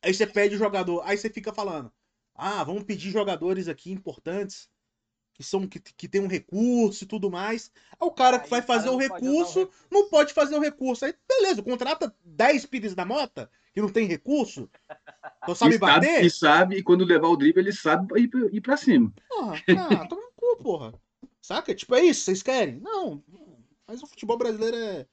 Aí 0.01 0.13
você 0.13 0.25
pede 0.25 0.55
o 0.55 0.57
jogador, 0.57 1.01
aí 1.03 1.17
você 1.17 1.29
fica 1.29 1.53
falando: 1.53 1.91
ah, 2.33 2.63
vamos 2.63 2.83
pedir 2.83 3.11
jogadores 3.11 3.67
aqui 3.67 3.91
importantes 3.91 4.69
que 5.33 5.43
são 5.43 5.67
que, 5.67 5.79
que 5.79 6.07
tem 6.07 6.21
um 6.21 6.27
recurso 6.27 7.03
e 7.03 7.07
tudo 7.07 7.29
mais. 7.29 7.69
Aí 7.99 8.07
o 8.07 8.11
cara 8.11 8.39
que 8.39 8.49
vai 8.49 8.61
fazer 8.61 8.89
o 8.89 8.97
recurso, 8.97 9.63
o 9.63 9.69
não 9.91 10.09
pode 10.09 10.33
fazer 10.33 10.55
o 10.55 10.61
recurso. 10.61 11.03
Aí, 11.03 11.13
beleza, 11.27 11.61
contrata 11.61 12.15
10 12.23 12.65
pires 12.65 12.95
da 12.95 13.05
mota 13.05 13.49
que 13.77 13.81
não 13.81 13.89
tem 13.89 14.07
recurso? 14.07 14.67
Então 15.43 15.53
sabe 15.53 15.75
e 15.75 15.77
bater? 15.77 16.07
Sabe, 16.07 16.25
e 16.25 16.31
sabe, 16.31 16.75
e 16.77 16.83
quando 16.83 17.05
levar 17.05 17.27
o 17.27 17.37
drible, 17.37 17.61
ele 17.61 17.71
sabe 17.71 18.19
ir, 18.19 18.27
ir 18.51 18.59
pra 18.59 18.75
cima. 18.75 19.13
Porra, 19.29 19.55
ah, 19.77 20.07
toma 20.07 20.21
no 20.23 20.31
cu, 20.35 20.63
porra. 20.63 20.93
Saca? 21.39 21.75
Tipo, 21.75 21.93
é 21.93 22.05
isso, 22.05 22.23
vocês 22.23 22.41
querem? 22.41 22.79
Não. 22.79 23.23
Mas 23.87 24.01
o 24.01 24.07
futebol 24.07 24.35
brasileiro 24.35 24.75
é. 24.75 25.07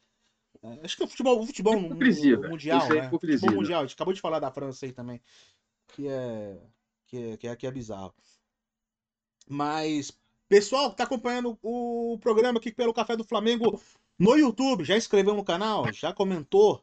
é 0.63 0.81
acho 0.83 0.97
que 0.97 1.05
o 1.05 1.07
futebol, 1.07 1.43
o 1.43 1.47
futebol 1.47 1.79
no, 1.79 1.91
no, 1.91 1.95
mundial, 1.95 2.89
né? 2.89 3.07
O 3.09 3.11
futebol 3.21 3.51
né? 3.51 3.57
mundial, 3.57 3.83
a 3.83 3.85
gente 3.85 3.95
acabou 3.95 4.15
de 4.15 4.21
falar 4.23 4.39
da 4.39 4.51
França 4.51 4.87
aí 4.87 4.93
também. 4.93 5.21
Que 5.89 6.09
é. 6.09 6.59
Que 7.07 7.19
é, 7.19 7.37
que 7.37 7.49
é, 7.49 7.57
que 7.57 7.67
é 7.67 7.71
bizarro. 7.71 8.15
Mas, 9.47 10.11
Pessoal 10.49 10.91
que 10.91 10.97
tá 10.97 11.05
acompanhando 11.05 11.59
o 11.63 12.19
programa 12.19 12.59
aqui 12.59 12.73
pelo 12.73 12.95
Café 12.95 13.15
do 13.15 13.25
Flamengo 13.25 13.79
no 14.19 14.37
YouTube, 14.37 14.85
já 14.85 14.97
inscreveu 14.97 15.35
no 15.35 15.45
canal? 15.45 15.93
Já 15.93 16.15
comentou? 16.15 16.83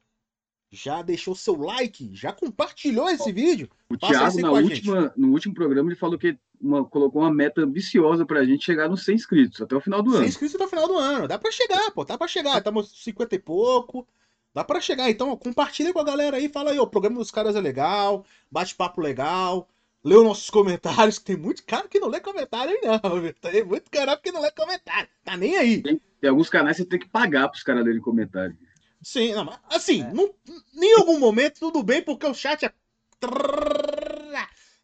Já 0.72 1.02
deixou 1.02 1.36
seu 1.36 1.56
like? 1.58 2.10
Já 2.14 2.32
compartilhou 2.32 3.10
esse 3.10 3.30
vídeo? 3.32 3.70
O 3.90 3.98
Thiago, 3.98 4.40
na 4.40 4.52
última, 4.52 5.14
no 5.18 5.32
último 5.34 5.54
programa, 5.54 5.90
ele 5.90 6.00
falou 6.00 6.18
que 6.18 6.38
uma- 6.62 6.86
colocou 6.86 7.22
uma 7.24 7.34
meta 7.34 7.62
ambiciosa 7.62 8.26
pra 8.26 8.46
gente 8.46 8.64
chegar 8.64 8.88
nos 8.88 9.04
100 9.04 9.16
inscritos 9.16 9.62
até 9.62 9.76
o 9.76 9.82
final 9.82 10.02
do 10.02 10.12
100 10.12 10.20
ano. 10.20 10.28
inscritos 10.30 10.56
até 10.56 10.64
o 10.64 10.70
final 10.70 10.88
do 10.88 10.98
ano. 10.98 11.28
Dá 11.28 11.38
pra 11.38 11.52
chegar, 11.52 11.92
pô. 11.92 12.06
Dá 12.06 12.18
pra 12.18 12.28
chegar. 12.28 12.58
Estamos 12.58 13.04
50 13.04 13.36
e 13.36 13.40
pouco. 13.40 14.08
Dá 14.54 14.64
pra 14.64 14.80
chegar. 14.80 15.10
Então, 15.10 15.30
ó, 15.32 15.36
compartilha 15.36 15.92
com 15.92 16.00
a 16.00 16.04
galera 16.06 16.38
aí. 16.38 16.48
Fala 16.48 16.72
aí, 16.72 16.80
ó. 16.80 16.84
O 16.84 16.88
programa 16.88 17.18
dos 17.18 17.32
caras 17.32 17.56
é 17.56 17.60
legal. 17.62 18.26
Bate-papo 18.50 19.02
legal. 19.02 19.68
Lê 20.04 20.16
os 20.16 20.24
nossos 20.24 20.50
comentários. 20.50 21.20
Que 21.20 21.26
tem 21.26 21.38
muito 21.38 21.66
cara 21.66 21.88
que 21.90 22.00
não 22.00 22.08
lê 22.08 22.22
comentário 22.22 22.72
aí, 22.72 22.80
não. 23.04 23.20
viu? 23.22 23.34
Tem 23.34 23.64
muito 23.66 23.92
cara 23.92 24.16
que 24.16 24.32
não 24.32 24.42
lê 24.42 24.52
comentário. 24.52 25.10
Tá 25.26 25.36
nem 25.36 25.58
aí. 25.58 25.82
Tem 25.82 26.30
alguns 26.30 26.50
canais 26.50 26.78
que 26.78 26.84
você 26.84 26.90
tem 26.90 27.00
que 27.00 27.10
pagar 27.10 27.50
pros 27.50 27.64
caras 27.64 27.84
lerem 27.84 28.00
comentário. 28.02 28.58
Sim, 29.02 29.34
não, 29.34 29.50
assim, 29.70 30.02
É. 30.04 30.14
não, 30.14 30.34
em 30.76 30.94
algum 31.00 31.20
momento 31.20 31.60
tudo 31.60 31.82
bem, 31.82 32.04
porque 32.04 32.26
o 32.26 32.34
chat 32.34 32.66
é. 32.66 32.74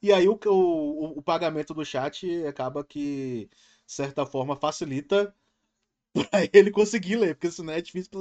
E 0.01 0.11
aí 0.13 0.27
o, 0.27 0.39
o, 0.45 1.19
o 1.19 1.21
pagamento 1.21 1.73
do 1.73 1.85
chat 1.85 2.45
acaba 2.45 2.83
que, 2.83 3.49
de 3.85 3.93
certa 3.93 4.25
forma, 4.25 4.55
facilita 4.55 5.33
pra 6.13 6.47
ele 6.53 6.71
conseguir 6.71 7.15
ler, 7.15 7.35
porque 7.35 7.51
senão 7.51 7.73
é 7.73 7.81
difícil 7.81 8.11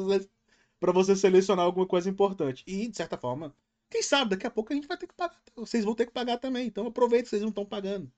pra 0.79 0.93
você- 0.93 1.17
selecionar 1.17 1.65
alguma 1.65 1.87
coisa 1.87 2.09
importante. 2.09 2.63
E, 2.67 2.89
de 2.89 2.97
certa 2.97 3.17
forma, 3.17 3.55
quem 3.91 4.03
sabe, 4.03 4.31
daqui 4.31 4.47
a 4.47 4.51
pouco 4.51 4.73
a 4.73 4.77
gente 4.77 4.89
vai 4.89 4.97
ter 4.97 5.07
que 5.07 5.15
pagar. 5.15 5.41
Vocês 5.55 5.85
vão 5.85 5.95
ter 5.95 6.07
que 6.07 6.13
pagar 6.13 6.39
também, 6.39 6.67
então 6.67 6.87
aproveita 6.87 7.25
que 7.25 7.31
vocês 7.31 7.43
não 7.43 7.51
estão 7.51 7.65
pagando. 7.65 8.11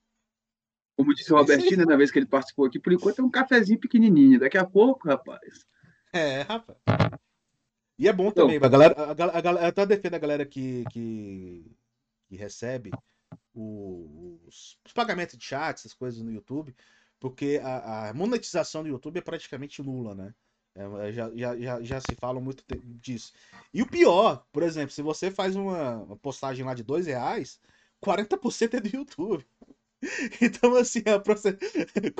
Como 0.96 1.14
disse 1.14 1.32
o 1.32 1.36
Robertinho, 1.36 1.78
né, 1.78 1.84
na 1.84 1.96
vez 1.96 2.10
que 2.10 2.18
ele 2.18 2.26
participou 2.26 2.66
aqui, 2.66 2.78
por 2.80 2.92
enquanto 2.92 3.20
é 3.20 3.24
um 3.24 3.30
cafezinho 3.30 3.78
pequenininho. 3.78 4.40
Daqui 4.40 4.58
a 4.58 4.64
pouco, 4.64 5.08
rapaz. 5.08 5.64
É, 6.12 6.42
rapaz. 6.42 6.78
E 7.98 8.08
é 8.08 8.12
bom 8.12 8.28
Então- 8.28 8.44
também, 8.44 8.56
a 8.62 8.68
galera, 8.68 8.94
a, 8.96 9.38
a, 9.38 9.62
eu 9.64 9.68
até 9.68 9.86
defendo 9.86 10.14
a 10.14 10.18
galera 10.18 10.46
que, 10.46 10.84
que, 10.92 11.64
que 12.28 12.36
recebe 12.36 12.90
os, 13.54 14.78
os 14.86 14.92
pagamentos 14.94 15.36
de 15.38 15.44
chat, 15.44 15.76
essas 15.78 15.94
coisas 15.94 16.22
no 16.22 16.32
YouTube, 16.32 16.74
porque 17.20 17.60
a, 17.62 18.10
a 18.10 18.14
monetização 18.14 18.82
do 18.82 18.88
YouTube 18.88 19.18
é 19.18 19.22
praticamente 19.22 19.82
nula, 19.82 20.14
né? 20.14 20.34
É, 20.76 21.12
já, 21.12 21.30
já, 21.34 21.58
já, 21.58 21.82
já 21.82 22.00
se 22.00 22.14
fala 22.14 22.40
muito 22.40 22.64
disso. 22.84 23.32
E 23.74 23.82
o 23.82 23.86
pior, 23.88 24.46
por 24.52 24.62
exemplo, 24.62 24.92
se 24.92 25.02
você 25.02 25.30
faz 25.30 25.56
uma, 25.56 25.96
uma 26.04 26.16
postagem 26.16 26.64
lá 26.64 26.74
de 26.74 26.84
dois 26.84 27.06
reais, 27.06 27.60
40% 28.00 28.74
é 28.76 28.80
do 28.80 28.96
YouTube. 28.96 29.46
Então, 30.40 30.74
assim, 30.76 31.02
a 31.06 31.18
proce- 31.18 31.58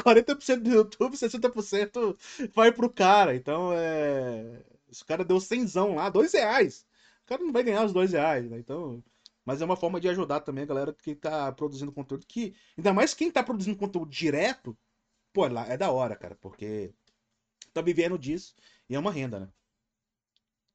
40% 0.02 0.62
do 0.64 0.70
YouTube, 0.70 1.16
60% 1.16 2.16
vai 2.54 2.72
pro 2.72 2.90
cara. 2.90 3.34
Então, 3.36 3.72
é. 3.72 4.62
Se 4.90 5.02
o 5.02 5.06
cara 5.06 5.24
deu 5.24 5.40
100 5.40 5.66
lá, 5.94 6.08
dois 6.10 6.32
reais. 6.32 6.86
O 7.24 7.26
cara 7.26 7.42
não 7.42 7.52
vai 7.52 7.62
ganhar 7.62 7.84
os 7.84 7.92
dois 7.92 8.12
reais, 8.12 8.48
né? 8.50 8.58
Então. 8.58 9.02
Mas 9.44 9.62
é 9.62 9.64
uma 9.64 9.76
forma 9.76 10.00
de 10.00 10.08
ajudar 10.08 10.40
também 10.40 10.64
a 10.64 10.66
galera 10.66 10.92
que 10.92 11.14
tá 11.14 11.50
produzindo 11.52 11.92
conteúdo 11.92 12.26
que. 12.26 12.54
Ainda 12.76 12.92
mais 12.92 13.14
quem 13.14 13.30
tá 13.30 13.42
produzindo 13.42 13.78
conteúdo 13.78 14.10
direto, 14.10 14.76
pô, 15.32 15.46
lá- 15.48 15.66
é 15.66 15.76
da 15.76 15.90
hora, 15.90 16.16
cara, 16.16 16.34
porque 16.36 16.92
tá 17.72 17.80
vivendo 17.82 18.18
disso 18.18 18.54
e 18.88 18.94
é 18.94 18.98
uma 18.98 19.12
renda, 19.12 19.40
né? 19.40 19.48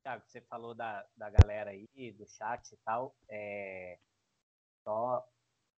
Thiago, 0.03 0.23
você 0.27 0.41
falou 0.41 0.75
da, 0.75 1.05
da 1.15 1.29
galera 1.29 1.71
aí, 1.71 2.11
do 2.17 2.27
chat 2.27 2.71
e 2.73 2.77
tal. 2.77 3.15
É, 3.29 3.97
só 4.83 5.25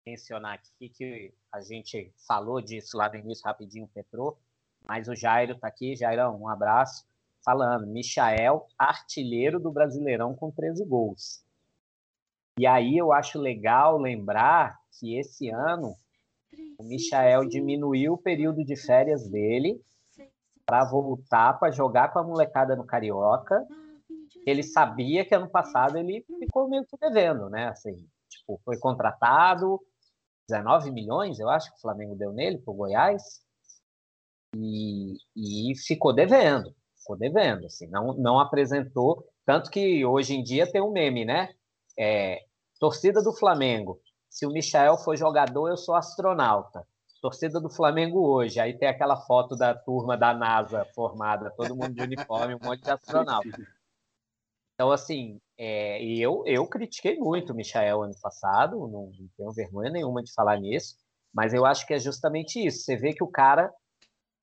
mencionar 0.06 0.54
aqui 0.54 0.88
que 0.88 1.34
a 1.52 1.60
gente 1.60 2.12
falou 2.26 2.60
disso 2.60 2.96
lá 2.96 3.08
no 3.08 3.16
início 3.16 3.44
rapidinho, 3.44 3.88
Petrô, 3.88 4.38
mas 4.86 5.08
o 5.08 5.14
Jairo 5.14 5.58
tá 5.58 5.68
aqui. 5.68 5.96
Jairão, 5.96 6.40
um 6.40 6.48
abraço. 6.48 7.06
Falando, 7.44 7.86
Michael, 7.86 8.66
artilheiro 8.78 9.60
do 9.60 9.70
Brasileirão 9.70 10.34
com 10.34 10.50
13 10.50 10.84
gols. 10.84 11.44
E 12.58 12.66
aí 12.66 12.96
eu 12.96 13.12
acho 13.12 13.38
legal 13.38 13.98
lembrar 13.98 14.78
que 14.98 15.18
esse 15.18 15.50
ano 15.50 15.94
o 16.78 16.84
Michael 16.84 17.48
diminuiu 17.48 18.14
o 18.14 18.18
período 18.18 18.64
de 18.64 18.76
férias 18.76 19.28
dele 19.28 19.80
para 20.64 20.84
voltar 20.84 21.58
para 21.58 21.72
jogar 21.72 22.12
com 22.12 22.20
a 22.20 22.22
molecada 22.24 22.74
no 22.76 22.84
Carioca 22.86 23.66
ele 24.46 24.62
sabia 24.62 25.24
que 25.24 25.34
ano 25.34 25.48
passado 25.48 25.96
ele 25.96 26.24
ficou 26.38 26.68
meio 26.68 26.84
que 26.84 26.96
devendo, 26.98 27.48
né? 27.48 27.68
Assim, 27.68 28.06
tipo, 28.28 28.60
foi 28.64 28.78
contratado 28.78 29.80
19 30.48 30.90
milhões, 30.90 31.38
eu 31.38 31.48
acho 31.48 31.70
que 31.70 31.78
o 31.78 31.80
Flamengo 31.80 32.14
deu 32.14 32.32
nele 32.32 32.58
pro 32.58 32.74
Goiás 32.74 33.42
e, 34.54 35.16
e 35.34 35.74
ficou 35.76 36.12
devendo, 36.12 36.74
ficou 37.04 37.16
devendo, 37.16 37.66
assim, 37.66 37.86
não, 37.88 38.14
não 38.14 38.40
apresentou, 38.40 39.28
tanto 39.44 39.70
que 39.70 40.04
hoje 40.04 40.34
em 40.34 40.42
dia 40.42 40.70
tem 40.70 40.80
um 40.80 40.90
meme, 40.90 41.24
né? 41.24 41.50
É, 41.98 42.40
torcida 42.80 43.22
do 43.22 43.32
Flamengo, 43.32 44.00
se 44.30 44.46
o 44.46 44.50
Michael 44.50 44.96
for 44.96 45.16
jogador, 45.16 45.68
eu 45.68 45.76
sou 45.76 45.94
astronauta. 45.94 46.84
Torcida 47.20 47.60
do 47.60 47.70
Flamengo 47.70 48.20
hoje, 48.20 48.58
aí 48.58 48.76
tem 48.76 48.88
aquela 48.88 49.16
foto 49.16 49.56
da 49.56 49.74
turma 49.74 50.16
da 50.16 50.34
NASA 50.34 50.84
formada, 50.94 51.50
todo 51.56 51.76
mundo 51.76 51.94
de 51.94 52.02
uniforme, 52.02 52.54
um 52.54 52.58
monte 52.62 52.82
de 52.82 52.90
astronauta. 52.90 53.48
Então, 54.74 54.90
assim, 54.90 55.40
é, 55.56 56.04
eu, 56.04 56.42
eu 56.46 56.66
critiquei 56.66 57.16
muito 57.16 57.52
o 57.52 57.56
Michael 57.56 58.02
ano 58.02 58.14
passado, 58.20 58.76
não, 58.88 59.12
não 59.18 59.28
tenho 59.36 59.52
vergonha 59.52 59.90
nenhuma 59.90 60.22
de 60.22 60.32
falar 60.34 60.58
nisso, 60.58 60.96
mas 61.32 61.54
eu 61.54 61.64
acho 61.64 61.86
que 61.86 61.94
é 61.94 61.98
justamente 61.98 62.64
isso. 62.64 62.80
Você 62.80 62.96
vê 62.96 63.12
que 63.14 63.22
o 63.22 63.30
cara, 63.30 63.72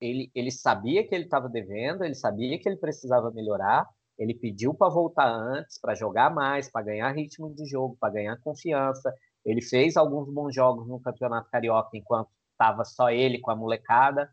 ele, 0.02 0.30
ele 0.34 0.50
sabia 0.50 1.06
que 1.06 1.14
ele 1.14 1.24
estava 1.24 1.48
devendo, 1.48 2.04
ele 2.04 2.14
sabia 2.14 2.58
que 2.58 2.68
ele 2.68 2.76
precisava 2.76 3.30
melhorar, 3.30 3.88
ele 4.18 4.34
pediu 4.34 4.74
para 4.74 4.92
voltar 4.92 5.28
antes, 5.28 5.80
para 5.80 5.94
jogar 5.94 6.34
mais, 6.34 6.70
para 6.70 6.84
ganhar 6.84 7.12
ritmo 7.12 7.54
de 7.54 7.64
jogo, 7.66 7.96
para 8.00 8.12
ganhar 8.12 8.40
confiança. 8.40 9.14
Ele 9.44 9.62
fez 9.62 9.96
alguns 9.96 10.28
bons 10.32 10.54
jogos 10.54 10.88
no 10.88 11.00
Campeonato 11.00 11.48
Carioca 11.50 11.96
enquanto 11.96 12.28
estava 12.52 12.84
só 12.84 13.10
ele 13.10 13.40
com 13.40 13.50
a 13.50 13.56
molecada. 13.56 14.28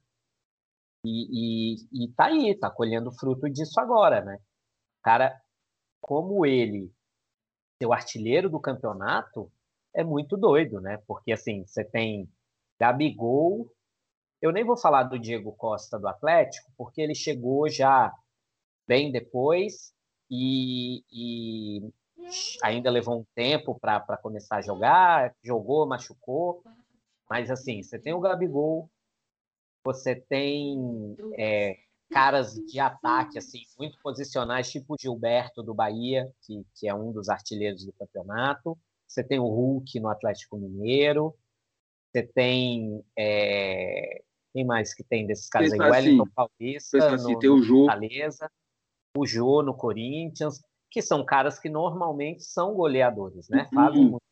E, 1.06 1.76
e, 1.76 2.06
e 2.06 2.14
tá 2.14 2.26
aí, 2.26 2.58
tá 2.58 2.70
colhendo 2.70 3.12
fruto 3.12 3.50
disso 3.50 3.80
agora, 3.80 4.22
né? 4.22 4.38
Cara 5.04 5.40
como 6.02 6.46
ele 6.46 6.92
ser 7.78 7.86
o 7.86 7.94
artilheiro 7.94 8.50
do 8.50 8.60
campeonato 8.60 9.52
é 9.94 10.04
muito 10.04 10.36
doido, 10.36 10.82
né? 10.82 10.98
Porque 11.08 11.32
assim, 11.32 11.66
você 11.66 11.84
tem 11.84 12.30
Gabigol, 12.80 13.70
eu 14.42 14.52
nem 14.52 14.64
vou 14.64 14.78
falar 14.78 15.04
do 15.04 15.20
Diego 15.20 15.52
Costa 15.54 16.00
do 16.00 16.08
Atlético, 16.08 16.72
porque 16.78 17.02
ele 17.02 17.16
chegou 17.16 17.70
já 17.70 18.14
bem 18.88 19.12
depois 19.12 19.94
e, 20.30 21.04
e 21.12 21.94
ainda 22.64 22.90
levou 22.90 23.20
um 23.20 23.26
tempo 23.36 23.80
para 23.80 24.18
começar 24.18 24.58
a 24.58 24.62
jogar, 24.62 25.34
jogou, 25.44 25.88
machucou, 25.88 26.64
mas 27.30 27.52
assim, 27.52 27.84
você 27.84 28.00
tem 28.00 28.14
o 28.14 28.20
Gabigol, 28.20 28.90
você 29.84 30.16
tem 30.16 31.16
é, 31.38 31.78
caras 32.10 32.56
de 32.56 32.80
ataque, 32.80 33.38
assim, 33.38 33.62
muito 33.78 33.98
posicionais, 34.02 34.70
tipo 34.70 34.94
o 34.94 34.98
Gilberto 35.00 35.62
do 35.62 35.74
Bahia, 35.74 36.32
que, 36.42 36.66
que 36.76 36.88
é 36.88 36.94
um 36.94 37.12
dos 37.12 37.30
artilheiros 37.30 37.86
do 37.86 37.94
campeonato. 37.94 38.78
Você 39.08 39.24
tem 39.24 39.40
o 39.40 39.48
Hulk 39.48 40.00
no 40.00 40.10
Atlético 40.10 40.58
Mineiro. 40.58 41.36
Você 42.12 42.24
tem. 42.24 43.04
É... 43.18 44.24
Quem 44.54 44.66
mais 44.66 44.94
que 44.94 45.04
tem 45.04 45.28
desses 45.28 45.48
caras 45.48 45.72
aí? 45.72 45.78
Pensa 45.78 45.92
Wellington 45.92 46.24
assim, 46.24 46.32
Paulista, 46.36 47.14
assim, 47.14 47.34
no, 47.34 47.40
tem 47.40 47.50
o 47.50 47.62
Jô. 47.62 47.86
Fortaleza, 47.86 48.52
o 49.18 49.26
Jô 49.26 49.62
no 49.62 49.76
Corinthians, 49.76 50.62
que 50.90 51.02
são 51.02 51.24
caras 51.24 51.60
que 51.60 51.70
normalmente 51.70 52.44
são 52.44 52.74
goleadores, 52.74 53.48
né? 53.50 53.68
Fazem 53.74 54.02
Uhum. 54.02 54.10
muito. 54.12 54.24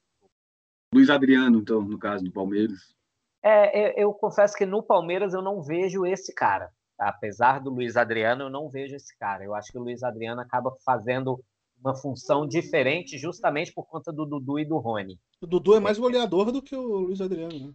Luiz 0.94 1.10
Adriano, 1.10 1.60
então, 1.60 1.82
no 1.82 2.00
caso 2.00 2.24
do 2.24 2.32
Palmeiras. 2.32 2.96
É, 3.44 4.00
eu, 4.00 4.08
eu 4.10 4.14
confesso 4.14 4.56
que 4.56 4.66
no 4.66 4.82
Palmeiras 4.82 5.34
eu 5.34 5.42
não 5.42 5.62
vejo 5.62 6.06
esse 6.06 6.34
cara. 6.34 6.72
Apesar 6.98 7.60
do 7.60 7.70
Luiz 7.70 7.96
Adriano, 7.96 8.46
eu 8.46 8.50
não 8.50 8.70
vejo 8.70 8.96
esse 8.96 9.16
cara. 9.18 9.44
Eu 9.44 9.54
acho 9.54 9.72
que 9.72 9.78
o 9.78 9.82
Luiz 9.82 10.02
Adriano 10.02 10.42
acaba 10.42 10.76
fazendo 10.84 11.40
uma 11.80 11.96
função 11.96 12.48
diferente 12.48 13.20
justamente 13.20 13.72
por 13.72 13.86
conta 13.86 14.12
do 14.12 14.26
Dudu 14.26 14.60
e 14.60 14.66
do 14.66 14.78
Rony. 14.78 15.20
O 15.40 15.46
Dudu 15.46 15.76
é 15.76 15.80
mais 15.80 16.00
goleador 16.00 16.52
do 16.52 16.62
que 16.62 16.76
o 16.76 16.82
Luiz 16.82 17.22
Adriano, 17.22 17.68
né? 17.68 17.74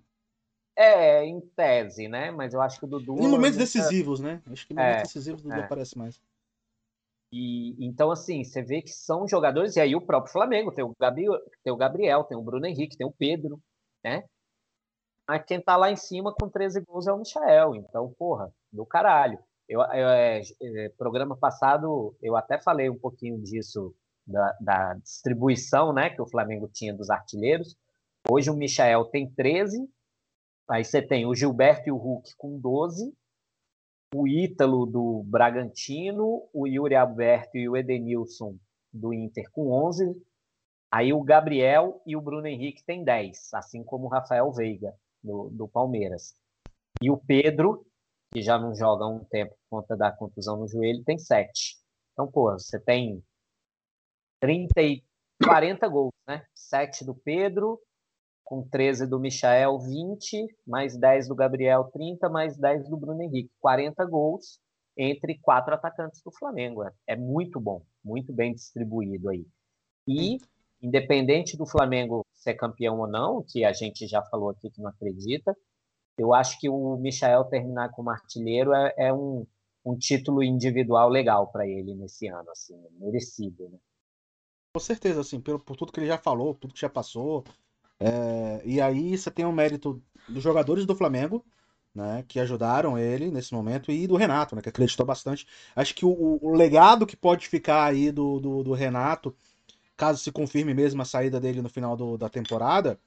É, 0.76 1.24
em 1.24 1.40
tese, 1.54 2.08
né? 2.08 2.30
Mas 2.30 2.54
eu 2.54 2.60
acho 2.62 2.78
que 2.78 2.84
o 2.84 2.88
Dudu. 2.88 3.12
Em 3.14 3.28
momentos 3.28 3.58
nunca- 3.58 3.64
decisivos, 3.64 4.20
né? 4.20 4.42
Acho 4.50 4.66
que 4.66 4.72
em 4.72 4.76
momentos 4.76 4.98
É, 4.98 5.02
decisivos 5.02 5.40
o 5.42 5.44
Dudu 5.44 5.60
é. 5.60 5.64
aparece 5.64 5.98
mais. 5.98 6.20
E, 7.32 7.76
então, 7.86 8.10
assim, 8.10 8.44
você 8.44 8.62
vê 8.62 8.82
que 8.82 8.90
são 8.90 9.26
jogadores, 9.26 9.76
e 9.76 9.80
aí 9.80 9.96
o 9.96 10.00
próprio 10.02 10.32
Flamengo 10.32 10.70
tem 10.70 10.84
o, 10.84 10.94
Gabi, 10.98 11.24
tem 11.64 11.72
o 11.72 11.76
Gabriel, 11.76 12.24
tem 12.24 12.36
o 12.36 12.42
Bruno 12.42 12.66
Henrique, 12.66 12.96
tem 12.96 13.06
o 13.06 13.12
Pedro, 13.12 13.58
né? 14.04 14.24
Mas 15.26 15.44
quem 15.46 15.60
tá 15.60 15.76
lá 15.76 15.90
em 15.90 15.96
cima 15.96 16.34
com 16.34 16.48
13 16.48 16.80
gols 16.80 17.06
é 17.06 17.12
o 17.12 17.18
Michael. 17.18 17.76
Então, 17.76 18.12
porra, 18.18 18.52
do 18.72 18.84
caralho. 18.84 19.38
Eu, 19.68 19.80
eu, 19.80 20.08
é, 20.08 20.42
é, 20.60 20.88
programa 20.90 21.36
passado 21.36 22.14
eu 22.20 22.36
até 22.36 22.60
falei 22.60 22.90
um 22.90 22.98
pouquinho 22.98 23.38
disso, 23.40 23.94
da, 24.26 24.56
da 24.60 24.94
distribuição 24.94 25.92
né, 25.92 26.10
que 26.10 26.20
o 26.20 26.26
Flamengo 26.28 26.68
tinha 26.70 26.92
dos 26.92 27.08
artilheiros. 27.08 27.74
Hoje 28.28 28.50
o 28.50 28.54
Michael 28.54 29.06
tem 29.06 29.30
13 29.30 29.88
Aí 30.68 30.84
você 30.84 31.02
tem 31.02 31.26
o 31.26 31.34
Gilberto 31.34 31.88
e 31.88 31.92
o 31.92 31.96
Hulk 31.96 32.34
com 32.36 32.58
12, 32.58 33.12
o 34.14 34.28
Ítalo 34.28 34.86
do 34.86 35.22
Bragantino, 35.24 36.48
o 36.52 36.66
Yuri 36.66 36.94
Alberto 36.94 37.56
e 37.56 37.68
o 37.68 37.76
Edenilson 37.76 38.56
do 38.92 39.12
Inter 39.12 39.50
com 39.50 39.70
11. 39.70 40.14
Aí 40.90 41.12
o 41.12 41.22
Gabriel 41.22 42.02
e 42.06 42.14
o 42.14 42.20
Bruno 42.20 42.46
Henrique 42.46 42.84
têm 42.84 43.02
10, 43.02 43.54
assim 43.54 43.82
como 43.82 44.06
o 44.06 44.08
Rafael 44.08 44.52
Veiga 44.52 44.94
do, 45.22 45.48
do 45.50 45.66
Palmeiras. 45.66 46.34
E 47.02 47.10
o 47.10 47.16
Pedro, 47.16 47.86
que 48.32 48.42
já 48.42 48.58
não 48.58 48.74
joga 48.74 49.04
há 49.04 49.08
um 49.08 49.24
tempo 49.24 49.54
por 49.70 49.80
conta 49.80 49.96
da 49.96 50.12
contusão 50.12 50.58
no 50.58 50.68
joelho, 50.68 51.02
tem 51.04 51.18
7. 51.18 51.76
Então, 52.12 52.30
pô, 52.30 52.52
você 52.52 52.78
tem 52.78 53.24
30 54.40 54.82
e 54.82 55.02
40 55.42 55.88
gols, 55.88 56.12
né? 56.28 56.44
7 56.54 57.04
do 57.06 57.14
Pedro, 57.14 57.80
com 58.45 58.62
13 58.68 59.07
do 59.07 59.18
Michael, 59.18 59.78
20, 59.78 60.47
mais 60.66 60.97
10 60.97 61.28
do 61.28 61.34
Gabriel, 61.34 61.84
30, 61.93 62.28
mais 62.28 62.57
10 62.57 62.88
do 62.88 62.97
Bruno 62.97 63.22
Henrique. 63.22 63.51
40 63.61 64.05
gols 64.05 64.61
entre 64.97 65.38
quatro 65.40 65.74
atacantes 65.74 66.22
do 66.22 66.30
Flamengo. 66.30 66.84
É, 67.07 67.16
muito 67.16 67.61
bom, 67.61 67.82
muito 68.05 68.32
bem 68.32 68.55
distribuído 68.55 69.30
aí. 69.30 69.47
E, 70.07 70.38
independente 70.82 71.57
do 71.57 71.66
Flamengo 71.66 72.26
ser 72.34 72.55
campeão 72.55 72.99
ou 72.99 73.07
não, 73.07 73.43
que 73.43 73.64
a 73.64 73.72
gente 73.72 74.07
já 74.07 74.22
falou 74.22 74.51
aqui 74.51 74.70
que 74.70 74.80
não 74.80 74.90
acredita, 74.90 75.57
eu 76.18 76.34
acho 76.34 76.59
que 76.59 76.68
o 76.68 76.97
Michael 76.97 77.45
terminar 77.45 77.90
como 77.93 78.11
artilheiro 78.11 78.74
é, 78.74 78.95
é 78.99 79.12
um, 79.12 79.47
um 79.84 79.97
título 79.97 80.43
individual 80.43 81.09
legal 81.09 81.51
para 81.51 81.66
ele 81.66 81.95
nesse 81.95 82.28
ano, 82.28 82.51
assim, 82.51 82.74
merecido, 82.99 83.68
né? 83.68 83.78
Com 84.74 84.80
certeza, 84.80 85.20
assim, 85.20 85.40
por, 85.40 85.61
por 85.61 85.76
tudo 85.76 85.93
que 85.93 86.01
ele 86.01 86.07
já 86.07 86.16
falou, 86.16 86.55
tudo 86.55 86.72
que 86.72 86.80
já 86.80 86.88
passou. 86.88 87.45
É, 88.03 88.62
e 88.64 88.80
aí 88.80 89.16
você 89.16 89.30
tem 89.30 89.44
o 89.44 89.53
mérito 89.53 90.03
dos 90.28 90.42
jogadores 90.42 90.84
do 90.84 90.96
Flamengo, 90.96 91.44
né, 91.94 92.24
que 92.26 92.40
ajudaram 92.40 92.98
ele 92.98 93.30
nesse 93.30 93.55
momento, 93.55 93.92
e 93.92 94.07
do 94.07 94.16
Renato, 94.16 94.57
né, 94.57 94.62
que 94.62 94.68
acreditou 94.68 95.07
bastante. 95.07 95.46
Acho 95.76 95.94
que 95.94 96.05
o, 96.05 96.38
o 96.42 96.53
legado 96.55 97.07
que 97.07 97.16
pode 97.16 97.48
ficar 97.48 97.84
aí 97.84 98.11
do, 98.11 98.40
do, 98.40 98.62
do, 98.64 98.72
Renato, 98.72 99.34
caso 99.96 100.20
se 100.20 100.32
confirme 100.32 100.74
mesmo 100.74 101.00
a 101.03 101.05
saída 101.05 101.38
dele 101.40 101.62
no 101.62 101.68
final 101.68 101.96
do, 101.96 102.18
da 102.18 102.28
temporada, 102.28 102.98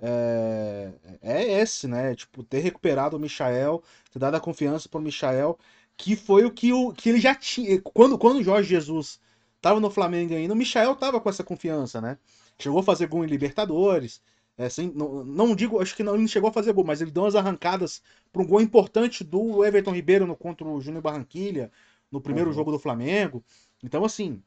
é, 0.00 0.92
é 1.22 1.60
esse, 1.60 1.88
né? 1.88 2.14
Tipo, 2.14 2.42
ter 2.44 2.60
recuperado 2.60 3.16
o 3.16 3.20
Michael, 3.20 3.82
ter 4.12 4.18
dado 4.18 4.36
a 4.36 4.40
confiança 4.40 4.88
pro 4.88 5.00
Michael, 5.00 5.58
que 5.96 6.16
foi 6.16 6.44
o 6.44 6.50
que, 6.52 6.72
o, 6.72 6.92
que 6.92 7.08
ele 7.08 7.20
já 7.20 7.34
tinha. 7.34 7.80
Quando, 7.82 8.18
quando 8.18 8.38
o 8.38 8.42
Jorge 8.42 8.68
Jesus 8.68 9.20
tava 9.60 9.80
no 9.80 9.90
Flamengo 9.90 10.34
ainda, 10.34 10.54
o 10.54 10.56
Michael 10.56 10.94
tava 10.96 11.20
com 11.20 11.28
essa 11.28 11.44
confiança, 11.44 12.00
né? 12.00 12.18
Chegou 12.60 12.80
a 12.80 12.82
fazer 12.82 13.06
gol 13.06 13.24
em 13.24 13.28
Libertadores. 13.28 14.20
É, 14.56 14.66
assim, 14.66 14.92
não, 14.94 15.24
não, 15.24 15.54
digo, 15.54 15.80
acho 15.80 15.94
que 15.94 16.02
não, 16.02 16.14
ele 16.14 16.22
não 16.22 16.28
chegou 16.28 16.50
a 16.50 16.52
fazer 16.52 16.72
gol, 16.72 16.84
mas 16.84 17.00
ele 17.00 17.12
deu 17.12 17.22
umas 17.22 17.36
arrancadas 17.36 18.02
para 18.32 18.42
um 18.42 18.46
gol 18.46 18.60
importante 18.60 19.22
do 19.22 19.64
Everton 19.64 19.92
Ribeiro 19.92 20.26
no, 20.26 20.34
contra 20.34 20.66
o 20.66 20.80
Júnior 20.80 21.00
Barranquilha, 21.00 21.70
no 22.10 22.20
primeiro 22.20 22.50
uhum. 22.50 22.56
jogo 22.56 22.72
do 22.72 22.78
Flamengo. 22.78 23.44
Então, 23.84 24.04
assim, 24.04 24.42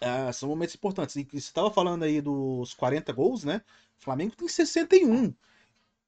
é, 0.00 0.30
são 0.30 0.48
momentos 0.48 0.76
importantes. 0.76 1.16
E 1.16 1.24
você 1.24 1.38
estava 1.38 1.68
falando 1.68 2.04
aí 2.04 2.20
dos 2.20 2.72
40 2.74 3.12
gols, 3.12 3.44
né? 3.44 3.60
O 3.98 4.04
Flamengo 4.04 4.36
tem 4.36 4.46
61. 4.46 5.34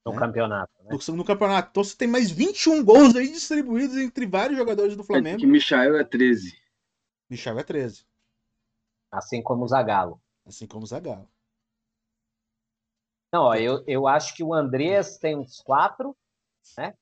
No 0.05 0.13
né? 0.13 0.19
campeonato, 0.19 0.73
né? 0.85 0.99
No, 1.09 1.17
no, 1.17 1.25
campeonato. 1.25 1.69
Então 1.71 1.83
você 1.83 1.97
tem 1.97 2.07
mais 2.07 2.31
21 2.31 2.85
gols 2.85 3.17
aí 3.17 3.29
distribuídos 3.29 3.97
entre 3.97 4.25
vários 4.25 4.57
jogadores 4.57 4.97
do 4.97 5.03
Flamengo. 5.03 5.39
É 5.39 5.41
que 5.41 5.47
Michael 5.47 5.97
é 5.97 6.05
13. 6.05 6.57
Michael 7.29 7.59
é 7.59 7.63
13. 7.65 8.05
Assim 9.11 9.43
como 9.43 9.65
o 9.65 9.69
Zagallo. 9.69 10.22
Assim 10.47 10.67
como 10.67 10.85
o 10.85 10.87
Zagallo. 10.87 11.29
Não, 13.33 13.45
ó, 13.45 13.55
eu, 13.55 13.83
eu 13.87 14.07
acho 14.07 14.35
que 14.35 14.45
o 14.45 14.53
Andrés 14.53 15.17
tem 15.17 15.37
uns 15.37 15.61
quatro, 15.61 16.15
né? 16.77 16.95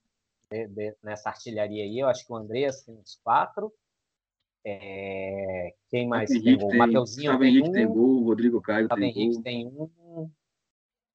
De, 0.50 0.66
de, 0.68 0.96
nessa 1.02 1.28
artilharia 1.28 1.82
aí, 1.82 1.98
eu 1.98 2.08
acho 2.08 2.24
que 2.24 2.32
o 2.32 2.36
Andrés 2.36 2.82
tem 2.82 2.94
uns 2.94 3.18
quatro. 3.22 3.72
É... 4.64 5.74
Quem 5.88 6.06
mais 6.06 6.30
tem 6.30 6.58
gol? 6.58 6.70
O 6.70 6.76
Mateuzinho 6.76 7.38
tem 7.38 7.48
Henrique 7.48 7.68
um. 7.68 7.72
tem 7.72 7.88
gol, 7.88 8.22
o 8.22 8.24
Rodrigo 8.24 8.60
Caio 8.60 8.82
Gustavo 8.82 9.00
tem 9.00 9.10
Henrique 9.10 9.34
gol. 9.34 9.42
tem 9.42 9.66
um. 9.66 10.30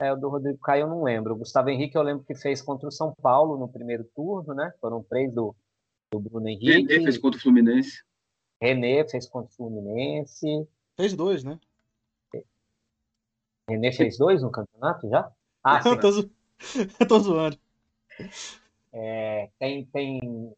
É, 0.02 0.12
o 0.12 0.18
do 0.18 0.28
Rodrigo 0.28 0.58
Caio 0.60 0.82
eu 0.82 0.90
não 0.90 1.04
lembro. 1.04 1.34
O 1.34 1.38
Gustavo 1.38 1.70
Henrique 1.70 1.98
eu 1.98 2.02
lembro 2.02 2.26
que 2.26 2.36
fez 2.36 2.62
contra 2.62 2.88
o 2.88 2.92
São 2.92 3.14
Paulo 3.22 3.58
no 3.58 3.70
primeiro 3.70 4.04
turno, 4.16 4.54
né? 4.54 4.74
Foram 4.82 5.02
três 5.04 5.34
do, 5.34 5.56
do 6.12 6.20
Bruno 6.20 6.50
Henrique. 6.50 6.88
René 6.88 7.04
fez 7.04 7.18
contra 7.18 7.40
o 7.40 7.42
Fluminense. 7.42 8.04
René 8.62 9.08
fez 9.08 9.28
contra 9.28 9.50
o 9.52 9.56
Fluminense. 9.56 10.68
Fez 10.98 11.14
dois, 11.14 11.44
né? 11.44 11.58
René 13.70 13.92
fez 13.92 14.18
dois 14.18 14.42
no 14.42 14.52
campeonato 14.52 15.10
já? 15.10 15.32
Ah, 15.64 15.82
sim. 15.82 15.90
eu, 15.90 16.00
tô 16.00 16.12
zo... 16.12 16.32
eu 17.00 17.08
tô 17.08 17.20
zoando. 17.20 17.58
É, 18.94 19.50
tem, 19.60 19.86
tem, 19.86 20.54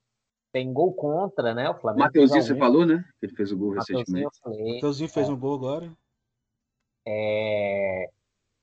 tem 0.51 0.73
gol 0.73 0.93
contra, 0.93 1.53
né? 1.53 1.69
O 1.69 1.75
Flamengo. 1.75 2.05
Mateuzinho, 2.05 2.41
você 2.41 2.55
falou, 2.55 2.85
né? 2.85 3.03
Que 3.19 3.27
ele 3.27 3.35
fez 3.35 3.51
o 3.51 3.57
gol 3.57 3.71
recentemente. 3.71 4.39
Mateuzinho 4.45 5.09
fez 5.09 5.29
é. 5.29 5.31
um 5.31 5.39
gol 5.39 5.55
agora. 5.55 5.91
É, 7.07 8.09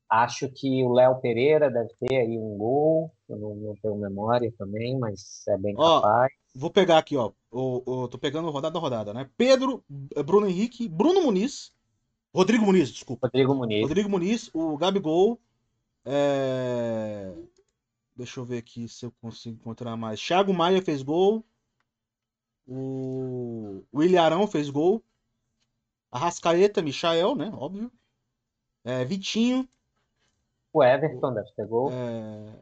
acho 0.07 0.49
que 0.49 0.83
o 0.83 0.93
Léo 0.93 1.19
Pereira 1.19 1.69
deve 1.69 1.89
ter 1.99 2.17
aí 2.17 2.37
um 2.37 2.57
gol. 2.57 3.11
Eu 3.27 3.37
não, 3.37 3.55
não 3.55 3.75
tenho 3.81 3.95
memória 3.95 4.53
também, 4.57 4.97
mas 4.97 5.43
é 5.47 5.57
bem 5.57 5.73
ó, 5.77 6.01
capaz. 6.01 6.31
Vou 6.53 6.69
pegar 6.69 6.99
aqui, 6.99 7.17
ó. 7.17 7.31
O, 7.51 7.81
o, 7.85 8.07
tô 8.07 8.17
pegando 8.17 8.49
rodada 8.51 8.77
a 8.77 8.81
rodada, 8.81 9.13
né? 9.13 9.29
Pedro, 9.35 9.83
Bruno 9.89 10.47
Henrique, 10.47 10.87
Bruno 10.87 11.23
Muniz, 11.23 11.74
Rodrigo 12.35 12.65
Muniz, 12.65 12.91
desculpa. 12.91 13.27
Rodrigo 13.27 13.55
Muniz. 13.55 13.81
Rodrigo 13.81 14.09
Muniz, 14.09 14.49
o 14.53 14.75
Gabigol. 14.77 15.39
É... 16.03 17.33
Deixa 18.13 18.41
eu 18.41 18.45
ver 18.45 18.57
aqui 18.57 18.89
se 18.89 19.05
eu 19.05 19.11
consigo 19.21 19.55
encontrar 19.55 19.95
mais. 19.95 20.19
Thiago 20.19 20.53
Maia 20.53 20.81
fez 20.81 21.01
gol. 21.01 21.45
O 22.67 23.83
William 23.93 24.21
Arão 24.21 24.47
fez 24.47 24.69
gol. 24.69 25.01
Arrascaeta, 26.11 26.81
Michael, 26.81 27.35
né? 27.35 27.49
Óbvio. 27.53 27.89
É, 28.83 29.05
Vitinho. 29.05 29.65
O 30.73 30.83
Everton 30.83 31.33
deve 31.33 31.49
ter 31.53 31.65
gol. 31.65 31.89
É... 31.89 32.53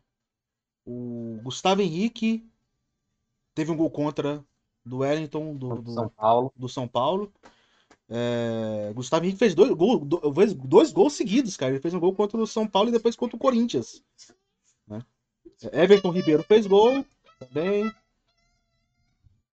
O 0.85 1.39
Gustavo 1.41 1.81
Henrique 1.81 2.47
teve 3.55 3.71
um 3.71 3.77
gol 3.77 3.89
contra 3.89 4.43
do 4.85 4.99
Wellington 4.99 5.55
do, 5.55 5.81
do, 5.81 5.91
São 5.93 6.09
Paulo. 6.09 6.53
Do 6.55 6.69
São 6.69 6.87
Paulo. 6.87 7.33
É, 8.09 8.91
Gustavo 8.93 9.25
Henrique 9.25 9.39
fez 9.39 9.55
dois, 9.55 9.71
gol, 9.71 9.99
dois, 9.99 10.53
dois 10.53 10.91
gols 10.91 11.13
seguidos, 11.13 11.57
cara. 11.57 11.71
Ele 11.71 11.81
fez 11.81 11.93
um 11.93 11.99
gol 11.99 12.13
contra 12.13 12.37
o 12.37 12.47
São 12.47 12.67
Paulo 12.67 12.89
e 12.89 12.91
depois 12.91 13.15
contra 13.15 13.35
o 13.35 13.39
Corinthians. 13.39 14.03
Né? 14.87 15.03
Everton 15.71 16.11
Ribeiro 16.11 16.43
fez 16.43 16.67
gol 16.67 17.05
também. 17.39 17.91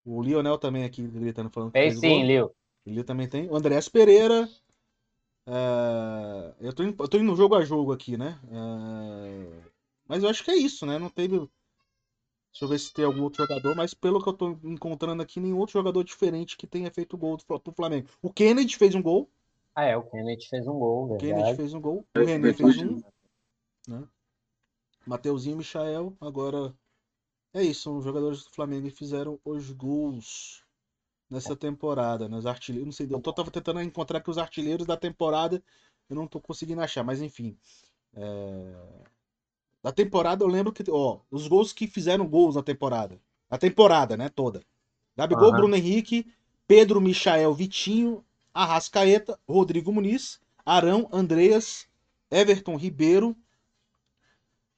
O 0.04 0.22
Lionel 0.22 0.58
também 0.58 0.84
aqui 0.84 1.02
gritando 1.02 1.50
falando 1.50 1.72
que 1.72 1.78
fez, 1.78 1.98
fez 1.98 2.12
sim, 2.12 2.24
Leo. 2.24 2.50
O 2.84 2.90
Leo 2.90 3.04
também 3.04 3.28
tem. 3.28 3.48
O 3.48 3.56
Andrés 3.56 3.88
Pereira. 3.88 4.48
É, 5.46 6.54
eu, 6.60 6.72
tô 6.72 6.82
indo, 6.82 7.02
eu 7.02 7.08
tô 7.08 7.18
indo 7.18 7.36
jogo 7.36 7.54
a 7.54 7.64
jogo 7.64 7.92
aqui, 7.92 8.16
né? 8.16 8.38
É, 8.50 9.70
mas 10.06 10.22
eu 10.22 10.28
acho 10.28 10.44
que 10.44 10.50
é 10.50 10.56
isso, 10.56 10.84
né? 10.84 10.98
Não 10.98 11.08
teve 11.08 11.48
Deixa 12.52 12.64
eu 12.64 12.68
ver 12.68 12.78
se 12.78 12.92
tem 12.92 13.04
algum 13.04 13.22
outro 13.22 13.42
jogador, 13.42 13.76
mas 13.76 13.94
pelo 13.94 14.22
que 14.22 14.28
eu 14.28 14.32
tô 14.32 14.58
encontrando 14.64 15.22
aqui, 15.22 15.38
nenhum 15.38 15.58
outro 15.58 15.74
jogador 15.74 16.02
diferente 16.02 16.56
que 16.56 16.66
tenha 16.66 16.90
feito 16.90 17.16
gol 17.16 17.38
pro 17.38 17.72
Flamengo. 17.72 18.08
O 18.20 18.32
Kennedy 18.32 18.76
fez 18.76 18.94
um 18.94 19.02
gol. 19.02 19.30
Ah, 19.74 19.84
é, 19.84 19.96
o 19.96 20.02
Kennedy 20.02 20.48
fez 20.48 20.66
um 20.66 20.78
gol, 20.78 21.08
verdade. 21.08 21.32
O 21.32 21.36
Kennedy 21.36 21.56
fez 21.56 21.74
um 21.74 21.80
gol. 21.80 22.04
O 22.16 22.24
René 22.24 22.52
fez 22.52 22.78
um. 22.78 23.00
Né? 23.88 24.08
Mateuzinho 25.06 25.54
e 25.54 25.58
Michael. 25.58 26.16
Agora, 26.20 26.74
é 27.54 27.62
isso. 27.62 27.82
São 27.82 27.98
os 27.98 28.04
jogadores 28.04 28.44
do 28.44 28.50
Flamengo 28.50 28.88
que 28.88 28.96
fizeram 28.96 29.40
os 29.44 29.70
gols 29.70 30.64
nessa 31.30 31.56
temporada. 31.56 32.28
Né? 32.28 32.36
Os 32.36 32.46
artilheiros. 32.46 32.86
Não 32.86 32.92
sei, 32.92 33.06
eu 33.08 33.20
tô, 33.20 33.32
tava 33.32 33.50
tentando 33.50 33.80
encontrar 33.80 34.18
aqui 34.18 34.30
os 34.30 34.38
artilheiros 34.38 34.86
da 34.86 34.96
temporada. 34.96 35.62
Eu 36.08 36.16
não 36.16 36.26
tô 36.26 36.40
conseguindo 36.40 36.80
achar, 36.80 37.04
mas 37.04 37.22
enfim. 37.22 37.56
É... 38.14 39.04
Da 39.82 39.90
temporada 39.90 40.44
eu 40.44 40.48
lembro 40.48 40.72
que, 40.72 40.84
ó, 40.90 41.20
os 41.30 41.48
gols 41.48 41.72
que 41.72 41.86
fizeram 41.86 42.26
gols 42.26 42.54
na 42.54 42.62
temporada. 42.62 43.20
A 43.48 43.56
temporada, 43.56 44.16
né, 44.16 44.28
toda. 44.28 44.62
Gabigol, 45.16 45.50
uhum. 45.50 45.56
Bruno 45.56 45.76
Henrique, 45.76 46.30
Pedro, 46.66 47.00
Michael, 47.00 47.52
Vitinho, 47.54 48.24
Arrascaeta, 48.52 49.38
Rodrigo 49.48 49.92
Muniz, 49.92 50.40
Arão, 50.64 51.08
Andreas, 51.12 51.88
Everton 52.30 52.76
Ribeiro, 52.76 53.36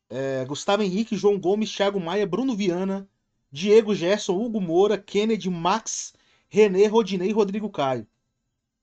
é, 0.08 0.44
Gustavo 0.44 0.82
Henrique, 0.82 1.16
João 1.16 1.38
Gomes, 1.38 1.74
Thiago 1.74 2.00
Maia, 2.00 2.26
Bruno 2.26 2.54
Viana, 2.54 3.08
Diego 3.50 3.94
Gerson, 3.94 4.34
Hugo 4.34 4.60
Moura, 4.60 4.96
Kennedy, 4.96 5.50
Max, 5.50 6.14
René, 6.48 6.86
Rodinei 6.86 7.30
e 7.30 7.32
Rodrigo 7.32 7.68
Caio. 7.70 8.06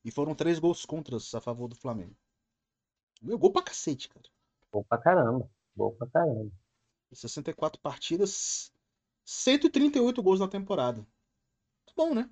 E 0.03 0.11
foram 0.11 0.33
três 0.35 0.59
gols 0.59 0.85
contras 0.85 1.33
a 1.33 1.41
favor 1.41 1.67
do 1.67 1.75
Flamengo. 1.75 2.15
Meu 3.21 3.37
gol 3.37 3.51
pra 3.51 3.61
cacete, 3.61 4.09
cara. 4.09 4.25
Gol 4.71 4.83
pra 4.83 4.97
caramba. 4.97 5.49
Bom 5.79 5.95
pra 5.95 6.09
caramba. 6.09 6.51
64 7.13 7.79
partidas, 7.79 8.69
138 9.23 10.21
gols 10.21 10.41
na 10.41 10.47
temporada. 10.49 10.97
Muito 10.97 11.95
bom, 11.95 12.13
né? 12.13 12.29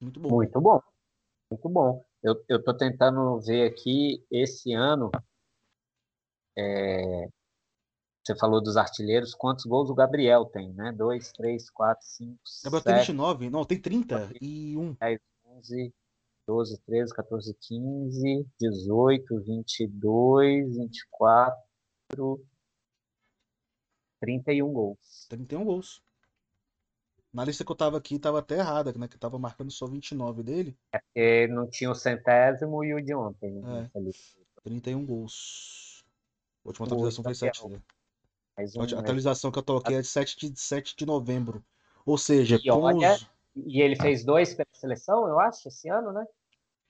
Muito 0.00 0.20
bom. 0.20 0.28
Muito 0.28 0.60
bom. 0.60 0.80
Muito 1.50 1.68
bom. 1.68 2.04
Eu, 2.22 2.44
eu 2.48 2.62
tô 2.62 2.72
tentando 2.72 3.40
ver 3.40 3.68
aqui 3.68 4.24
esse 4.30 4.72
ano. 4.74 5.10
É... 6.56 7.28
Você 8.22 8.36
falou 8.38 8.62
dos 8.62 8.76
artilheiros, 8.76 9.34
quantos 9.34 9.64
gols 9.64 9.90
o 9.90 9.94
Gabriel 9.94 10.44
tem, 10.46 10.72
né? 10.72 10.92
2, 10.92 11.32
3, 11.32 11.68
4, 11.68 12.06
5, 12.06 12.38
Gabriel 12.62 12.84
tem 12.84 12.94
29, 12.94 13.50
não, 13.50 13.64
tem 13.64 13.80
30 13.80 14.32
e 14.40 14.76
1. 14.76 14.94
10, 14.94 15.20
11, 15.46 15.94
12, 16.46 16.78
13, 16.86 17.14
14, 17.14 17.54
15, 17.60 18.46
18, 18.60 19.40
22, 19.40 20.76
24, 20.76 21.62
31 24.20 24.72
gols. 24.72 25.26
31 25.28 25.64
gols. 25.64 26.02
Na 27.32 27.44
lista 27.44 27.64
que 27.64 27.72
eu 27.72 27.76
tava 27.76 27.98
aqui, 27.98 28.18
tava 28.18 28.38
até 28.38 28.58
errada, 28.58 28.92
né? 28.92 29.08
Que 29.08 29.16
eu 29.16 29.20
tava 29.20 29.38
marcando 29.38 29.70
só 29.70 29.86
29 29.86 30.42
dele. 30.42 30.76
É 30.92 30.98
porque 30.98 31.46
não 31.48 31.68
tinha 31.68 31.90
o 31.90 31.94
centésimo 31.94 32.84
e 32.84 32.94
o 32.94 33.00
de 33.02 33.14
ontem. 33.14 33.50
Né? 33.60 33.90
É. 33.92 33.98
Ali. 33.98 34.12
31 34.62 35.04
gols. 35.04 36.04
A 36.64 36.68
última 36.68 36.86
atualização 36.86 37.24
foi 37.24 37.32
Gabriel. 37.34 37.54
7. 37.54 37.68
Né? 37.70 37.82
Mais 38.56 38.76
A 38.76 38.78
um, 38.78 38.82
ulti- 38.82 38.94
né? 38.94 39.00
atualização 39.00 39.50
que 39.50 39.58
eu 39.58 39.64
coloquei 39.64 39.96
é 39.96 40.00
de 40.00 40.06
7 40.06 40.50
de, 40.50 40.60
7 40.60 40.94
de 40.96 41.04
novembro. 41.04 41.64
Ou 42.06 42.16
seja, 42.16 42.56
E 42.56 42.68
com 42.68 42.80
olha- 42.82 43.14
os 43.14 43.28
E 43.56 43.80
ele 43.80 43.96
fez 43.96 44.24
dois 44.24 44.54
pela 44.54 44.68
seleção, 44.72 45.28
eu 45.28 45.38
acho, 45.40 45.68
esse 45.68 45.88
ano, 45.88 46.12
né? 46.12 46.24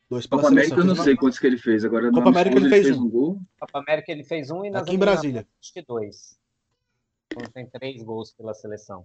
dois 0.09 0.27
pela 0.27 0.43
Copa 0.43 0.53
América 0.53 0.75
eu 0.75 0.83
seleção. 0.83 0.97
não 0.97 1.05
sei 1.05 1.17
quantos 1.17 1.39
que 1.39 1.47
ele 1.47 1.59
fez. 1.59 1.85
Agora, 1.85 2.07
no 2.11 2.12
Copa 2.19 2.29
América 2.31 2.57
ele 2.57 2.69
fez 2.69 2.91
um. 2.97 3.03
um 3.05 3.09
gol. 3.11 3.41
Copa 3.61 3.79
América 3.81 4.12
ele 4.12 4.25
fez 4.25 4.51
um 4.51 4.65
e 4.65 4.71
nas 4.71 4.83
Aqui 4.83 4.95
em 4.95 4.99
Brasília. 4.99 5.47
acho 5.61 5.73
que 5.73 5.83
dois. 5.83 6.39
Então 7.33 7.51
tem 7.53 7.67
três 7.67 8.03
gols 8.03 8.33
pela 8.33 8.55
seleção. 8.55 9.05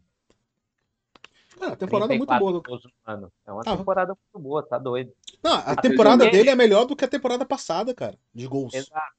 Cara, 1.59 1.73
a 1.73 1.75
temporada 1.75 2.13
é 2.13 2.17
muito 2.17 2.29
34 2.29 2.61
boa. 2.61 3.31
É 3.45 3.51
uma 3.51 3.61
Ah. 3.65 3.77
temporada 3.77 4.13
muito 4.13 4.43
boa, 4.47 4.63
tá 4.65 4.77
doido. 4.77 5.11
Não, 5.43 5.53
a 5.53 5.71
Ah, 5.71 5.75
temporada 5.75 6.23
ele- 6.25 6.31
dele 6.31 6.49
é 6.49 6.55
melhor 6.55 6.85
do 6.85 6.95
que 6.95 7.03
a 7.03 7.07
temporada 7.07 7.45
passada, 7.45 7.93
cara, 7.93 8.17
de 8.33 8.47
gols. 8.47 8.73
Exato. 8.73 9.15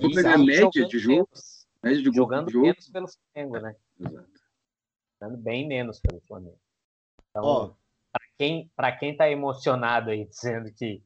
Vou 0.00 0.10
pegar 0.10 0.34
a 0.34 0.38
média 0.38 0.68
de 0.86 0.98
jogo. 0.98 1.14
menos. 1.14 1.66
Média 1.82 2.02
de 2.02 2.14
Jogando 2.16 2.50
jogo. 2.50 2.66
menos 2.66 2.88
pelo 2.90 3.06
Flamengo, 3.08 3.58
né? 3.60 3.76
Exato. 4.00 4.28
Jogando 5.20 5.38
bem 5.38 5.66
menos 5.68 6.00
pelo 6.00 6.20
Flamengo. 6.26 6.58
Então, 7.30 7.44
Ó, 7.44 7.70
quem, 8.38 8.70
pra 8.76 8.92
quem 8.96 9.16
tá 9.16 9.28
emocionado 9.28 10.10
aí, 10.10 10.24
dizendo 10.30 10.72
que 10.72 11.02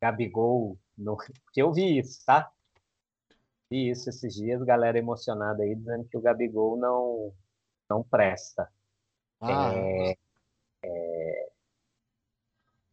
Gabigol. 0.00 0.78
No... 0.96 1.16
Porque 1.16 1.62
eu 1.62 1.72
vi 1.72 1.98
isso, 1.98 2.24
tá? 2.24 2.50
Vi 3.70 3.90
isso 3.90 4.08
esses 4.10 4.34
dias, 4.34 4.62
galera 4.62 4.98
emocionada 4.98 5.62
aí, 5.62 5.74
dizendo 5.74 6.04
que 6.08 6.16
o 6.16 6.20
Gabigol 6.20 6.76
não, 6.76 7.32
não 7.88 8.02
presta. 8.02 8.68
ah, 9.40 10.14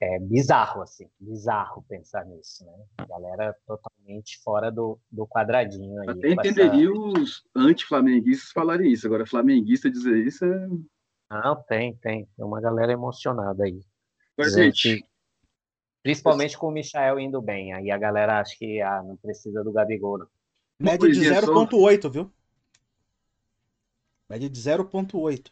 É 0.01 0.17
bizarro, 0.17 0.81
assim, 0.81 1.09
bizarro 1.19 1.83
pensar 1.83 2.25
nisso, 2.25 2.65
né? 2.65 2.85
A 2.99 3.05
galera 3.05 3.53
totalmente 3.67 4.39
fora 4.41 4.71
do, 4.71 4.97
do 5.11 5.27
quadradinho 5.27 6.01
aí. 6.01 6.09
Até 6.09 6.35
com 6.35 6.41
essa- 6.41 6.51
entenderia 6.51 6.89
os 6.93 7.43
anti-flamenguistas 7.53 8.49
falarem 8.51 8.93
isso. 8.93 9.05
Agora, 9.05 9.25
flamenguista 9.25 9.91
dizer 9.91 10.25
isso 10.25 10.45
é. 10.45 10.67
Não, 11.29 11.55
tem, 11.63 11.95
tem. 11.97 12.25
Tem 12.25 12.45
uma 12.45 12.59
galera 12.59 12.91
emocionada 12.91 13.63
aí. 13.63 13.81
Gente, 14.39 15.05
Principalmente 16.01 16.57
com 16.57 16.67
o 16.67 16.71
Michael 16.71 17.19
indo 17.19 17.41
bem. 17.41 17.73
Aí 17.73 17.91
a 17.91 17.97
galera 17.97 18.39
acha 18.39 18.55
que 18.57 18.81
ah, 18.81 19.03
não 19.03 19.17
precisa 19.17 19.63
do 19.63 19.71
Gabigol, 19.71 20.17
não. 20.17 20.27
média 20.79 20.97
de 20.97 21.19
coisinha 21.19 21.41
só. 21.41 21.65
0.8, 21.65 22.11
viu? 22.11 22.33
Média 24.29 24.49
de 24.49 24.59
0.8. 24.59 25.51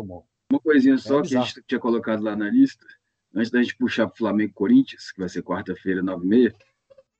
Uma 0.00 0.60
coisinha 0.62 0.98
só 0.98 1.22
que 1.22 1.36
a 1.36 1.40
gente 1.40 1.62
tinha 1.62 1.80
colocado 1.80 2.22
lá 2.22 2.36
na 2.36 2.48
lista, 2.48 2.86
antes 3.34 3.50
da 3.50 3.62
gente 3.62 3.76
puxar 3.76 4.06
pro 4.06 4.18
Flamengo 4.18 4.50
e 4.50 4.54
Corinthians, 4.54 5.10
que 5.10 5.20
vai 5.20 5.28
ser 5.28 5.42
quarta-feira, 5.42 6.02
9h30, 6.02 6.54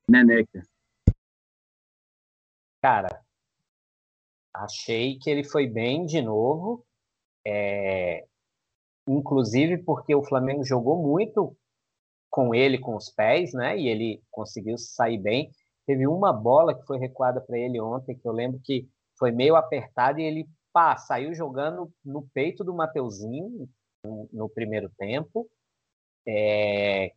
Neneca. 0.09 0.63
Cara, 2.83 3.25
achei 4.53 5.19
que 5.19 5.31
ele 5.31 5.43
foi 5.43 5.67
bem 5.67 6.05
de 6.05 6.21
novo. 6.21 6.87
É, 7.47 8.25
Inclusive 9.07 9.79
porque 9.79 10.15
o 10.15 10.25
Flamengo 10.25 10.65
jogou 10.65 10.97
muito 11.03 11.57
com 12.31 12.55
ele 12.55 12.79
com 12.79 12.97
os 12.97 13.11
pés, 13.11 13.53
né? 13.53 13.79
E 13.79 13.87
ele 13.89 14.23
conseguiu 14.31 14.79
sair 14.79 15.19
bem. 15.19 15.51
Teve 15.87 16.07
uma 16.07 16.33
bola 16.33 16.75
que 16.75 16.87
foi 16.87 16.99
recuada 16.99 17.41
para 17.41 17.59
ele 17.59 17.81
ontem, 17.81 18.17
que 18.17 18.27
eu 18.27 18.33
lembro 18.33 18.61
que 18.65 18.89
foi 19.19 19.31
meio 19.31 19.57
apertada 19.57 20.21
e 20.21 20.25
ele 20.25 20.49
pá, 20.73 20.97
saiu 20.97 21.35
jogando 21.35 21.93
no 22.05 22.27
peito 22.33 22.65
do 22.65 22.75
Mateuzinho 22.75 23.69
no, 24.33 24.49
primeiro 24.49 24.91
tempo. 24.99 25.49
É, 26.27 27.13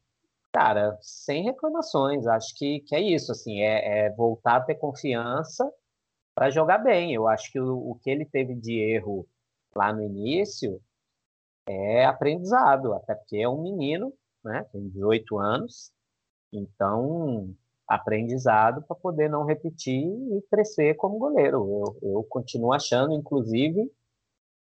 cara, 0.52 0.98
sem 1.02 1.44
reclamações. 1.44 2.28
Acho 2.28 2.54
que, 2.56 2.82
que 2.82 2.96
é 2.96 3.02
isso, 3.02 3.32
assim, 3.32 3.62
é, 3.62 4.08
é 4.08 4.10
voltar 4.12 4.58
a 4.58 4.62
ter 4.62 4.76
confiança 4.76 5.72
para 6.36 6.52
jogar 6.52 6.80
bem. 6.80 7.14
Eu 7.14 7.28
acho 7.28 7.52
que 7.52 7.60
o, 7.60 7.92
o 7.92 7.96
que 7.96 8.10
ele 8.10 8.26
teve 8.26 8.54
de 8.56 8.78
erro 8.78 9.26
lá 9.78 9.94
no 9.94 10.04
início 10.04 10.82
é 11.68 12.06
aprendizado, 12.06 12.94
até 12.94 13.16
porque 13.16 13.38
é 13.38 13.48
um 13.48 13.62
menino, 13.62 14.14
né? 14.44 14.66
Tem 14.72 14.90
18 14.90 15.38
anos, 15.38 15.92
então 16.52 17.54
aprendizado 17.88 18.82
para 18.84 18.96
poder 18.96 19.30
não 19.30 19.46
repetir 19.46 20.04
e 20.04 20.42
crescer 20.50 20.96
como 20.96 21.20
goleiro. 21.20 21.58
Eu, 22.02 22.10
eu 22.16 22.24
continuo 22.24 22.74
achando, 22.74 23.14
inclusive, 23.14 23.90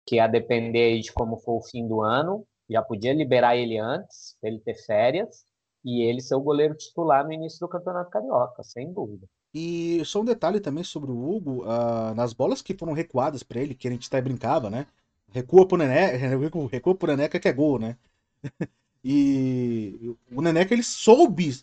que 0.06 0.18
a 0.18 0.26
depender 0.26 1.00
de 1.00 1.12
como 1.12 1.38
for 1.38 1.58
o 1.58 1.62
fim 1.62 1.86
do 1.86 2.02
ano, 2.02 2.46
já 2.68 2.82
podia 2.82 3.14
liberar 3.14 3.56
ele 3.56 3.78
antes, 3.78 4.36
ele 4.42 4.60
ter 4.60 4.74
férias, 4.74 5.44
e 5.84 6.02
ele 6.02 6.20
ser 6.20 6.34
o 6.34 6.40
goleiro 6.40 6.74
titular 6.74 7.24
no 7.24 7.32
início 7.32 7.60
do 7.60 7.68
Campeonato 7.68 8.10
Carioca, 8.10 8.62
sem 8.62 8.92
dúvida. 8.92 9.26
E 9.54 10.02
só 10.04 10.20
um 10.20 10.24
detalhe 10.24 10.60
também 10.60 10.84
sobre 10.84 11.10
o 11.10 11.30
Hugo, 11.30 11.64
ah, 11.64 12.14
nas 12.14 12.32
bolas 12.32 12.62
que 12.62 12.74
foram 12.74 12.92
recuadas 12.92 13.42
pra 13.42 13.60
ele, 13.60 13.74
que 13.74 13.88
a 13.88 13.90
gente 13.90 14.06
até 14.08 14.20
brincava, 14.20 14.70
né? 14.70 14.86
Recua 15.30 15.66
pro 15.66 15.78
Neneca, 15.78 16.16
recua, 16.70 16.94
pro 16.94 17.08
Neneca 17.08 17.40
que 17.40 17.48
é 17.48 17.52
gol, 17.52 17.78
né? 17.78 17.96
E 19.04 20.16
o 20.32 20.42
Neneca 20.42 20.74
ele 20.74 20.82
soube 20.82 21.56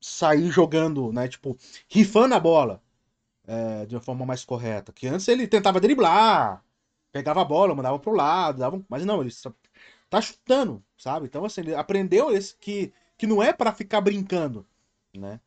sair 0.00 0.50
jogando, 0.50 1.12
né? 1.12 1.26
Tipo, 1.26 1.56
rifando 1.88 2.34
a 2.34 2.40
bola 2.40 2.82
é, 3.46 3.86
de 3.86 3.94
uma 3.94 4.00
forma 4.00 4.26
mais 4.26 4.44
correta. 4.44 4.92
Que 4.92 5.08
antes 5.08 5.26
ele 5.28 5.46
tentava 5.48 5.80
driblar, 5.80 6.64
pegava 7.12 7.42
a 7.42 7.44
bola, 7.44 7.74
mandava 7.74 7.98
pro 7.98 8.12
lado, 8.12 8.58
dava... 8.58 8.82
mas 8.88 9.04
não, 9.04 9.20
ele 9.22 9.30
tá 10.10 10.20
chutando, 10.20 10.84
sabe? 10.96 11.26
Então, 11.26 11.44
assim, 11.44 11.62
ele 11.62 11.74
aprendeu 11.74 12.30
esse 12.30 12.56
que, 12.56 12.92
que 13.16 13.26
não 13.26 13.42
é 13.42 13.52
pra 13.52 13.72
ficar 13.72 14.00
brincando, 14.00 14.66
né? 15.14 15.40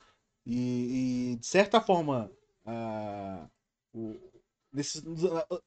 E, 0.50 1.34
e, 1.34 1.36
de 1.38 1.45
certa 1.47 1.80
forma, 1.80 2.32
ah, 2.66 3.47
o- 3.93 4.16
nesses, 4.74 5.04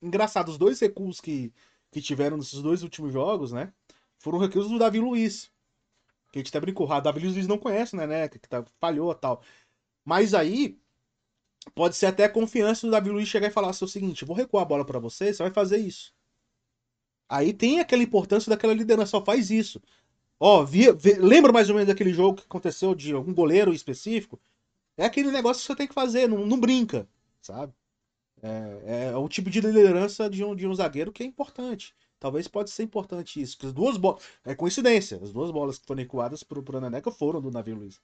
engraçado, 0.03 0.49
os 0.51 0.59
dois 0.59 0.81
recuos 0.81 1.21
que, 1.21 1.53
que 1.93 2.01
tiveram 2.03 2.37
nesses 2.37 2.61
dois 2.63 2.83
últimos 2.83 3.13
jogos, 3.13 3.53
né? 3.53 3.73
Foram 4.19 4.39
recuos 4.39 4.69
do 4.69 4.79
Davi 4.79 4.99
Luiz. 5.01 5.51
Que 6.33 6.39
a 6.39 6.43
gente 6.43 6.51
até 6.51 6.61
brincou, 6.61 6.91
ah, 6.93 7.01
Davi 7.01 7.21
Luiz 7.29 7.47
não 7.49 7.59
conhece, 7.59 7.97
né? 7.97 8.07
né 8.07 8.29
que 8.29 8.39
tá, 8.41 8.65
falhou 8.81 9.13
e 9.13 9.17
tal. 9.17 9.43
Mas 10.05 10.35
aí, 10.35 10.79
pode 11.75 11.97
ser 11.97 12.07
até 12.07 12.25
a 12.25 12.31
confiança 12.33 12.87
do 12.87 12.91
Davi 12.93 13.11
Luiz 13.11 13.29
chegar 13.29 13.49
e 13.49 13.53
falar 13.53 13.71
assim, 13.71 13.85
o 13.87 13.89
seguinte, 13.89 14.25
vou 14.25 14.37
recuar 14.37 14.65
a 14.65 14.67
bola 14.69 14.85
pra 14.87 14.99
você, 15.01 15.33
você 15.35 15.43
vai 15.43 15.53
fazer 15.53 15.79
isso. 15.79 16.15
Aí 17.29 17.53
tem 17.53 17.81
aquela 17.81 18.03
importância 18.03 18.51
daquela 18.51 18.75
liderança, 18.75 19.13
só 19.13 19.25
faz 19.25 19.51
isso. 19.51 19.81
Ó, 20.41 20.67
lembra 21.21 21.53
mais 21.53 21.69
ou 21.71 21.77
menos 21.77 21.89
daquele 21.89 22.13
jogo 22.15 22.39
que 22.39 22.45
aconteceu 22.45 22.95
de 22.95 23.13
algum 23.15 23.35
goleiro 23.35 23.73
específico? 23.75 24.41
É 24.97 25.05
aquele 25.07 25.31
negócio 25.31 25.63
que 25.63 25.67
você 25.67 25.77
tem 25.77 25.89
que 25.89 25.95
fazer, 25.95 26.29
não, 26.29 26.47
não 26.47 26.61
brinca, 26.61 27.09
sabe? 27.41 27.73
É, 28.43 29.11
é 29.13 29.17
um 29.17 29.29
tipo 29.29 29.49
de 29.49 29.61
liderança 29.61 30.29
de 30.29 30.45
um, 30.45 30.55
de 30.55 30.67
um 30.67 30.75
zagueiro 30.75 31.13
que 31.13 31.23
é 31.23 31.27
importante. 31.27 31.95
Talvez 32.19 32.47
pode 32.47 32.71
ser 32.71 32.83
importante 32.85 33.41
isso. 33.41 33.57
As 33.67 33.73
duas 33.73 33.97
bolas. 33.97 34.23
É 34.45 34.55
coincidência. 34.55 35.19
As 35.23 35.33
duas 35.33 35.51
bolas 35.51 35.79
que 35.79 35.87
foram 35.87 36.01
recuadas 36.03 36.43
pro, 36.43 36.63
pro 36.63 36.81
Neneca 36.81 37.11
foram 37.11 37.41
do 37.41 37.51
Davi 37.51 37.73
Luiz. 37.73 38.01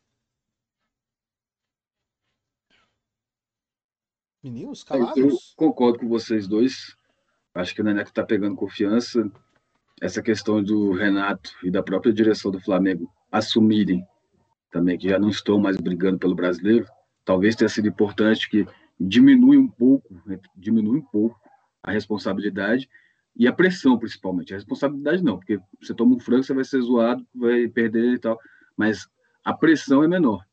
Meninos, 4.42 4.80
Eu 4.80 4.86
calados. 4.86 5.54
concordo 5.56 5.98
com 5.98 6.08
vocês 6.08 6.46
dois. 6.48 6.96
Acho 7.54 7.74
que 7.74 7.80
o 7.80 7.84
Neneca 7.84 8.10
está 8.10 8.24
pegando 8.24 8.56
confiança. 8.56 9.30
Essa 10.00 10.22
questão 10.22 10.62
do 10.62 10.92
Renato 10.92 11.50
e 11.64 11.70
da 11.70 11.82
própria 11.82 12.12
direção 12.12 12.50
do 12.50 12.60
Flamengo 12.60 13.12
assumirem 13.30 14.06
também 14.70 14.98
que 14.98 15.08
já 15.08 15.18
não 15.18 15.28
estão 15.28 15.58
mais 15.58 15.76
brigando 15.76 16.18
pelo 16.18 16.34
brasileiro, 16.34 16.86
talvez 17.24 17.56
tenha 17.56 17.68
sido 17.68 17.88
importante 17.88 18.48
que 18.48 18.66
diminui 18.98 19.56
um 19.56 19.68
pouco, 19.68 20.08
diminui 20.56 20.98
um 20.98 21.04
pouco 21.04 21.38
a 21.82 21.90
responsabilidade 21.90 22.88
e 23.36 23.46
a 23.46 23.52
pressão, 23.52 23.98
principalmente. 23.98 24.52
A 24.52 24.56
responsabilidade 24.56 25.22
não, 25.22 25.36
porque 25.38 25.60
você 25.80 25.94
toma 25.94 26.16
um 26.16 26.20
frango, 26.20 26.42
você 26.42 26.54
vai 26.54 26.64
ser 26.64 26.80
zoado, 26.80 27.26
vai 27.34 27.68
perder 27.68 28.14
e 28.14 28.18
tal, 28.18 28.38
mas 28.76 29.08
a 29.44 29.52
pressão 29.52 30.02
é 30.02 30.08
menor. 30.08 30.44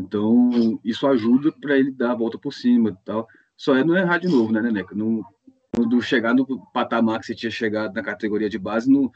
Então, 0.00 0.80
isso 0.84 1.06
ajuda 1.06 1.52
para 1.52 1.78
ele 1.78 1.92
dar 1.92 2.12
a 2.12 2.16
volta 2.16 2.36
por 2.36 2.52
cima 2.52 2.90
e 2.90 3.04
tal. 3.04 3.28
Só 3.56 3.76
é 3.76 3.84
não 3.84 3.96
errar 3.96 4.18
de 4.18 4.26
novo, 4.26 4.52
né, 4.52 4.60
Neneca? 4.60 4.94
Não, 4.94 5.24
quando 5.74 6.02
chegar 6.02 6.34
no 6.34 6.44
patamar 6.72 7.20
que 7.20 7.26
você 7.26 7.34
tinha 7.34 7.50
chegado 7.50 7.94
na 7.94 8.02
categoria 8.02 8.50
de 8.50 8.58
base, 8.58 8.90
não 8.90 9.10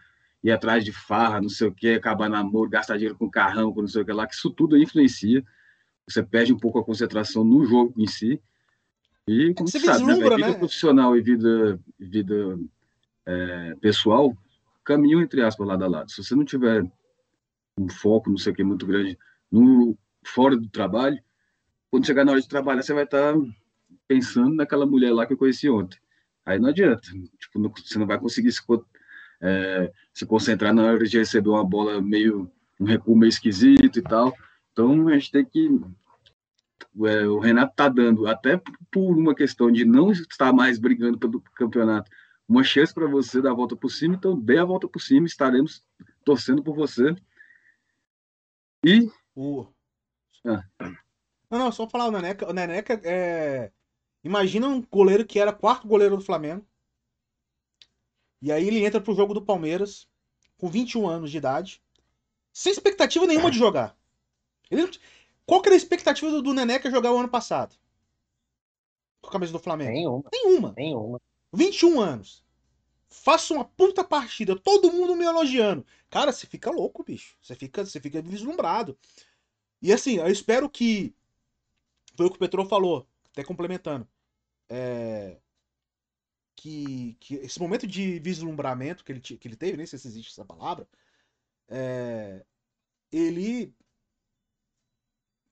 ir 0.46 0.52
atrás 0.52 0.84
de 0.84 0.92
farra, 0.92 1.40
não 1.40 1.48
sei 1.48 1.66
o 1.66 1.72
que, 1.72 1.88
acabar 1.90 2.28
namoro, 2.28 2.70
gastar 2.70 2.94
dinheiro 2.94 3.16
com 3.16 3.28
carrão, 3.28 3.72
com 3.72 3.80
não 3.80 3.88
sei 3.88 4.02
o 4.02 4.04
que 4.04 4.12
lá, 4.12 4.26
que 4.26 4.34
isso 4.34 4.50
tudo 4.50 4.78
influencia. 4.78 5.44
Você 6.08 6.22
perde 6.22 6.52
um 6.52 6.58
pouco 6.58 6.78
a 6.78 6.84
concentração 6.84 7.44
no 7.44 7.64
jogo 7.64 7.92
em 7.96 8.06
si. 8.06 8.40
E, 9.26 9.52
como 9.54 9.68
Você 9.68 9.80
sabe, 9.80 10.04
né, 10.04 10.14
velho, 10.14 10.36
vida 10.36 10.52
né? 10.52 10.58
profissional 10.58 11.16
e 11.16 11.20
vida, 11.20 11.80
vida 11.98 12.58
é, 13.26 13.74
pessoal 13.80 14.36
caminham, 14.84 15.20
entre 15.20 15.42
aspas, 15.42 15.66
lado 15.66 15.82
a 15.82 15.88
lado. 15.88 16.12
Se 16.12 16.22
você 16.22 16.36
não 16.36 16.44
tiver 16.44 16.88
um 17.76 17.88
foco, 17.88 18.30
não 18.30 18.38
sei 18.38 18.52
o 18.52 18.54
que, 18.54 18.62
muito 18.62 18.86
grande 18.86 19.18
no, 19.50 19.98
fora 20.24 20.56
do 20.56 20.68
trabalho, 20.68 21.20
quando 21.90 22.06
chegar 22.06 22.24
na 22.24 22.30
hora 22.30 22.40
de 22.40 22.48
trabalhar, 22.48 22.82
você 22.82 22.94
vai 22.94 23.02
estar 23.02 23.34
pensando 24.06 24.54
naquela 24.54 24.86
mulher 24.86 25.12
lá 25.12 25.26
que 25.26 25.32
eu 25.32 25.36
conheci 25.36 25.68
ontem. 25.68 25.98
Aí 26.44 26.60
não 26.60 26.68
adianta. 26.68 27.08
Tipo, 27.40 27.58
não- 27.58 27.72
você 27.74 27.98
não 27.98 28.06
vai 28.06 28.18
conseguir 28.20 28.52
se, 28.52 28.62
é, 29.40 29.92
se 30.12 30.26
concentrar 30.26 30.74
na 30.74 30.84
hora 30.84 31.04
de 31.04 31.18
receber 31.18 31.48
uma 31.48 31.64
bola 31.64 32.00
meio, 32.00 32.50
um 32.80 32.84
recuo 32.84 33.16
meio 33.16 33.28
esquisito 33.28 33.98
e 33.98 34.02
tal. 34.02 34.34
Então, 34.72 35.08
a 35.08 35.14
gente 35.14 35.30
tem 35.30 35.44
que 35.44 35.80
é, 37.04 37.26
o 37.26 37.38
Renato 37.38 37.72
está 37.72 37.88
dando, 37.88 38.26
até 38.26 38.60
por 38.90 39.16
uma 39.16 39.34
questão 39.34 39.70
de 39.70 39.84
não 39.84 40.10
estar 40.12 40.52
mais 40.52 40.78
brigando 40.78 41.18
pelo 41.18 41.40
campeonato, 41.54 42.10
uma 42.48 42.62
chance 42.62 42.94
para 42.94 43.06
você 43.06 43.42
dar 43.42 43.50
a 43.50 43.54
volta 43.54 43.76
por 43.76 43.90
cima, 43.90 44.14
então 44.14 44.38
dê 44.38 44.58
a 44.58 44.64
volta 44.64 44.88
por 44.88 45.00
cima, 45.00 45.26
estaremos 45.26 45.84
torcendo 46.24 46.62
por 46.62 46.74
você. 46.74 47.14
E 48.84 49.10
O... 49.34 49.66
Ah. 50.44 50.64
Não, 51.50 51.58
não, 51.58 51.72
só 51.72 51.88
falar 51.88 52.06
o 52.06 52.10
Neneca. 52.10 52.48
O 52.48 52.52
Neneca 52.52 53.00
é. 53.04 53.70
Imagina 54.22 54.66
um 54.66 54.80
goleiro 54.80 55.24
que 55.24 55.38
era 55.38 55.52
quarto 55.52 55.86
goleiro 55.86 56.16
do 56.16 56.22
Flamengo. 56.22 56.66
E 58.40 58.52
aí 58.52 58.66
ele 58.66 58.84
entra 58.84 59.00
pro 59.00 59.14
jogo 59.14 59.34
do 59.34 59.42
Palmeiras 59.42 60.06
com 60.58 60.68
21 60.68 61.06
anos 61.06 61.30
de 61.30 61.38
idade, 61.38 61.82
sem 62.52 62.72
expectativa 62.72 63.26
nenhuma 63.26 63.50
de 63.50 63.58
jogar. 63.58 63.96
Ele 64.70 64.88
Qual 65.44 65.60
que 65.62 65.68
era 65.68 65.76
a 65.76 65.78
expectativa 65.78 66.30
do, 66.30 66.42
do 66.42 66.52
Neneca 66.52 66.90
jogar 66.90 67.12
o 67.12 67.18
ano 67.18 67.28
passado? 67.28 67.76
Com 69.20 69.28
a 69.28 69.32
camisa 69.32 69.52
do 69.52 69.58
Flamengo? 69.58 69.90
Nenhuma, 69.92 70.30
Nenhuma. 70.32 70.74
nenhuma. 70.76 71.20
21 71.52 72.00
anos. 72.00 72.44
Faça 73.08 73.54
uma 73.54 73.64
puta 73.64 74.04
partida, 74.04 74.58
todo 74.58 74.92
mundo 74.92 75.14
me 75.14 75.24
elogiando. 75.24 75.86
Cara, 76.10 76.32
você 76.32 76.46
fica 76.46 76.70
louco, 76.70 77.04
bicho. 77.04 77.36
Você 77.40 77.54
fica, 77.54 77.84
você 77.84 78.00
fica 78.00 78.20
vislumbrado. 78.20 78.98
E 79.80 79.92
assim, 79.92 80.16
eu 80.16 80.28
espero 80.28 80.68
que. 80.68 81.14
Foi 82.16 82.26
o 82.26 82.30
que 82.30 82.36
o 82.36 82.38
Petro 82.40 82.64
falou, 82.66 83.06
até 83.30 83.44
complementando. 83.44 84.08
É, 84.68 85.38
que, 86.56 87.14
que 87.20 87.36
esse 87.36 87.60
momento 87.60 87.86
de 87.86 88.18
vislumbramento 88.20 89.04
que 89.04 89.12
ele, 89.12 89.20
que 89.20 89.48
ele 89.48 89.56
teve, 89.56 89.76
nem 89.76 89.86
sei 89.86 89.98
se 89.98 90.08
existe 90.08 90.32
essa 90.32 90.44
palavra, 90.44 90.88
é, 91.68 92.44
ele 93.12 93.74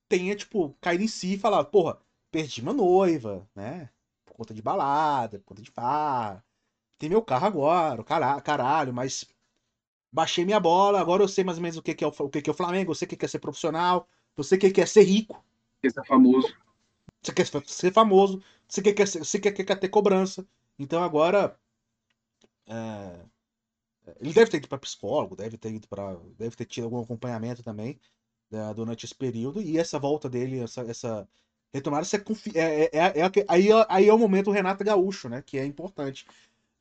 tenha, 0.08 0.34
tipo, 0.36 0.74
caído 0.80 1.04
em 1.04 1.08
si 1.08 1.34
e 1.34 1.38
falar, 1.38 1.64
porra, 1.64 1.98
perdi 2.30 2.62
minha 2.62 2.74
noiva, 2.74 3.48
né? 3.54 3.90
Por 4.24 4.34
conta 4.34 4.54
de 4.54 4.62
balada, 4.62 5.38
por 5.38 5.46
conta 5.46 5.62
de 5.62 5.70
farra. 5.70 6.44
Tem 6.98 7.08
meu 7.10 7.22
carro 7.22 7.46
agora, 7.46 8.00
o 8.02 8.04
caralho, 8.04 8.42
caralho, 8.42 8.94
mas 8.94 9.26
baixei 10.12 10.44
minha 10.44 10.60
bola, 10.60 11.00
agora 11.00 11.22
eu 11.24 11.28
sei 11.28 11.44
mais 11.44 11.58
ou 11.58 11.62
menos 11.62 11.78
o 11.78 11.82
que, 11.82 11.94
que, 11.94 12.04
é, 12.04 12.08
o, 12.08 12.10
o 12.10 12.30
que, 12.30 12.42
que 12.42 12.50
é 12.50 12.52
o 12.52 12.56
Flamengo, 12.56 12.92
eu 12.92 12.96
sei 12.96 13.06
o 13.06 13.08
que, 13.10 13.16
que 13.16 13.26
é 13.26 13.28
ser 13.28 13.40
profissional, 13.40 14.08
eu 14.36 14.44
sei 14.44 14.58
o 14.58 14.62
que, 14.62 14.70
que 14.72 14.80
é 14.82 14.86
ser 14.86 15.02
rico, 15.04 15.44
esse 15.82 16.00
é 16.00 16.04
famoso. 16.04 16.52
você 17.22 17.32
quer 17.32 17.46
ser 17.66 17.92
famoso, 17.92 18.42
você 18.68 18.80
quer, 18.82 18.92
quer, 18.92 19.08
ser- 19.08 19.18
você 19.20 19.38
quer, 19.40 19.52
quer 19.52 19.76
ter 19.78 19.88
cobrança. 19.88 20.46
Então 20.78 21.02
agora. 21.02 21.58
é, 22.66 23.24
ele 24.20 24.32
deve 24.34 24.50
ter 24.50 24.58
ido 24.58 24.68
para 24.68 24.78
psicólogo, 24.78 25.36
deve 25.36 25.56
ter 25.56 25.72
ido 25.72 25.88
para. 25.88 26.16
Deve 26.38 26.56
ter 26.56 26.64
tido 26.66 26.84
algum 26.84 27.00
acompanhamento 27.00 27.62
também 27.62 27.98
né, 28.50 28.72
durante 28.74 29.06
esse 29.06 29.14
período. 29.14 29.62
E 29.62 29.78
essa 29.78 29.98
volta 29.98 30.28
dele, 30.28 30.60
essa, 30.60 30.82
essa 30.82 31.28
retomada, 31.72 32.02
essa 32.02 32.18
confi- 32.20 32.56
é, 32.56 32.84
é, 32.86 32.90
é, 32.92 33.20
é 33.20 33.32
aí, 33.48 33.70
é- 33.70 33.86
aí 33.88 34.08
é 34.08 34.14
o 34.14 34.18
momento 34.18 34.50
Renato 34.50 34.84
Gaúcho, 34.84 35.28
né? 35.28 35.42
Que 35.42 35.58
é 35.58 35.64
importante. 35.66 36.26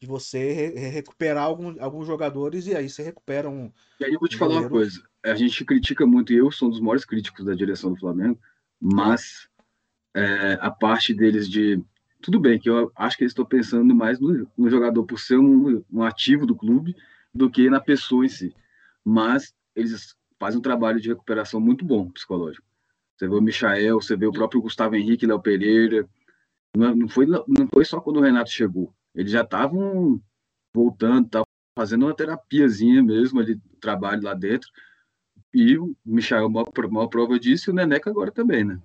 De 0.01 0.07
você 0.07 0.53
re- 0.53 0.75
re- 0.79 0.89
recuperar 0.89 1.45
algum, 1.45 1.81
alguns 1.81 2.05
jogadores 2.07 2.67
e 2.67 2.75
aí 2.75 2.89
você 2.89 3.03
recupera 3.03 3.49
um. 3.49 3.71
E 3.99 4.05
aí 4.05 4.13
eu 4.13 4.19
vou 4.19 4.27
te 4.27 4.35
Um 4.35 4.39
falar 4.39 4.59
uma 4.61 4.69
coisa. 4.69 5.01
A 5.23 5.35
gente 5.35 5.63
critica 5.63 6.05
muito, 6.05 6.33
e 6.33 6.37
eu 6.37 6.51
sou 6.51 6.67
um 6.67 6.71
dos 6.71 6.81
maiores 6.81 7.05
críticos 7.05 7.45
da 7.45 7.53
direção 7.55 7.93
do 7.93 7.99
Flamengo, 7.99 8.39
mas 8.81 9.47
é, 10.15 10.53
a 10.61 10.69
parte 10.71 11.13
deles 11.13 11.49
de. 11.49 11.81
Tudo 12.24 12.39
bem, 12.39 12.57
que 12.57 12.69
eu 12.69 12.89
acho 12.95 13.17
que 13.17 13.26
eles 13.26 13.32
estão 13.32 13.45
pensando 13.45 13.93
mais 13.93 14.17
no, 14.17 14.49
no 14.57 14.69
jogador 14.69 15.03
por 15.05 15.19
ser 15.19 15.38
um, 15.38 15.84
um 15.91 16.03
ativo 16.03 16.45
do 16.45 16.55
clube 16.55 16.95
do 17.36 17.49
que 17.49 17.69
na 17.69 17.82
pessoa 17.82 18.26
em 18.26 18.30
si. 18.30 18.55
Mas 19.03 19.53
eles 19.76 20.15
fazem 20.39 20.57
um 20.57 20.61
trabalho 20.61 21.01
de 21.01 21.09
recuperação 21.09 21.59
muito 21.59 21.84
bom 21.84 22.09
psicológico. 22.09 22.65
Você 23.17 23.28
vê 23.28 23.36
o 23.36 23.41
Michael, 23.41 24.01
você 24.01 24.15
vê 24.15 24.26
o 24.26 24.32
próprio 24.32 24.61
Gustavo 24.61 24.95
Henrique, 24.95 25.28
Léo 25.28 25.41
Pereira. 25.41 26.07
Não, 26.74 26.95
não 26.95 27.09
foi, 27.09 27.26
não 27.26 27.67
foi 27.71 27.84
só 27.84 27.99
quando 27.99 28.17
o 28.17 28.21
Renato 28.21 28.49
chegou. 28.49 28.93
Eles 29.13 29.32
já 29.32 29.41
estavam 29.41 30.21
voltando, 30.74 31.26
estavam 31.26 31.47
fazendo 31.78 32.05
uma 32.05 32.15
terapiazinha 32.15 33.03
mesmo 33.03 33.41
ali, 33.41 33.59
trabalho 33.82 34.24
lá 34.24 34.34
dentro. 34.34 34.69
E 35.53 35.78
o 35.78 35.93
Michael, 36.05 36.49
maior, 36.49 36.71
maior 36.89 37.07
prova 37.07 37.38
disso, 37.38 37.69
e 37.69 37.71
o 37.71 37.76
Neneca 37.76 38.09
agora 38.09 38.32
também, 38.32 38.63
né? 38.63 38.82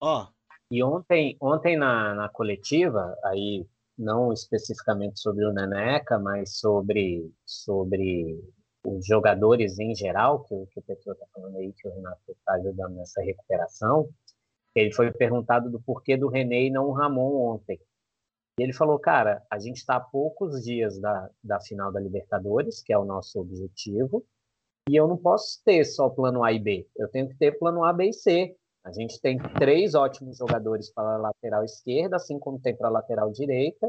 Ó, 0.00 0.26
E 0.70 0.82
ontem, 0.82 1.36
ontem 1.40 1.76
na, 1.76 2.14
na 2.14 2.28
coletiva, 2.28 3.16
aí 3.24 3.66
não 3.98 4.32
especificamente 4.32 5.20
sobre 5.20 5.44
o 5.44 5.52
Neneca, 5.52 6.18
mas 6.18 6.58
sobre, 6.58 7.30
sobre 7.44 8.40
os 8.86 9.04
jogadores 9.06 9.78
em 9.78 9.94
geral, 9.94 10.44
que, 10.44 10.54
o- 10.54 10.66
que 10.68 10.78
o 10.78 10.82
Petro 10.82 11.12
está 11.12 11.26
falando 11.34 11.56
aí, 11.58 11.72
que 11.72 11.88
o 11.88 11.92
Renato 11.92 12.20
está 12.32 12.54
ajudando 12.54 12.94
nessa 12.94 13.20
recuperação, 13.20 14.08
ele 14.74 14.92
foi 14.92 15.10
perguntado 15.12 15.70
do 15.70 15.80
porquê 15.80 16.16
do 16.16 16.28
René 16.28 16.64
e 16.64 16.70
não 16.70 16.86
o 16.88 16.92
Ramon 16.92 17.54
ontem. 17.54 17.80
E 18.58 18.62
ele 18.62 18.72
falou, 18.72 18.98
cara, 18.98 19.42
a 19.50 19.58
gente 19.58 19.78
está 19.78 19.96
a 19.96 20.00
poucos 20.00 20.62
dias 20.64 20.98
da, 21.00 21.30
da 21.42 21.60
final 21.60 21.92
da 21.92 22.00
Libertadores, 22.00 22.82
que 22.82 22.92
é 22.92 22.98
o 22.98 23.04
nosso 23.04 23.40
objetivo, 23.40 24.24
e 24.88 24.96
eu 24.96 25.08
não 25.08 25.16
posso 25.16 25.62
ter 25.64 25.84
só 25.84 26.08
plano 26.10 26.44
A 26.44 26.52
e 26.52 26.58
B, 26.58 26.88
eu 26.96 27.08
tenho 27.08 27.28
que 27.28 27.36
ter 27.36 27.58
plano 27.58 27.84
A, 27.84 27.92
B 27.92 28.08
e 28.10 28.12
C. 28.12 28.56
A 28.84 28.92
gente 28.92 29.20
tem 29.20 29.38
três 29.58 29.94
ótimos 29.94 30.38
jogadores 30.38 30.90
para 30.92 31.14
a 31.14 31.18
lateral 31.18 31.64
esquerda, 31.64 32.16
assim 32.16 32.38
como 32.38 32.60
tem 32.60 32.74
para 32.74 32.88
a 32.88 32.92
lateral 32.92 33.30
direita, 33.30 33.86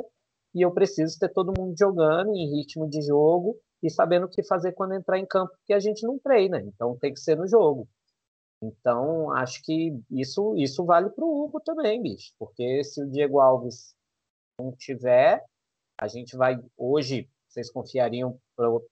e 0.53 0.61
eu 0.61 0.71
preciso 0.71 1.17
ter 1.17 1.29
todo 1.29 1.53
mundo 1.57 1.73
jogando 1.77 2.35
em 2.35 2.57
ritmo 2.57 2.89
de 2.89 3.01
jogo 3.01 3.57
e 3.81 3.89
sabendo 3.89 4.25
o 4.25 4.29
que 4.29 4.43
fazer 4.43 4.73
quando 4.73 4.93
entrar 4.93 5.17
em 5.17 5.25
campo, 5.25 5.53
porque 5.57 5.73
a 5.73 5.79
gente 5.79 6.05
não 6.05 6.19
treina, 6.19 6.61
então 6.61 6.97
tem 6.97 7.13
que 7.13 7.19
ser 7.19 7.35
no 7.37 7.47
jogo. 7.47 7.87
Então, 8.61 9.31
acho 9.31 9.63
que 9.63 9.99
isso, 10.11 10.55
isso 10.55 10.85
vale 10.85 11.09
para 11.09 11.25
o 11.25 11.43
Hugo 11.43 11.59
também, 11.61 12.01
bicho, 12.01 12.33
porque 12.37 12.83
se 12.83 13.01
o 13.01 13.09
Diego 13.09 13.39
Alves 13.39 13.95
não 14.59 14.71
tiver, 14.73 15.43
a 15.97 16.07
gente 16.07 16.37
vai. 16.37 16.59
Hoje, 16.77 17.27
vocês 17.47 17.71
confiariam 17.71 18.39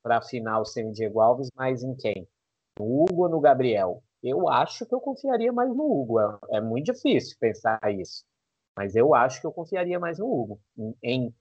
para 0.02 0.18
a 0.18 0.22
final 0.22 0.66
sem 0.66 0.88
o 0.88 0.91
Diego 0.91 1.20
Alves, 1.20 1.50
mas 1.56 1.84
em 1.84 1.95
quem? 1.95 2.28
No 2.80 3.04
Hugo 3.04 3.24
ou 3.24 3.30
no 3.30 3.39
Gabriel? 3.39 4.02
Eu 4.22 4.49
acho 4.49 4.86
que 4.86 4.93
eu 4.93 4.99
confiaria 4.99 5.51
mais 5.51 5.70
no 5.76 5.84
Hugo. 5.89 6.20
É, 6.20 6.57
é 6.57 6.61
muito 6.61 6.91
difícil 6.93 7.38
pensar 7.39 7.80
isso. 7.97 8.24
Mas 8.76 8.95
eu 8.95 9.13
acho 9.15 9.39
que 9.41 9.47
eu 9.47 9.51
confiaria 9.51 9.99
mais 9.99 10.20
no 10.20 10.26
Hugo. 10.32 10.59
Em, 10.78 10.95
em- 11.03 11.36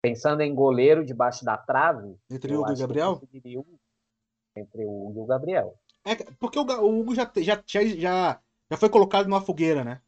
pensando 0.00 0.40
em 0.42 0.54
goleiro 0.54 1.04
debaixo 1.04 1.44
da 1.44 1.56
trave. 1.56 2.16
entre 2.30 2.54
o 2.56 2.60
Hugo 2.60 2.72
e 2.72 2.76
Gabriel? 2.76 3.10
o 3.12 3.58
Hugo. 3.60 3.80
Entre 4.56 4.84
o 4.84 5.06
Hugo 5.08 5.20
e 5.20 5.22
o 5.22 5.26
Gabriel. 5.26 5.78
É, 6.04 6.14
porque 6.38 6.58
o, 6.58 6.62
o 6.62 7.00
Hugo 7.00 7.14
já, 7.14 7.30
já, 7.36 7.62
já, 7.64 7.84
já, 7.84 8.76
foi 8.76 8.88
colocado 8.88 9.26
numa 9.28 9.40
fogueira, 9.40 9.84
né? 9.84 10.00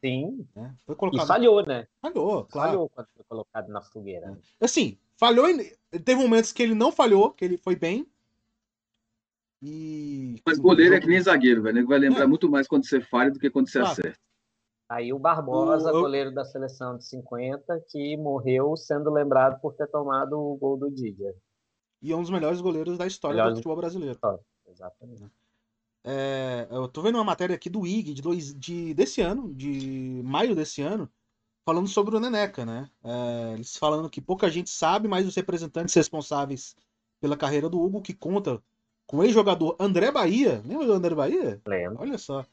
Sim. 0.00 0.46
né? 0.54 0.74
Foi 0.86 0.94
E 0.94 0.98
colocado. 0.98 1.26
falhou, 1.26 1.64
né? 1.66 1.86
Falhou, 2.00 2.44
claro. 2.44 2.70
Falhou 2.70 2.88
quando 2.90 3.08
foi 3.16 3.24
colocado 3.24 3.68
na 3.68 3.80
fogueira. 3.82 4.30
né? 4.30 4.38
Assim, 4.60 4.98
falhou. 5.16 5.48
em- 5.48 5.72
Teve 6.04 6.14
momentos 6.20 6.52
que 6.52 6.62
ele 6.62 6.74
não 6.74 6.92
falhou, 6.92 7.30
que 7.32 7.44
ele 7.44 7.56
foi 7.56 7.74
bem. 7.74 8.06
E. 9.66 10.42
Mas 10.46 10.58
goleiro 10.58 10.94
é 10.94 11.00
que 11.00 11.06
nem 11.06 11.20
zagueiro, 11.20 11.62
velho. 11.62 11.78
Ele 11.78 11.86
vai 11.86 11.98
lembrar 11.98 12.24
É. 12.24 12.26
muito 12.26 12.50
mais 12.50 12.68
quando 12.68 12.86
você 12.86 13.00
falha 13.00 13.30
do 13.30 13.38
que 13.38 13.48
quando 13.48 13.68
você 13.70 13.78
Claro. 13.78 13.92
acerta. 13.92 14.18
Aí 14.88 15.10
o 15.12 15.18
Barbosa, 15.18 15.90
O- 15.90 15.96
eu- 15.96 16.00
goleiro 16.02 16.30
da 16.34 16.44
seleção 16.44 16.98
de 16.98 17.06
50, 17.06 17.80
que 17.88 18.14
morreu 18.18 18.76
sendo 18.76 19.10
lembrado 19.10 19.58
por 19.60 19.72
ter 19.74 19.86
tomado 19.86 20.38
o 20.38 20.54
gol 20.56 20.76
do 20.76 20.90
Didier. 20.90 21.34
E 22.02 22.12
é 22.12 22.16
um 22.16 22.20
dos 22.20 22.30
melhores 22.30 22.60
goleiros 22.60 22.98
da 22.98 23.06
história 23.06 23.36
Melhores- 23.36 23.54
do 23.54 23.56
futebol 23.62 23.76
brasileiro. 23.76 24.18
Exatamente. 24.68 25.24
É, 26.06 26.68
eu 26.70 26.86
tô 26.86 27.00
vendo 27.00 27.14
uma 27.14 27.24
matéria 27.24 27.54
aqui 27.56 27.70
do 27.70 27.86
IG 27.86 28.12
de, 28.12 28.20
dois, 28.20 28.52
de 28.54 28.92
desse 28.92 29.22
ano, 29.22 29.54
de 29.54 30.20
maio 30.22 30.54
desse 30.54 30.82
ano, 30.82 31.08
falando 31.64 31.88
sobre 31.88 32.14
o 32.14 32.20
Neneca, 32.20 32.66
né? 32.66 32.90
É, 33.02 33.54
eles 33.54 33.74
falando 33.78 34.10
que 34.10 34.20
pouca 34.20 34.50
gente 34.50 34.68
sabe, 34.68 35.08
mas 35.08 35.26
os 35.26 35.34
representantes 35.34 35.94
responsáveis 35.94 36.76
pela 37.18 37.38
carreira 37.38 37.70
do 37.70 37.80
Hugo, 37.80 38.02
que 38.02 38.12
conta 38.12 38.62
com 39.06 39.18
o 39.18 39.24
ex-jogador 39.24 39.76
André 39.78 40.10
Bahia, 40.10 40.62
lembra 40.64 40.86
do 40.86 40.92
André 40.92 41.14
Bahia? 41.14 41.60
Lembro. 41.66 42.00
Olha 42.00 42.18
só. 42.18 42.44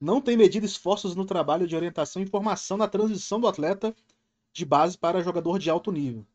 Não 0.00 0.20
tem 0.20 0.36
medido 0.36 0.66
esforços 0.66 1.14
no 1.14 1.24
trabalho 1.24 1.66
de 1.66 1.76
orientação 1.76 2.22
e 2.22 2.26
formação 2.26 2.76
na 2.76 2.88
transição 2.88 3.40
do 3.40 3.46
atleta 3.46 3.94
de 4.52 4.64
base 4.64 4.98
para 4.98 5.22
jogador 5.22 5.58
de 5.58 5.70
alto 5.70 5.92
nível. 5.92 6.26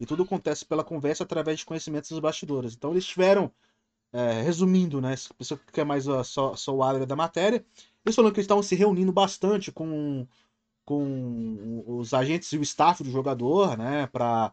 E 0.00 0.06
tudo 0.06 0.22
acontece 0.22 0.64
pela 0.64 0.82
conversa 0.82 1.22
através 1.22 1.58
de 1.58 1.66
conhecimentos 1.66 2.10
dos 2.10 2.18
bastidores. 2.18 2.74
Então 2.74 2.90
eles 2.90 3.04
tiveram, 3.04 3.50
é, 4.12 4.42
resumindo, 4.42 5.00
né? 5.00 5.14
Se 5.16 5.28
a 5.30 5.34
pessoa 5.34 5.60
quer 5.72 5.84
mais 5.84 6.08
ó, 6.08 6.22
só, 6.24 6.56
só 6.56 6.74
o 6.74 6.82
área 6.82 7.06
da 7.06 7.14
matéria, 7.14 7.64
eles 8.04 8.16
falaram 8.16 8.32
que 8.32 8.40
eles 8.40 8.44
estavam 8.44 8.62
se 8.62 8.74
reunindo 8.74 9.12
bastante 9.12 9.70
com 9.70 10.26
com 10.84 11.82
os 11.86 12.12
agentes 12.12 12.52
e 12.52 12.58
o 12.58 12.62
staff 12.62 13.02
do 13.02 13.10
jogador, 13.10 13.76
né? 13.76 14.06
Para 14.08 14.52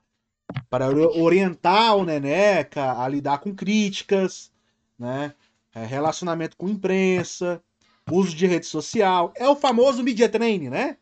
para 0.69 0.89
orientar 0.89 1.95
o 1.95 2.05
Neneca 2.05 3.01
a 3.01 3.07
lidar 3.07 3.39
com 3.39 3.53
críticas, 3.53 4.51
né? 4.97 5.33
É, 5.73 5.85
relacionamento 5.85 6.57
com 6.57 6.67
imprensa, 6.67 7.63
uso 8.09 8.35
de 8.35 8.45
rede 8.45 8.65
social. 8.65 9.33
É 9.35 9.47
o 9.47 9.55
famoso 9.55 10.03
media 10.03 10.27
training, 10.27 10.69
né? 10.69 10.97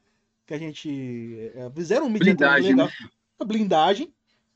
Que 0.45 0.53
a 0.53 0.57
gente 0.57 1.51
é, 1.55 1.69
fizeram 1.71 2.05
um 2.05 2.09
media 2.09 2.33
blindagem, 2.33 2.75
training 2.75 2.81
legal, 2.81 2.87
né? 2.87 3.45
blindagem, 3.45 4.13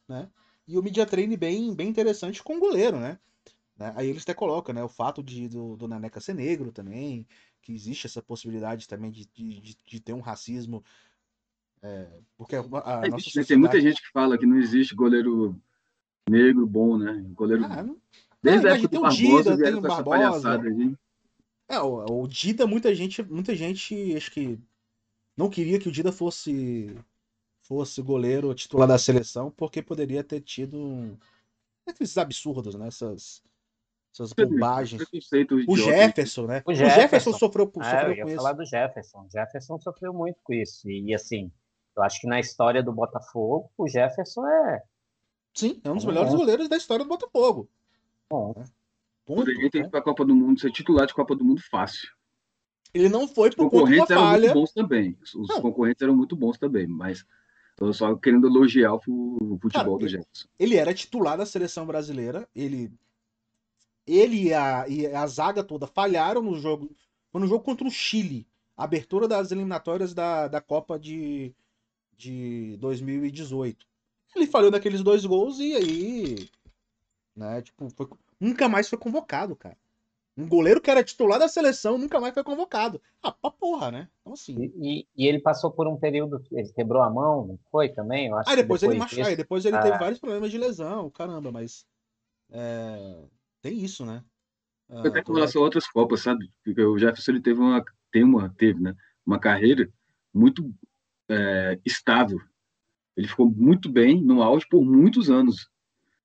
né? 0.07 0.29
E 0.67 0.77
o 0.77 0.83
media 0.83 1.05
training 1.05 1.37
bem, 1.37 1.73
bem 1.73 1.89
interessante 1.89 2.41
com 2.41 2.57
o 2.57 2.59
goleiro, 2.59 2.99
né? 2.99 3.17
né? 3.77 3.93
Aí 3.95 4.09
eles 4.09 4.23
até 4.23 4.33
colocam, 4.33 4.73
né? 4.73 4.83
O 4.83 4.89
fato 4.89 5.21
de 5.23 5.47
do, 5.47 5.75
do 5.75 5.87
Neneca 5.87 6.21
ser 6.21 6.33
negro 6.33 6.71
também, 6.71 7.27
que 7.61 7.73
existe 7.73 8.07
essa 8.07 8.21
possibilidade 8.21 8.87
também 8.87 9.11
de, 9.11 9.25
de, 9.33 9.75
de 9.85 9.99
ter 9.99 10.13
um 10.13 10.21
racismo 10.21 10.83
é, 11.83 12.07
porque 12.37 12.55
a, 12.55 12.59
a 12.59 13.07
nossa 13.07 13.25
sociedade... 13.25 13.47
Tem 13.47 13.57
muita 13.57 13.79
gente 13.81 14.01
que 14.01 14.11
fala 14.11 14.37
que 14.37 14.45
não 14.45 14.57
existe 14.57 14.95
goleiro 14.95 15.55
negro 16.29 16.65
bom, 16.65 16.97
né? 16.97 17.23
Goleiro. 17.33 17.65
Ah, 17.65 17.83
não... 17.83 17.97
Desde 18.41 18.65
não, 18.65 18.71
a 18.71 18.75
época 18.75 18.87
do 18.89 19.01
Barbosa, 19.01 19.55
Dida, 19.55 19.63
tem 19.63 19.75
o 19.75 19.81
Barbosa. 19.81 20.61
É, 21.69 21.79
o, 21.79 22.23
o 22.23 22.27
Dida, 22.27 22.67
muita 22.67 22.93
gente, 22.93 23.23
muita 23.23 23.55
gente, 23.55 24.15
acho 24.15 24.31
que 24.31 24.59
não 25.35 25.49
queria 25.49 25.79
que 25.79 25.87
o 25.87 25.91
Dida 25.91 26.11
fosse 26.11 26.95
fosse 27.63 28.01
goleiro 28.01 28.53
titular 28.53 28.87
da 28.87 28.97
seleção, 28.97 29.49
porque 29.49 29.81
poderia 29.81 30.23
ter 30.23 30.41
tido 30.41 31.17
esses 31.87 32.17
absurdos, 32.17 32.75
né? 32.75 32.87
Essas, 32.87 33.41
essas 34.13 34.33
bobagens. 34.33 35.01
O 35.67 35.77
Jefferson, 35.77 36.45
né? 36.45 36.61
O 36.65 36.73
Jefferson, 36.73 36.97
o 36.97 37.01
Jefferson 37.01 37.33
sofreu, 37.33 37.65
sofreu 37.65 37.99
é, 37.99 38.05
eu 38.05 38.13
ia 38.15 38.23
com 38.25 38.35
falar 38.35 38.51
isso. 38.51 38.57
do 38.57 38.65
Jefferson. 38.65 39.25
O 39.25 39.29
Jefferson 39.29 39.79
sofreu 39.79 40.13
muito 40.13 40.39
com 40.43 40.53
isso. 40.53 40.89
E 40.89 41.13
assim, 41.13 41.51
eu 41.95 42.03
acho 42.03 42.21
que 42.21 42.27
na 42.27 42.39
história 42.39 42.81
do 42.81 42.91
Botafogo, 42.91 43.69
o 43.77 43.87
Jefferson 43.87 44.47
é. 44.47 44.83
Sim, 45.53 45.79
é 45.83 45.91
um 45.91 45.95
dos 45.95 46.03
é 46.03 46.07
melhores 46.07 46.33
goleiros 46.33 46.67
da 46.67 46.77
história 46.77 47.05
do 47.05 47.09
Botafogo. 47.09 47.69
Bom. 48.29 48.53
É. 48.57 48.63
Ponto, 49.25 49.39
Poderia 49.39 49.69
ter 49.69 49.79
ido 49.79 49.89
para 49.89 49.99
a 49.99 50.03
Copa 50.03 50.25
do 50.25 50.35
Mundo, 50.35 50.59
ser 50.59 50.71
titular 50.71 51.07
de 51.07 51.13
Copa 51.13 51.35
do 51.35 51.45
Mundo 51.45 51.61
fácil. 51.71 52.09
Ele 52.93 53.09
não 53.09 53.27
foi 53.27 53.49
por 53.51 53.69
conta 53.69 53.95
da 53.95 54.05
falha. 54.05 54.17
eram 54.17 54.31
muito 54.39 54.53
bons 54.53 54.71
também. 54.73 55.17
Os 55.21 55.47
não. 55.47 55.61
concorrentes 55.61 56.01
eram 56.01 56.15
muito 56.15 56.35
bons 56.35 56.57
também, 56.57 56.85
mas 56.85 57.25
tô 57.75 57.91
só 57.93 58.13
querendo 58.15 58.47
elogiar 58.47 58.93
o 58.93 58.99
futebol 58.99 59.71
Cara, 59.71 59.97
do 59.97 60.07
Jefferson. 60.07 60.47
Ele 60.59 60.75
era 60.75 60.93
titular 60.93 61.37
da 61.37 61.45
seleção 61.45 61.85
brasileira, 61.85 62.47
ele 62.55 62.91
ele 64.05 64.47
e 64.47 64.53
a, 64.53 64.85
e 64.87 65.07
a 65.07 65.25
zaga 65.27 65.63
toda 65.63 65.87
falharam 65.87 66.41
no 66.41 66.59
jogo, 66.59 66.93
foi 67.31 67.39
no 67.39 67.47
jogo 67.47 67.63
contra 67.63 67.87
o 67.87 67.91
Chile, 67.91 68.45
abertura 68.75 69.29
das 69.29 69.51
eliminatórias 69.51 70.13
da, 70.13 70.49
da 70.49 70.59
Copa 70.59 70.99
de 70.99 71.55
de 72.23 72.77
2018. 72.77 73.85
Ele 74.35 74.47
falhou 74.47 74.71
naqueles 74.71 75.03
dois 75.03 75.25
gols 75.25 75.59
e 75.59 75.75
aí. 75.75 76.49
Né, 77.35 77.61
tipo, 77.61 77.89
foi, 77.89 78.07
nunca 78.39 78.69
mais 78.69 78.87
foi 78.87 78.97
convocado, 78.97 79.55
cara. 79.55 79.77
Um 80.35 80.47
goleiro 80.47 80.81
que 80.81 80.89
era 80.89 81.03
titular 81.03 81.37
da 81.37 81.47
seleção 81.47 81.97
nunca 81.97 82.19
mais 82.19 82.33
foi 82.33 82.43
convocado. 82.43 82.99
Ah, 83.21 83.31
pra 83.31 83.51
porra, 83.51 83.91
né? 83.91 84.09
Então, 84.21 84.33
assim. 84.33 84.73
E, 84.81 85.07
e 85.15 85.27
ele 85.27 85.39
passou 85.39 85.69
por 85.69 85.87
um 85.87 85.95
período. 85.95 86.43
Ele 86.51 86.69
quebrou 86.69 87.03
a 87.03 87.09
mão, 87.09 87.45
não 87.45 87.59
foi 87.69 87.89
também? 87.89 88.27
Eu 88.27 88.37
acho 88.37 88.49
ah, 88.49 88.55
depois, 88.55 88.81
depois 88.81 88.83
ele 88.83 88.99
machucou. 88.99 89.23
Disso... 89.25 89.37
Depois 89.37 89.65
ele 89.65 89.75
ah. 89.75 89.81
teve 89.81 89.97
vários 89.99 90.19
problemas 90.19 90.49
de 90.49 90.57
lesão, 90.57 91.09
caramba, 91.11 91.51
mas. 91.51 91.85
É, 92.49 93.25
tem 93.61 93.77
isso, 93.77 94.05
né? 94.05 94.23
Ah, 94.89 95.07
Até 95.07 95.21
com 95.21 95.33
relação 95.33 95.61
a 95.61 95.65
outras 95.65 95.87
Copas, 95.87 96.21
sabe? 96.21 96.51
Porque 96.63 96.81
o 96.81 96.97
Jefferson 96.97 97.31
ele 97.31 97.41
teve 97.41 97.59
uma. 97.59 97.83
Tem 98.11 98.23
uma, 98.23 98.49
teve, 98.57 98.81
né? 98.81 98.95
Uma 99.23 99.39
carreira 99.39 99.87
muito 100.33 100.73
é, 101.29 101.79
estável. 101.85 102.39
Ele 103.15 103.27
ficou 103.27 103.49
muito 103.49 103.89
bem 103.89 104.21
no 104.21 104.41
auge 104.41 104.67
por 104.67 104.83
muitos 104.83 105.29
anos. 105.29 105.69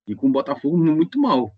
E 0.07 0.15
com 0.15 0.29
o 0.29 0.33
Botafogo 0.33 0.77
muito 0.77 1.19
mal. 1.21 1.55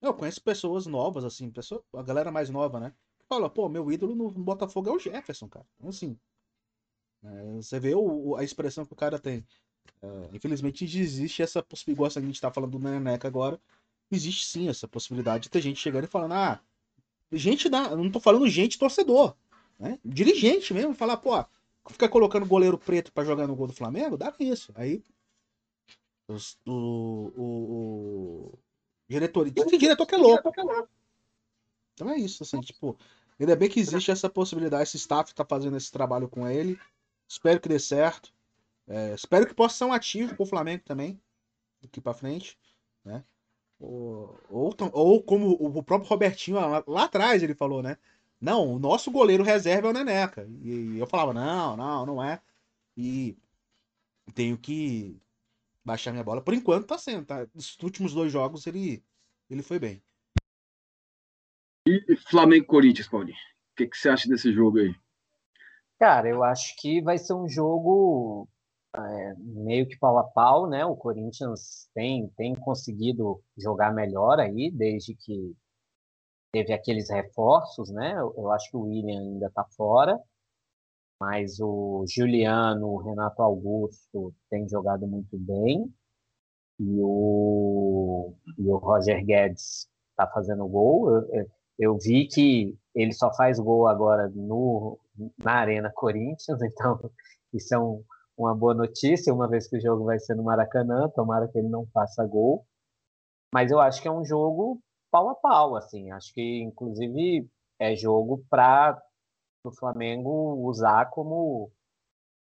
Eu 0.00 0.14
conheço 0.14 0.42
pessoas 0.42 0.86
novas, 0.86 1.24
assim, 1.24 1.50
pessoa, 1.50 1.82
a 1.94 2.02
galera 2.02 2.30
mais 2.30 2.48
nova, 2.48 2.78
né? 2.78 2.92
Fala, 3.28 3.50
pô, 3.50 3.68
meu 3.68 3.90
ídolo 3.90 4.14
no 4.14 4.30
Botafogo 4.30 4.88
é 4.88 4.92
o 4.92 4.98
Jefferson, 4.98 5.48
cara. 5.48 5.66
Então, 5.76 5.88
assim, 5.88 6.16
é, 7.24 7.56
você 7.56 7.80
vê 7.80 7.94
o, 7.94 8.36
a 8.36 8.44
expressão 8.44 8.84
que 8.84 8.92
o 8.92 8.96
cara 8.96 9.18
tem. 9.18 9.44
É, 10.02 10.30
infelizmente 10.32 10.84
existe 10.84 11.42
essa 11.42 11.62
possibilidade, 11.62 11.96
igual 11.96 12.24
a 12.24 12.26
gente 12.26 12.40
tá 12.40 12.52
falando 12.52 12.72
do 12.72 12.78
Neneca 12.78 13.26
agora, 13.26 13.60
existe 14.10 14.46
sim 14.46 14.68
essa 14.68 14.86
possibilidade 14.86 15.44
de 15.44 15.50
ter 15.50 15.60
gente 15.60 15.80
chegando 15.80 16.04
e 16.04 16.08
falando, 16.08 16.32
ah, 16.34 16.60
gente 17.32 17.68
da, 17.68 17.96
não 17.96 18.10
tô 18.10 18.20
falando 18.20 18.48
gente 18.48 18.78
torcedor, 18.78 19.34
né? 19.78 19.98
Dirigente 20.04 20.72
mesmo, 20.72 20.94
falar, 20.94 21.16
pô, 21.16 21.44
ficar 21.92 22.08
colocando 22.08 22.46
goleiro 22.46 22.78
preto 22.78 23.12
para 23.12 23.24
jogar 23.24 23.46
no 23.46 23.56
gol 23.56 23.66
do 23.66 23.72
Flamengo, 23.72 24.16
dá 24.16 24.34
isso. 24.38 24.72
Aí 24.74 25.02
os, 26.28 26.58
o, 26.66 27.32
o, 27.36 28.52
o 28.52 28.58
diretor. 29.08 29.50
Tem 29.50 29.78
diretor 29.78 30.06
que 30.06 30.14
é 30.14 30.18
louco. 30.18 30.52
Então 31.94 32.10
é 32.10 32.18
isso, 32.18 32.42
assim, 32.42 32.60
tipo, 32.60 32.98
ainda 33.38 33.56
bem 33.56 33.70
que 33.70 33.80
existe 33.80 34.10
essa 34.10 34.28
possibilidade, 34.28 34.82
esse 34.82 34.98
staff 34.98 35.34
tá 35.34 35.44
fazendo 35.44 35.76
esse 35.76 35.90
trabalho 35.90 36.28
com 36.28 36.46
ele. 36.46 36.78
Espero 37.28 37.60
que 37.60 37.68
dê 37.68 37.78
certo. 37.78 38.32
É, 38.86 39.14
espero 39.14 39.46
que 39.46 39.54
possa 39.54 39.78
ser 39.78 39.84
um 39.84 39.92
ativo 39.92 40.36
pro 40.36 40.46
Flamengo 40.46 40.84
também, 40.84 41.20
daqui 41.80 42.00
para 42.00 42.14
frente, 42.14 42.56
né? 43.04 43.24
Ou, 43.80 44.38
ou, 44.48 44.74
ou, 44.92 45.22
como 45.22 45.50
o 45.52 45.82
próprio 45.82 46.08
Robertinho 46.08 46.56
lá, 46.56 46.84
lá 46.86 47.04
atrás 47.04 47.42
ele 47.42 47.54
falou, 47.54 47.82
né? 47.82 47.98
Não, 48.40 48.74
o 48.74 48.78
nosso 48.78 49.10
goleiro 49.10 49.42
reserva 49.42 49.88
é 49.88 49.90
o 49.90 49.94
Neneca. 49.94 50.46
E 50.62 50.98
eu 50.98 51.06
falava, 51.06 51.32
não, 51.32 51.76
não, 51.76 52.06
não 52.06 52.22
é. 52.22 52.40
E 52.96 53.36
tenho 54.34 54.58
que 54.58 55.20
baixar 55.84 56.12
minha 56.12 56.24
bola. 56.24 56.42
Por 56.42 56.54
enquanto 56.54 56.86
tá 56.86 56.98
sendo, 56.98 57.24
tá? 57.24 57.46
Nos 57.54 57.78
últimos 57.82 58.12
dois 58.12 58.30
jogos 58.30 58.66
ele, 58.66 59.02
ele 59.48 59.62
foi 59.62 59.78
bem. 59.78 60.02
E 61.86 62.16
Flamengo 62.28 62.66
Corinthians, 62.66 63.08
Paulinho? 63.08 63.36
O 63.36 63.76
que, 63.76 63.86
que 63.86 63.96
você 63.96 64.08
acha 64.08 64.28
desse 64.28 64.52
jogo 64.52 64.78
aí? 64.78 64.94
Cara, 65.98 66.28
eu 66.28 66.42
acho 66.42 66.74
que 66.80 67.00
vai 67.00 67.16
ser 67.16 67.32
um 67.32 67.48
jogo 67.48 68.48
é, 68.94 69.34
meio 69.38 69.86
que 69.86 69.96
pau 69.98 70.18
a 70.18 70.24
pau, 70.24 70.68
né? 70.68 70.84
O 70.84 70.96
Corinthians 70.96 71.88
tem, 71.94 72.28
tem 72.36 72.54
conseguido 72.54 73.40
jogar 73.56 73.94
melhor 73.94 74.40
aí, 74.40 74.70
desde 74.70 75.14
que 75.14 75.54
teve 76.56 76.72
aqueles 76.72 77.10
reforços, 77.10 77.90
né? 77.90 78.16
Eu, 78.18 78.50
acho 78.50 78.70
que 78.70 78.76
o 78.78 78.84
William 78.84 79.20
ainda 79.20 79.48
está 79.48 79.62
fora, 79.76 80.18
mas 81.20 81.60
o 81.60 82.06
Juliano, 82.08 82.86
o 82.86 82.96
Renato 82.96 83.42
Augusto 83.42 84.34
tem 84.48 84.66
jogado 84.66 85.06
muito 85.06 85.36
bem 85.36 85.92
e 86.80 86.98
o, 87.02 88.34
e 88.56 88.68
o 88.68 88.76
Roger 88.78 89.22
Guedes 89.22 89.86
está 90.10 90.26
fazendo 90.32 90.66
gol. 90.66 91.10
Eu, 91.10 91.46
eu, 91.78 91.98
vi 91.98 92.26
que 92.26 92.74
ele 92.94 93.12
só 93.12 93.30
faz 93.34 93.58
gol 93.58 93.86
agora 93.86 94.26
no, 94.34 94.98
na 95.38 95.56
Arena 95.56 95.92
Corinthians, 95.94 96.60
então 96.64 97.10
isso 97.52 97.74
é 97.74 97.78
um, 97.78 98.02
uma 98.34 98.54
boa 98.54 98.72
notícia, 98.72 99.32
uma 99.34 99.46
vez 99.46 99.68
que 99.68 99.76
o 99.76 99.80
jogo 99.80 100.04
vai 100.04 100.18
ser 100.18 100.34
no 100.34 100.44
Maracanã, 100.44 101.10
tomara 101.10 101.48
que 101.48 101.58
ele 101.58 101.68
não 101.68 101.86
faça 101.92 102.24
gol. 102.24 102.66
Mas 103.52 103.70
eu 103.70 103.78
acho 103.78 104.00
que 104.00 104.08
é 104.08 104.12
um 104.12 104.24
jogo 104.24 104.80
pau 105.16 105.30
a 105.30 105.34
pau, 105.34 105.76
assim. 105.76 106.10
Acho 106.10 106.32
que, 106.34 106.60
inclusive, 106.62 107.48
é 107.78 107.96
jogo 107.96 108.44
para 108.50 109.00
o 109.64 109.72
Flamengo 109.72 110.54
usar 110.66 111.06
como, 111.10 111.70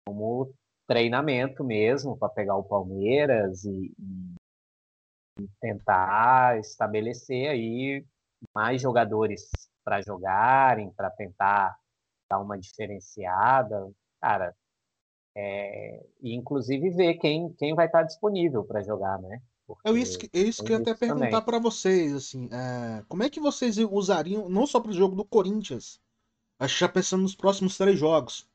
como 0.07 0.53
treinamento 0.87 1.65
mesmo, 1.65 2.17
para 2.17 2.29
pegar 2.29 2.57
o 2.57 2.65
Palmeiras 2.65 3.65
e, 3.65 3.93
e 5.41 5.49
tentar 5.61 6.59
estabelecer 6.61 7.49
aí 7.49 8.07
mais 8.55 8.81
jogadores 8.81 9.51
para 9.85 10.01
jogarem, 10.01 10.93
para 10.93 11.11
tentar 11.11 11.77
dar 12.31 12.39
uma 12.39 12.59
diferenciada. 12.59 13.91
Cara, 14.21 14.55
é, 15.35 16.07
e 16.21 16.35
inclusive 16.35 16.91
ver 16.91 17.15
quem, 17.15 17.53
quem 17.55 17.75
vai 17.75 17.87
estar 17.87 18.05
disponível 18.05 18.65
para 18.65 18.83
jogar, 18.83 19.21
né? 19.21 19.43
É 19.85 19.91
isso 19.93 20.19
que, 20.19 20.31
é 20.33 20.41
isso 20.41 20.65
que 20.65 20.73
eu 20.73 20.77
ia 20.77 20.83
até 20.83 20.95
perguntar 20.95 21.43
para 21.43 21.59
vocês, 21.59 22.15
assim, 22.15 22.49
é, 22.53 23.03
como 23.09 23.23
é 23.23 23.31
que 23.31 23.41
vocês 23.41 23.79
usariam, 23.79 24.49
não 24.49 24.67
só 24.67 24.81
para 24.81 24.91
o 24.91 24.95
jogo 24.95 25.17
do 25.17 25.25
Corinthians, 25.25 26.01
mas 26.59 26.73
já 26.73 26.89
pensando 26.89 27.23
nos 27.23 27.35
próximos 27.35 27.77
três 27.77 27.99
jogos, 27.99 28.49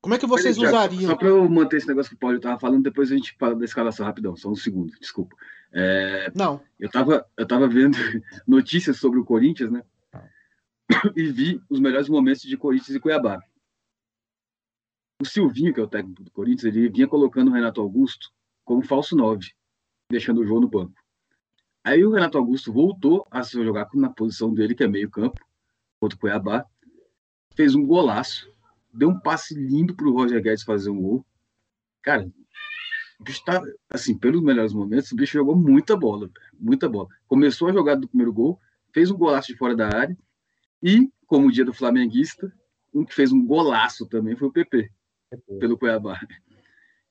como 0.00 0.14
é 0.14 0.18
que 0.18 0.26
vocês 0.26 0.56
Peraí, 0.56 0.72
usariam? 0.72 1.10
Só 1.10 1.16
para 1.16 1.28
eu 1.28 1.48
manter 1.48 1.76
esse 1.76 1.88
negócio 1.88 2.10
que 2.10 2.16
o 2.16 2.18
Paulo 2.18 2.36
estava 2.36 2.58
falando, 2.58 2.82
depois 2.82 3.12
a 3.12 3.14
gente 3.14 3.36
fala 3.38 3.54
da 3.54 3.64
escalação 3.64 4.06
rapidão, 4.06 4.34
só 4.34 4.48
um 4.48 4.56
segundo, 4.56 4.92
desculpa. 4.98 5.36
É, 5.72 6.32
não. 6.34 6.60
Eu 6.78 6.86
estava 6.86 7.26
eu 7.36 7.46
tava 7.46 7.68
vendo 7.68 7.96
notícias 8.46 8.96
sobre 8.96 9.20
o 9.20 9.24
Corinthians, 9.24 9.70
né? 9.70 9.82
E 11.14 11.30
vi 11.30 11.62
os 11.68 11.78
melhores 11.78 12.08
momentos 12.08 12.42
de 12.42 12.56
Corinthians 12.56 12.96
e 12.96 13.00
Cuiabá. 13.00 13.38
O 15.20 15.24
Silvinho, 15.24 15.72
que 15.72 15.78
é 15.78 15.82
o 15.82 15.88
técnico 15.88 16.24
do 16.24 16.30
Corinthians, 16.30 16.74
ele 16.74 16.88
vinha 16.88 17.06
colocando 17.06 17.48
o 17.48 17.54
Renato 17.54 17.80
Augusto 17.80 18.32
como 18.64 18.82
falso 18.82 19.14
9 19.14 19.52
deixando 20.10 20.40
o 20.40 20.46
João 20.46 20.60
no 20.60 20.68
banco. 20.68 20.92
Aí 21.82 22.04
o 22.04 22.12
Renato 22.12 22.36
Augusto 22.36 22.72
voltou 22.72 23.26
a 23.30 23.42
se 23.42 23.52
jogar 23.64 23.88
na 23.94 24.10
posição 24.10 24.52
dele, 24.52 24.74
que 24.74 24.84
é 24.84 24.88
meio 24.88 25.08
campo, 25.08 25.40
contra 25.98 26.16
o 26.16 26.20
Cuiabá. 26.20 26.66
Fez 27.54 27.74
um 27.74 27.86
golaço. 27.86 28.52
deu 28.92 29.08
um 29.08 29.18
passe 29.18 29.54
lindo 29.54 29.94
pro 29.94 30.12
Roger 30.12 30.42
Guedes 30.42 30.64
fazer 30.64 30.90
um 30.90 31.00
gol. 31.00 31.26
Cara, 32.02 32.30
o 33.18 33.22
bicho 33.22 33.44
tá, 33.44 33.62
assim, 33.88 34.16
pelos 34.16 34.42
melhores 34.42 34.72
momentos, 34.72 35.12
o 35.12 35.16
bicho 35.16 35.34
jogou 35.34 35.54
muita 35.54 35.96
bola, 35.96 36.30
muita 36.58 36.88
bola. 36.88 37.08
Começou 37.28 37.68
a 37.68 37.72
jogada 37.72 38.00
do 38.00 38.08
primeiro 38.08 38.32
gol, 38.32 38.58
fez 38.92 39.10
um 39.10 39.16
golaço 39.16 39.48
de 39.48 39.56
fora 39.56 39.76
da 39.76 39.86
área, 39.86 40.16
e, 40.82 41.10
como 41.26 41.46
o 41.48 41.52
dia 41.52 41.64
do 41.64 41.72
flamenguista, 41.72 42.52
um 42.92 43.04
que 43.04 43.14
fez 43.14 43.30
um 43.30 43.46
golaço 43.46 44.06
também 44.06 44.34
foi 44.36 44.48
o 44.48 44.52
PP, 44.52 44.90
pelo 45.60 45.78
Cuiabá. 45.78 46.18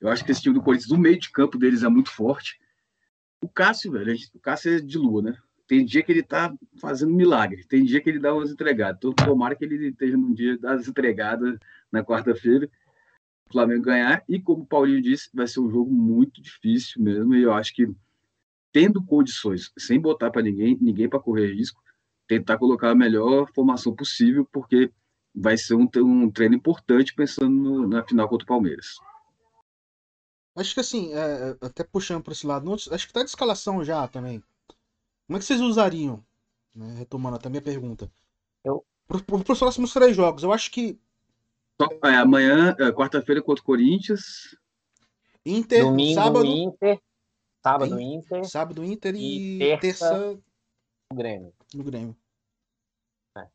Eu 0.02 0.10
acho 0.10 0.26
que 0.26 0.32
esse 0.32 0.42
time 0.42 0.56
do 0.56 0.64
Corinthians, 0.64 0.92
o 0.92 0.98
meio 0.98 1.20
de 1.20 1.30
campo 1.32 1.58
deles 1.58 1.84
é 1.84 1.90
muito 1.90 2.10
forte. 2.10 2.60
O 3.42 3.48
Cássio, 3.48 3.92
velho, 3.92 4.16
o 4.34 4.40
Cássio 4.40 4.78
é 4.78 4.80
de 4.80 4.98
lua, 4.98 5.22
né? 5.22 5.38
Tem 5.68 5.86
dia 5.86 6.02
que 6.02 6.12
ele 6.12 6.24
tá 6.24 6.54
fazendo 6.82 7.14
milagre, 7.14 7.64
tem 7.64 7.84
dia 7.84 8.02
que 8.02 8.10
ele 8.10 8.20
dá 8.20 8.34
umas 8.34 8.52
entregadas. 8.52 8.98
Então, 8.98 9.14
tomara 9.14 9.56
que 9.56 9.64
ele 9.64 9.90
esteja 9.90 10.18
num 10.18 10.34
dia 10.34 10.58
das 10.58 10.88
entregadas 10.88 11.58
na 11.92 12.04
quarta-feira 12.04 12.70
o 13.50 13.52
Flamengo 13.52 13.84
ganhar. 13.84 14.24
E 14.30 14.40
como 14.40 14.64
o 14.64 14.66
Paulinho 14.66 15.02
disse, 15.02 15.30
vai 15.34 15.48
ser 15.48 15.60
um 15.60 15.70
jogo 15.70 15.92
muito 15.92 16.42
difícil 16.42 17.02
mesmo. 17.02 17.36
E 17.36 17.42
eu 17.42 17.54
acho 17.54 17.74
que, 17.74 17.88
tendo 18.72 19.04
condições, 19.04 19.72
sem 19.78 20.00
botar 20.00 20.30
para 20.30 20.42
ninguém, 20.42 20.78
ninguém 20.80 21.10
para 21.10 21.20
correr 21.20 21.54
risco, 21.54 21.82
tentar 22.28 22.58
colocar 22.58 22.92
a 22.92 22.96
melhor 22.96 23.52
formação 23.54 23.96
possível, 23.96 24.48
porque 24.52 24.92
vai 25.34 25.58
ser 25.58 25.76
um, 25.76 25.90
um 25.98 26.30
treino 26.30 26.56
importante 26.56 27.14
pensando 27.16 27.50
no, 27.50 27.88
na 27.88 28.04
final 28.04 28.30
contra 28.30 28.46
o 28.46 28.48
Palmeiras. 28.48 28.98
Acho 30.60 30.74
que 30.74 30.80
assim, 30.80 31.14
é, 31.14 31.52
é 31.62 31.66
até 31.66 31.84
puxando 31.84 32.24
para 32.24 32.34
esse 32.34 32.46
lado, 32.46 32.74
acho 32.74 33.08
que 33.08 33.14
tá 33.14 33.24
de 33.24 33.30
escalação 33.30 33.84
já 33.84 34.08
também. 34.08 34.44
Como 35.28 35.38
é 35.38 35.40
que 35.40 35.46
vocês 35.46 35.62
usariam? 35.62 36.24
Né, 36.76 36.96
retomando 36.98 37.38
até 37.38 37.48
a 37.48 37.50
minha 37.50 37.62
pergunta. 37.62 38.12
Eu... 38.64 38.84
Para 39.08 39.54
os 39.54 39.60
próximos 39.60 39.92
três 39.92 40.16
jogos, 40.16 40.44
eu 40.44 40.54
acho 40.54 40.70
que 40.70 41.00
é, 42.04 42.16
amanhã, 42.16 42.76
é, 42.78 42.92
quarta-feira 42.92 43.42
contra 43.42 43.62
o 43.62 43.66
Corinthians. 43.66 44.56
Inter, 45.46 45.86
Domingo, 45.86 46.22
sábado. 46.22 46.46
Inter. 46.46 47.02
Sábado, 47.64 48.00
Inter. 48.00 48.46
Sábado, 48.46 48.84
Inter 48.84 49.16
e, 49.16 49.56
e 49.56 49.60
terça, 49.60 50.10
terça 50.10 50.40
no 51.12 51.18
Grêmio. 51.18 51.54
No 51.74 51.84
Grêmio. 51.84 52.16
É. 53.38 53.48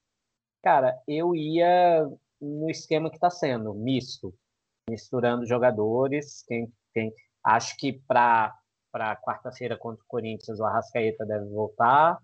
Cara, 0.62 0.98
eu 1.06 1.36
ia 1.36 2.10
no 2.40 2.70
esquema 2.70 3.10
que 3.10 3.16
está 3.16 3.30
sendo, 3.30 3.74
misto. 3.74 4.34
Misturando 4.88 5.46
jogadores. 5.46 6.42
Quem, 6.48 6.72
acho 7.42 7.76
que 7.76 7.92
para 8.06 8.54
quarta-feira 9.22 9.76
contra 9.76 10.02
o 10.02 10.08
Corinthians, 10.08 10.58
o 10.58 10.64
Arrascaeta 10.64 11.26
deve 11.26 11.46
voltar. 11.46 12.18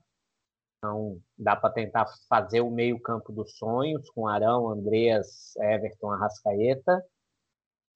Então, 0.79 1.21
dá 1.37 1.55
para 1.55 1.75
tentar 1.75 2.07
fazer 2.29 2.62
o 2.62 2.71
meio-campo 2.71 3.33
dos 3.33 3.57
sonhos 3.59 4.09
com 4.11 4.27
Arão, 4.27 4.68
Andreas, 4.68 5.55
Everton, 5.57 6.11
Arrascaeta. 6.12 7.05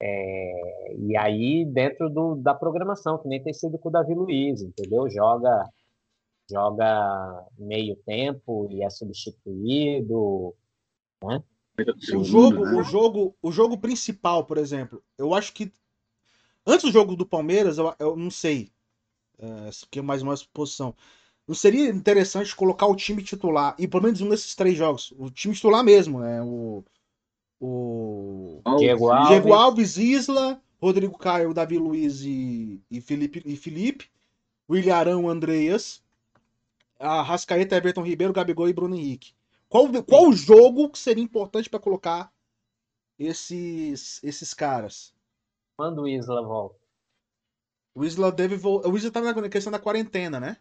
É, 0.03 0.95
e 0.99 1.17
aí, 1.17 1.65
dentro 1.65 2.11
do, 2.11 2.35
da 2.35 2.55
programação, 2.55 3.17
que 3.19 3.29
nem 3.29 3.43
tem 3.43 3.55
sido 3.55 3.79
com 3.79 3.89
o 3.89 3.93
Davi 3.93 4.15
Luiz, 4.15 4.61
entendeu? 4.61 5.09
Joga, 5.09 5.67
joga 6.51 7.47
meio 7.59 7.97
tempo 8.05 8.69
e 8.71 8.83
é 8.83 8.91
substituído. 8.91 10.55
Né? 11.23 11.43
O 12.15 12.23
jogo, 12.23 12.63
o 12.63 12.83
jogo, 12.83 13.37
o 13.41 13.51
jogo 13.51 13.79
principal, 13.79 14.45
por 14.45 14.59
exemplo, 14.59 15.03
eu 15.17 15.33
acho 15.33 15.55
que 15.55 15.73
antes 16.67 16.85
do 16.85 16.93
jogo 16.93 17.17
do 17.17 17.27
Palmeiras, 17.27 17.79
eu, 17.79 17.95
eu 17.99 18.17
não 18.17 18.31
sei, 18.31 18.71
é, 19.39 19.71
que 19.91 19.99
é 19.99 20.03
mais 20.03 20.23
uma 20.23 20.35
posição. 20.53 20.95
Não 21.47 21.55
seria 21.55 21.91
interessante 21.91 22.57
colocar 22.57 22.87
o 22.87 22.97
time 22.97 23.23
titular, 23.23 23.75
e 23.79 23.87
pelo 23.87 24.03
menos 24.03 24.21
um 24.21 24.29
desses 24.29 24.55
três 24.55 24.77
jogos, 24.77 25.13
o 25.19 25.31
time 25.31 25.55
titular 25.55 25.85
mesmo, 25.85 26.21
né? 26.21 26.43
O, 26.43 26.83
o 27.61 28.63
Diego, 28.79 29.11
Alves. 29.11 29.29
Diego 29.29 29.53
Alves, 29.53 29.97
Isla, 29.99 30.61
Rodrigo 30.81 31.17
Caio, 31.19 31.55
Davi 31.55 31.79
Luiz 31.79 32.23
e, 32.23 32.83
e 32.91 33.01
Felipe, 33.01 33.43
e 33.45 33.57
Felipe, 33.57 34.11
William 34.69 34.97
Arão, 34.97 35.29
Andreas, 35.29 36.03
a 36.99 37.23
Rascaeta, 37.23 37.77
Everton 37.77 38.03
Ribeiro, 38.03 38.33
Gabigol 38.33 38.69
e 38.69 38.73
Bruno 38.73 38.97
Henrique. 38.97 39.33
Qual, 39.69 39.89
qual 40.05 40.33
jogo 40.33 40.89
que 40.89 40.99
seria 40.99 41.25
importante 41.25 41.69
para 41.69 41.81
colocar 41.81 42.33
esses, 43.19 44.23
esses 44.23 44.53
caras? 44.55 45.14
Quando 45.77 46.03
o 46.03 46.09
Isla 46.09 46.43
volta? 46.43 46.79
O 47.95 48.05
Isla 48.05 48.33
deve 48.33 48.57
voltar. 48.57 48.89
O 48.89 48.97
Isla 48.97 49.11
tá 49.11 49.21
na 49.21 49.49
questão 49.49 49.73
da 49.73 49.79
quarentena, 49.79 50.41
né? 50.41 50.57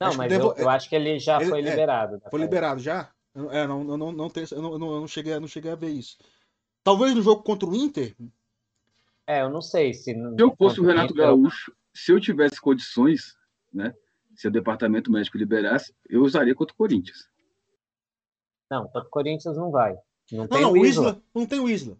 Não, 0.00 0.08
acho 0.08 0.18
mas 0.18 0.28
devo... 0.28 0.48
eu, 0.48 0.64
eu, 0.64 0.68
acho 0.68 0.88
que 0.88 0.96
ele 0.96 1.18
já 1.18 1.40
ele, 1.40 1.50
foi 1.50 1.60
é, 1.60 1.62
liberado. 1.62 2.20
É, 2.24 2.30
foi 2.30 2.40
liberado 2.40 2.80
já? 2.80 3.10
É, 3.50 3.66
não, 3.66 3.84
não, 3.84 3.96
não, 3.96 4.12
não, 4.12 4.30
tenho, 4.30 4.46
eu 4.50 4.60
não, 4.60 4.78
não, 4.78 5.00
não, 5.00 5.08
cheguei, 5.08 5.38
não 5.38 5.46
cheguei 5.46 5.70
a 5.70 5.76
ver 5.76 5.90
isso. 5.90 6.18
Talvez 6.82 7.14
no 7.14 7.22
jogo 7.22 7.42
contra 7.42 7.68
o 7.68 7.74
Inter? 7.74 8.14
É, 9.26 9.42
eu 9.42 9.50
não 9.50 9.62
sei 9.62 9.94
se. 9.94 10.12
Se 10.12 10.34
eu 10.38 10.54
fosse 10.56 10.80
o 10.80 10.84
Renato 10.84 11.12
Inter... 11.12 11.26
Gaúcho, 11.26 11.72
se 11.94 12.12
eu 12.12 12.20
tivesse 12.20 12.60
condições, 12.60 13.36
né? 13.72 13.94
Se 14.34 14.48
o 14.48 14.50
departamento 14.50 15.10
médico 15.10 15.38
liberasse, 15.38 15.94
eu 16.08 16.22
usaria 16.22 16.54
contra 16.54 16.74
o 16.74 16.76
Corinthians. 16.76 17.28
Não, 18.70 18.84
contra 18.86 19.06
o 19.06 19.10
Corinthians 19.10 19.56
não 19.56 19.70
vai. 19.70 19.96
Não, 20.32 20.48
tem 20.48 20.62
não, 20.62 20.72
o 20.72 20.76
Isla. 20.76 21.10
Isla. 21.10 21.22
Não 21.34 21.46
tem 21.46 21.60
o 21.60 21.68
Isla. 21.68 21.96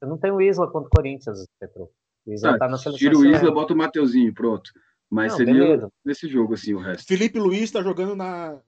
Eu 0.00 0.08
não 0.08 0.18
tenho 0.18 0.34
o 0.34 0.42
Isla 0.42 0.70
contra 0.70 0.88
o 0.88 0.90
Corinthians, 0.90 1.46
Petro. 1.60 1.90
O 2.26 2.32
Isla 2.32 2.52
tá, 2.52 2.58
tá 2.60 2.68
na 2.68 2.78
seleção. 2.78 2.98
Tira 2.98 3.16
o 3.16 3.24
Isla, 3.24 3.50
bota 3.50 3.74
o 3.74 3.76
Mateuzinho, 3.76 4.32
pronto. 4.32 4.70
Mas 5.10 5.32
não, 5.32 5.38
seria 5.38 5.54
beleza. 5.54 5.92
nesse 6.04 6.28
jogo, 6.28 6.54
assim, 6.54 6.74
o 6.74 6.78
resto. 6.78 7.06
Felipe 7.06 7.38
Luiz 7.38 7.70
tá 7.70 7.82
jogando 7.82 8.16
na. 8.16 8.58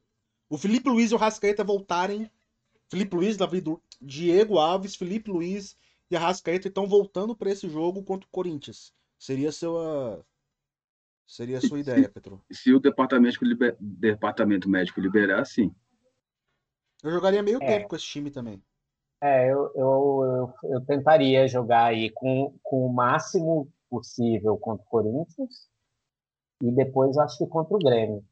O 0.48 0.56
Felipe 0.56 0.88
Luiz 0.88 1.10
e 1.10 1.14
o 1.14 1.18
Rascaeta 1.18 1.64
voltarem. 1.64 2.30
Felipe 2.88 3.16
Luiz, 3.16 3.36
Davi 3.36 3.64
Diego 4.00 4.58
Alves, 4.58 4.94
Felipe 4.94 5.30
Luiz 5.30 5.76
e 6.10 6.16
a 6.16 6.20
Rascaeta 6.20 6.68
estão 6.68 6.86
voltando 6.86 7.34
para 7.34 7.50
esse 7.50 7.68
jogo 7.68 8.02
contra 8.02 8.26
o 8.26 8.30
Corinthians. 8.30 8.92
Seria 9.18 9.50
sua. 9.50 10.24
Seria 11.26 11.58
a 11.58 11.60
sua 11.60 11.78
se, 11.78 11.80
ideia, 11.80 12.08
Petro. 12.08 12.40
Se 12.52 12.72
o 12.72 12.78
departamento, 12.78 13.44
liber... 13.44 13.76
departamento 13.80 14.68
médico 14.68 15.00
liberar, 15.00 15.44
sim. 15.44 15.74
Eu 17.02 17.10
jogaria 17.10 17.42
meio 17.42 17.60
é. 17.60 17.66
tempo 17.66 17.88
com 17.88 17.96
esse 17.96 18.06
time 18.06 18.30
também. 18.30 18.62
É, 19.22 19.50
eu, 19.50 19.72
eu, 19.74 20.54
eu, 20.62 20.70
eu, 20.72 20.80
tentaria 20.84 21.48
jogar 21.48 21.86
aí 21.86 22.10
com, 22.10 22.54
com 22.62 22.86
o 22.86 22.92
máximo 22.92 23.68
possível 23.88 24.58
contra 24.58 24.84
o 24.84 24.88
Corinthians 24.88 25.68
e 26.62 26.70
depois 26.70 27.16
acho 27.16 27.38
que 27.38 27.46
contra 27.46 27.74
o 27.74 27.78
Grêmio. 27.78 28.24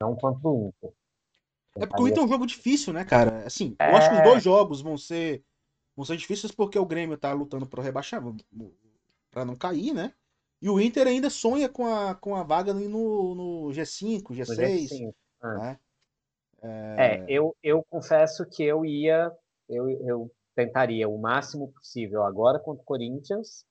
Não 0.00 0.14
contra 0.14 0.48
o 0.48 0.68
Inter. 0.68 0.92
É 1.76 1.86
porque 1.86 2.02
o 2.02 2.08
Inter 2.08 2.22
é 2.22 2.26
um 2.26 2.28
jogo 2.28 2.46
difícil, 2.46 2.92
né, 2.92 3.04
cara? 3.04 3.46
Assim, 3.46 3.74
é... 3.78 3.90
eu 3.90 3.96
acho 3.96 4.10
que 4.10 4.16
os 4.16 4.22
dois 4.22 4.42
jogos 4.42 4.80
vão 4.80 4.96
ser, 4.96 5.42
vão 5.96 6.04
ser 6.04 6.16
difíceis 6.16 6.52
porque 6.52 6.78
o 6.78 6.86
Grêmio 6.86 7.16
tá 7.16 7.32
lutando 7.32 7.66
para 7.66 7.82
rebaixar, 7.82 8.22
para 9.30 9.44
não 9.44 9.56
cair, 9.56 9.92
né? 9.92 10.12
E 10.60 10.68
o 10.70 10.80
Inter 10.80 11.06
ainda 11.06 11.28
sonha 11.28 11.68
com 11.68 11.86
a, 11.86 12.14
com 12.14 12.34
a 12.34 12.42
vaga 12.42 12.72
no, 12.72 13.34
no 13.34 13.68
G5, 13.70 14.22
G6. 14.30 14.48
No 14.48 14.54
G5. 14.54 15.14
Ah. 15.42 15.58
Né? 15.58 15.78
É... 16.62 16.96
é, 16.96 17.24
eu, 17.28 17.54
eu 17.62 17.84
confesso 17.90 18.46
que 18.46 18.62
eu 18.62 18.84
ia, 18.84 19.30
eu, 19.68 19.88
eu 19.88 20.30
tentaria 20.54 21.08
o 21.08 21.18
máximo 21.18 21.72
possível 21.72 22.24
agora 22.24 22.58
contra 22.58 22.82
o 22.82 22.86
Corinthians 22.86 23.64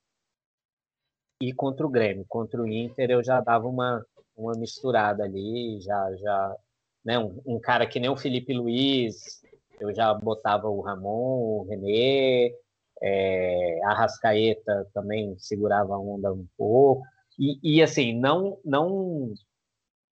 e 1.42 1.54
contra 1.54 1.86
o 1.86 1.90
Grêmio. 1.90 2.26
Contra 2.28 2.62
o 2.62 2.68
Inter 2.68 3.12
eu 3.12 3.24
já 3.24 3.40
dava 3.42 3.68
uma, 3.68 4.06
uma 4.36 4.54
misturada 4.54 5.24
ali, 5.24 5.80
já, 5.82 6.16
já 6.16 6.58
né, 7.04 7.20
um, 7.20 7.42
um 7.46 7.60
cara 7.60 7.88
que 7.88 8.00
nem 8.00 8.10
o 8.10 8.18
Felipe 8.18 8.54
Luiz, 8.54 9.42
eu 9.80 9.94
já 9.94 10.14
botava 10.14 10.70
o 10.70 10.82
Ramon, 10.82 11.62
o 11.62 11.68
René, 11.70 12.54
é, 13.02 13.84
a 13.84 13.94
Rascaeta 13.94 14.90
também 14.94 15.38
segurava 15.38 15.94
a 15.94 16.00
onda 16.00 16.32
um 16.34 16.48
pouco. 16.58 17.04
E, 17.38 17.60
e, 17.62 17.82
assim, 17.82 18.18
não, 18.18 18.60
não, 18.64 19.34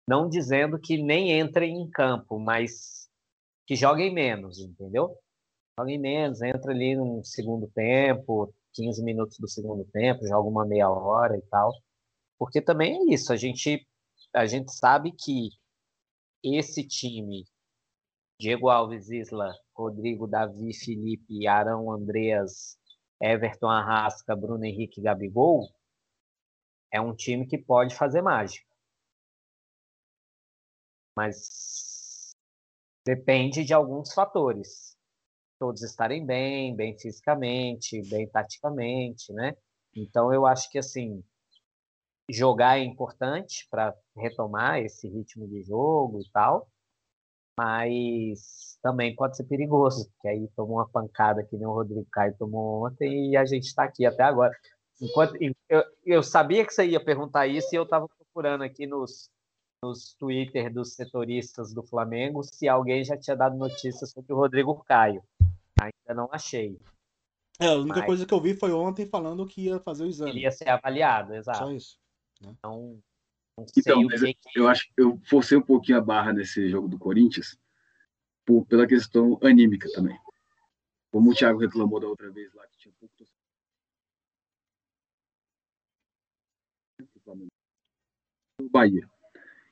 não 0.08 0.30
dizendo 0.30 0.78
que 0.78 1.02
nem 1.02 1.40
entrem 1.40 1.76
em 1.76 1.90
campo, 1.90 2.38
mas 2.38 3.10
que 3.66 3.76
joguem 3.76 4.14
menos, 4.14 4.60
entendeu? 4.60 5.18
Joguem 5.78 6.00
menos, 6.00 6.42
entra 6.42 6.72
ali 6.72 6.96
no 6.96 7.22
segundo 7.26 7.68
tempo, 7.68 8.54
15 8.74 9.04
minutos 9.04 9.38
do 9.38 9.48
segundo 9.48 9.84
tempo, 9.92 10.26
joga 10.26 10.48
uma 10.48 10.66
meia 10.66 10.90
hora 10.90 11.38
e 11.38 11.42
tal. 11.42 11.74
Porque 12.38 12.62
também 12.62 13.12
é 13.12 13.14
isso, 13.14 13.34
a 13.34 13.36
gente, 13.36 13.86
a 14.34 14.46
gente 14.46 14.72
sabe 14.72 15.12
que 15.12 15.50
esse 16.42 16.88
time, 16.88 17.46
Diego 18.40 18.70
Alves, 18.70 19.10
Isla, 19.10 19.54
Rodrigo, 19.76 20.28
Davi, 20.28 20.74
Felipe, 20.74 21.46
Arão, 21.46 21.92
Andreas, 21.92 22.78
Everton, 23.22 23.68
Arrasca, 23.68 24.34
Bruno 24.34 24.64
Henrique, 24.64 25.02
Gabigol, 25.02 25.68
é 26.90 27.02
um 27.02 27.14
time 27.14 27.46
que 27.46 27.58
pode 27.58 27.94
fazer 27.94 28.22
mágica. 28.22 28.66
Mas 31.18 32.34
depende 33.06 33.66
de 33.66 33.74
alguns 33.74 34.14
fatores 34.14 34.95
todos 35.60 35.82
estarem 35.82 36.26
bem, 36.26 36.76
bem 36.76 36.98
fisicamente, 36.98 38.02
bem 38.10 38.28
taticamente, 38.28 39.32
né? 39.34 39.56
Então 39.96 40.34
eu 40.34 40.46
acho 40.46 40.70
que 40.70 40.78
assim 40.78 41.24
jogar 42.30 42.80
é 42.80 42.84
importante 42.84 43.68
para 43.70 43.96
retomar 44.16 44.80
esse 44.80 45.08
ritmo 45.08 45.48
de 45.48 45.62
jogo 45.62 46.20
e 46.22 46.30
tal, 46.32 46.68
mas 47.58 48.78
também 48.82 49.16
pode 49.16 49.38
ser 49.38 49.46
perigoso, 49.46 50.10
porque 50.12 50.28
aí 50.28 50.48
tomou 50.56 50.78
uma 50.78 50.90
pancada 50.90 51.44
que 51.44 51.56
nem 51.56 51.68
o 51.68 51.74
Rodrigo 51.74 52.06
Caio 52.12 52.36
tomou 52.38 52.86
ontem 52.86 53.32
e 53.32 53.38
a 53.38 53.46
gente 53.46 53.66
está 53.66 53.84
aqui 53.84 54.06
até 54.06 54.24
agora. 54.24 54.54
Enquanto 55.02 55.38
eu, 55.42 55.84
eu 56.06 56.24
sabia 56.24 56.66
que 56.66 56.74
você 56.74 56.86
ia 56.86 57.04
perguntar 57.04 57.48
isso 57.48 57.68
e 57.74 57.78
eu 57.78 57.84
estava 57.84 58.08
procurando 58.08 58.64
aqui 58.64 58.88
nos, 58.88 59.30
nos 59.84 60.14
Twitter 60.14 60.74
dos 60.74 60.94
setoristas 60.94 61.74
do 61.74 61.84
Flamengo 61.84 62.44
se 62.44 62.68
alguém 62.68 63.04
já 63.04 63.18
tinha 63.18 63.36
dado 63.36 63.58
notícia 63.58 64.08
sobre 64.08 64.34
o 64.34 64.38
Rodrigo 64.38 64.84
Caio. 64.86 65.22
Ainda 66.08 66.22
não 66.22 66.30
achei. 66.32 66.80
É, 67.60 67.68
a 67.68 67.74
única 67.76 67.98
Mas- 68.00 68.06
coisa 68.06 68.26
que 68.26 68.34
eu 68.34 68.42
vi 68.42 68.54
foi 68.54 68.72
ontem 68.72 69.08
falando 69.08 69.46
que 69.48 69.66
ia 69.66 69.80
fazer 69.80 70.04
o 70.04 70.08
exame. 70.08 70.32
Ele 70.32 70.40
ia 70.42 70.52
ser 70.52 70.70
avaliado, 70.70 71.34
exato. 71.34 71.60
Só 71.60 71.72
isso. 71.72 71.98
Então, 72.42 73.02
não 73.58 73.68
sei 73.68 73.82
Então, 73.82 74.02
o 74.02 74.06
mas 74.06 74.22
que, 74.22 74.34
que 74.34 74.60
Eu 74.60 74.68
acho 74.68 74.88
que 74.94 75.02
eu 75.02 75.20
forcei 75.30 75.58
um 75.58 75.62
pouquinho 75.62 75.98
a 75.98 76.02
barra 76.02 76.34
nesse 76.34 76.68
jogo 76.70 76.88
do 76.90 77.00
Corinthians 77.00 77.58
por- 78.46 78.66
pela 78.66 78.86
questão 78.86 79.40
anímica 79.42 79.90
também. 79.94 80.20
Como 81.12 81.32
o 81.32 81.34
Thiago 81.34 81.60
reclamou 81.60 82.00
da 82.00 82.08
outra 82.08 82.30
vez 82.30 82.54
lá, 82.54 82.68
que 82.68 82.78
tinha 82.78 82.94
pouco 83.00 83.16
torcedor. 83.16 83.36
O 88.62 88.70
Bahia, 88.70 89.08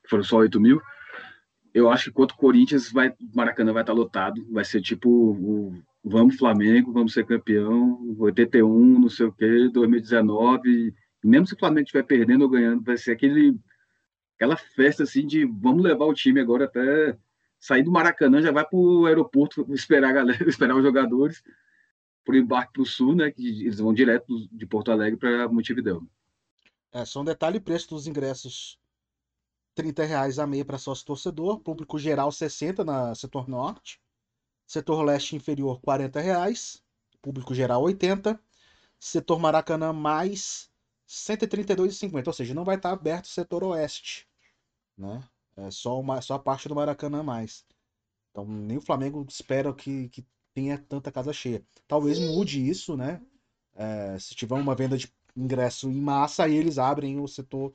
que 0.01 0.09
foram 0.09 0.23
só 0.23 0.37
8 0.37 0.59
mil. 0.59 0.81
Eu 1.73 1.89
acho 1.89 2.05
que 2.05 2.11
contra 2.11 2.35
o 2.35 2.39
Corinthians, 2.39 2.91
vai, 2.91 3.09
o 3.09 3.15
Maracanã 3.35 3.73
vai 3.73 3.83
estar 3.83 3.93
lotado. 3.93 4.45
Vai 4.51 4.63
ser 4.63 4.81
tipo 4.81 5.09
o 5.09 5.83
vamos 6.03 6.35
Flamengo, 6.35 6.91
vamos 6.91 7.13
ser 7.13 7.25
campeão, 7.25 8.15
81, 8.19 8.99
não 8.99 9.09
sei 9.09 9.27
o 9.27 9.31
quê, 9.31 9.69
2019. 9.71 10.93
Mesmo 11.23 11.47
se 11.47 11.53
o 11.53 11.57
Flamengo 11.57 11.85
estiver 11.85 12.03
perdendo 12.03 12.41
ou 12.41 12.49
ganhando, 12.49 12.83
vai 12.83 12.97
ser 12.97 13.11
aquele 13.11 13.57
aquela 14.35 14.57
festa 14.57 15.03
assim 15.03 15.25
de 15.25 15.45
vamos 15.45 15.83
levar 15.83 16.05
o 16.05 16.13
time 16.13 16.41
agora 16.41 16.65
até 16.65 17.17
sair 17.59 17.83
do 17.83 17.91
Maracanã, 17.91 18.41
já 18.41 18.51
vai 18.51 18.65
para 18.65 18.77
o 18.77 19.05
aeroporto 19.05 19.65
esperar 19.73 20.09
a 20.09 20.13
galera, 20.13 20.43
esperar 20.49 20.75
os 20.75 20.83
jogadores 20.83 21.41
para 22.25 22.35
o 22.35 22.37
embarque 22.37 22.73
para 22.73 22.81
o 22.81 22.85
sul, 22.85 23.15
né? 23.15 23.31
Que 23.31 23.61
eles 23.61 23.79
vão 23.79 23.93
direto 23.93 24.47
de 24.51 24.65
Porto 24.65 24.91
Alegre 24.91 25.17
para 25.17 25.47
Montevidéu. 25.47 26.05
É, 26.91 27.05
só 27.05 27.21
um 27.21 27.25
detalhe, 27.25 27.59
preço 27.59 27.89
dos 27.89 28.05
ingressos 28.05 28.77
30 29.75 30.03
reais 30.03 30.39
a 30.39 30.45
meia 30.45 30.65
para 30.65 30.77
sócio 30.77 31.05
torcedor, 31.05 31.59
público 31.59 31.97
geral 31.97 32.31
60 32.31 32.83
na 32.83 33.15
setor 33.15 33.47
norte, 33.47 33.99
setor 34.73 35.03
leste 35.03 35.35
inferior 35.35 35.79
40 35.81 36.19
reais, 36.19 36.83
público 37.21 37.53
geral 37.53 37.83
80, 37.83 38.39
setor 38.99 39.39
Maracanã 39.39 39.93
mais 39.93 40.69
132,50, 41.07 42.27
ou 42.27 42.33
seja, 42.33 42.53
não 42.55 42.63
vai 42.63 42.75
estar 42.77 42.91
aberto 42.91 43.25
o 43.25 43.29
setor 43.29 43.63
oeste, 43.63 44.27
né? 44.97 45.23
É 45.55 45.69
só, 45.69 45.99
uma, 45.99 46.19
só 46.21 46.33
a 46.35 46.39
parte 46.39 46.67
do 46.67 46.73
Maracanã 46.73 47.21
mais. 47.21 47.63
Então 48.31 48.45
nem 48.45 48.77
o 48.77 48.81
Flamengo 48.81 49.23
espera 49.29 49.71
que, 49.73 50.09
que 50.09 50.25
tenha 50.55 50.77
tanta 50.77 51.11
casa 51.11 51.31
cheia. 51.31 51.63
Talvez 51.87 52.17
mude 52.17 52.67
isso, 52.67 52.97
né? 52.97 53.21
É, 53.75 54.17
se 54.17 54.33
tiver 54.33 54.55
uma 54.55 54.75
venda 54.75 54.97
de 54.97 55.07
ingresso 55.35 55.87
em 55.89 56.01
massa, 56.01 56.45
aí 56.45 56.55
eles 56.55 56.79
abrem 56.79 57.19
o 57.19 57.27
setor 57.27 57.73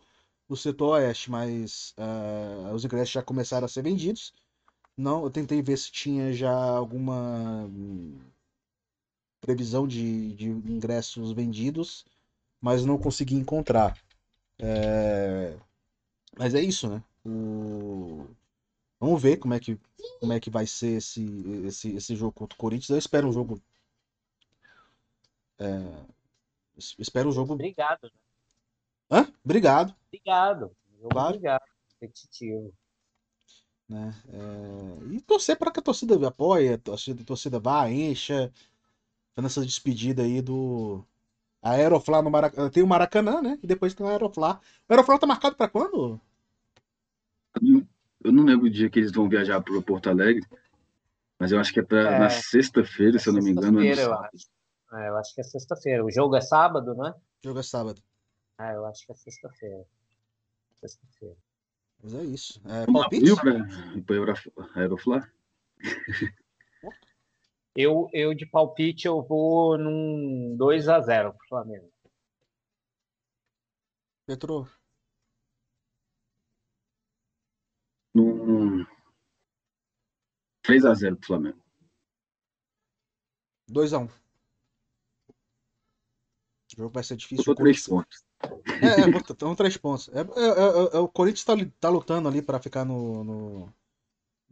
o 0.49 0.57
setor 0.57 0.93
oeste, 0.95 1.31
mas 1.31 1.95
eh, 1.99 2.73
os 2.73 2.83
ingressos 2.85 3.11
já 3.11 3.23
começaram 3.23 3.67
a 3.67 3.69
ser 3.69 3.83
vendidos. 3.83 4.33
Não, 4.99 5.23
eu 5.25 5.31
tentei 5.31 5.63
ver 5.63 5.79
se 5.79 5.91
tinha 5.91 6.31
já 6.33 6.53
alguma 6.53 7.67
previsão 9.41 9.87
de, 9.87 10.33
de 10.35 10.49
ingressos 10.49 11.33
vendidos, 11.33 12.05
mas 12.61 12.85
não 12.85 12.99
consegui 12.99 13.35
encontrar. 13.37 13.99
É, 14.59 15.57
Mas 16.39 16.55
é 16.55 16.63
isso, 16.63 16.89
né? 16.89 17.03
O- 17.27 18.27
Vamos 19.01 19.23
ver 19.23 19.39
como 19.39 19.55
é 19.55 19.61
que, 19.61 19.79
como 20.21 20.33
é 20.33 20.41
que 20.41 20.51
vai 20.51 20.67
ser 20.67 20.99
esse, 20.99 21.23
esse, 21.67 21.95
esse 21.97 22.17
jogo 22.17 22.33
contra 22.33 22.57
o 22.57 22.59
Corinthians. 22.59 22.91
Eu 22.91 22.99
espero 22.99 23.29
um 23.29 23.33
jogo. 23.33 23.61
é, 25.59 26.07
es- 26.77 26.97
Espero 26.99 27.29
um 27.29 27.33
jogo. 27.33 27.55
Obrigado, 27.55 28.05
né? 28.05 28.11
Hã? 29.11 29.33
Obrigado. 29.45 29.95
Obrigado. 30.09 30.71
Jogo 30.99 31.09
Claro. 31.11 31.37
Obrigado. 31.37 31.63
Competitivo. 32.01 32.73
Né? 33.89 34.15
É, 34.33 35.15
E 35.15 35.21
torcer 35.21 35.57
para 35.57 35.71
que 35.71 35.81
a 35.81 35.83
torcida 35.83 36.15
apoie, 36.29 36.73
a 36.75 36.79
torcida, 36.79 37.23
a 37.23 37.25
torcida 37.25 37.59
vá, 37.59 37.91
encha, 37.91 38.53
fazendo 39.35 39.47
essa 39.47 39.65
despedida 39.67 40.23
aí 40.23 40.43
do 40.43 41.05
a 41.63 41.73
Aeroflá 41.73 42.23
no 42.23 42.31
Maracanã. 42.31 42.71
Tem 42.71 42.83
o 42.83 42.87
Maracanã, 42.87 43.43
né? 43.43 43.59
E 43.63 43.67
depois 43.67 43.95
tem 43.95 44.07
o 44.07 44.09
Aeroflá. 44.09 44.61
O 44.89 44.93
Aeroflá 44.93 45.19
tá 45.19 45.27
marcado 45.27 45.57
para 45.57 45.69
quando? 45.69 46.21
Eu 48.25 48.33
não 48.33 48.45
lembro 48.45 48.67
o 48.67 48.71
dia 48.71 48.91
que 48.91 48.99
eles 48.99 49.13
vão 49.13 49.29
viajar 49.29 49.61
para 49.61 49.81
Porto 49.83 50.09
Alegre, 50.11 50.45
mas 51.39 51.53
eu 51.53 51.59
acho 51.59 51.73
que 51.73 51.81
é, 51.81 51.83
pra, 51.83 52.15
É, 52.15 52.19
na 52.19 52.31
sexta-feira, 52.31 53.19
se 53.19 53.29
eu 53.29 53.33
não 53.33 53.43
me 53.43 53.51
engano. 53.51 53.81
é 53.81 54.05
eu 54.05 54.15
acho. 54.15 54.49
É, 54.93 55.09
eu 55.09 55.17
acho 55.17 55.35
que 55.35 55.41
é 55.41 55.45
sexta-feira. 55.45 56.05
O 56.05 56.11
jogo 56.11 56.37
é 56.37 56.41
sábado, 56.41 56.95
né? 56.95 57.15
O 57.45 57.49
jogo 57.49 57.61
é 57.61 57.63
sábado. 57.63 58.03
Ah, 58.59 58.73
eu 58.73 58.85
acho 58.87 59.05
que 59.07 59.13
é 59.13 59.15
sexta-feira. 59.15 59.85
Sexta-feira. 60.81 61.37
Mas 62.03 62.15
é 62.15 62.25
isso. 62.25 62.61
É, 62.67 62.87
palpite? 62.93 63.25
Aeroflá? 64.75 65.31
Eu, 67.81 68.09
eu 68.13 68.35
de 68.35 68.45
palpite 68.45 69.07
eu 69.07 69.23
vou 69.23 69.79
num 69.79 70.57
2 70.57 70.89
a 70.89 70.99
0 71.01 71.33
pro 71.33 71.47
Flamengo. 71.49 71.93
Petro, 74.27 74.69
Num 78.13 78.85
3x0 80.67 81.17
pro 81.19 81.27
Flamengo. 81.27 81.63
2x1. 83.71 84.09
O 86.73 86.77
jogo 86.77 86.93
vai 86.93 87.05
ser 87.05 87.17
difícil. 87.17 87.53
O 87.53 87.55
três 87.55 87.87
Corinthians- 87.87 87.87
pontos. 87.89 88.28
É, 88.81 89.01
é, 89.03 89.11
bota- 89.11 89.33
então 89.33 89.55
três 89.55 89.77
pontos. 89.77 90.09
É, 90.11 90.21
é- 90.21 90.23
é- 90.23 90.97
é- 90.97 90.99
o 91.01 91.09
Corinthians 91.09 91.45
tá, 91.45 91.55
tá 91.81 91.89
lutando 91.89 92.29
ali 92.29 92.41
para 92.41 92.61
ficar 92.61 92.85
no, 92.85 93.25
no, 93.25 93.75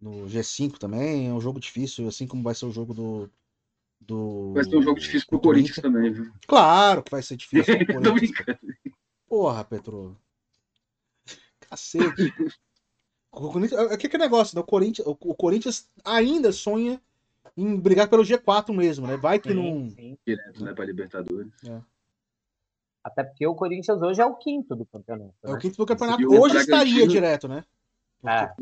no 0.01 0.27
G5 0.29 0.79
também. 0.79 1.29
É 1.29 1.33
um 1.33 1.41
jogo 1.41 1.61
difícil, 1.61 2.09
assim 2.09 2.27
como 2.27 2.43
vai 2.43 2.55
ser 2.55 2.67
o 2.67 2.73
jogo 2.73 2.93
do. 2.93 3.31
do 4.01 4.53
Vai 4.55 4.65
ser 4.65 4.77
um 4.77 4.83
jogo 4.83 4.99
difícil 4.99 5.29
pro 5.29 5.39
Corinthians 5.41 5.79
Inter. 5.79 5.91
também, 5.93 6.13
viu? 6.13 6.33
Claro 6.47 7.03
que 7.03 7.11
vai 7.11 7.23
ser 7.23 7.37
difícil 7.37 7.77
pro 7.87 7.87
Tô 8.03 8.11
Corinthians. 8.11 8.31
brincando. 8.33 8.59
Porra, 9.29 9.65
Petro. 9.65 10.17
Cacete. 11.69 12.33
O 13.33 13.51
Corinthians, 13.53 13.91
é 13.93 13.97
que 13.97 14.09
que 14.09 14.19
negócio, 14.19 14.55
né? 14.57 14.61
O 14.63 14.65
Corinthians, 14.65 15.07
o, 15.07 15.11
o 15.13 15.35
Corinthians 15.35 15.89
ainda 16.05 16.51
sonha 16.53 17.01
em 17.57 17.77
brigar 17.79 18.09
pelo 18.09 18.23
G4 18.25 18.73
mesmo, 18.75 19.07
né? 19.07 19.17
Vai 19.17 19.39
que 19.39 19.53
não. 19.53 19.91
sim. 19.91 20.17
Direto, 20.27 20.65
né, 20.65 20.73
pra 20.75 20.85
Libertadores. 20.85 21.53
Até 23.07 23.23
porque 23.23 23.47
o 23.47 23.55
Corinthians 23.55 24.03
hoje 24.03 24.21
é 24.21 24.27
o 24.27 24.35
quinto 24.35 24.75
do 24.75 24.85
campeonato. 24.85 25.33
É 25.45 25.51
o 25.51 25.53
né? 25.53 25.61
quinto 25.61 25.77
do 25.77 25.87
campeonato. 25.87 26.21
E 26.21 26.27
Hoje 26.27 26.57
estaria 26.57 27.07
direto, 27.07 27.47
né? 27.47 27.65
É, 28.27 28.53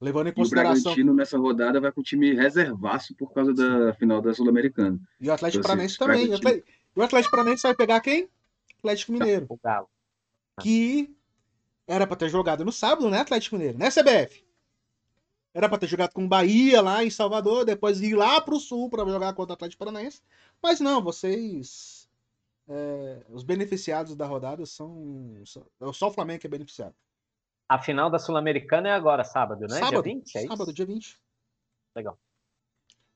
Levando 0.00 0.28
em 0.28 0.30
E 0.30 0.32
o 0.32 0.34
consideração. 0.36 0.82
Bragantino 0.82 1.12
nessa 1.12 1.36
rodada 1.36 1.80
vai 1.80 1.90
com 1.90 2.00
o 2.00 2.04
time 2.04 2.34
reservaço 2.34 3.16
por 3.16 3.32
causa 3.32 3.52
da 3.52 3.92
final 3.94 4.22
da 4.22 4.32
Sul-Americana. 4.32 5.00
E 5.20 5.28
o 5.28 5.32
Atlético 5.32 5.64
Então, 5.64 5.74
assim, 5.74 5.96
Paranaense 5.96 5.98
também. 5.98 6.24
O 6.24 6.38
Bragantino. 6.38 6.64
E 6.94 7.00
o 7.00 7.02
Atlético 7.02 7.30
Paranaense 7.32 7.62
vai 7.64 7.74
pegar 7.74 8.00
quem? 8.00 8.28
Atlético 8.78 9.12
Mineiro. 9.12 9.46
o 9.48 9.58
Galo. 9.60 9.88
Que 10.60 11.12
era 11.84 12.06
pra 12.06 12.14
ter 12.14 12.28
jogado 12.28 12.64
no 12.64 12.70
sábado, 12.70 13.10
né, 13.10 13.18
Atlético 13.20 13.56
Mineiro? 13.56 13.76
Né, 13.76 13.90
CBF? 13.90 14.44
Era 15.52 15.68
pra 15.68 15.78
ter 15.78 15.88
jogado 15.88 16.12
com 16.12 16.24
o 16.24 16.28
Bahia 16.28 16.80
lá 16.80 17.04
em 17.04 17.10
Salvador, 17.10 17.64
depois 17.64 18.00
ir 18.00 18.14
lá 18.14 18.40
pro 18.40 18.60
sul 18.60 18.88
pra 18.88 19.04
jogar 19.04 19.32
contra 19.34 19.52
o 19.52 19.54
Atlético 19.54 19.80
Paranaense. 19.80 20.22
Mas 20.62 20.78
não, 20.78 21.02
vocês. 21.02 22.03
É, 22.68 23.24
os 23.28 23.42
beneficiados 23.42 24.14
da 24.16 24.26
rodada 24.26 24.64
são. 24.66 25.42
são- 25.44 25.66
É 25.80 25.92
só 25.92 26.08
o 26.08 26.12
Flamengo 26.12 26.40
que 26.40 26.46
é 26.46 26.50
beneficiado. 26.50 26.94
A 27.68 27.78
final 27.78 28.10
da 28.10 28.18
Sul-Americana 28.18 28.88
é 28.88 28.92
agora, 28.92 29.24
sábado, 29.24 29.62
né? 29.62 29.78
sábado. 29.78 30.02
Dia 30.02 30.14
20, 30.14 30.36
é 30.36 30.38
isso? 30.40 30.48
sábado, 30.48 30.72
dia 30.72 30.86
20. 30.86 31.18
Legal. 31.96 32.18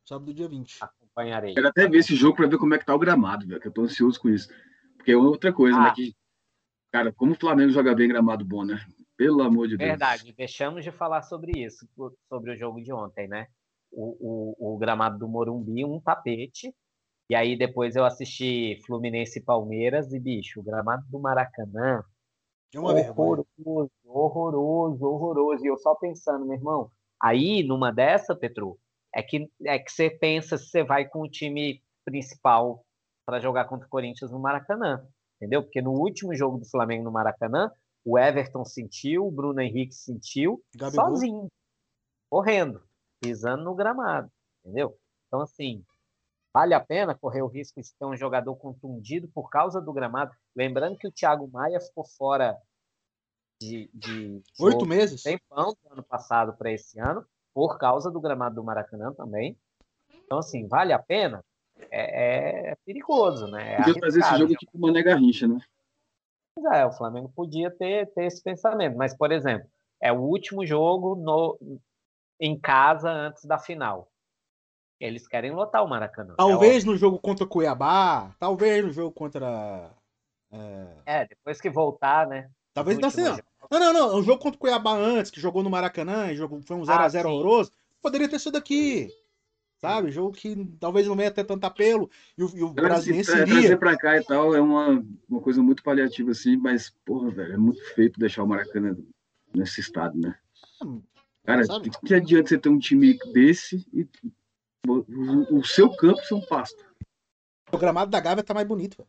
Sábado, 0.06 0.32
dia 0.32 0.48
20. 0.48 0.78
Acompanharei. 0.82 1.54
Quero 1.54 1.68
até 1.68 1.86
ver 1.86 1.98
esse 1.98 2.14
jogo 2.16 2.36
pra 2.36 2.46
ver 2.46 2.58
como 2.58 2.74
é 2.74 2.78
que 2.78 2.86
tá 2.86 2.94
o 2.94 2.98
gramado, 2.98 3.46
velho, 3.46 3.60
que 3.60 3.68
eu 3.68 3.72
tô 3.72 3.82
ansioso 3.82 4.18
com 4.20 4.28
isso. 4.30 4.48
Porque 4.96 5.12
é 5.12 5.16
outra 5.16 5.52
coisa, 5.52 5.76
Ah. 5.78 5.84
né? 5.84 5.92
Que, 5.94 6.14
cara, 6.90 7.12
como 7.12 7.32
o 7.32 7.38
Flamengo 7.38 7.70
joga 7.72 7.94
bem 7.94 8.08
gramado 8.08 8.44
bom, 8.44 8.64
né? 8.64 8.84
Pelo 9.16 9.42
amor 9.42 9.68
de 9.68 9.76
Deus. 9.76 9.88
Verdade, 9.90 10.32
deixamos 10.32 10.82
de 10.84 10.92
falar 10.92 11.22
sobre 11.22 11.52
isso, 11.62 11.86
sobre 12.28 12.52
o 12.52 12.56
jogo 12.56 12.80
de 12.80 12.92
ontem, 12.92 13.28
né? 13.28 13.48
O, 13.90 14.54
o, 14.60 14.74
o 14.74 14.78
gramado 14.78 15.18
do 15.18 15.28
Morumbi, 15.28 15.84
um 15.84 16.00
tapete. 16.00 16.74
E 17.30 17.34
aí 17.34 17.56
depois 17.58 17.94
eu 17.96 18.04
assisti 18.04 18.80
Fluminense 18.86 19.38
e 19.38 19.42
Palmeiras 19.42 20.12
e, 20.12 20.18
bicho, 20.20 20.60
o 20.60 20.62
gramado 20.62 21.06
do 21.08 21.18
Maracanã, 21.20 22.02
É 22.74 22.78
uma 22.78 22.94
vergonha. 22.94 23.44
horroroso, 23.64 23.90
horroroso, 24.04 25.06
horroroso. 25.06 25.64
E 25.64 25.68
eu 25.68 25.76
só 25.78 25.94
pensando, 25.94 26.46
meu 26.46 26.56
irmão, 26.56 26.90
aí 27.22 27.62
numa 27.62 27.92
dessa, 27.92 28.34
Petru, 28.34 28.78
é 29.14 29.22
que, 29.22 29.50
é 29.64 29.78
que 29.78 29.90
você 29.90 30.10
pensa 30.10 30.56
se 30.56 30.68
você 30.70 30.82
vai 30.84 31.06
com 31.08 31.20
o 31.22 31.30
time 31.30 31.82
principal 32.04 32.84
para 33.26 33.40
jogar 33.40 33.66
contra 33.66 33.86
o 33.86 33.90
Corinthians 33.90 34.30
no 34.30 34.38
Maracanã, 34.40 35.06
entendeu? 35.36 35.62
Porque 35.62 35.82
no 35.82 35.92
último 35.92 36.34
jogo 36.34 36.58
do 36.58 36.68
Flamengo 36.68 37.04
no 37.04 37.12
Maracanã, 37.12 37.70
o 38.04 38.18
Everton 38.18 38.64
sentiu, 38.64 39.26
o 39.26 39.30
Bruno 39.30 39.60
Henrique 39.60 39.94
sentiu, 39.94 40.62
Gabigol. 40.74 41.10
sozinho, 41.10 41.48
correndo. 42.30 42.82
pisando 43.20 43.64
no 43.64 43.74
gramado, 43.74 44.30
entendeu? 44.64 44.96
Então, 45.26 45.42
assim, 45.42 45.84
vale 46.58 46.74
a 46.74 46.80
pena 46.80 47.14
correr 47.14 47.40
o 47.40 47.46
risco 47.46 47.80
de 47.80 47.94
ter 47.94 48.04
um 48.04 48.16
jogador 48.16 48.56
contundido 48.56 49.28
por 49.28 49.48
causa 49.48 49.80
do 49.80 49.92
gramado. 49.92 50.34
Lembrando 50.56 50.98
que 50.98 51.06
o 51.06 51.12
Thiago 51.12 51.48
Maia 51.48 51.80
ficou 51.80 52.04
fora 52.04 52.56
de, 53.62 53.88
de 53.94 54.42
Oito 54.58 54.84
meses? 54.84 55.22
tempão 55.22 55.72
do 55.80 55.92
ano 55.92 56.02
passado 56.02 56.52
para 56.56 56.72
esse 56.72 56.98
ano, 56.98 57.24
por 57.54 57.78
causa 57.78 58.10
do 58.10 58.20
gramado 58.20 58.56
do 58.56 58.64
Maracanã 58.64 59.12
também. 59.12 59.56
Então, 60.24 60.38
assim, 60.38 60.66
vale 60.66 60.92
a 60.92 60.98
pena? 60.98 61.44
É, 61.92 62.72
é 62.72 62.76
perigoso, 62.84 63.46
né? 63.46 63.74
É 63.74 63.76
Podia 63.76 63.94
trazer 63.94 64.20
esse 64.20 64.36
jogo 64.36 64.54
tipo 64.56 64.78
Mané 64.78 65.00
Garrincha, 65.00 65.46
né? 65.46 65.60
Mas 66.56 66.76
é, 66.76 66.84
o 66.84 66.92
Flamengo 66.92 67.30
podia 67.36 67.70
ter, 67.70 68.12
ter 68.14 68.24
esse 68.24 68.42
pensamento. 68.42 68.96
Mas, 68.96 69.16
por 69.16 69.30
exemplo, 69.30 69.68
é 70.02 70.12
o 70.12 70.22
último 70.22 70.66
jogo 70.66 71.14
no, 71.14 71.56
em 72.40 72.58
casa 72.58 73.08
antes 73.08 73.44
da 73.44 73.60
final. 73.60 74.10
Eles 75.00 75.28
querem 75.28 75.52
lotar 75.52 75.84
o 75.84 75.88
Maracanã. 75.88 76.32
é 76.32 76.36
Talvez 76.36 76.84
no 76.84 76.96
jogo 76.96 77.18
contra 77.18 77.44
o 77.44 77.48
Cuiabá, 77.48 78.34
talvez 78.38 78.84
no 78.84 78.90
jogo 78.92 79.12
contra. 79.12 79.90
é. 80.50 80.96
É, 81.06 81.26
depois 81.28 81.60
que 81.60 81.70
voltar, 81.70 82.26
né? 82.26 82.50
Talvez 82.74 82.98
não 82.98 83.10
seja. 83.10 83.44
Não, 83.70 83.78
não, 83.80 83.92
não. 83.92 84.16
O 84.18 84.22
jogo 84.22 84.42
contra 84.42 84.56
o 84.56 84.60
Cuiabá 84.60 84.94
antes, 84.96 85.30
que 85.30 85.40
jogou 85.40 85.62
no 85.62 85.70
Maracanã, 85.70 86.30
e 86.32 86.36
jogou, 86.36 86.60
foi 86.62 86.76
um 86.76 86.82
0x0 86.82 87.24
Ah, 87.24 87.28
horroroso, 87.28 87.72
poderia 88.02 88.28
ter 88.28 88.38
sido 88.38 88.56
aqui. 88.56 89.08
Sabe? 89.80 90.10
Jogo 90.10 90.32
que 90.32 90.64
talvez 90.80 91.06
não 91.06 91.14
venha 91.14 91.30
ter 91.30 91.44
tanto 91.44 91.64
apelo. 91.64 92.10
E 92.36 92.42
o, 92.42 92.50
e 92.56 92.62
o 92.62 92.74
Cara, 92.74 92.88
se 93.00 93.12
brasiliense 93.12 93.30
tra- 93.30 93.42
iria. 93.42 93.60
trazer 93.60 93.76
pra 93.78 93.96
cá 93.96 94.16
e 94.16 94.24
tal 94.24 94.54
é 94.54 94.60
uma, 94.60 95.04
uma 95.28 95.40
coisa 95.40 95.62
muito 95.62 95.84
paliativa, 95.84 96.32
assim, 96.32 96.56
mas, 96.56 96.90
porra, 97.04 97.30
velho, 97.30 97.52
é 97.52 97.56
muito 97.56 97.80
feito 97.94 98.18
deixar 98.18 98.42
o 98.42 98.46
Maracanã 98.48 98.96
nesse 99.54 99.80
estado, 99.80 100.18
né? 100.18 100.34
Hum, 100.82 101.00
Cara, 101.44 101.64
sabe? 101.64 101.90
que 102.04 102.14
adianta 102.14 102.48
você 102.48 102.58
ter 102.58 102.68
um 102.68 102.78
time 102.78 103.16
desse 103.32 103.86
e 103.92 104.04
o, 104.86 105.58
o- 105.58 105.64
seu 105.64 105.94
campo 105.96 106.22
ser 106.24 106.34
um 106.34 106.46
pasto? 106.46 106.86
O 107.72 107.78
gramado 107.78 108.10
da 108.10 108.20
Gávea 108.20 108.44
tá 108.44 108.54
mais 108.54 108.66
bonito. 108.66 108.96
velho. 108.98 109.08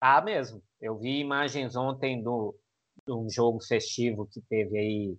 Tá 0.00 0.20
mesmo. 0.20 0.62
Eu 0.80 0.96
vi 0.98 1.20
imagens 1.20 1.76
ontem 1.76 2.22
do, 2.22 2.54
de 3.06 3.12
um 3.12 3.28
jogo 3.28 3.60
festivo 3.62 4.26
que 4.26 4.40
teve 4.48 4.78
aí 4.78 5.18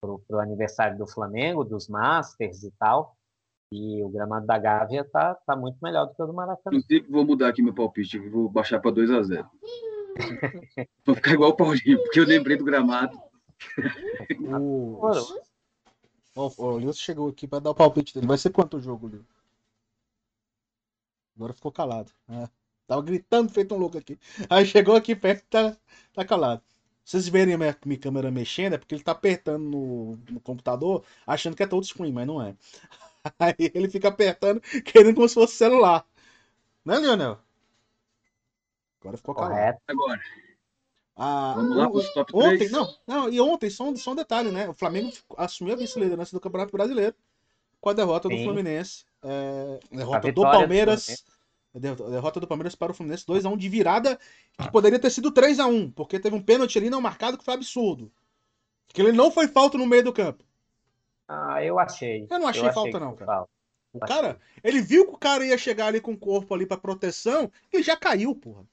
pro, 0.00 0.18
pro 0.26 0.40
aniversário 0.40 0.98
do 0.98 1.06
Flamengo, 1.06 1.64
dos 1.64 1.88
Masters 1.88 2.62
e 2.64 2.70
tal. 2.78 3.16
E 3.72 4.02
o 4.02 4.08
gramado 4.08 4.46
da 4.46 4.58
Gávea 4.58 5.04
tá, 5.04 5.36
tá 5.46 5.54
muito 5.54 5.78
melhor 5.80 6.06
do 6.06 6.14
que 6.14 6.22
o 6.22 6.26
do 6.26 6.34
Maracanã. 6.34 6.76
Inclusive, 6.76 7.06
vou 7.08 7.24
mudar 7.24 7.48
aqui 7.48 7.62
meu 7.62 7.72
palpite, 7.72 8.18
vou 8.18 8.48
baixar 8.48 8.80
pra 8.80 8.90
2x0. 8.90 9.48
Vou 11.06 11.14
ficar 11.14 11.32
igual 11.32 11.50
o 11.50 11.56
Paulinho, 11.56 12.02
porque 12.02 12.18
eu 12.20 12.24
lembrei 12.26 12.56
do 12.56 12.64
gramado. 12.64 13.16
O, 14.40 14.98
O, 16.56 16.78
Lilson 16.78 17.00
chegou 17.00 17.28
aqui 17.28 17.46
pra 17.46 17.58
dar 17.58 17.70
o 17.70 17.74
palpite 17.74 18.14
dele. 18.14 18.26
Vai 18.26 18.38
ser 18.38 18.50
quanto 18.50 18.76
o 18.76 18.80
jogo, 18.80 19.08
Lilson? 19.08 19.24
Agora 21.36 21.52
ficou 21.52 21.72
calado. 21.72 22.12
É. 22.28 22.48
Tava 22.86 23.02
gritando 23.02 23.50
feito 23.50 23.74
um 23.74 23.78
louco 23.78 23.98
aqui. 23.98 24.18
Aí 24.48 24.66
chegou 24.66 24.96
aqui 24.96 25.14
perto 25.14 25.44
e 25.44 25.48
tá, 25.48 25.76
tá 26.12 26.24
calado. 26.24 26.62
Vocês 27.04 27.28
verem 27.28 27.54
a 27.54 27.58
minha, 27.58 27.76
minha 27.84 27.98
câmera 27.98 28.30
mexendo, 28.30 28.74
é 28.74 28.78
porque 28.78 28.94
ele 28.94 29.02
tá 29.02 29.12
apertando 29.12 29.64
no, 29.64 30.16
no 30.30 30.40
computador, 30.40 31.04
achando 31.26 31.56
que 31.56 31.62
é 31.62 31.66
todo 31.66 31.84
screen, 31.84 32.12
mas 32.12 32.26
não 32.26 32.42
é. 32.42 32.54
Aí 33.38 33.54
ele 33.74 33.88
fica 33.88 34.08
apertando, 34.08 34.60
querendo 34.84 35.14
como 35.14 35.28
se 35.28 35.34
fosse 35.34 35.54
celular. 35.56 36.06
Né, 36.84 36.98
Leonel? 36.98 37.38
Agora 39.00 39.16
ficou 39.16 39.34
calado. 39.34 39.52
Correto. 39.52 39.80
Agora, 39.88 40.20
Ah, 41.16 41.54
vamos 41.56 41.76
lá 41.76 41.86
o- 41.88 41.92
pros 41.92 42.12
top 42.12 42.32
Ontem, 42.34 42.58
3. 42.58 42.70
não, 42.72 42.94
não, 43.06 43.28
e 43.28 43.40
ontem, 43.40 43.68
só 43.68 43.84
um, 43.84 43.96
só 43.96 44.12
um 44.12 44.16
detalhe, 44.16 44.50
né? 44.50 44.68
O 44.68 44.74
Flamengo 44.74 45.12
assumiu 45.36 45.74
a 45.74 45.76
vice-liderança 45.76 46.34
do 46.34 46.40
Campeonato 46.40 46.72
Brasileiro 46.72 47.14
com 47.80 47.90
a 47.90 47.92
derrota 47.92 48.28
do 48.28 48.34
Sim. 48.36 48.44
Fluminense. 48.44 49.04
É, 49.22 49.80
derrota 49.92 50.28
do 50.32 50.34
do 50.34 50.42
Palmeiras. 50.42 51.24
a 51.74 51.78
derrota- 51.78 52.40
do 52.40 52.46
Palmeiras 52.46 52.74
para 52.74 52.92
o 52.92 52.94
Fluminense 52.94 53.24
2x1 53.26 53.56
de 53.56 53.68
virada, 53.68 54.18
que 54.58 54.70
poderia 54.72 54.98
ter 54.98 55.10
sido 55.10 55.30
3x1, 55.30 55.92
porque 55.92 56.18
teve 56.18 56.34
um 56.34 56.42
pênalti 56.42 56.78
ali 56.78 56.88
não 56.90 57.00
marcado 57.00 57.36
que 57.36 57.44
foi 57.44 57.54
absurdo. 57.54 58.10
Que 58.88 59.02
ele 59.02 59.12
não 59.12 59.30
foi 59.30 59.46
falta 59.46 59.76
no 59.78 59.86
meio 59.86 60.02
do 60.02 60.12
campo. 60.12 60.42
Ah, 61.28 61.62
eu 61.64 61.78
achei. 61.78 62.26
Eu 62.28 62.38
não 62.40 62.48
achei 62.48 62.66
Eu 62.66 62.72
falta, 62.72 62.90
que 62.90 62.98
não, 62.98 63.14
cara. 63.14 63.26
falta. 63.32 63.50
O 63.92 64.00
cara, 64.00 64.38
ele 64.64 64.80
viu 64.80 65.06
que 65.06 65.14
o 65.14 65.18
cara 65.18 65.44
ia 65.44 65.58
chegar 65.58 65.86
ali 65.86 66.00
com 66.00 66.12
o 66.12 66.18
corpo 66.18 66.54
ali 66.54 66.64
pra 66.66 66.76
proteção, 66.76 67.50
ele 67.72 67.82
já 67.82 67.96
caiu, 67.96 68.34
porra. 68.34 68.64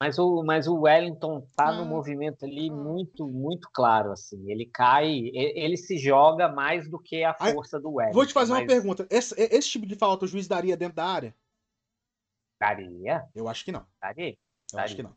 Mas 0.00 0.18
o, 0.18 0.42
mas 0.42 0.66
o 0.66 0.80
Wellington 0.80 1.46
tá 1.56 1.68
Ah. 1.68 1.72
no 1.72 1.84
movimento 1.86 2.44
ali 2.44 2.70
muito, 2.70 3.26
muito 3.28 3.68
claro, 3.72 4.10
assim. 4.12 4.50
Ele 4.50 4.66
cai, 4.66 5.08
e- 5.08 5.32
ele 5.56 5.76
se 5.76 5.96
joga 5.96 6.48
mais 6.48 6.90
do 6.90 6.98
que 6.98 7.22
a 7.22 7.34
Aí, 7.40 7.52
força 7.52 7.80
do 7.80 7.92
Wellington. 7.92 8.14
Vou 8.14 8.26
te 8.26 8.32
fazer 8.32 8.52
uma 8.52 8.58
mas 8.58 8.66
pergunta. 8.66 9.06
Esse, 9.08 9.34
esse 9.40 9.70
tipo 9.70 9.86
de 9.86 9.94
falta 9.94 10.24
o 10.24 10.28
juiz 10.28 10.48
daria 10.48 10.76
dentro 10.76 10.96
da 10.96 11.06
área? 11.06 11.34
Daria, 12.60 13.24
Eu 13.34 13.48
acho 13.48 13.64
que 13.64 13.72
não. 13.72 13.86
daria. 14.00 14.36
Eu 14.72 14.78
acho 14.78 14.96
que 14.96 15.02
não. 15.02 15.14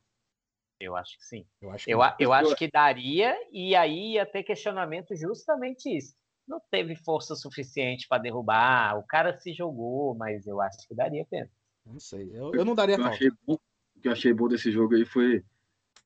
Eu 0.80 0.95
acho 0.95 1.18
que 1.18 1.26
sim. 1.26 1.45
Eu 1.62 1.72
acho 1.72 1.86
que 1.86 1.91
Eu, 1.91 1.99
eu 2.20 2.34
acho 2.34 2.56
que 2.56 2.70
daria, 2.70 3.36
e 3.52 3.76
aí 3.76 4.14
ia 4.14 4.26
ter 4.26 4.44
questionamento 4.44 5.16
justamente 5.16 5.90
isso. 5.95 6.16
Não 6.48 6.62
teve 6.72 6.95
força 6.95 7.36
suficiente 7.36 8.08
para 8.08 8.22
derrubar, 8.22 8.98
o 8.99 9.04
cara 9.04 9.38
se 9.40 9.54
jogou, 9.54 10.14
mas 10.16 10.45
eu 10.45 10.62
acho 10.62 10.78
que 10.88 10.94
daria 10.95 11.26
pena. 11.26 11.49
Não 11.86 11.99
sei. 11.99 12.30
Eu, 12.34 12.52
eu 12.54 12.64
não 12.66 12.76
daria 12.76 12.95
eu 12.95 12.99
falta. 12.99 13.16
achei 13.16 13.32
bom, 13.45 13.58
o 13.98 14.02
que 14.02 14.07
eu 14.07 14.11
achei 14.11 14.34
bom 14.34 14.48
desse 14.48 14.72
jogo 14.72 14.95
aí 14.95 15.06
foi 15.06 15.44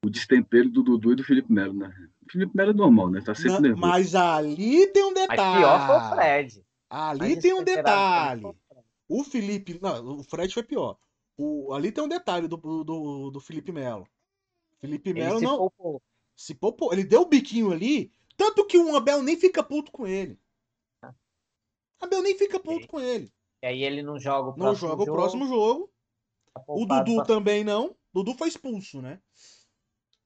o 0.03 0.09
destempero 0.09 0.69
do 0.69 0.81
Dudu 0.83 1.11
e 1.13 1.15
do 1.15 1.23
Felipe 1.23 1.51
Melo, 1.51 1.73
né? 1.73 1.93
O 2.27 2.31
Felipe 2.31 2.55
Melo 2.55 2.71
é 2.71 2.73
normal, 2.73 3.09
né? 3.09 3.21
Tá 3.21 3.35
sempre 3.35 3.53
Não, 3.53 3.61
nervoso. 3.61 3.81
mas 3.81 4.15
ali 4.15 4.87
tem 4.87 5.03
um 5.03 5.13
Mas 5.13 5.27
detalhe. 5.27 5.59
pior 5.59 5.87
foi 5.87 5.95
o 5.97 6.09
Fred. 6.15 6.65
Ali 6.89 7.39
tem 7.39 7.53
um 7.53 7.63
detalhe. 7.63 8.45
o. 8.45 8.55
O 9.07 9.23
Felipe. 9.23 9.77
Não, 9.81 10.19
o 10.19 10.23
Fred 10.23 10.53
foi 10.53 10.63
pior. 10.63 10.97
O, 11.37 11.73
ali 11.73 11.91
tem 11.91 12.03
um 12.03 12.07
detalhe 12.07 12.47
do, 12.47 12.57
do, 12.57 13.29
do 13.29 13.39
Felipe 13.39 13.71
Melo. 13.71 14.07
Felipe 14.79 15.13
Melo 15.13 15.39
se 15.39 15.45
não. 15.45 15.57
poupou. 15.57 16.01
Se 16.35 16.55
poupou. 16.55 16.93
Ele 16.93 17.03
deu 17.03 17.21
o 17.21 17.27
biquinho 17.27 17.71
ali. 17.71 18.11
Tanto 18.37 18.65
que 18.65 18.77
o 18.77 18.95
Abel 18.95 19.21
nem 19.21 19.37
fica 19.37 19.61
puto 19.61 19.91
com 19.91 20.07
ele. 20.07 20.39
Abel 21.99 22.23
nem 22.23 22.35
fica 22.37 22.59
puto 22.59 22.87
com 22.87 22.99
ele. 22.99 23.31
E 23.61 23.67
aí 23.67 23.83
ele 23.83 24.01
não 24.01 24.17
joga 24.19 24.49
o 24.49 24.51
Não 24.51 24.57
próximo 24.57 24.89
joga 24.89 25.03
o 25.03 25.05
jogo, 25.05 25.17
próximo 25.17 25.47
jogo. 25.47 25.90
Tá 26.53 26.63
O 26.67 26.85
Dudu 26.85 27.15
pra- 27.17 27.25
também 27.25 27.63
não. 27.63 27.95
Dudu 28.13 28.33
foi 28.33 28.47
expulso, 28.49 29.01
né? 29.01 29.21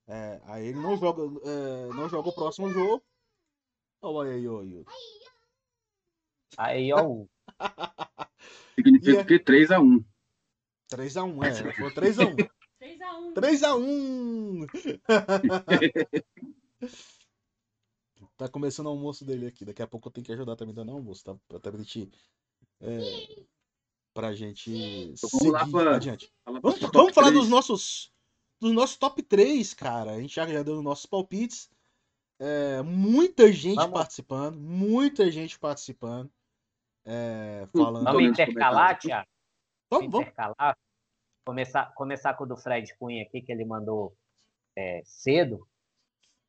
É, 0.08 0.40
aí 0.46 0.68
ele 0.68 0.80
não 0.80 0.98
joga, 0.98 1.24
é, 1.50 1.88
não 1.96 2.08
joga 2.10 2.30
o 2.30 2.34
próximo 2.34 2.70
jogo. 2.72 3.04
Olha 4.02 4.32
aí, 4.34 4.48
ó, 4.48 4.62
Yuri. 4.62 4.86
Aí, 6.58 6.94
ó, 6.94 7.06
o- 7.08 7.30
Significa 8.76 9.26
que 9.26 9.40
3x1. 9.40 10.04
3x1, 10.92 11.44
é. 11.44 11.60
Ele 11.60 11.74
falou 11.74 11.92
3x1. 11.92 12.36
3x1. 13.34 13.34
3x1! 13.34 14.68
tá 18.38 18.48
começando 18.50 18.88
o 18.88 18.90
almoço 18.90 19.26
dele 19.26 19.48
aqui. 19.48 19.66
Daqui 19.66 19.82
a 19.82 19.88
pouco 19.88 20.08
eu 20.08 20.12
tenho 20.12 20.26
que 20.26 20.32
ajudar 20.34 20.56
também 20.56 20.76
dando 20.76 20.92
almoço, 20.92 21.24
tá? 21.24 21.36
Pra, 21.48 21.60
pra 21.60 21.78
gente. 21.78 22.12
É, 22.82 23.00
pra 24.16 24.34
gente. 24.34 24.72
Então 24.72 25.30
vamos 25.32 25.54
lá 25.54 25.60
seguir 25.60 25.72
pra- 25.72 25.96
adiante. 25.96 26.34
Fala 26.44 26.60
Vamos, 26.62 26.80
vamos 26.80 27.14
falar 27.14 27.30
dos 27.30 27.50
nossos. 27.50 28.12
Dos 28.60 28.72
nossos 28.72 28.96
top 28.96 29.22
3, 29.22 29.74
cara. 29.74 30.12
A 30.12 30.22
gente 30.22 30.34
já, 30.34 30.48
já 30.48 30.64
deu 30.64 30.78
os 30.78 30.84
nossos 30.84 31.06
palpites. 31.06 31.70
É, 32.40 32.82
muita 32.82 33.52
gente 33.52 33.76
Vamos. 33.76 33.94
participando. 33.94 34.56
Muita 34.58 35.30
gente 35.30 35.60
participando. 35.60 36.32
É, 37.06 37.68
falando. 37.76 38.06
Vamos 38.06 38.24
intercalar. 38.24 38.98
Thiago? 38.98 39.28
Vamos, 39.92 40.10
vamos. 40.10 40.28
intercalar. 40.28 40.78
Começar, 41.46 41.94
começar 41.94 42.34
com 42.34 42.46
o 42.46 42.48
do 42.48 42.58
Fred 42.58 42.96
Cunha 42.98 43.22
aqui, 43.24 43.42
que 43.42 43.52
ele 43.52 43.66
mandou 43.66 44.16
é, 44.76 45.02
cedo. 45.06 45.68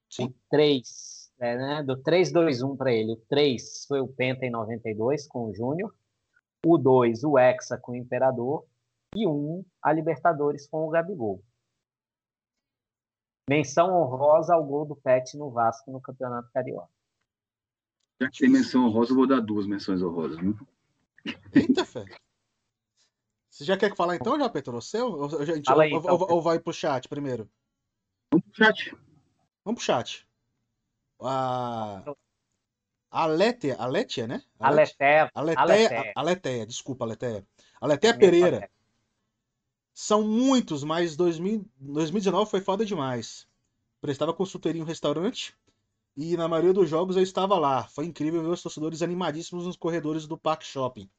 Sim. 0.08 0.26
O 0.26 0.34
3, 0.48 1.32
é, 1.40 1.56
né? 1.56 1.82
Do 1.82 2.00
3-2-1 2.02 2.76
para 2.76 2.92
ele. 2.92 3.12
O 3.12 3.16
3 3.28 3.84
foi 3.86 4.00
o 4.00 4.08
Penta 4.08 4.46
em 4.46 4.50
92 4.50 5.26
com 5.26 5.50
o 5.50 5.54
Júnior. 5.54 5.92
O 6.68 6.76
2, 6.76 7.22
o 7.22 7.38
Hexa 7.38 7.78
com 7.78 7.92
o 7.92 7.96
Imperador. 7.96 8.66
E 9.14 9.24
um, 9.26 9.64
a 9.80 9.92
Libertadores 9.92 10.66
com 10.68 10.84
o 10.84 10.90
Gabigol. 10.90 11.40
Menção 13.48 13.94
honrosa 13.94 14.52
ao 14.52 14.64
gol 14.64 14.84
do 14.84 14.96
Pet 14.96 15.36
no 15.38 15.48
Vasco 15.50 15.92
no 15.92 16.00
Campeonato 16.00 16.50
Carioca. 16.52 16.90
Já 18.20 18.28
que 18.30 18.38
tem 18.38 18.50
menção 18.50 18.84
honrosa, 18.84 19.12
eu 19.12 19.16
vou 19.16 19.26
dar 19.28 19.40
duas 19.40 19.64
menções 19.66 20.02
honrosas. 20.02 20.38
Viu? 20.38 20.56
Eita, 21.54 21.84
fé. 21.84 22.04
Você 23.48 23.64
já 23.64 23.76
quer 23.76 23.94
falar 23.94 24.16
então, 24.16 24.36
já, 24.36 24.48
Petro? 24.48 24.82
Seu? 24.82 25.06
Ou, 25.06 25.22
ou, 25.22 25.44
gente, 25.46 25.70
ou- 25.70 25.80
aí, 25.80 25.92
ou- 25.92 26.00
então, 26.00 26.16
ou- 26.28 26.42
vai 26.42 26.58
pro 26.58 26.72
chat 26.72 27.08
primeiro? 27.08 27.48
Vamos 28.32 28.44
pro 28.48 28.64
chat. 28.64 28.90
Vamos 29.64 29.78
pro 29.78 29.84
chat. 29.84 30.28
A. 31.22 32.02
A 33.22 33.24
Letia, 33.26 33.76
a 33.78 33.86
Letia, 33.86 34.26
né? 34.26 34.42
A 34.60 34.70
Leté, 34.70 35.30
A 35.34 35.40
Leteia, 35.40 35.62
Aletheia. 35.62 36.12
a 36.14 36.22
Leteia, 36.22 36.66
desculpa, 36.66 37.04
a 37.04 37.08
Leteia. 37.08 37.46
A 37.80 37.86
Leteia 37.86 38.12
Pereira. 38.18 38.68
São 39.94 40.22
muitos, 40.22 40.84
mas 40.84 41.16
2000, 41.16 41.64
2019 41.80 42.50
foi 42.50 42.60
foda 42.60 42.84
demais. 42.84 43.48
Prestava 44.00 44.34
consultoria 44.34 44.80
em 44.80 44.82
um 44.84 44.86
restaurante, 44.86 45.56
E 46.16 46.36
na 46.36 46.48
maioria 46.48 46.74
dos 46.74 46.88
jogos 46.90 47.16
eu 47.16 47.22
estava 47.22 47.58
lá. 47.58 47.88
Foi 47.88 48.06
incrível 48.06 48.42
ver 48.42 48.50
os 48.50 48.62
torcedores 48.62 49.02
animadíssimos 49.02 49.66
nos 49.66 49.76
corredores 49.76 50.26
do 50.26 50.38
Parque 50.38 50.66
Shopping. 50.66 51.10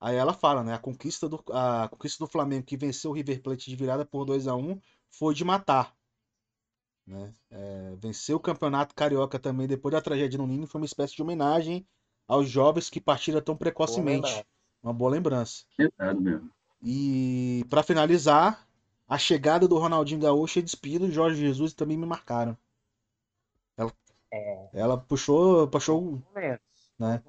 Aí 0.00 0.16
ela 0.16 0.32
fala, 0.32 0.62
né? 0.64 0.74
A 0.74 0.78
conquista 0.78 1.28
do, 1.28 1.42
a 1.52 1.88
conquista 1.88 2.24
do 2.24 2.30
Flamengo 2.30 2.64
que 2.66 2.76
venceu 2.76 3.10
o 3.10 3.14
River 3.14 3.42
Plate 3.42 3.70
de 3.70 3.76
virada 3.76 4.04
por 4.04 4.24
2 4.24 4.46
a 4.48 4.54
1 4.56 4.80
foi 5.10 5.34
de 5.34 5.44
matar. 5.44 5.96
Né? 7.08 7.32
É, 7.50 7.94
venceu 7.96 8.36
o 8.36 8.40
campeonato 8.40 8.94
carioca 8.94 9.38
também 9.38 9.66
depois 9.66 9.94
da 9.94 10.00
tragédia 10.00 10.36
no 10.36 10.46
Ninho 10.46 10.66
foi 10.66 10.78
uma 10.78 10.84
espécie 10.84 11.16
de 11.16 11.22
homenagem 11.22 11.86
aos 12.26 12.50
jovens 12.50 12.90
que 12.90 13.00
partiram 13.00 13.40
tão 13.40 13.56
precocemente. 13.56 14.26
lembrança. 14.26 14.46
uma 14.82 14.92
boa 14.92 15.10
lembrança. 15.10 15.64
Verdade 15.76 16.20
mesmo. 16.20 16.50
E 16.82 17.64
para 17.70 17.82
finalizar, 17.82 18.68
a 19.08 19.16
chegada 19.16 19.66
do 19.66 19.78
Ronaldinho 19.78 20.20
Gaúcho 20.20 20.58
e 20.58 20.62
despedida 20.62 21.06
do 21.06 21.12
Jorge 21.12 21.40
Jesus 21.40 21.72
também 21.72 21.96
me 21.96 22.04
marcaram. 22.04 22.54
Ela, 23.74 23.92
É. 24.30 24.68
ela 24.74 24.98
puxou, 24.98 25.66
puxou 25.66 26.22
Momentos. 26.34 26.60
Né? 26.98 27.22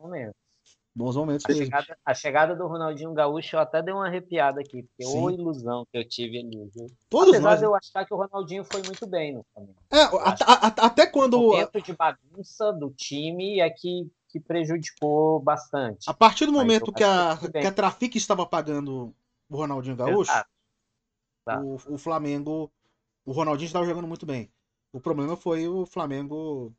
Bons 1.00 1.16
momentos 1.16 1.46
A 1.46 1.50
mesmo. 1.50 1.64
chegada, 1.64 1.98
a 2.06 2.14
chegada 2.14 2.56
do 2.58 2.68
Ronaldinho 2.68 3.14
Gaúcho, 3.14 3.56
eu 3.56 3.60
até 3.62 3.82
dei 3.82 3.94
uma 3.94 4.08
arrepiada 4.08 4.60
aqui, 4.60 4.84
porque 4.84 5.06
Sim. 5.06 5.18
ô 5.24 5.30
ilusão 5.30 5.86
que 5.90 5.98
eu 5.98 6.06
tive 6.06 6.40
ali, 6.40 6.70
viu? 6.76 6.88
Todos 7.10 7.30
Apesar 7.36 7.50
nós. 7.52 7.60
de 7.60 7.66
eu 7.66 7.74
achar 7.74 8.06
que 8.06 8.14
o 8.14 8.18
Ronaldinho 8.18 8.66
foi 8.66 8.82
muito 8.84 9.08
bem 9.08 9.34
no 9.34 9.46
Flamengo. 9.54 9.78
É, 9.90 10.02
até, 10.28 10.44
até- 10.46 10.82
até 10.86 11.04
O 11.06 11.12
quando. 11.14 11.38
momento 11.40 11.82
de 11.82 11.94
bagunça 11.96 12.74
do 12.74 12.92
time 12.92 13.62
é 13.62 13.70
que, 13.70 14.12
que 14.28 14.42
prejudicou 14.42 15.40
bastante. 15.40 16.10
A 16.10 16.14
partir 16.14 16.46
do 16.46 16.52
momento 16.52 16.92
que 16.92 17.04
a, 17.04 17.38
que 17.50 17.66
a 17.66 17.72
Trafic 17.72 18.18
estava 18.18 18.46
pagando 18.46 19.16
o 19.50 19.56
Ronaldinho 19.56 19.96
Gaúcho. 19.96 20.34
Tá. 21.46 21.62
o, 21.62 21.76
o 21.94 21.98
Flamengo. 21.98 22.70
O 23.26 23.32
Ronaldinho 23.32 23.68
estava 23.68 23.86
jogando 23.86 24.08
muito 24.08 24.26
bem. 24.26 24.52
O 24.92 25.00
problema 25.00 25.38
foi 25.38 25.66
o 25.66 25.86
Flamengo. 25.86 26.74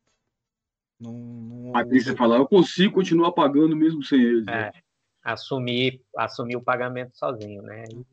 Não, 1.01 1.13
não... 1.13 1.73
Você 1.89 2.15
fala, 2.15 2.37
eu 2.37 2.47
consigo 2.47 2.95
continuar 2.95 3.33
pagando 3.33 3.75
mesmo 3.75 4.03
sem 4.03 4.21
eles. 4.21 4.45
Né? 4.45 4.69
É, 4.69 4.73
assumir, 5.23 6.03
assumir 6.17 6.57
o 6.57 6.63
pagamento 6.63 7.17
sozinho, 7.17 7.63
né? 7.63 7.85
E 7.91 8.05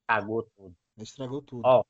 estragou 0.00 0.42
tudo. 0.56 0.74
Estragou 0.98 1.42
tudo. 1.42 1.62
Ó, 1.64 1.84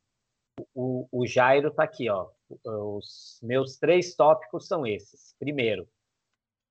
o, 0.74 1.08
o 1.10 1.26
Jairo 1.26 1.70
tá 1.70 1.84
aqui, 1.84 2.10
ó. 2.10 2.28
Os 2.64 3.40
meus 3.42 3.78
três 3.78 4.14
tópicos 4.14 4.66
são 4.66 4.86
esses. 4.86 5.34
Primeiro, 5.38 5.88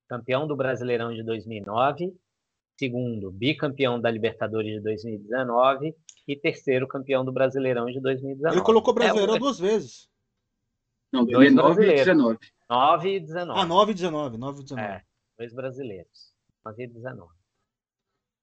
campeão 0.08 0.48
do 0.48 0.56
Brasileirão 0.56 1.14
de 1.14 1.24
2009. 1.24 2.14
Segundo, 2.78 3.32
bicampeão 3.32 4.00
da 4.00 4.10
Libertadores 4.10 4.74
de 4.76 4.82
2019. 4.82 5.96
E 6.28 6.36
terceiro, 6.36 6.88
campeão 6.88 7.26
do 7.26 7.32
Brasileirão 7.32 7.88
de 7.88 8.00
2019. 8.00 8.56
Ele 8.56 8.66
colocou 8.66 8.94
é, 8.94 8.96
Brasileirão 8.96 9.36
é, 9.36 9.40
duas 9.40 9.60
vezes. 9.60 10.08
Não, 11.12 11.26
2009 11.26 11.72
e 11.72 11.86
2019. 11.88 12.40
9 12.72 13.16
e 13.16 13.20
19. 13.20 13.60
Ah, 13.60 13.66
9 13.66 13.92
e 13.92 13.96
19. 13.96 14.38
9 14.38 14.60
e 14.62 14.64
19. 14.64 14.88
É, 14.88 15.04
dois 15.38 15.54
brasileiros. 15.54 16.34
9 16.64 16.84
e 16.84 16.88
19. 16.88 17.30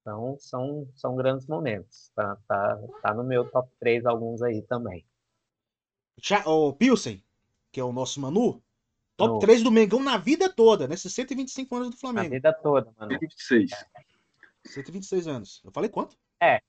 Então, 0.03 0.37
são, 0.39 0.87
são 0.95 1.17
grandes 1.17 1.47
momentos. 1.47 2.11
Tá, 2.15 2.37
tá, 2.47 2.79
tá 3.03 3.15
no 3.15 3.25
meu 3.25 3.51
top 3.51 3.71
3 3.81 4.05
alguns 4.05 4.43
aí 4.43 4.61
também. 4.63 5.05
O 6.45 6.73
Pilsen, 6.75 7.23
que 7.73 7.81
é 7.81 7.85
o 7.85 7.93
nosso 7.93 8.21
Manu, 8.21 8.63
top 9.17 9.35
No- 9.35 9.39
3 9.39 9.63
do 9.63 9.71
Mengão 9.71 10.03
na 10.03 10.19
vida 10.19 10.53
toda, 10.53 10.87
nesses 10.87 11.13
125 11.15 11.77
anos 11.77 11.91
do 11.91 11.95
A 11.95 11.99
Flamengo. 11.99 12.31
vida 12.31 12.53
toda, 12.53 12.93
mano. 12.99 13.19
26. 13.19 13.71
126 14.67 15.27
anos. 15.27 15.63
Eu 15.65 15.71
falei 15.73 15.89
quanto? 15.89 16.17
Ma- 16.41 16.61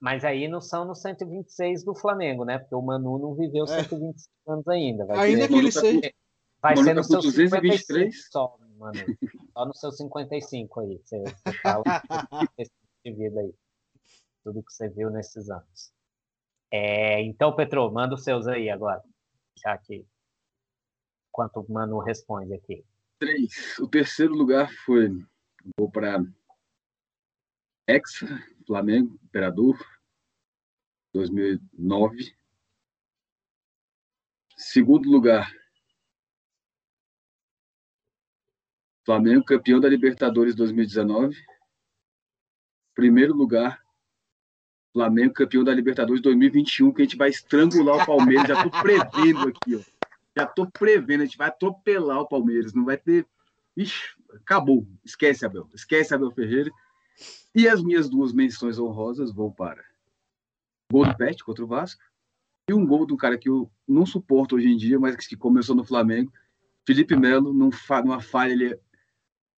Mas 0.00 0.24
aí 0.24 0.48
não 0.48 0.60
são 0.60 0.84
nos 0.84 1.00
126 1.00 1.84
do 1.84 1.94
Flamengo, 1.94 2.44
né? 2.44 2.58
Porque 2.58 2.74
o 2.74 2.82
Manu 2.82 3.18
não 3.18 3.34
viveu 3.34 3.64
É. 3.64 3.84
125 3.84 4.30
anos 4.52 4.68
ainda. 4.68 5.06
Vai 5.06 5.18
Ainda 5.28 5.42
ser, 5.42 5.48
que 5.48 5.54
ele 5.54 5.62
Manu 5.62 5.72
tá 5.74 5.80
com- 5.80 5.86
seja. 5.86 6.14
vai 6.60 6.74
Manu 6.74 6.84
ser 6.84 6.90
tá 6.90 6.94
no 6.96 7.04
seu 7.04 7.20
223. 7.20 7.86
55 7.86 8.32
só, 8.32 8.58
Manu. 8.76 8.98
Só 9.52 9.66
no 9.66 9.74
seu 9.74 9.92
55 9.92 10.80
aí. 10.80 11.00
Você, 11.04 11.18
você 11.22 11.52
fala 11.62 11.82
tipo 12.58 12.70
de 13.04 13.12
vida 13.12 13.40
aí. 13.40 13.54
Tudo 14.44 14.62
que 14.62 14.72
você 14.72 14.88
viu 14.88 15.10
nesses 15.10 15.48
anos. 15.50 15.92
É, 16.70 17.22
então, 17.22 17.54
Petro, 17.54 17.90
manda 17.92 18.14
os 18.14 18.24
seus 18.24 18.46
aí 18.46 18.68
agora. 18.70 19.02
Já 19.62 19.76
que 19.78 20.06
enquanto 21.30 21.60
o 21.60 21.72
Manu 21.72 21.98
responde 22.00 22.52
aqui. 22.54 22.84
3. 23.20 23.78
O 23.80 23.86
terceiro 23.88 24.34
lugar 24.34 24.70
foi. 24.84 25.08
Vou 25.78 25.90
para 25.90 26.22
Hexa, 27.88 28.26
Flamengo, 28.68 29.18
Imperador, 29.24 29.78
2009. 31.14 32.36
Segundo 34.54 35.10
lugar, 35.10 35.50
Flamengo, 39.06 39.42
campeão 39.42 39.80
da 39.80 39.88
Libertadores 39.88 40.54
2019. 40.54 41.34
Primeiro 42.94 43.32
lugar, 43.32 43.82
Flamengo, 44.92 45.32
campeão 45.32 45.64
da 45.64 45.72
Libertadores 45.72 46.20
2021, 46.20 46.92
que 46.92 47.00
a 47.00 47.04
gente 47.06 47.16
vai 47.16 47.30
estrangular 47.30 48.02
o 48.02 48.06
Palmeiras. 48.06 48.48
Já 48.48 48.62
tô 48.62 48.70
prevendo 48.70 49.48
aqui, 49.48 49.76
ó. 49.76 49.82
Já 50.36 50.46
tô 50.46 50.70
prevendo, 50.70 51.22
a 51.22 51.24
gente 51.24 51.38
vai 51.38 51.48
atropelar 51.48 52.20
o 52.20 52.28
Palmeiras. 52.28 52.74
Não 52.74 52.84
vai 52.84 52.98
ter. 52.98 53.26
Ixi, 53.74 54.14
acabou. 54.34 54.86
Esquece, 55.02 55.46
Abel. 55.46 55.70
Esquece, 55.72 56.14
Abel 56.14 56.30
Ferreira. 56.32 56.70
E 57.54 57.68
as 57.68 57.82
minhas 57.82 58.08
duas 58.08 58.32
menções 58.32 58.78
honrosas 58.78 59.32
vão 59.32 59.50
para 59.50 59.84
gol 60.90 61.06
do 61.06 61.16
Pet 61.16 61.42
contra 61.44 61.64
o 61.64 61.68
Vasco 61.68 62.00
e 62.68 62.74
um 62.74 62.86
gol 62.86 63.06
do 63.06 63.16
cara 63.16 63.38
que 63.38 63.48
eu 63.48 63.70
não 63.86 64.04
suporto 64.04 64.56
hoje 64.56 64.68
em 64.68 64.76
dia, 64.76 64.98
mas 64.98 65.16
que 65.26 65.36
começou 65.36 65.74
no 65.74 65.84
Flamengo, 65.84 66.32
Felipe 66.86 67.16
Melo, 67.16 67.52
numa 67.52 68.20
falha 68.20 68.78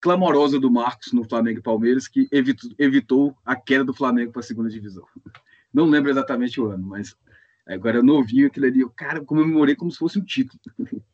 clamorosa 0.00 0.58
do 0.58 0.70
Marcos 0.70 1.12
no 1.12 1.28
Flamengo 1.28 1.58
e 1.58 1.62
Palmeiras, 1.62 2.08
que 2.08 2.28
evitou, 2.32 2.70
evitou 2.78 3.36
a 3.44 3.54
queda 3.54 3.84
do 3.84 3.94
Flamengo 3.94 4.32
para 4.32 4.40
a 4.40 4.44
segunda 4.44 4.70
divisão. 4.70 5.04
Não 5.72 5.84
lembro 5.86 6.10
exatamente 6.10 6.60
o 6.60 6.66
ano, 6.66 6.86
mas 6.86 7.14
agora 7.66 8.02
novinho 8.02 8.46
aquilo 8.46 8.66
ali, 8.66 8.80
eu, 8.80 8.90
cara, 8.90 9.24
comemorei 9.24 9.76
como 9.76 9.90
se 9.90 9.98
fosse 9.98 10.18
um 10.18 10.24
título. 10.24 10.60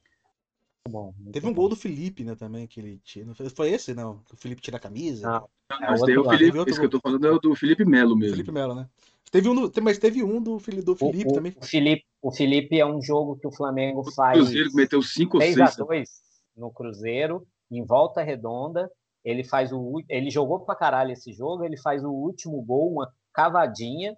Bom, 0.88 1.12
muito 1.18 1.32
Teve 1.32 1.46
um 1.46 1.52
bom. 1.52 1.60
gol 1.62 1.68
do 1.70 1.76
Felipe, 1.76 2.24
né, 2.24 2.34
também, 2.34 2.66
que 2.66 2.80
ele 2.80 2.98
tira. 3.04 3.32
Foi- 3.54 3.70
esse, 3.70 3.94
não? 3.94 4.18
Que 4.26 4.34
o 4.34 4.36
Felipe 4.36 4.60
tira 4.62 4.76
a 4.76 4.80
camisa. 4.80 5.26
Não. 5.28 5.48
É 5.78 5.90
Mas 5.90 6.00
outro 6.00 6.06
daí 6.06 6.18
o. 6.18 6.30
Felipe, 6.38 6.70
esse 6.70 6.80
que 6.80 6.86
eu 6.86 6.90
tô 6.90 7.00
falando 7.00 7.26
é 7.26 7.30
o 7.30 7.38
do 7.38 7.54
Felipe 7.56 7.84
Melo 7.84 8.16
mesmo. 8.16 8.34
Felipe 8.36 8.52
Melo, 8.52 8.74
né? 8.74 8.88
Teve 9.30 9.48
um, 9.48 9.68
tem- 9.68 9.82
mas 9.82 9.98
teve 9.98 10.22
um 10.22 10.40
do, 10.40 10.58
do 10.58 10.92
O, 10.92 10.96
Felipe 10.96 11.30
o- 11.30 11.34
também. 11.34 11.52
o 11.60 11.64
Felipe, 11.64 12.04
o 12.22 12.30
Felipe 12.32 12.78
é 12.78 12.86
um 12.86 13.02
jogo 13.02 13.36
que 13.36 13.46
o 13.46 13.52
Flamengo 13.52 14.00
O 14.00 14.12
faz 14.12 14.38
Cruzeiro 14.38 14.70
que 14.70 14.76
meteu 14.76 15.02
5 15.02 15.36
ou 15.36 15.40
3 15.40 15.54
6. 15.56 15.80
a 15.80 15.84
2 15.84 16.10
no 16.56 16.70
Cruzeiro, 16.70 17.46
em 17.70 17.84
volta 17.84 18.22
redonda. 18.22 18.88
Ele 19.24 19.42
faz 19.42 19.72
o 19.72 20.00
ele 20.08 20.30
jogou 20.30 20.60
pra 20.60 20.76
caralho 20.76 21.10
esse 21.10 21.32
jogo, 21.32 21.64
ele 21.64 21.76
faz 21.76 22.04
o 22.04 22.10
último 22.12 22.62
gol, 22.62 22.92
uma 22.92 23.12
cavadinha, 23.32 24.16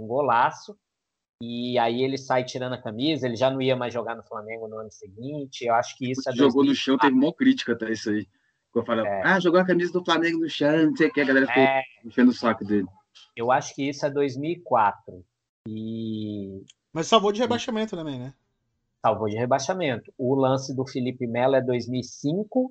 um 0.00 0.06
golaço. 0.06 0.74
E 1.42 1.78
aí 1.78 2.02
ele 2.02 2.18
sai 2.18 2.44
tirando 2.44 2.74
a 2.74 2.82
camisa, 2.82 3.26
ele 3.26 3.36
já 3.36 3.50
não 3.50 3.62
ia 3.62 3.74
mais 3.74 3.94
jogar 3.94 4.14
no 4.14 4.22
Flamengo 4.22 4.68
no 4.68 4.76
ano 4.78 4.90
seguinte. 4.90 5.62
Eu 5.64 5.74
acho 5.74 5.96
que 5.96 6.10
isso 6.10 6.28
é 6.28 6.32
jogou 6.32 6.62
no 6.62 6.66
2004. 6.68 6.76
chão, 6.76 6.98
teve 6.98 7.14
uma 7.14 7.32
crítica 7.32 7.72
até 7.72 7.90
isso 7.90 8.10
aí. 8.10 8.26
Eu 8.74 8.84
falava, 8.84 9.08
É. 9.08 9.22
ah, 9.24 9.40
jogou 9.40 9.58
a 9.58 9.64
camisa 9.66 9.92
do 9.92 10.04
Flamengo 10.04 10.38
no 10.38 10.48
chão, 10.48 10.86
não 10.90 10.96
sei 10.96 11.08
o 11.08 11.12
que, 11.12 11.20
a 11.20 11.24
galera 11.24 11.46
ficou 11.46 11.62
É, 11.62 11.82
enchendo 12.04 12.30
o 12.30 12.34
saco 12.34 12.64
dele. 12.64 12.86
eu 13.34 13.50
acho 13.50 13.74
que 13.74 13.88
isso 13.88 14.04
é 14.04 14.10
2004. 14.10 15.24
E 15.66 16.62
Mas 16.92 17.06
salvou 17.06 17.32
de 17.32 17.40
rebaixamento 17.40 17.96
também, 17.96 18.18
né? 18.18 18.34
salvou 19.02 19.28
de 19.28 19.36
rebaixamento. 19.36 20.12
O 20.18 20.34
lance 20.34 20.76
do 20.76 20.86
Felipe 20.86 21.26
Melo 21.26 21.56
é 21.56 21.62
2005 21.62 22.70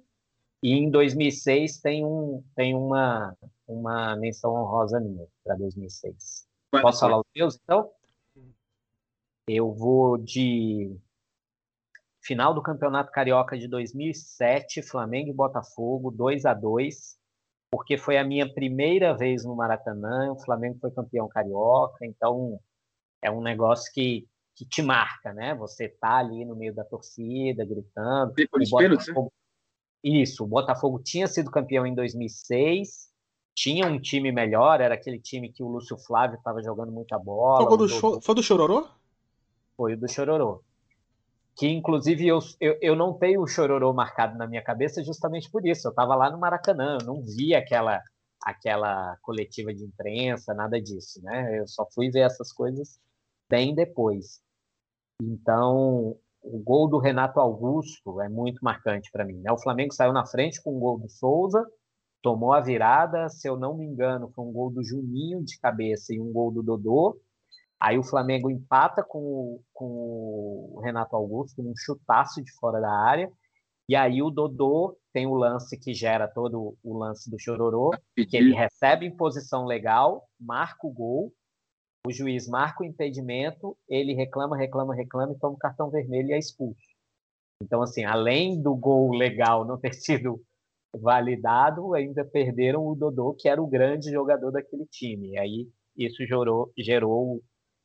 e 0.61 0.73
em 0.73 0.89
2006 0.91 1.79
tem, 1.79 2.05
um, 2.05 2.43
tem 2.55 2.75
uma, 2.75 3.35
uma 3.67 4.15
menção 4.15 4.53
honrosa 4.53 4.99
minha 4.99 5.25
para 5.43 5.55
2006. 5.55 6.45
Mas- 6.71 6.81
Posso 6.83 6.99
falar 6.99 7.17
os 7.17 7.25
meus, 7.35 7.57
então? 7.63 7.89
Eu 9.51 9.73
vou 9.73 10.15
de 10.15 10.95
final 12.21 12.53
do 12.53 12.61
Campeonato 12.61 13.11
Carioca 13.11 13.57
de 13.57 13.67
2007, 13.67 14.83
Flamengo 14.83 15.31
e 15.31 15.33
Botafogo, 15.33 16.11
2 16.11 16.45
a 16.45 16.53
2 16.53 17.17
porque 17.71 17.97
foi 17.97 18.17
a 18.17 18.23
minha 18.23 18.51
primeira 18.51 19.15
vez 19.15 19.43
no 19.45 19.55
Maracanã, 19.55 20.31
o 20.31 20.39
Flamengo 20.39 20.77
foi 20.79 20.89
campeão 20.91 21.27
carioca, 21.27 22.03
então 22.05 22.59
é 23.23 23.29
um 23.31 23.41
negócio 23.41 23.91
que, 23.93 24.27
que 24.55 24.65
te 24.65 24.81
marca, 24.83 25.33
né? 25.33 25.53
Você 25.55 25.87
tá 25.87 26.17
ali 26.17 26.45
no 26.45 26.55
meio 26.55 26.73
da 26.73 26.83
torcida, 26.83 27.63
gritando. 27.65 28.33
Depois 28.33 28.61
O 28.61 28.71
dos 28.71 28.79
pênaltis? 28.83 29.05
Botafogo- 29.07 29.33
Isso, 30.03 30.43
o 30.43 30.47
Botafogo 30.47 30.99
tinha 31.03 31.27
sido 31.27 31.49
campeão 31.51 31.85
em 31.87 31.93
2006, 31.95 33.09
tinha 33.55 33.85
um 33.87 33.99
time 33.99 34.31
melhor, 34.31 34.81
era 34.81 34.93
aquele 34.95 35.19
time 35.19 35.51
que 35.51 35.61
o 35.63 35.67
Lúcio 35.67 35.97
Flávio 35.97 36.37
estava 36.37 36.61
jogando 36.63 36.91
muita 36.91 37.17
bola. 37.19 37.67
Foi, 37.67 37.77
do 37.77 37.87
Dodô 37.87 37.99
Cho- 37.99 38.21
foi 38.21 38.33
do 38.35 38.41
Chororô? 38.43 38.87
Foi 39.79 39.93
o 39.93 39.97
do 39.97 40.09
Chororô. 40.09 40.61
Que, 41.55 41.69
inclusive, 41.69 42.27
eu, 42.27 42.39
eu, 42.59 42.77
eu 42.81 42.95
não 42.97 43.13
tenho 43.13 43.41
o 43.41 43.47
Chororô 43.47 43.93
marcado 43.93 44.37
na 44.37 44.45
minha 44.45 44.61
cabeça 44.61 45.01
justamente 45.01 45.49
por 45.49 45.65
isso. 45.65 45.87
Eu 45.87 45.91
estava 45.91 46.15
lá 46.15 46.29
no 46.29 46.37
Maracanã, 46.37 46.97
eu 46.99 47.07
não 47.07 47.23
vi 47.23 47.55
aquela, 47.55 48.01
aquela 48.43 49.15
coletiva 49.21 49.73
de 49.73 49.85
imprensa, 49.85 50.53
nada 50.53 50.81
disso, 50.81 51.21
né? 51.23 51.59
Eu 51.59 51.65
só 51.65 51.87
fui 51.95 52.09
ver 52.09 52.25
essas 52.25 52.51
coisas 52.51 52.99
bem 53.49 53.73
depois. 53.73 54.41
Então, 55.21 56.17
o 56.41 56.59
gol 56.59 56.89
do 56.89 56.99
Renato 56.99 57.39
Augusto 57.39 58.19
é 58.19 58.27
muito 58.27 58.59
marcante 58.61 59.09
para 59.11 59.25
mim. 59.25 59.39
Né? 59.39 59.51
O 59.51 59.61
Flamengo 59.61 59.93
saiu 59.93 60.11
na 60.11 60.25
frente 60.25 60.61
com 60.61 60.75
o 60.75 60.79
gol 60.79 60.99
do 60.99 61.09
Souza, 61.09 61.65
tomou 62.21 62.51
a 62.51 62.59
virada, 62.59 63.29
se 63.29 63.47
eu 63.47 63.57
não 63.57 63.77
me 63.77 63.85
engano, 63.85 64.29
foi 64.35 64.43
um 64.43 64.51
gol 64.51 64.69
do 64.69 64.83
Juninho 64.83 65.41
de 65.43 65.57
cabeça 65.57 66.13
e 66.13 66.19
um 66.19 66.33
gol 66.33 66.51
do 66.51 66.61
Dodô. 66.61 67.17
Aí 67.79 67.97
o 67.97 68.03
Flamengo 68.03 68.49
empata 68.49 69.03
com 69.03 69.19
o, 69.19 69.63
com 69.73 69.85
o 70.75 70.81
Renato 70.83 71.15
Augusto 71.15 71.63
num 71.63 71.73
chutaço 71.77 72.43
de 72.43 72.51
fora 72.59 72.81
da 72.81 72.91
área. 72.91 73.31
E 73.87 73.95
aí 73.95 74.21
o 74.21 74.29
Dodô 74.29 74.97
tem 75.13 75.25
o 75.25 75.33
lance 75.33 75.79
que 75.79 75.93
gera 75.93 76.27
todo 76.27 76.77
o 76.83 76.97
lance 76.97 77.29
do 77.31 77.39
Chororô, 77.39 77.91
que 78.29 78.37
ele 78.37 78.53
recebe 78.53 79.05
em 79.05 79.15
posição 79.15 79.65
legal, 79.65 80.27
marca 80.39 80.85
o 80.85 80.91
gol, 80.91 81.33
o 82.05 82.11
juiz 82.11 82.47
marca 82.47 82.83
o 82.83 82.85
impedimento, 82.85 83.75
ele 83.87 84.13
reclama, 84.13 84.55
reclama, 84.55 84.93
reclama 84.93 85.33
e 85.33 85.39
toma 85.39 85.55
o 85.55 85.57
cartão 85.57 85.89
vermelho 85.89 86.29
e 86.29 86.33
é 86.33 86.37
expulso. 86.37 86.79
Então, 87.61 87.81
assim, 87.81 88.05
além 88.05 88.61
do 88.61 88.75
gol 88.75 89.11
legal 89.11 89.65
não 89.65 89.79
ter 89.79 89.93
sido 89.95 90.39
validado, 90.93 91.93
ainda 91.93 92.23
perderam 92.25 92.85
o 92.85 92.95
Dodô, 92.95 93.33
que 93.33 93.47
era 93.49 93.61
o 93.61 93.67
grande 93.67 94.11
jogador 94.11 94.51
daquele 94.51 94.85
time. 94.85 95.31
E 95.31 95.37
aí 95.39 95.67
isso 95.95 96.25
gerou, 96.25 96.71
gerou 96.77 97.41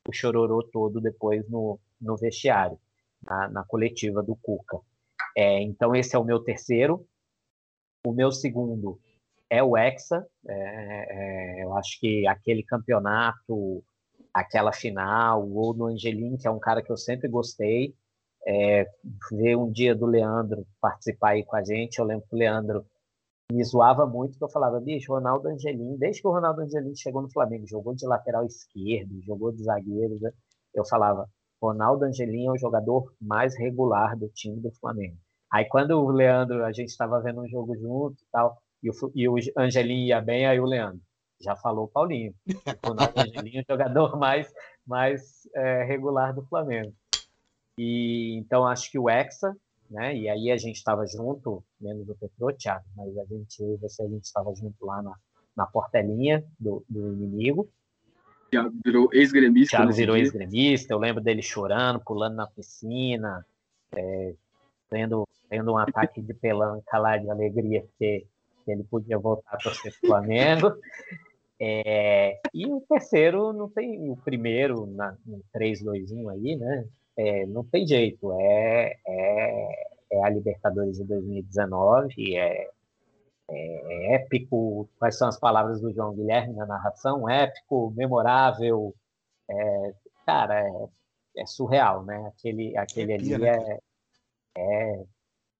o 0.07 0.13
chororô 0.13 0.63
todo 0.63 1.01
depois 1.01 1.47
no, 1.49 1.79
no 1.99 2.15
vestiário, 2.15 2.77
na, 3.23 3.49
na 3.49 3.63
coletiva 3.63 4.21
do 4.21 4.35
Cuca. 4.35 4.79
É, 5.35 5.61
então, 5.61 5.95
esse 5.95 6.15
é 6.15 6.19
o 6.19 6.23
meu 6.23 6.39
terceiro. 6.39 7.05
O 8.05 8.13
meu 8.13 8.31
segundo 8.31 8.99
é 9.49 9.63
o 9.63 9.75
Hexa. 9.75 10.25
É, 10.47 11.59
é, 11.59 11.63
eu 11.63 11.75
acho 11.75 11.99
que 11.99 12.25
aquele 12.27 12.63
campeonato, 12.63 13.83
aquela 14.33 14.71
final, 14.71 15.43
o 15.43 15.47
gol 15.47 15.73
do 15.73 15.85
Angelim, 15.87 16.37
que 16.37 16.47
é 16.47 16.51
um 16.51 16.59
cara 16.59 16.81
que 16.81 16.91
eu 16.91 16.97
sempre 16.97 17.27
gostei. 17.27 17.93
É, 18.47 18.87
ver 19.31 19.57
um 19.57 19.71
dia 19.71 19.95
do 19.95 20.05
Leandro 20.05 20.67
participar 20.79 21.31
aí 21.31 21.43
com 21.43 21.55
a 21.55 21.63
gente. 21.63 21.97
Eu 21.97 22.05
lembro 22.05 22.27
que 22.27 22.35
o 22.35 22.37
Leandro 22.37 22.85
me 23.51 23.63
zoava 23.63 24.05
muito, 24.05 24.37
que 24.37 24.43
eu 24.43 24.49
falava, 24.49 24.79
bicho, 24.79 25.13
Ronaldo 25.13 25.47
Angelim, 25.47 25.97
desde 25.97 26.21
que 26.21 26.27
o 26.27 26.31
Ronaldo 26.31 26.61
Angelim 26.61 26.95
chegou 26.95 27.21
no 27.21 27.31
Flamengo, 27.31 27.67
jogou 27.67 27.93
de 27.93 28.05
lateral 28.05 28.45
esquerdo, 28.45 29.21
jogou 29.23 29.51
de 29.51 29.63
zagueiro, 29.63 30.17
né? 30.19 30.31
eu 30.73 30.85
falava, 30.85 31.29
Ronaldo 31.61 32.05
Angelim 32.05 32.47
é 32.47 32.51
o 32.51 32.57
jogador 32.57 33.13
mais 33.21 33.57
regular 33.57 34.17
do 34.17 34.27
time 34.29 34.59
do 34.59 34.71
Flamengo. 34.71 35.17
Aí 35.51 35.65
quando 35.65 35.91
o 35.91 36.09
Leandro, 36.09 36.65
a 36.65 36.71
gente 36.71 36.89
estava 36.89 37.21
vendo 37.21 37.41
um 37.41 37.47
jogo 37.47 37.75
junto 37.77 38.21
e 38.21 38.27
tal, 38.31 38.57
e 38.83 38.89
o, 38.89 38.93
e 39.13 39.29
o 39.29 39.35
Angelim 39.57 40.05
ia 40.05 40.21
bem, 40.21 40.45
aí 40.45 40.59
o 40.59 40.65
Leandro, 40.65 41.01
já 41.39 41.55
falou 41.55 41.87
Paulinho, 41.87 42.33
o 42.47 42.87
Ronaldo 42.89 43.19
Angelim 43.19 43.57
é 43.57 43.61
o 43.61 43.65
jogador 43.67 44.17
mais, 44.17 44.51
mais 44.85 45.47
é, 45.55 45.83
regular 45.83 46.33
do 46.33 46.45
Flamengo. 46.45 46.93
E 47.77 48.37
então 48.37 48.65
acho 48.65 48.89
que 48.89 48.97
o 48.97 49.09
Hexa 49.09 49.55
né? 49.89 50.15
E 50.15 50.29
aí 50.29 50.51
a 50.51 50.57
gente 50.57 50.77
estava 50.77 51.05
junto, 51.05 51.63
menos 51.79 52.07
o 52.09 52.15
Petrô, 52.15 52.51
Thiago, 52.53 52.85
mas 52.95 53.17
a 53.17 53.25
gente, 53.25 53.61
eu 53.61 53.73
e 53.73 53.77
você, 53.77 54.03
a 54.03 54.07
gente 54.07 54.23
estava 54.23 54.53
junto 54.55 54.85
lá 54.85 55.01
na, 55.01 55.15
na 55.55 55.65
portelinha 55.65 56.43
do, 56.59 56.85
do 56.89 57.13
inimigo. 57.13 57.69
Thiago 58.49 58.73
virou 58.83 59.09
ex-gremista. 59.11 59.77
Thiago 59.77 59.93
virou 59.93 60.17
ex-gremista, 60.17 60.93
eu 60.93 60.99
lembro 60.99 61.23
dele 61.23 61.41
chorando, 61.41 61.99
pulando 61.99 62.35
na 62.35 62.47
piscina, 62.47 63.45
é, 63.95 64.33
tendo, 64.89 65.27
tendo 65.49 65.73
um 65.73 65.77
ataque 65.77 66.21
de 66.21 66.33
pelanca 66.33 66.97
lá 66.97 67.17
de 67.17 67.29
alegria, 67.29 67.81
porque 67.81 68.27
ele 68.67 68.83
podia 68.83 69.17
voltar 69.17 69.55
a 69.55 69.57
torcer 69.57 69.93
pro 69.99 70.09
Flamengo. 70.09 70.71
É, 71.57 72.41
e 72.53 72.65
o 72.67 72.81
terceiro 72.81 73.53
não 73.53 73.69
tem 73.69 74.09
o 74.11 74.17
primeiro 74.17 74.85
na, 74.87 75.15
no 75.25 75.41
3-2-1 75.55 76.29
aí, 76.29 76.57
né? 76.57 76.85
É, 77.17 77.45
não 77.45 77.63
tem 77.63 77.87
jeito, 77.87 78.31
é, 78.33 78.97
é, 79.07 79.87
é, 80.11 80.23
a 80.23 80.29
Libertadores 80.29 80.97
de 80.97 81.05
2019, 81.05 82.35
é, 82.35 82.69
é, 83.49 84.13
é, 84.13 84.15
épico. 84.15 84.89
Quais 84.97 85.17
são 85.17 85.27
as 85.27 85.39
palavras 85.39 85.81
do 85.81 85.93
João 85.93 86.15
Guilherme 86.15 86.53
na 86.55 86.65
narração? 86.65 87.29
Épico, 87.29 87.91
memorável, 87.95 88.93
é, 89.49 89.93
cara, 90.25 90.61
é, 90.61 91.41
é, 91.41 91.45
surreal, 91.45 92.03
né? 92.03 92.27
Aquele, 92.27 92.77
aquele 92.77 93.13
ali 93.13 93.37
né, 93.37 93.79
é, 94.57 94.61
é, 94.61 95.03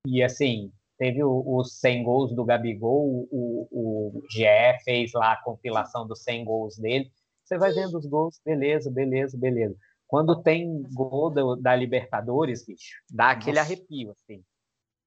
E 0.07 0.23
assim, 0.23 0.71
teve 0.97 1.23
os 1.23 1.79
100 1.79 2.03
gols 2.03 2.33
do 2.35 2.45
Gabigol, 2.45 3.27
o, 3.31 3.67
o 3.71 4.21
GE 4.29 4.45
fez 4.83 5.11
lá 5.13 5.33
a 5.33 5.43
compilação 5.43 6.07
dos 6.07 6.23
100 6.23 6.45
gols 6.45 6.77
dele. 6.77 7.11
Você 7.43 7.57
vai 7.57 7.71
vendo 7.73 7.97
os 7.97 8.05
gols, 8.07 8.41
beleza, 8.43 8.89
beleza, 8.89 9.37
beleza. 9.37 9.75
Quando 10.07 10.41
tem 10.41 10.83
gol 10.93 11.29
do, 11.29 11.55
da 11.55 11.75
Libertadores, 11.75 12.65
bicho, 12.65 13.01
dá 13.09 13.31
aquele 13.31 13.57
Nossa. 13.57 13.73
arrepio, 13.73 14.11
assim. 14.11 14.43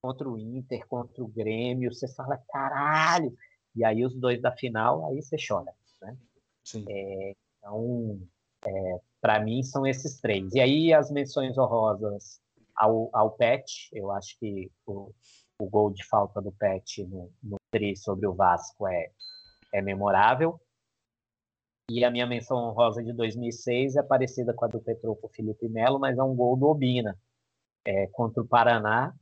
Contra 0.03 0.29
o 0.29 0.39
Inter, 0.39 0.87
contra 0.87 1.23
o 1.23 1.29
Grêmio, 1.29 1.93
você 1.93 2.09
fala, 2.15 2.41
caralho! 2.49 3.35
E 3.75 3.85
aí 3.85 4.05
os 4.05 4.15
dois 4.15 4.41
da 4.41 4.53
final, 4.53 5.07
aí 5.07 5.23
você 5.23 5.37
chora, 5.37 5.73
né? 6.03 6.17
Sim. 6.65 6.85
É, 6.89 7.35
então, 7.59 8.21
é, 8.67 9.01
para 9.21 9.41
mim, 9.41 9.63
são 9.63 9.87
esses 9.87 10.21
três. 10.21 10.53
E 10.55 10.61
aí 10.61 10.93
as 10.93 11.11
menções 11.11 11.57
honrosas 11.57 12.41
ao, 12.75 13.11
ao 13.13 13.33
Pet, 13.33 13.89
eu 13.93 14.11
acho 14.11 14.39
que 14.39 14.71
o, 14.87 15.13
o 15.61 15.69
gol 15.69 15.91
de 15.91 16.05
falta 16.07 16.41
do 16.41 16.53
Pet 16.53 17.05
no, 17.05 17.33
no 17.43 17.57
tri 17.71 17.97
sobre 17.97 18.27
o 18.27 18.35
Vasco 18.35 18.87
é, 18.87 19.11
é 19.73 19.83
memorável. 19.83 20.61
E 21.91 22.05
a 22.05 22.11
minha 22.11 22.27
menção 22.27 22.59
honrosa 22.59 23.03
de 23.03 23.15
2006 23.15 23.97
é 23.97 24.03
parecida 24.03 24.53
com 24.53 24.65
a 24.65 24.69
do 24.69 24.79
Petroco 24.79 25.29
Felipe 25.29 25.69
Melo, 25.69 25.99
mas 25.99 26.19
é 26.19 26.23
um 26.23 26.37
gol 26.37 26.55
do 26.55 26.67
Obina 26.67 27.17
é, 27.87 28.07
contra 28.09 28.43
o 28.43 28.47
Paraná, 28.47 29.15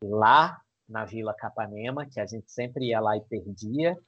lá 0.00 0.60
na 0.88 1.04
Vila 1.04 1.34
Capanema, 1.34 2.06
que 2.06 2.20
a 2.20 2.26
gente 2.26 2.50
sempre 2.50 2.86
ia 2.90 3.00
lá 3.00 3.16
e 3.16 3.20
perdia. 3.22 3.98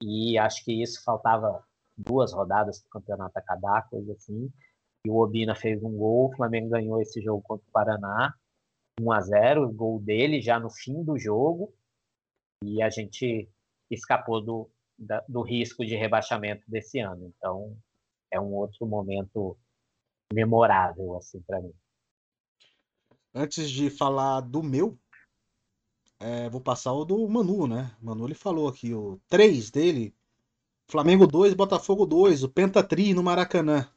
E 0.00 0.38
acho 0.38 0.64
que 0.64 0.80
isso 0.80 1.02
faltava 1.02 1.64
duas 1.96 2.32
rodadas 2.32 2.80
para 2.80 2.86
o 2.86 3.00
campeonato 3.00 3.36
acabar, 3.36 3.88
coisa 3.88 4.12
assim. 4.12 4.48
E 5.04 5.10
o 5.10 5.16
Obina 5.16 5.56
fez 5.56 5.82
um 5.82 5.96
gol, 5.96 6.28
o 6.28 6.36
Flamengo 6.36 6.68
ganhou 6.68 7.00
esse 7.00 7.20
jogo 7.20 7.42
contra 7.42 7.66
o 7.66 7.72
Paraná, 7.72 8.32
1 9.00 9.12
a 9.12 9.20
0 9.20 9.72
gol 9.72 10.00
dele 10.00 10.40
já 10.40 10.60
no 10.60 10.70
fim 10.70 11.02
do 11.02 11.18
jogo. 11.18 11.74
E 12.62 12.80
a 12.80 12.90
gente 12.90 13.48
escapou 13.90 14.40
do, 14.40 14.70
da, 14.98 15.22
do 15.28 15.42
risco 15.42 15.84
de 15.84 15.94
rebaixamento 15.94 16.62
desse 16.66 16.98
ano. 16.98 17.32
Então, 17.36 17.76
é 18.30 18.40
um 18.40 18.52
outro 18.54 18.86
momento 18.86 19.56
memorável 20.32 21.16
assim 21.16 21.40
para 21.40 21.60
mim. 21.60 21.72
Antes 23.34 23.70
de 23.70 23.88
falar 23.88 24.40
do 24.40 24.62
meu, 24.62 24.98
é, 26.18 26.48
vou 26.48 26.60
passar 26.60 26.92
o 26.92 27.04
do 27.04 27.28
Manu, 27.28 27.66
né? 27.66 27.92
Manu 28.00 28.26
ele 28.26 28.34
falou 28.34 28.68
aqui 28.68 28.92
o 28.92 29.20
3 29.28 29.70
dele, 29.70 30.14
Flamengo 30.88 31.26
2, 31.26 31.54
Botafogo 31.54 32.04
2, 32.04 32.42
o 32.42 32.48
Pentatri 32.48 33.14
no 33.14 33.22
Maracanã. 33.22 33.88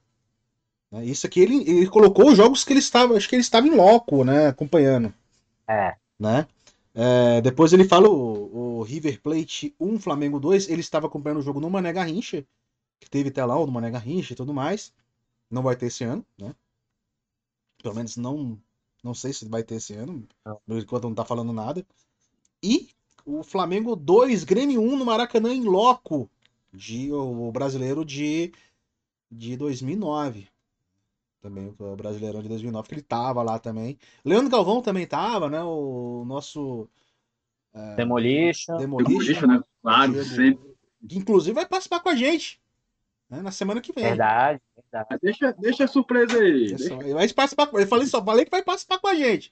É, 0.91 1.03
isso 1.06 1.26
aqui 1.26 1.40
ele, 1.40 1.61
ele 1.69 1.90
colocou 1.90 2.30
os 2.30 2.38
jogos 2.38 2.64
que 2.64 2.73
ele 2.73 2.80
estava, 2.80 3.15
acho 3.15 3.28
que 3.28 3.36
ele 3.36 3.41
estava 3.41 3.65
em 3.65 3.76
loco, 3.76 4.23
né, 4.23 4.48
acompanhando. 4.48 5.14
É. 5.68 5.95
Né? 6.19 6.45
É, 6.93 7.41
depois 7.41 7.72
ele 7.72 7.85
fala 7.85 8.09
o, 8.09 8.80
o, 8.80 8.84
River 8.84 9.22
Plate 9.22 9.76
1, 9.80 9.99
Flamengo 9.99 10.39
2. 10.39 10.69
Ele 10.69 10.81
estava 10.81 11.07
acompanhando 11.07 11.39
o 11.39 11.43
jogo 11.43 11.59
no 11.59 11.69
Mané 11.69 11.93
Garrincha, 11.93 12.45
que 12.99 13.09
teve 13.09 13.31
telão 13.31 13.65
no 13.65 13.72
Mané 13.72 13.89
Garrincha 13.89 14.34
e 14.34 14.35
tudo 14.35 14.53
mais. 14.53 14.93
Não 15.49 15.63
vai 15.63 15.76
ter 15.76 15.88
esse 15.88 16.03
ano, 16.03 16.26
né? 16.38 16.53
Pelo 17.81 17.95
menos 17.95 18.18
não, 18.18 18.59
não 19.03 19.13
sei 19.13 19.34
se 19.34 19.47
vai 19.47 19.63
ter 19.63 19.76
esse 19.76 19.93
ano. 19.93 20.27
Enquanto 20.68 21.05
não 21.05 21.15
tá 21.15 21.26
falando 21.26 21.53
nada. 21.53 21.85
E 22.61 22.89
o 23.26 23.43
Flamengo 23.43 23.95
2, 23.95 24.43
Grêmio 24.43 24.81
1 24.81 24.97
no 24.97 25.05
Maracanã 25.05 25.53
em 25.53 25.63
loco. 25.63 26.30
De, 26.73 27.11
o 27.11 27.51
brasileiro 27.51 28.05
de, 28.05 28.53
de 29.30 29.57
2009 29.57 30.51
também 31.41 31.73
o 31.77 31.95
Brasileirão 31.95 32.41
de 32.41 32.47
2009, 32.47 32.88
que 32.88 32.95
ele 32.95 33.01
tava 33.01 33.41
lá 33.41 33.57
também. 33.57 33.97
Leandro 34.23 34.49
Galvão 34.49 34.81
também 34.81 35.07
tava, 35.07 35.49
né? 35.49 35.61
O 35.63 36.23
nosso. 36.26 36.88
É, 37.73 37.95
Demolition. 37.95 38.77
Demolition, 38.77 39.47
né? 39.47 39.63
Claro, 39.81 40.23
sempre. 40.23 40.72
Que 41.07 41.18
inclusive 41.18 41.55
vai 41.55 41.65
participar 41.65 41.99
com 41.99 42.09
a 42.09 42.15
gente. 42.15 42.61
Né? 43.30 43.41
Na 43.41 43.51
semana 43.51 43.81
que 43.81 43.91
vem. 43.91 44.03
Verdade, 44.03 44.61
verdade. 44.76 45.19
Deixa, 45.22 45.51
deixa 45.53 45.84
a 45.85 45.88
surpresa 45.88 46.38
aí. 46.38 46.76
Deixa. 46.76 46.93
Ele 46.93 47.13
vai 47.13 47.27
participar. 47.30 47.69
Eu 47.73 47.88
falei 47.88 48.05
só, 48.05 48.23
falei 48.23 48.45
que 48.45 48.51
vai 48.51 48.63
participar 48.63 48.99
com 48.99 49.07
a 49.07 49.15
gente. 49.15 49.51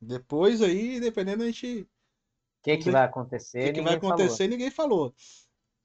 Depois 0.00 0.60
aí, 0.60 1.00
dependendo, 1.00 1.42
a 1.42 1.46
gente. 1.46 1.82
O 1.82 2.64
que, 2.64 2.76
que 2.76 2.90
vai 2.90 3.04
acontecer? 3.04 3.60
O 3.60 3.64
que, 3.64 3.72
que 3.72 3.80
vai 3.80 3.94
acontecer, 3.94 4.36
falou. 4.36 4.50
ninguém 4.50 4.70
falou. 4.70 5.14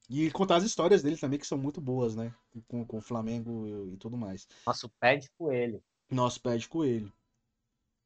E 0.09 0.31
contar 0.31 0.57
as 0.57 0.63
histórias 0.63 1.03
dele 1.03 1.17
também, 1.17 1.37
que 1.37 1.47
são 1.47 1.57
muito 1.57 1.81
boas, 1.81 2.15
né? 2.15 2.33
Com, 2.67 2.85
com 2.85 2.97
o 2.97 3.01
Flamengo 3.01 3.87
e 3.91 3.97
tudo 3.97 4.17
mais. 4.17 4.47
Nosso 4.65 4.89
pé 4.99 5.17
de 5.17 5.29
coelho. 5.37 5.83
Nosso 6.09 6.41
pé 6.41 6.57
de 6.57 6.67
coelho. 6.67 7.11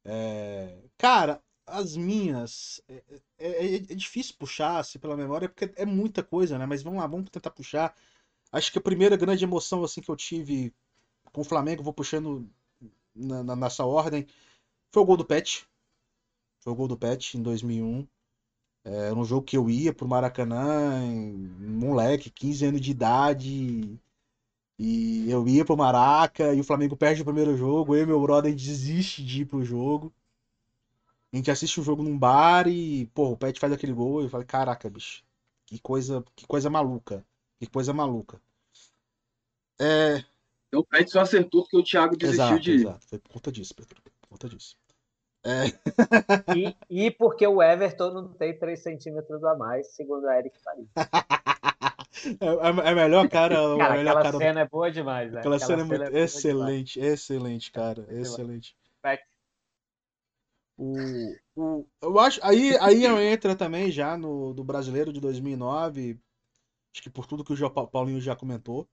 É... 0.04 0.82
Cara, 0.98 1.40
as 1.66 1.96
minhas. 1.96 2.82
É, 2.88 3.02
é, 3.38 3.48
é, 3.48 3.74
é, 3.76 3.78
difícil 3.78 4.34
puxar 4.38 4.78
assim, 4.78 4.98
pela 4.98 5.16
memória, 5.16 5.48
porque 5.48 5.72
é 5.76 5.86
muita 5.86 6.22
coisa, 6.22 6.58
né? 6.58 6.66
Mas 6.66 6.82
vamos 6.82 6.98
lá, 6.98 7.06
vamos 7.06 7.30
tentar 7.30 7.50
puxar. 7.50 7.96
Acho 8.50 8.72
que 8.72 8.78
a 8.78 8.82
primeira 8.82 9.16
grande 9.16 9.44
emoção 9.44 9.84
assim 9.84 10.00
que 10.00 10.10
eu 10.10 10.16
tive 10.16 10.74
com 11.32 11.40
o 11.40 11.44
Flamengo, 11.44 11.82
vou 11.82 11.94
puxando 11.94 12.48
na, 13.14 13.42
na, 13.42 13.56
nessa 13.56 13.84
ordem, 13.84 14.26
foi 14.90 15.02
o 15.02 15.06
gol 15.06 15.16
do 15.16 15.24
Pet. 15.24 15.66
Foi 16.60 16.72
o 16.72 16.76
gol 16.76 16.88
do 16.88 16.96
Pet 16.96 17.38
em 17.38 17.42
2001. 17.42 18.06
Era 18.84 19.14
um 19.14 19.24
jogo 19.24 19.46
que 19.46 19.56
eu 19.56 19.70
ia 19.70 19.92
pro 19.92 20.08
Maracanã, 20.08 21.00
moleque, 21.60 22.30
15 22.30 22.66
anos 22.66 22.80
de 22.80 22.90
idade. 22.90 24.00
E 24.78 25.30
eu 25.30 25.46
ia 25.46 25.64
pro 25.64 25.76
Maraca 25.76 26.52
e 26.54 26.60
o 26.60 26.64
Flamengo 26.64 26.96
perde 26.96 27.22
o 27.22 27.24
primeiro 27.24 27.56
jogo. 27.56 27.94
Eu 27.94 28.02
e 28.02 28.06
meu 28.06 28.20
brother 28.20 28.52
desiste 28.54 29.24
de 29.24 29.42
ir 29.42 29.46
pro 29.46 29.64
jogo. 29.64 30.12
A 31.32 31.36
gente 31.36 31.50
assiste 31.50 31.80
o 31.80 31.82
jogo 31.82 32.02
num 32.02 32.18
bar 32.18 32.68
e, 32.68 33.06
pô, 33.14 33.30
o 33.30 33.36
Pet 33.36 33.58
faz 33.58 33.72
aquele 33.72 33.92
gol 33.92 34.22
e 34.22 34.28
eu 34.30 34.44
caraca, 34.44 34.90
bicho, 34.90 35.24
que 35.64 35.78
coisa, 35.78 36.22
que 36.36 36.46
coisa 36.46 36.68
maluca. 36.68 37.24
Que 37.58 37.66
coisa 37.66 37.92
maluca. 37.92 38.40
É, 39.80 40.24
Então 40.68 40.80
o 40.80 40.84
Pet 40.84 41.10
só 41.10 41.20
acertou 41.20 41.62
porque 41.62 41.76
o 41.76 41.82
Thiago 41.82 42.16
desistiu 42.16 42.44
exato, 42.44 42.60
de 42.60 42.72
ir. 42.72 42.80
exato. 42.80 43.06
Foi 43.06 43.18
por 43.18 43.32
conta 43.32 43.52
disso, 43.52 43.74
Pedro. 43.74 44.02
Por 44.20 44.28
conta 44.28 44.48
disso. 44.48 44.76
É, 45.44 45.66
E, 46.56 46.76
e 47.06 47.10
porque 47.10 47.46
o 47.46 47.60
Everton 47.60 48.12
não 48.12 48.28
tem 48.28 48.56
3 48.56 48.80
centímetros 48.80 49.42
a 49.42 49.56
mais, 49.56 49.92
segundo 49.94 50.28
a 50.28 50.38
Eric 50.38 50.56
Faria. 50.62 50.86
é, 52.40 52.90
é 52.90 52.94
melhor 52.94 53.28
cara, 53.28 53.54
é 53.54 53.78
Cara, 53.78 53.96
melhor 53.96 54.16
aquela 54.18 54.22
cara 54.22 54.38
cena 54.38 54.60
é 54.60 54.68
boa 54.68 54.90
demais, 54.90 55.32
né? 55.32 55.40
Aquela 55.40 55.58
cena 55.58 55.82
é 55.82 55.84
muito 55.84 55.98
boa 55.98 56.10
demais. 56.10 56.34
excelente, 56.34 57.00
excelente, 57.00 57.72
cara, 57.72 58.06
excelente. 58.10 58.76
O, 60.76 61.36
o, 61.54 61.86
eu 62.00 62.18
acho, 62.18 62.40
aí, 62.42 62.76
aí 62.80 63.04
entra 63.04 63.54
também 63.54 63.90
já 63.90 64.16
no 64.16 64.54
do 64.54 64.64
brasileiro 64.64 65.12
de 65.12 65.20
2009, 65.20 66.18
acho 66.92 67.02
que 67.02 67.10
por 67.10 67.26
tudo 67.26 67.44
que 67.44 67.52
o 67.52 67.86
Paulinho 67.86 68.20
já 68.20 68.34
comentou, 68.34 68.88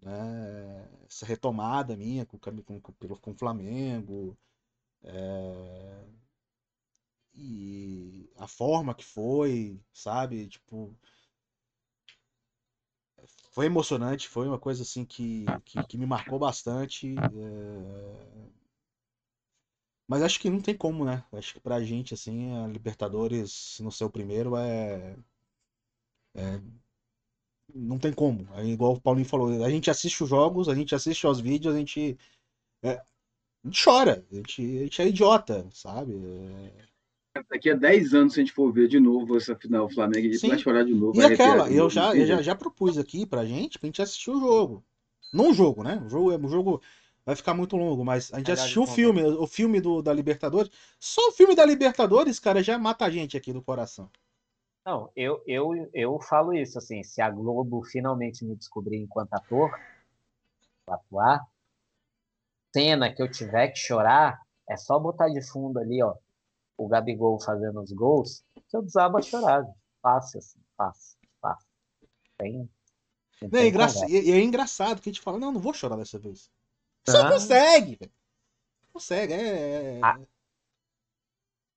né? 0.00 0.88
Essa 1.08 1.26
retomada 1.26 1.96
minha 1.96 2.24
com, 2.24 2.38
com, 2.38 2.80
com, 2.80 3.16
com 3.16 3.30
o 3.30 3.38
Flamengo, 3.38 4.36
é, 5.04 6.04
e 7.34 8.30
a 8.38 8.46
forma 8.46 8.94
que 8.94 9.04
foi, 9.04 9.78
sabe? 9.92 10.48
Tipo, 10.48 10.96
foi 13.52 13.66
emocionante, 13.66 14.28
foi 14.28 14.46
uma 14.48 14.58
coisa 14.58 14.82
assim 14.82 15.04
que, 15.04 15.44
que, 15.64 15.82
que 15.84 15.98
me 15.98 16.06
marcou 16.06 16.38
bastante. 16.38 17.14
é, 17.16 18.48
Mas 20.08 20.22
acho 20.22 20.40
que 20.40 20.48
não 20.50 20.60
tem 20.62 20.74
como, 20.76 21.04
né? 21.04 21.24
Acho 21.32 21.52
que 21.54 21.60
pra 21.60 21.82
gente, 21.82 22.14
assim, 22.14 22.52
a 22.56 22.66
Libertadores 22.66 23.78
no 23.80 23.90
seu 23.92 24.08
primeiro 24.10 24.56
é. 24.56 25.14
é- 26.34 26.60
Não 27.74 27.98
tem 27.98 28.12
como. 28.12 28.46
É 28.54 28.64
igual 28.64 28.92
o 28.94 29.00
Paulinho 29.00 29.26
falou, 29.28 29.64
a 29.64 29.70
gente 29.70 29.90
assiste 29.90 30.22
os 30.22 30.28
jogos, 30.28 30.68
a 30.68 30.74
gente 30.74 30.94
assiste 30.94 31.26
aos 31.26 31.40
vídeos, 31.40 31.74
a 31.74 31.78
gente. 31.78 32.16
é, 32.84 33.02
A 33.64 33.68
gente 33.68 33.82
chora, 33.82 34.24
a 34.30 34.34
gente, 34.34 34.62
a 34.62 34.82
gente 34.82 35.02
é 35.02 35.08
idiota, 35.08 35.66
sabe? 35.72 36.12
É, 36.14 36.84
Daqui 37.50 37.70
a 37.70 37.74
10 37.74 38.14
anos, 38.14 38.34
se 38.34 38.40
a 38.40 38.44
gente 38.44 38.52
for 38.52 38.70
ver 38.70 38.86
de 38.86 39.00
novo 39.00 39.36
essa 39.36 39.56
final 39.56 39.90
Flamengo, 39.90 40.28
a 40.28 40.30
gente 40.30 40.38
Sim. 40.38 40.48
vai 40.50 40.58
chorar 40.58 40.84
de 40.84 40.94
novo. 40.94 41.20
E 41.20 41.24
aquela, 41.24 41.68
eu 41.68 41.84
novo, 41.84 41.90
já, 41.90 42.14
eu 42.14 42.26
já, 42.26 42.40
já 42.40 42.54
propus 42.54 42.96
aqui 42.96 43.26
pra 43.26 43.44
gente, 43.44 43.78
pra 43.78 43.88
gente 43.88 44.00
assistir 44.00 44.30
o 44.30 44.38
jogo. 44.38 44.84
Não 45.32 45.50
o 45.50 45.54
jogo, 45.54 45.82
né? 45.82 46.00
O 46.06 46.08
jogo, 46.08 46.46
o 46.46 46.48
jogo 46.48 46.82
vai 47.26 47.34
ficar 47.34 47.54
muito 47.54 47.76
longo, 47.76 48.04
mas 48.04 48.32
a 48.32 48.38
gente 48.38 48.52
assistiu 48.52 48.82
o 48.82 48.86
filme, 48.86 49.22
o 49.24 49.46
filme 49.48 49.80
do, 49.80 50.00
da 50.00 50.12
Libertadores. 50.12 50.70
Só 51.00 51.28
o 51.28 51.32
filme 51.32 51.56
da 51.56 51.64
Libertadores, 51.64 52.38
cara, 52.38 52.62
já 52.62 52.78
mata 52.78 53.04
a 53.04 53.10
gente 53.10 53.36
aqui 53.36 53.52
do 53.52 53.62
coração. 53.62 54.08
Não, 54.86 55.10
eu, 55.16 55.42
eu, 55.46 55.90
eu 55.92 56.20
falo 56.20 56.52
isso, 56.52 56.78
assim, 56.78 57.02
se 57.02 57.20
a 57.20 57.30
Globo 57.30 57.82
finalmente 57.82 58.44
me 58.44 58.54
descobrir 58.54 58.98
enquanto 58.98 59.32
ator, 59.32 59.70
pra 60.84 60.96
atuar, 60.96 61.40
cena 62.74 63.14
que 63.14 63.22
eu 63.22 63.30
tiver 63.30 63.68
que 63.68 63.78
chorar, 63.78 64.40
é 64.68 64.76
só 64.76 64.98
botar 64.98 65.28
de 65.28 65.40
fundo 65.48 65.78
ali, 65.78 66.02
ó, 66.02 66.14
o 66.76 66.88
Gabigol 66.88 67.40
fazendo 67.40 67.80
os 67.80 67.92
gols, 67.92 68.44
que 68.68 68.76
eu 68.76 68.82
desabo 68.82 69.18
a 69.18 69.22
chorar. 69.22 69.64
Fácil, 70.02 70.38
assim, 70.38 70.58
fácil, 70.76 71.16
fácil. 71.40 71.68
Tem, 72.36 72.68
Não, 73.40 73.58
é, 73.60 73.70
conversa. 73.70 74.06
e 74.10 74.32
é 74.32 74.40
engraçado 74.42 75.00
que 75.00 75.08
a 75.08 75.12
gente 75.12 75.22
fala, 75.22 75.38
não, 75.38 75.52
não 75.52 75.60
vou 75.60 75.72
chorar 75.72 75.96
dessa 75.96 76.18
vez. 76.18 76.50
Você 77.06 77.16
Ah. 77.16 77.30
consegue, 77.30 77.96
velho. 77.96 78.12
Consegue, 78.92 79.32
é. 79.34 79.98
é- 79.98 80.00
Ah. 80.02 80.18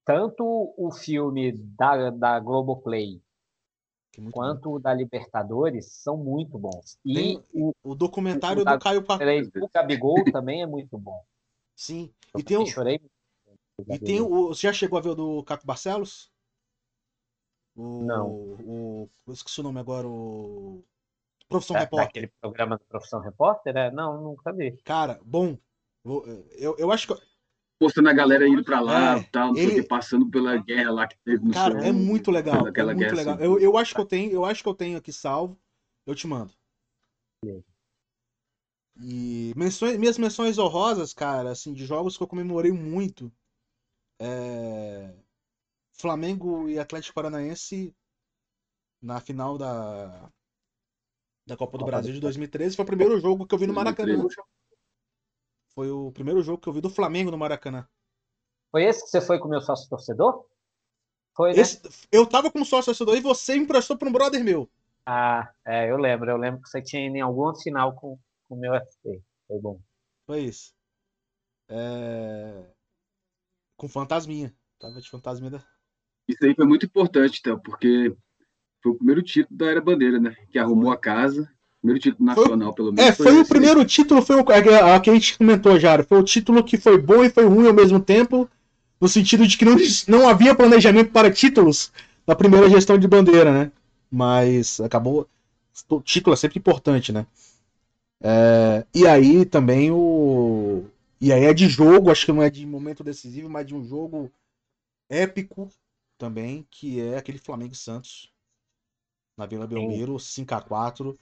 Tanto 0.04 0.74
o 0.78 0.90
filme 0.92 1.52
da, 1.52 2.10
da 2.10 2.40
Globoplay 2.40 3.22
que 4.12 4.22
muito 4.22 4.34
bom. 4.34 4.40
quanto 4.42 4.72
o 4.74 4.80
da 4.80 4.94
Libertadores 4.94 5.92
são 5.92 6.18
muito 6.18 6.58
bons. 6.58 6.98
E 7.06 7.14
Tem 7.14 7.44
o, 7.54 7.74
O 7.84 7.96
documentário 7.96 8.62
o 8.62 8.66
da- 8.66 8.76
do 8.76 8.82
Caio 8.84 9.04
Pacu. 9.04 9.24
o 9.62 9.70
Gabigol 9.70 10.16
também 10.42 10.62
é 10.62 10.66
muito 10.68 10.98
bom. 10.98 11.24
Sim. 11.76 12.12
Eu 12.34 12.40
E 12.40 12.44
tem 12.44 12.58
o, 12.58 12.66
chorei. 12.66 13.00
e 13.88 14.00
tem 14.00 14.20
o. 14.22 14.48
Você 14.48 14.62
já 14.68 14.74
chegou 14.74 14.98
a 14.98 15.02
ver 15.02 15.10
o 15.10 15.16
do 15.16 15.44
Caco 15.44 15.66
Barcelos? 15.66 16.32
O, 17.76 18.02
Não. 18.04 18.30
O, 18.32 19.10
eu 19.28 19.34
esqueci 19.34 19.60
o 19.60 19.64
nome 19.64 19.80
agora, 19.80 20.08
o. 20.08 20.84
Profissão 21.48 21.76
Da- 21.76 21.82
Repórter. 21.82 22.08
Daquele 22.08 22.28
programa 22.42 22.78
do 22.78 22.84
Profissão 22.86 23.20
Repórter, 23.22 23.78
é? 23.78 23.92
Não, 23.92 24.22
nunca 24.22 24.52
vi. 24.52 24.76
Cara, 24.84 25.20
bom. 25.24 25.58
Eu, 26.58 26.76
eu 26.78 26.92
acho 26.92 27.08
que. 27.08 27.27
Postando 27.80 28.10
a 28.10 28.14
galera 28.14 28.48
indo 28.48 28.64
pra 28.64 28.80
lá, 28.80 29.18
É, 29.18 29.24
tal, 29.32 29.50
não 29.50 29.56
sei 29.56 29.66
o 29.68 29.70
ele- 29.72 29.82
que, 29.84 29.88
passando 29.88 30.30
pela 30.30 30.58
guerra 30.58 30.92
lá 30.92 31.08
que 31.08 31.18
teve 31.20 31.46
no 31.46 31.54
Cara, 31.54 31.86
é 31.86 31.92
muito 31.92 32.32
legal. 32.32 32.66
É 32.66 32.70
Aquela 32.70 32.94
muito 32.94 33.06
guerra 33.06 33.16
legal. 33.18 33.36
assim. 33.36 33.44
Eu, 33.44 33.60
eu 33.60 33.78
acho 33.78 33.94
que 33.94 34.02
eu 34.02 34.06
tenho, 34.06 34.32
eu 34.32 34.46
acho 34.46 34.64
que 34.64 34.70
eu 34.70 34.74
tenho 34.74 34.98
aqui 34.98 35.14
salvo. 35.14 35.60
Eu 36.06 36.16
te 36.16 36.26
mando. 36.26 36.54
E 39.00 39.54
menções, 39.56 39.98
minhas 39.98 40.18
menções 40.18 40.58
honrosas, 40.58 41.14
cara, 41.14 41.52
assim, 41.52 41.72
de 41.72 41.86
jogos 41.86 42.18
que 42.18 42.24
eu 42.24 42.28
comemorei 42.28 42.72
muito. 42.72 43.32
É... 44.20 45.14
Flamengo 45.94 46.68
e 46.68 46.80
Atlético 46.80 47.14
Paranaense 47.14 47.96
na 49.02 49.20
final 49.20 49.58
da 49.58 50.32
da 51.46 51.56
Copa 51.56 51.78
do 51.78 51.86
Copa 51.86 51.92
Brasil 51.92 52.14
de 52.14 52.20
2013 52.20 52.76
foi 52.76 52.84
o 52.84 52.88
primeiro 52.88 53.20
jogo 53.20 53.46
que 53.46 53.54
eu 53.54 53.60
vi 53.60 53.68
no 53.68 53.74
2013. 53.74 54.36
Foi 55.78 55.92
o 55.92 56.12
primeiro 56.12 56.42
jogo 56.42 56.58
que 56.60 56.68
eu 56.68 56.74
vi 56.74 56.82
do 56.82 56.90
Flamengo 56.90 57.30
no 57.30 57.38
Maracanã. 57.38 57.88
Foi 58.72 58.84
esse 58.84 59.04
que 59.04 59.10
você 59.12 59.22
foi 59.22 59.38
com 59.38 59.46
o 59.46 59.52
meu 59.52 59.62
sócio 59.62 59.88
torcedor? 59.88 60.44
Foi, 61.36 61.54
né? 61.54 61.62
Esse- 61.62 61.80
eu 62.12 62.26
tava 62.26 62.50
com 62.50 62.66
sócio 62.66 62.86
torcedor 62.88 63.16
e 63.16 63.22
você 63.22 63.56
me 63.56 63.64
emprestou 63.64 63.96
pra 63.96 64.10
um 64.10 64.12
brother 64.12 64.44
meu. 64.44 64.68
Ah, 65.06 65.54
é, 65.64 65.92
eu 65.92 65.98
lembro. 65.98 66.32
Eu 66.32 66.38
lembro 66.38 66.64
que 66.64 66.68
você 66.68 66.82
tinha 66.82 67.06
ido 67.06 67.16
em 67.16 67.22
algum 67.22 67.54
final 67.54 67.94
com 67.94 68.18
com 68.50 68.56
o 68.56 68.60
meu 68.60 68.74
FT. 68.74 69.22
Foi 69.48 69.60
bom. 69.60 69.80
Foi 70.26 70.40
isso. 70.46 70.74
É... 71.70 72.74
Com 73.78 73.88
fantasminha. 73.88 74.52
Tava 74.80 75.00
de 75.00 75.08
fantasminha 75.08 75.52
da. 75.52 75.64
Isso 76.28 76.44
aí 76.44 76.56
foi 76.56 76.66
muito 76.66 76.88
importante, 76.88 77.38
então, 77.40 77.60
porque 77.60 78.16
foi 78.82 78.94
o 78.94 78.96
primeiro 78.98 79.22
título 79.22 79.56
da 79.56 79.68
Era 79.68 79.80
Bandeira, 79.82 80.20
né? 80.20 80.34
Que 80.50 80.58
arrumou 80.58 80.90
a 80.92 80.98
casa. 80.98 81.48
Primeiro 81.82 82.02
título 82.02 82.26
nacional, 82.26 82.74
pelo 82.74 82.92
menos. 82.92 83.12
É, 83.12 83.14
foi 83.14 83.34
o 83.34 83.42
esse. 83.42 83.50
primeiro 83.50 83.86
título, 83.86 84.22
foi 84.22 84.36
o 84.36 84.44
que 84.44 84.52
a 84.52 85.00
que 85.00 85.10
a 85.10 85.14
gente 85.14 85.38
comentou 85.38 85.80
já. 85.80 86.02
Foi 86.04 86.20
o 86.20 86.24
título 86.24 86.64
que 86.64 86.78
foi 86.78 86.98
bom 86.98 87.24
e 87.24 87.30
foi 87.30 87.46
ruim 87.46 87.68
ao 87.68 87.74
mesmo 87.74 88.00
tempo, 88.00 88.50
no 89.00 89.08
sentido 89.08 89.46
de 89.48 89.58
que 89.58 89.66
não, 89.66 89.76
não 90.08 90.28
havia 90.28 90.56
planejamento 90.56 91.12
para 91.12 91.32
títulos 91.32 91.92
na 92.26 92.36
primeira 92.36 92.70
gestão 92.70 92.98
de 92.98 93.08
bandeira, 93.08 93.52
né? 93.54 93.72
Mas 94.12 94.80
acabou. 94.82 95.28
O 95.90 96.02
título 96.02 96.34
é 96.34 96.38
sempre 96.38 96.58
importante, 96.58 97.12
né? 97.12 97.26
É, 98.22 98.86
e 98.94 99.06
aí 99.06 99.46
também 99.46 99.92
o. 99.92 100.84
E 101.22 101.32
aí 101.32 101.46
é 101.46 101.54
de 101.54 101.68
jogo, 101.68 102.10
acho 102.10 102.26
que 102.26 102.32
não 102.32 102.42
é 102.42 102.50
de 102.50 102.66
momento 102.66 103.04
decisivo, 103.04 103.50
mas 103.50 103.66
de 103.66 103.76
um 103.76 103.84
jogo 103.84 104.32
épico 105.10 105.70
também, 106.18 106.66
que 106.70 107.00
é 107.00 107.18
aquele 107.18 107.38
Flamengo 107.38 107.74
e 107.74 107.78
Santos 107.78 108.32
na 109.38 109.46
Vila 109.46 109.68
Belmiro, 109.68 110.16
5x4 110.16 111.16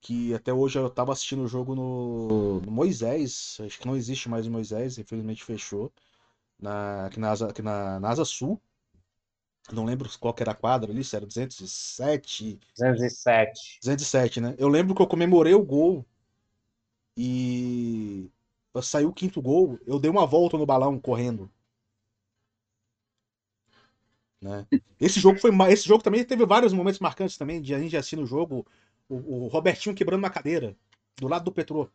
que 0.00 0.34
até 0.34 0.52
hoje 0.52 0.78
eu 0.78 0.88
tava 0.88 1.12
assistindo 1.12 1.42
o 1.42 1.48
jogo 1.48 1.74
no, 1.74 2.60
no 2.60 2.70
Moisés, 2.70 3.58
acho 3.64 3.78
que 3.78 3.86
não 3.86 3.96
existe 3.96 4.28
mais 4.28 4.46
o 4.46 4.50
Moisés, 4.50 4.98
infelizmente 4.98 5.44
fechou, 5.44 5.92
na, 6.58 7.06
aqui, 7.06 7.20
na, 7.20 7.32
aqui 7.32 7.62
na, 7.62 8.00
na 8.00 8.08
Asa 8.08 8.24
Sul, 8.24 8.60
não 9.72 9.84
lembro 9.84 10.08
qual 10.18 10.34
que 10.34 10.42
era 10.42 10.52
a 10.52 10.54
quadra 10.54 10.90
ali, 10.90 11.04
se 11.04 11.14
era 11.14 11.26
207, 11.26 12.58
207. 12.76 13.78
207, 13.82 14.40
né? 14.40 14.54
Eu 14.58 14.68
lembro 14.68 14.94
que 14.94 15.02
eu 15.02 15.06
comemorei 15.06 15.54
o 15.54 15.64
gol 15.64 16.04
e 17.16 18.30
saiu 18.82 19.08
o 19.10 19.12
quinto 19.12 19.42
gol, 19.42 19.78
eu 19.86 19.98
dei 19.98 20.10
uma 20.10 20.26
volta 20.26 20.56
no 20.56 20.66
balão 20.66 20.98
correndo. 20.98 21.50
Né? 24.40 24.66
Esse 24.98 25.20
jogo 25.20 25.38
foi 25.38 25.50
esse 25.70 25.86
jogo 25.86 26.02
também 26.02 26.24
teve 26.24 26.46
vários 26.46 26.72
momentos 26.72 26.98
marcantes 26.98 27.36
também, 27.36 27.60
de 27.60 27.74
a 27.74 27.78
gente 27.78 27.96
assistir 27.96 28.16
no 28.16 28.24
jogo 28.24 28.66
o, 29.10 29.44
o 29.44 29.48
Robertinho 29.48 29.94
quebrando 29.94 30.20
uma 30.20 30.30
cadeira 30.30 30.76
do 31.16 31.28
lado 31.28 31.44
do 31.44 31.52
Petrô. 31.52 31.88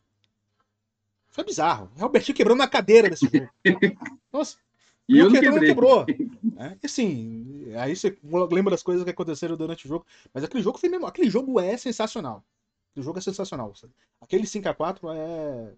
Foi 1.30 1.44
bizarro. 1.44 1.92
O 1.98 2.02
Robertinho 2.02 2.36
quebrando 2.36 2.60
uma 2.60 2.68
cadeira 2.68 3.10
nesse 3.10 3.26
jogo. 3.26 3.50
Nossa, 4.32 4.58
E 5.08 5.22
o 5.22 5.32
quebrei. 5.32 5.70
quebrou. 5.70 6.06
né? 6.44 6.78
E 6.82 6.86
assim, 6.86 7.74
aí 7.76 7.96
você 7.96 8.18
lembra 8.52 8.72
das 8.72 8.84
coisas 8.84 9.04
que 9.04 9.10
aconteceram 9.10 9.58
durante 9.58 9.86
o 9.86 9.90
jogo. 9.90 10.06
Mas 10.34 10.44
aquele 10.44 10.64
jogo 10.64 10.78
foi 10.78 10.90
mesmo. 10.90 11.06
Aquele 11.08 11.30
jogo 11.30 11.60
é 11.60 11.76
sensacional. 11.78 12.44
Aquele 12.92 13.06
jogo 13.06 13.18
é 13.20 13.22
sensacional. 13.22 13.74
sabe? 13.76 13.94
Aquele 14.22 14.44
5x4 14.46 15.00
é. 15.16 15.74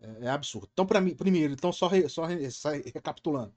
É, 0.00 0.26
é 0.26 0.28
absurdo. 0.28 0.68
Então, 0.72 0.86
para 0.86 1.00
mim, 1.00 1.14
primeiro, 1.14 1.52
então 1.52 1.72
só, 1.72 1.86
re, 1.88 2.08
só, 2.08 2.24
re, 2.26 2.36
recapitulando. 2.92 3.52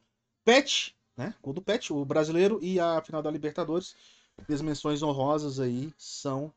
Pet, 0.45 0.95
né? 1.15 1.33
O 1.43 1.51
do 1.53 1.61
Pet, 1.61 1.91
o 1.91 2.05
brasileiro 2.05 2.59
e 2.61 2.79
a 2.79 3.01
final 3.01 3.21
da 3.21 3.29
Libertadores. 3.31 3.95
As 4.49 4.61
menções 4.61 5.01
honrosas 5.01 5.59
aí 5.59 5.91
são 5.97 6.53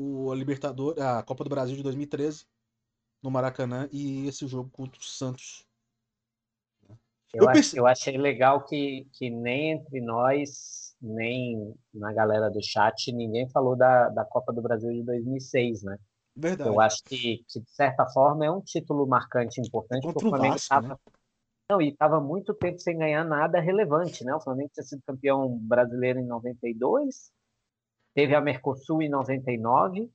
o 0.00 0.32
Libertador, 0.32 0.94
a 0.98 1.22
Copa 1.22 1.44
do 1.44 1.50
Brasil 1.50 1.76
de 1.76 1.82
2013 1.82 2.46
no 3.22 3.30
Maracanã 3.30 3.86
e 3.92 4.26
esse 4.26 4.46
jogo 4.46 4.70
contra 4.70 4.98
o 4.98 5.04
Santos. 5.04 5.66
Eu, 7.34 7.44
eu, 7.44 7.52
pensei... 7.52 7.78
eu 7.78 7.86
achei 7.86 8.16
legal 8.16 8.64
que, 8.64 9.06
que 9.12 9.28
nem 9.28 9.72
entre 9.72 10.00
nós, 10.00 10.96
nem 11.00 11.74
na 11.92 12.12
galera 12.14 12.48
do 12.48 12.62
chat, 12.62 13.12
ninguém 13.12 13.48
falou 13.50 13.76
da, 13.76 14.08
da 14.08 14.24
Copa 14.24 14.52
do 14.52 14.62
Brasil 14.62 14.90
de 14.90 15.02
2006, 15.02 15.82
né? 15.82 15.98
Verdade. 16.34 16.70
Eu 16.70 16.80
acho 16.80 17.04
que, 17.04 17.44
que, 17.46 17.60
de 17.60 17.70
certa 17.70 18.06
forma, 18.06 18.46
é 18.46 18.50
um 18.50 18.62
título 18.62 19.06
marcante 19.06 19.60
importante, 19.60 20.02
Contra 20.02 20.14
porque 20.14 20.26
o 20.26 20.30
Flamengo 20.30 20.56
estava. 20.56 20.88
Né? 20.88 20.96
Não, 21.70 21.80
e 21.80 21.90
estava 21.90 22.20
muito 22.20 22.54
tempo 22.54 22.78
sem 22.80 22.96
ganhar 22.96 23.24
nada 23.24 23.60
relevante, 23.60 24.24
né? 24.24 24.34
O 24.34 24.40
Flamengo 24.40 24.70
tinha 24.72 24.82
sido 24.82 25.02
campeão 25.06 25.58
brasileiro 25.58 26.18
em 26.18 26.26
92, 26.26 27.30
teve 28.14 28.34
a 28.34 28.40
Mercosul 28.40 29.02
em 29.02 29.08
99, 29.08 30.10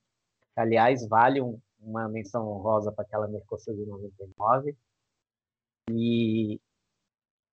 aliás, 0.55 1.07
vale 1.07 1.41
um, 1.41 1.59
uma 1.79 2.07
menção 2.09 2.47
honrosa 2.47 2.91
para 2.91 3.03
aquela 3.05 3.27
Mercosul 3.27 3.75
de 3.75 3.85
99. 3.85 4.75
E 5.89 6.59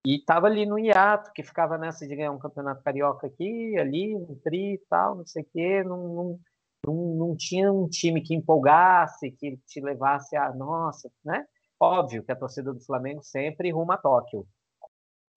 estava 0.05 0.47
ali 0.47 0.67
no 0.67 0.79
hiato, 0.79 1.33
que 1.33 1.43
ficava 1.43 1.79
nessa 1.79 2.07
de 2.07 2.17
ganhar 2.17 2.33
um 2.33 2.39
campeonato 2.39 2.83
carioca 2.83 3.27
aqui, 3.27 3.79
ali, 3.79 4.15
um 4.17 4.35
tri 4.43 4.75
e 4.75 4.79
tal, 4.89 5.17
não 5.17 5.27
sei 5.27 5.43
o 5.43 5.47
quê, 5.53 5.85
não, 5.85 6.09
não, 6.09 6.41
não, 6.87 6.95
não 7.15 7.37
tinha 7.37 7.73
um 7.73 7.89
time 7.89 8.21
que 8.21 8.35
empolgasse, 8.35 9.31
que 9.31 9.57
te 9.67 9.81
levasse 9.81 10.37
a, 10.37 10.53
nossa, 10.53 11.11
né? 11.25 11.47
Óbvio 11.79 12.25
que 12.25 12.33
a 12.33 12.37
torcida 12.37 12.73
do 12.73 12.81
Flamengo 12.81 13.23
sempre 13.23 13.71
rumo 13.71 13.93
a 13.93 13.97
Tóquio. 13.97 14.47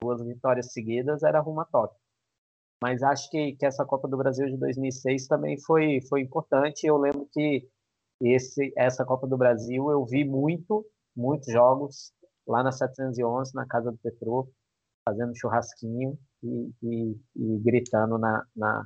Duas 0.02 0.23
vitórias 0.23 0.72
seguidas 0.72 1.23
era 1.23 1.40
rumo 1.40 1.61
a 1.61 1.65
Tóquio. 1.65 1.99
Mas 2.81 3.02
acho 3.03 3.30
que, 3.30 3.53
que 3.53 3.65
essa 3.65 3.85
Copa 3.85 4.07
do 4.07 4.18
Brasil 4.18 4.45
de 4.47 4.57
2006 4.57 5.27
também 5.27 5.57
foi, 5.60 6.02
foi 6.07 6.22
importante. 6.22 6.85
Eu 6.85 6.97
lembro 6.97 7.27
que 7.31 7.68
esse, 8.22 8.73
essa 8.77 9.06
Copa 9.06 9.27
do 9.27 9.38
Brasil 9.38 9.89
eu 9.89 10.06
vi 10.06 10.23
muito, 10.23 10.85
muitos 11.15 11.52
jogos 11.52 12.14
lá 12.47 12.64
na 12.64 12.72
711, 12.72 13.53
na 13.56 13.65
casa 13.65 13.91
do 13.91 13.97
Petro, 13.97 14.49
fazendo 15.07 15.35
churrasquinho 15.35 16.18
e, 16.43 16.72
e, 16.84 17.19
e 17.35 17.60
gritando 17.60 18.18
na, 18.18 18.45
na, 18.56 18.85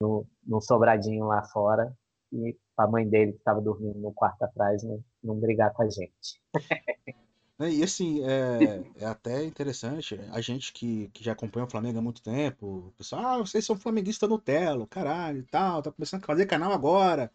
no, 0.00 0.26
no 0.46 0.60
sobradinho 0.60 1.26
lá 1.26 1.42
fora 1.44 1.92
e 2.32 2.56
a 2.76 2.86
mãe 2.86 3.08
dele 3.08 3.32
que 3.32 3.38
estava 3.38 3.60
dormindo 3.60 3.98
no 3.98 4.12
quarto 4.12 4.42
atrás 4.42 4.82
não, 4.82 5.02
não 5.22 5.38
brigar 5.38 5.72
com 5.72 5.82
a 5.82 5.88
gente. 5.88 6.40
É, 7.58 7.70
e 7.70 7.82
assim, 7.84 8.20
é, 8.24 8.84
é, 8.96 9.06
até 9.06 9.44
interessante, 9.44 10.18
a 10.32 10.40
gente 10.40 10.72
que, 10.72 11.08
que 11.10 11.22
já 11.22 11.32
acompanha 11.32 11.66
o 11.66 11.70
Flamengo 11.70 11.98
há 11.98 12.02
muito 12.02 12.20
tempo, 12.20 12.88
o 12.88 12.92
pessoal, 12.98 13.24
ah, 13.24 13.38
vocês 13.38 13.64
são 13.64 13.76
flamenguistas 13.76 14.28
Nutella, 14.28 14.86
caralho 14.88 15.38
e 15.38 15.42
tal, 15.44 15.80
tá 15.80 15.92
começando 15.92 16.24
a 16.24 16.26
fazer 16.26 16.46
canal 16.46 16.72
agora, 16.72 17.30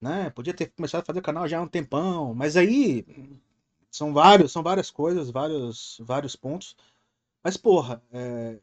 né? 0.00 0.30
Podia 0.30 0.54
ter 0.54 0.68
começado 0.72 1.02
a 1.02 1.06
fazer 1.06 1.22
canal 1.22 1.48
já 1.48 1.58
há 1.58 1.62
um 1.62 1.68
tempão, 1.68 2.34
mas 2.34 2.56
aí 2.56 3.06
são 3.90 4.12
vários, 4.12 4.52
são 4.52 4.62
várias 4.62 4.90
coisas, 4.90 5.30
vários, 5.30 5.98
vários 6.02 6.36
pontos. 6.36 6.76
Mas, 7.44 7.56
porra, 7.56 8.02
é, 8.12 8.58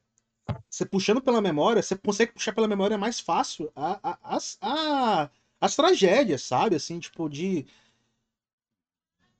você 0.69 0.85
puxando 0.85 1.21
pela 1.21 1.41
memória, 1.41 1.81
você 1.81 1.97
consegue 1.97 2.33
puxar 2.33 2.53
pela 2.53 2.67
memória 2.67 2.97
mais 2.97 3.19
fácil 3.19 3.71
a, 3.75 3.99
a, 4.11 4.35
as, 4.37 4.57
a, 4.61 5.29
as 5.61 5.75
tragédias, 5.75 6.43
sabe? 6.43 6.75
Assim, 6.75 6.99
tipo, 6.99 7.29
de. 7.29 7.65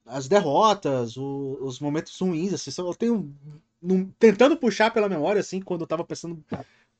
As 0.10 0.28
derrotas, 0.28 1.18
o, 1.18 1.58
os 1.62 1.80
momentos 1.80 2.18
ruins, 2.20 2.54
assim. 2.54 2.72
Eu 2.82 2.94
tenho. 2.94 3.34
Num, 3.82 4.12
tentando 4.20 4.58
puxar 4.58 4.92
pela 4.92 5.08
memória, 5.08 5.40
assim, 5.40 5.62
quando 5.62 5.82
eu 5.82 5.88
tava 5.88 6.04
pensando 6.04 6.44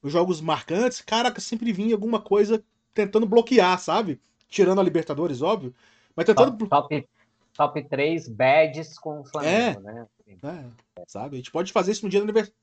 nos 0.02 0.14
jogos 0.14 0.40
marcantes, 0.40 1.02
caraca, 1.02 1.42
sempre 1.42 1.74
vinha 1.74 1.94
alguma 1.94 2.22
coisa 2.22 2.64
tentando 2.94 3.26
bloquear, 3.26 3.78
sabe? 3.80 4.20
Tirando 4.48 4.80
a 4.80 4.84
Libertadores, 4.84 5.42
óbvio. 5.42 5.74
Mas 6.16 6.26
tentando. 6.26 6.58
Top, 6.68 6.70
top, 6.70 7.10
top 7.54 7.84
3 7.84 8.30
badges 8.30 8.98
com 8.98 9.20
o 9.20 9.26
Flamengo, 9.26 9.82
é, 9.90 9.94
né? 9.94 10.08
É, 10.44 11.04
sabe? 11.08 11.36
A 11.36 11.38
gente 11.38 11.52
pode 11.52 11.74
fazer 11.74 11.92
isso 11.92 12.06
no 12.06 12.10
dia 12.10 12.20
do 12.20 12.24
aniversário. 12.24 12.56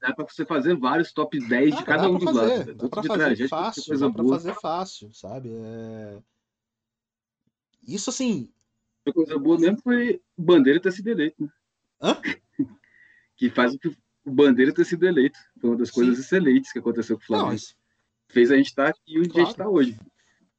Dá 0.00 0.12
pra 0.12 0.26
você 0.26 0.44
fazer 0.44 0.76
vários 0.76 1.10
top 1.12 1.38
10 1.38 1.72
ah, 1.72 1.76
de 1.76 1.84
cada 1.84 2.08
um 2.08 2.18
dos 2.18 2.24
fazer, 2.24 2.58
lados. 2.58 2.76
Dá 2.76 2.88
pra 2.88 3.02
fazer 3.02 3.48
fácil, 3.48 3.98
dá 3.98 4.10
pra 4.10 4.24
fazer 4.24 4.54
fácil, 4.54 5.14
sabe? 5.14 5.50
É... 5.54 6.18
Isso 7.86 8.10
assim. 8.10 8.50
A 9.06 9.12
coisa 9.12 9.38
boa 9.38 9.58
mesmo 9.58 9.80
foi 9.82 10.20
o 10.36 10.42
Bandeira 10.42 10.80
ter 10.80 10.92
sido 10.92 11.08
eleito, 11.08 11.42
né? 11.42 11.50
Hã? 12.02 12.16
que 13.36 13.50
faz 13.50 13.74
o 13.74 13.78
que 13.78 13.88
o 13.88 14.30
Bandeira 14.30 14.72
ter 14.72 14.84
sido 14.84 15.06
eleito. 15.06 15.38
Foi 15.60 15.70
uma 15.70 15.76
das 15.76 15.90
coisas 15.90 16.16
Sim. 16.16 16.22
excelentes 16.22 16.72
que 16.72 16.78
aconteceu 16.78 17.16
com 17.16 17.22
o 17.22 17.26
Flamengo. 17.26 17.48
Não, 17.48 17.54
isso... 17.56 17.74
Fez 18.28 18.50
a 18.52 18.56
gente 18.56 18.66
estar 18.66 18.88
aqui 18.88 19.18
onde 19.18 19.28
claro. 19.28 19.40
a 19.40 19.44
gente 19.44 19.54
está 19.54 19.68
hoje. 19.68 19.98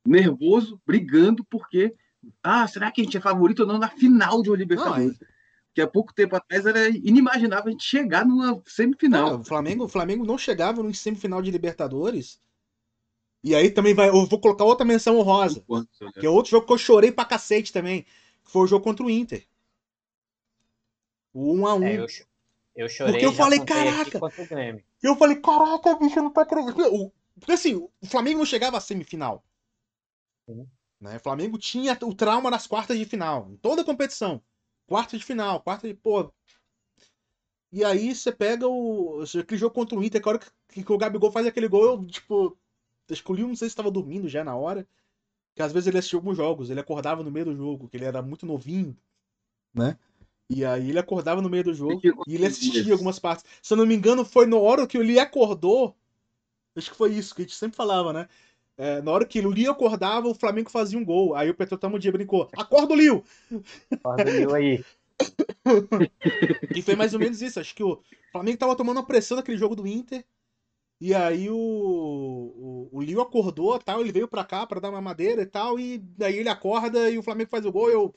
Nervoso, 0.05 0.81
brigando, 0.85 1.45
porque. 1.45 1.95
Ah, 2.43 2.67
será 2.67 2.91
que 2.91 3.01
a 3.01 3.03
gente 3.03 3.15
é 3.15 3.21
favorito 3.21 3.61
ou 3.61 3.67
não 3.67 3.77
na 3.77 3.87
final 3.87 4.41
de 4.41 4.49
uma 4.49 4.57
Libertadores? 4.57 5.19
Não, 5.19 5.27
é 5.27 5.31
que 5.73 5.81
há 5.81 5.87
pouco 5.87 6.13
tempo 6.13 6.35
atrás 6.35 6.65
era 6.65 6.89
inimaginável 6.89 7.69
a 7.69 7.71
gente 7.71 7.83
chegar 7.83 8.25
numa 8.25 8.61
semifinal. 8.65 9.39
o, 9.39 9.43
Flamengo, 9.43 9.85
o 9.85 9.89
Flamengo 9.89 10.25
não 10.25 10.37
chegava 10.37 10.83
no 10.83 10.93
semifinal 10.93 11.41
de 11.41 11.51
Libertadores. 11.51 12.39
E 13.43 13.55
aí 13.55 13.71
também 13.71 13.93
vai. 13.93 14.09
Eu 14.09 14.25
vou 14.25 14.39
colocar 14.39 14.65
outra 14.65 14.85
menção 14.85 15.17
honrosa. 15.17 15.63
Que 16.19 16.25
é 16.25 16.29
outro 16.29 16.51
jogo 16.51 16.67
que 16.67 16.73
eu 16.73 16.77
chorei 16.77 17.11
pra 17.11 17.25
cacete 17.25 17.73
também. 17.73 18.05
Que 18.43 18.51
foi 18.51 18.63
o 18.63 18.67
jogo 18.67 18.83
contra 18.83 19.05
o 19.05 19.09
Inter. 19.09 19.47
O 21.33 21.53
1 21.53 21.67
a 21.67 21.75
1 21.75 21.83
é, 21.83 21.97
eu, 21.97 22.07
eu 22.75 22.89
chorei. 22.89 23.13
Porque 23.13 23.25
eu 23.25 23.33
falei, 23.33 23.59
caraca. 23.63 24.19
Eu 25.01 25.15
falei, 25.15 25.37
caraca, 25.37 25.95
bicho, 25.95 26.19
eu 26.19 26.23
não 26.23 26.31
tô 26.31 26.41
acreditando. 26.41 27.11
Porque 27.39 27.53
assim, 27.53 27.75
o 27.75 27.89
Flamengo 28.05 28.39
não 28.39 28.45
chegava 28.45 28.77
à 28.77 28.81
semifinal. 28.81 29.43
Né? 30.99 31.17
O 31.17 31.19
Flamengo 31.19 31.57
tinha 31.57 31.97
o 32.03 32.13
trauma 32.13 32.51
nas 32.51 32.67
quartas 32.67 32.97
de 32.97 33.05
final. 33.05 33.47
Em 33.49 33.57
toda 33.57 33.81
a 33.81 33.85
competição. 33.85 34.41
Quarta 34.85 35.17
de 35.17 35.23
final, 35.23 35.61
quarta 35.61 35.87
de. 35.87 35.93
Pô. 35.93 36.31
E 37.71 37.83
aí 37.83 38.13
você 38.13 38.31
pega 38.31 38.67
o. 38.67 39.23
Aquele 39.39 39.59
jogo 39.59 39.73
contra 39.73 39.97
o 39.97 40.03
Inter, 40.03 40.21
que 40.21 40.27
a 40.27 40.31
hora 40.31 40.39
que, 40.39 40.83
que 40.83 40.91
o 40.91 40.97
Gabigol 40.97 41.31
faz 41.31 41.47
aquele 41.47 41.67
gol, 41.67 41.83
eu, 41.83 42.05
tipo. 42.05 42.57
Escolhi, 43.09 43.41
não 43.41 43.55
sei 43.55 43.67
se 43.67 43.73
estava 43.73 43.91
dormindo 43.91 44.29
já 44.29 44.43
na 44.43 44.55
hora. 44.55 44.87
Que 45.55 45.61
às 45.61 45.71
vezes 45.71 45.87
ele 45.87 45.97
assistia 45.97 46.17
alguns 46.17 46.37
jogos, 46.37 46.69
ele 46.69 46.79
acordava 46.79 47.23
no 47.23 47.31
meio 47.31 47.45
do 47.45 47.55
jogo, 47.55 47.87
que 47.87 47.97
ele 47.97 48.05
era 48.05 48.21
muito 48.21 48.45
novinho, 48.45 48.95
né? 49.73 49.97
E 50.49 50.65
aí 50.65 50.89
ele 50.89 50.99
acordava 50.99 51.41
no 51.41 51.49
meio 51.49 51.63
do 51.63 51.73
jogo 51.73 52.01
e 52.27 52.35
ele 52.35 52.45
assistia 52.45 52.93
algumas 52.93 53.19
partes. 53.19 53.45
Se 53.61 53.73
eu 53.73 53.77
não 53.77 53.85
me 53.85 53.95
engano, 53.95 54.25
foi 54.25 54.45
na 54.45 54.57
hora 54.57 54.85
que 54.85 54.97
o 54.97 55.01
Lee 55.01 55.19
acordou. 55.19 55.95
Acho 56.75 56.91
que 56.91 56.97
foi 56.97 57.13
isso 57.13 57.35
que 57.35 57.41
a 57.41 57.45
gente 57.45 57.55
sempre 57.55 57.77
falava, 57.77 58.11
né? 58.11 58.27
É, 58.77 59.01
na 59.01 59.11
hora 59.11 59.25
que 59.25 59.39
o 59.39 59.51
Lio 59.51 59.71
acordava, 59.71 60.27
o 60.27 60.33
Flamengo 60.33 60.71
fazia 60.71 60.97
um 60.97 61.05
gol. 61.05 61.35
Aí 61.35 61.49
o 61.49 61.53
Petro 61.53 61.99
dia 61.99 62.11
brincou: 62.11 62.49
Acorda 62.57 62.93
o 62.93 62.97
Lio! 62.97 63.23
Acorda 63.91 64.25
o 64.25 64.35
Lio 64.35 64.55
aí. 64.55 64.83
e 66.75 66.81
foi 66.81 66.95
mais 66.95 67.13
ou 67.13 67.19
menos 67.19 67.41
isso. 67.43 67.59
Acho 67.59 67.75
que 67.75 67.83
o 67.83 68.01
Flamengo 68.31 68.57
tava 68.57 68.75
tomando 68.75 68.99
a 68.99 69.03
pressão 69.03 69.37
naquele 69.37 69.57
jogo 69.57 69.75
do 69.75 69.85
Inter. 69.85 70.25
E 71.01 71.15
aí 71.15 71.49
o, 71.49 71.55
o, 71.55 72.89
o 72.91 73.01
Lio 73.01 73.21
acordou, 73.21 73.79
tal, 73.79 74.01
ele 74.01 74.11
veio 74.11 74.27
pra 74.27 74.45
cá 74.45 74.67
pra 74.67 74.79
dar 74.79 74.91
uma 74.91 75.01
madeira 75.01 75.41
e 75.41 75.47
tal, 75.47 75.79
e 75.79 75.97
daí 75.97 76.37
ele 76.37 76.47
acorda 76.47 77.09
e 77.09 77.17
o 77.17 77.23
Flamengo 77.23 77.49
faz 77.49 77.65
o 77.65 77.71
gol 77.71 77.89
e 77.89 77.93
eu 77.93 78.15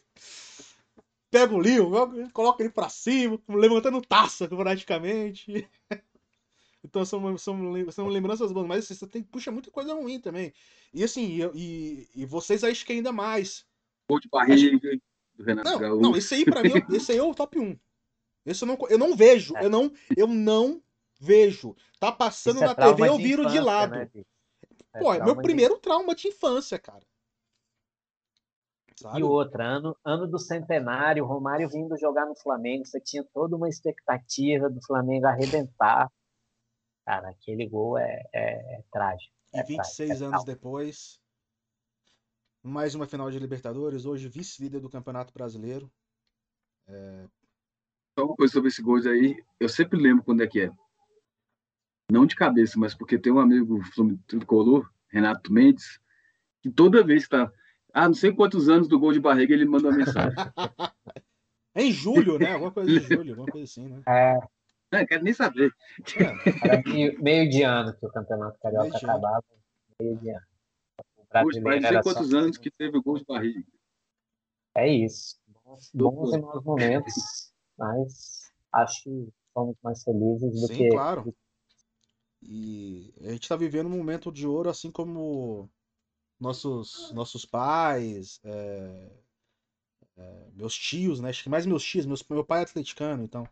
pego 1.31 1.56
o 1.56 1.61
Lio, 1.62 1.90
coloco 2.35 2.61
ele 2.61 2.69
pra 2.69 2.90
cima, 2.90 3.40
levantando 3.48 4.02
taça 4.02 4.47
praticamente. 4.47 5.66
Então 6.86 7.02
são, 7.02 7.39
são, 7.39 7.90
são 7.90 8.09
lembranças 8.09 8.52
boas, 8.52 8.66
mas 8.66 8.85
assim, 8.85 8.94
você 8.94 9.06
tem, 9.06 9.23
puxa 9.23 9.51
muita 9.51 9.70
coisa 9.70 9.94
ruim 9.94 10.20
também. 10.20 10.52
E 10.93 11.02
assim, 11.02 11.40
e, 11.55 12.06
e 12.15 12.27
vocês 12.27 12.62
acho 12.62 12.85
que 12.85 12.93
ainda 12.93 13.11
mais. 13.11 13.65
Gol 14.06 14.20
de 14.20 14.28
barriga 14.28 14.77
acho... 14.77 15.01
do 15.35 15.43
Renato 15.43 15.70
não, 15.70 15.78
Gaúcho. 15.78 16.02
Não, 16.02 16.15
esse 16.15 16.35
aí 16.35 16.44
pra 16.44 16.62
mim, 16.62 16.74
esse 16.93 17.11
aí 17.11 17.16
é 17.16 17.23
o 17.23 17.35
top 17.35 17.59
1. 17.59 17.78
Esse 18.44 18.65
eu 18.65 18.69
não, 18.69 18.78
eu 18.90 18.98
não 18.98 19.16
vejo, 19.16 19.56
é. 19.56 19.65
eu 19.65 19.70
não, 19.70 19.90
eu 20.15 20.27
não 20.27 20.82
vejo. 21.20 21.77
Tá 21.99 22.12
passando 22.12 22.62
é 22.62 22.66
na 22.66 22.74
TV, 22.74 23.09
eu 23.09 23.16
viro 23.16 23.47
de, 23.47 23.59
infância, 23.59 23.61
de 23.61 23.61
lado. 23.61 23.91
Né, 23.97 24.11
é 24.95 24.99
Pô, 24.99 25.15
é 25.15 25.24
meu 25.24 25.36
primeiro 25.36 25.74
de... 25.74 25.81
trauma 25.81 26.15
de 26.15 26.28
infância, 26.28 26.78
cara. 26.78 27.05
Sabe? 28.97 29.20
E 29.20 29.23
outra, 29.24 29.65
ano, 29.65 29.97
ano 30.05 30.27
do 30.27 30.39
centenário, 30.39 31.24
Romário 31.24 31.69
vindo 31.69 31.99
jogar 31.99 32.27
no 32.27 32.36
Flamengo, 32.36 32.86
você 32.86 33.01
tinha 33.01 33.24
toda 33.35 33.57
uma 33.57 33.69
expectativa 33.69 34.70
do 34.70 34.81
Flamengo 34.82 35.27
arrebentar. 35.27 36.11
Cara, 37.05 37.31
aquele 37.31 37.69
gol 37.69 37.99
é, 37.99 38.23
é, 38.32 38.78
é 38.78 38.85
trágico. 38.93 39.35
E 39.53 39.62
26 39.62 39.97
trágico, 39.97 40.24
é 40.24 40.27
anos 40.28 40.45
depois, 40.45 41.20
mais 42.62 42.95
uma 42.95 43.07
final 43.07 43.31
de 43.31 43.39
Libertadores, 43.39 44.07
hoje 44.07 44.28
vice-líder 44.28 44.81
do 44.81 44.89
Campeonato 44.89 45.35
Brasileiro. 45.35 45.93
É... 46.86 47.27
Só 48.19 48.24
uma 48.24 48.36
coisa 48.36 48.53
sobre 48.53 48.69
esse 48.69 48.81
gol 48.81 48.97
aí, 48.99 49.36
eu 49.61 49.69
sempre 49.69 50.01
lembro 50.01 50.24
quando 50.24 50.43
é 50.43 50.47
que 50.47 50.61
é. 50.61 50.70
Não 52.10 52.26
de 52.26 52.36
cabeça, 52.36 52.78
mas 52.78 52.94
porque 52.94 53.18
tem 53.18 53.32
um 53.32 53.39
amigo 53.39 53.81
tricolor, 54.26 54.90
Renato 55.09 55.52
Mendes, 55.52 55.98
que 56.62 56.70
toda 56.70 57.02
vez 57.05 57.24
que 57.24 57.31
tá. 57.31 57.51
Ah, 57.93 58.09
não 58.09 58.14
sei 58.14 58.32
quantos 58.32 58.68
anos 58.68 58.89
do 58.89 58.98
gol 58.98 59.12
de 59.12 59.20
barriga 59.20 59.55
ele 59.55 59.64
mandou 59.64 59.90
uma 59.90 59.97
mensagem. 59.98 60.35
É 61.76 61.82
em 61.82 61.90
julho, 61.90 62.39
né? 62.39 62.52
Alguma 62.52 62.70
coisa 62.70 62.89
de 62.89 63.01
julho, 63.05 63.31
alguma 63.32 63.48
coisa 63.48 63.64
assim, 63.64 63.89
né? 63.89 64.01
É, 64.06 64.39
Não, 64.93 65.05
quero 65.05 65.24
nem 65.24 65.32
saber. 65.35 65.72
É, 66.62 66.81
meio, 66.86 67.20
meio 67.20 67.51
de 67.51 67.64
ano 67.64 67.93
que 67.98 68.06
o 68.06 68.09
Campeonato 68.10 68.56
Carioca 68.60 68.85
Meio 68.85 68.97
acabava. 68.97 69.44
Meio 70.01 70.16
de 70.18 70.31
ano. 70.31 70.40
Brasileiro 71.32 71.81
não 71.81 71.81
sei 71.81 71.89
era 71.97 72.02
só- 72.05 72.12
quantos 72.14 72.32
anos 72.32 72.59
que 72.59 72.70
teve 72.70 72.97
o 72.97 73.02
gol 73.02 73.18
de 73.18 73.24
barriga. 73.24 73.66
É 74.76 74.86
isso. 74.89 75.36
Bons, 75.64 75.90
Do 75.93 76.12
bons 76.12 76.32
e 76.32 76.39
maus 76.39 76.62
momentos, 76.64 77.52
mas 77.76 78.52
acho 78.72 79.02
que 79.02 79.28
fomos 79.52 79.76
mais 79.82 80.05
felizes 80.05 80.52
do 80.52 80.66
Sim, 80.68 80.76
que. 80.76 80.89
claro. 80.90 81.35
E 82.44 83.12
a 83.22 83.30
gente 83.32 83.48
tá 83.48 83.56
vivendo 83.56 83.86
um 83.86 83.96
momento 83.96 84.30
de 84.32 84.46
ouro, 84.46 84.70
assim 84.70 84.90
como 84.90 85.70
nossos, 86.40 87.12
nossos 87.12 87.44
pais, 87.46 88.40
é, 88.44 89.10
é, 90.16 90.48
meus 90.54 90.74
tios, 90.76 91.20
né? 91.20 91.30
Acho 91.30 91.42
que 91.42 91.48
mais 91.48 91.66
meus 91.66 91.84
tios, 91.84 92.06
meus, 92.06 92.22
meu 92.28 92.44
pai 92.44 92.60
é 92.60 92.62
atleticano, 92.64 93.22
então. 93.22 93.48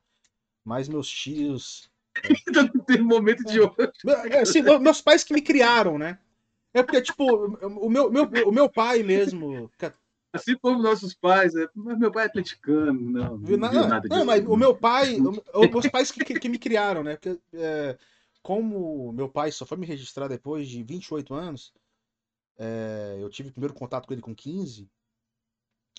Mais 0.65 0.89
meus 0.89 1.09
tios. 1.09 1.91
Teve 2.87 3.03
um 3.03 3.07
momento 3.07 3.45
de 3.45 3.61
ouro. 3.61 3.75
Me- 4.05 4.15
Assim, 4.41 4.63
me- 4.63 4.79
meus 4.79 5.01
pais 5.01 5.25
que 5.25 5.35
me 5.35 5.43
criaram, 5.43 5.99
né? 5.99 6.19
É 6.75 6.83
porque, 6.83 7.03
tipo, 7.03 7.25
o 7.27 7.91
meu, 7.91 8.11
meu, 8.11 8.25
o 8.49 8.53
meu 8.53 8.69
pai 8.69 9.03
mesmo. 9.03 9.71
Assim 10.33 10.57
como 10.57 10.83
nossos 10.83 11.15
pais. 11.15 11.55
né? 11.55 11.67
Mas 11.75 11.99
meu 11.99 12.11
pai 12.13 12.25
é 12.25 12.27
atleticano. 12.29 12.95
Não, 13.01 13.39
viu 13.39 13.59
não 13.59 13.69
nada- 13.69 14.09
não, 14.09 14.25
mas 14.25 14.45
o 14.47 14.57
meu 14.57 14.75
pai. 14.77 15.19
Os 15.77 15.89
pais 15.89 16.11
que, 16.11 16.25
que, 16.25 16.41
que 16.41 16.49
me 16.49 16.59
criaram, 16.59 17.03
né? 17.03 17.17
Porque, 17.17 17.39
é, 17.55 17.99
como 18.43 19.13
meu 19.13 19.29
pai 19.29 19.53
só 19.53 19.67
foi 19.67 19.77
me 19.79 19.87
registrar 19.87 20.29
depois 20.29 20.69
de 20.69 20.83
28 20.83 21.35
anos, 21.35 21.73
é, 22.59 23.19
eu 23.21 23.31
tive 23.31 23.51
primeiro 23.51 23.75
contato 23.75 24.07
com 24.07 24.13
ele 24.13 24.23
com 24.23 24.35
15. 24.35 24.91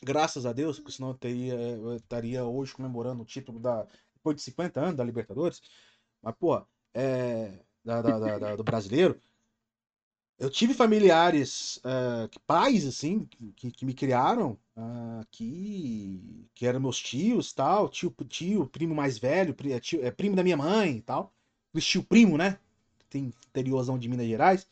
Graças 0.04 0.46
a 0.46 0.54
Deus, 0.54 0.80
porque 0.80 0.92
senão 0.94 1.10
eu, 1.12 1.16
teria, 1.18 1.56
eu 1.56 1.96
estaria 1.96 2.46
hoje 2.46 2.74
comemorando 2.74 3.24
o 3.24 3.26
título 3.26 3.60
da. 3.60 3.88
Depois 4.16 4.36
de 4.38 4.42
50 4.44 4.82
anos 4.82 4.96
da 4.98 5.04
Libertadores. 5.04 5.62
Mas, 6.22 6.36
pô, 6.38 6.66
é, 6.94 7.60
da, 7.84 8.20
da- 8.20 8.40
da- 8.40 8.56
do 8.58 8.64
brasileiro. 8.64 9.20
Eu 10.38 10.50
tive 10.50 10.74
familiares, 10.74 11.80
que- 12.32 12.40
pais, 12.40 12.86
assim, 12.86 13.26
que, 13.56 13.72
que 13.72 13.86
me 13.86 13.94
criaram, 13.94 14.60
ah, 14.76 15.22
que, 15.32 16.50
que 16.54 16.66
eram 16.66 16.80
meus 16.82 17.00
tios 17.00 17.54
tal, 17.54 17.88
tio, 17.90 18.12
tio, 18.28 18.68
primo 18.68 18.94
mais 18.96 19.18
velho, 19.18 19.56
tio- 19.80 20.04
é 20.06 20.12
primo 20.12 20.36
da 20.36 20.44
minha 20.44 20.58
mãe 20.58 20.98
e 20.98 21.02
tal. 21.02 21.34
Os 21.74 21.86
tio 21.86 22.04
primo, 22.04 22.38
né? 22.38 22.60
Tem 23.10 23.32
interiorzão 23.50 23.98
de 23.98 24.10
Minas 24.10 24.28
Gerais. 24.28 24.68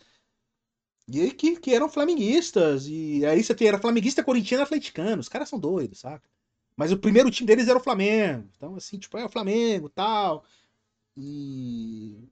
E 1.07 1.19
aí 1.21 1.31
que, 1.31 1.59
que 1.59 1.73
eram 1.73 1.89
flamenguistas. 1.89 2.87
E 2.87 3.25
aí 3.25 3.43
você 3.43 3.53
tem, 3.55 3.67
era 3.67 3.79
flamenguista, 3.79 4.23
corintiano 4.23 4.63
atleticano. 4.63 5.19
Os 5.19 5.29
caras 5.29 5.49
são 5.49 5.59
doidos, 5.59 5.99
saca? 5.99 6.27
Mas 6.75 6.91
o 6.91 6.97
primeiro 6.97 7.29
time 7.31 7.47
deles 7.47 7.67
era 7.67 7.77
o 7.79 7.83
Flamengo. 7.83 8.49
Então, 8.55 8.75
assim, 8.75 8.97
tipo, 8.97 9.17
é 9.17 9.25
o 9.25 9.29
Flamengo 9.29 9.89
tal. 9.89 10.45
E. 11.17 12.29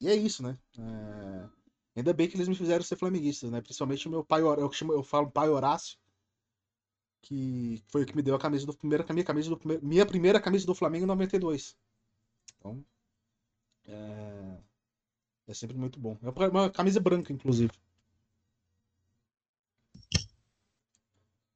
E 0.00 0.08
é 0.08 0.14
isso, 0.14 0.42
né? 0.42 0.58
É, 0.78 1.48
Ainda 1.96 2.12
bem 2.14 2.28
que 2.28 2.36
eles 2.36 2.48
me 2.48 2.54
fizeram 2.54 2.84
ser 2.84 2.96
flamenguistas, 2.96 3.50
né? 3.50 3.60
Principalmente 3.60 4.06
o 4.08 4.10
meu 4.10 4.24
pai, 4.24 4.42
eu, 4.42 4.72
chamo, 4.72 4.92
eu 4.92 5.02
falo 5.02 5.30
pai 5.30 5.48
Horácio, 5.48 5.98
que 7.22 7.82
foi 7.88 8.02
o 8.02 8.06
que 8.06 8.16
me 8.16 8.22
deu 8.22 8.34
a 8.34 8.38
camisa 8.38 8.66
do 8.66 8.76
primeiro, 8.76 9.04
a 9.06 9.12
minha 9.12 9.24
camisa 9.24 9.50
do 9.50 9.60
minha 9.82 10.06
primeira 10.06 10.40
camisa 10.40 10.66
do 10.66 10.74
Flamengo 10.74 11.04
em 11.04 11.08
92. 11.08 11.76
Então, 12.58 12.84
é, 13.88 14.58
é 15.48 15.54
sempre 15.54 15.76
muito 15.76 15.98
bom. 15.98 16.16
É 16.22 16.48
uma 16.48 16.70
camisa 16.70 17.00
branca, 17.00 17.32
inclusive. 17.32 17.72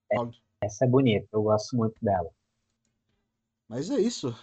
Paulo, 0.09 0.35
Essa 0.61 0.85
é 0.85 0.89
bonita, 0.89 1.28
eu 1.32 1.43
gosto 1.43 1.77
muito 1.77 1.97
dela. 2.02 2.31
Mas 3.69 3.90
é 3.90 4.01
isso. 4.01 4.36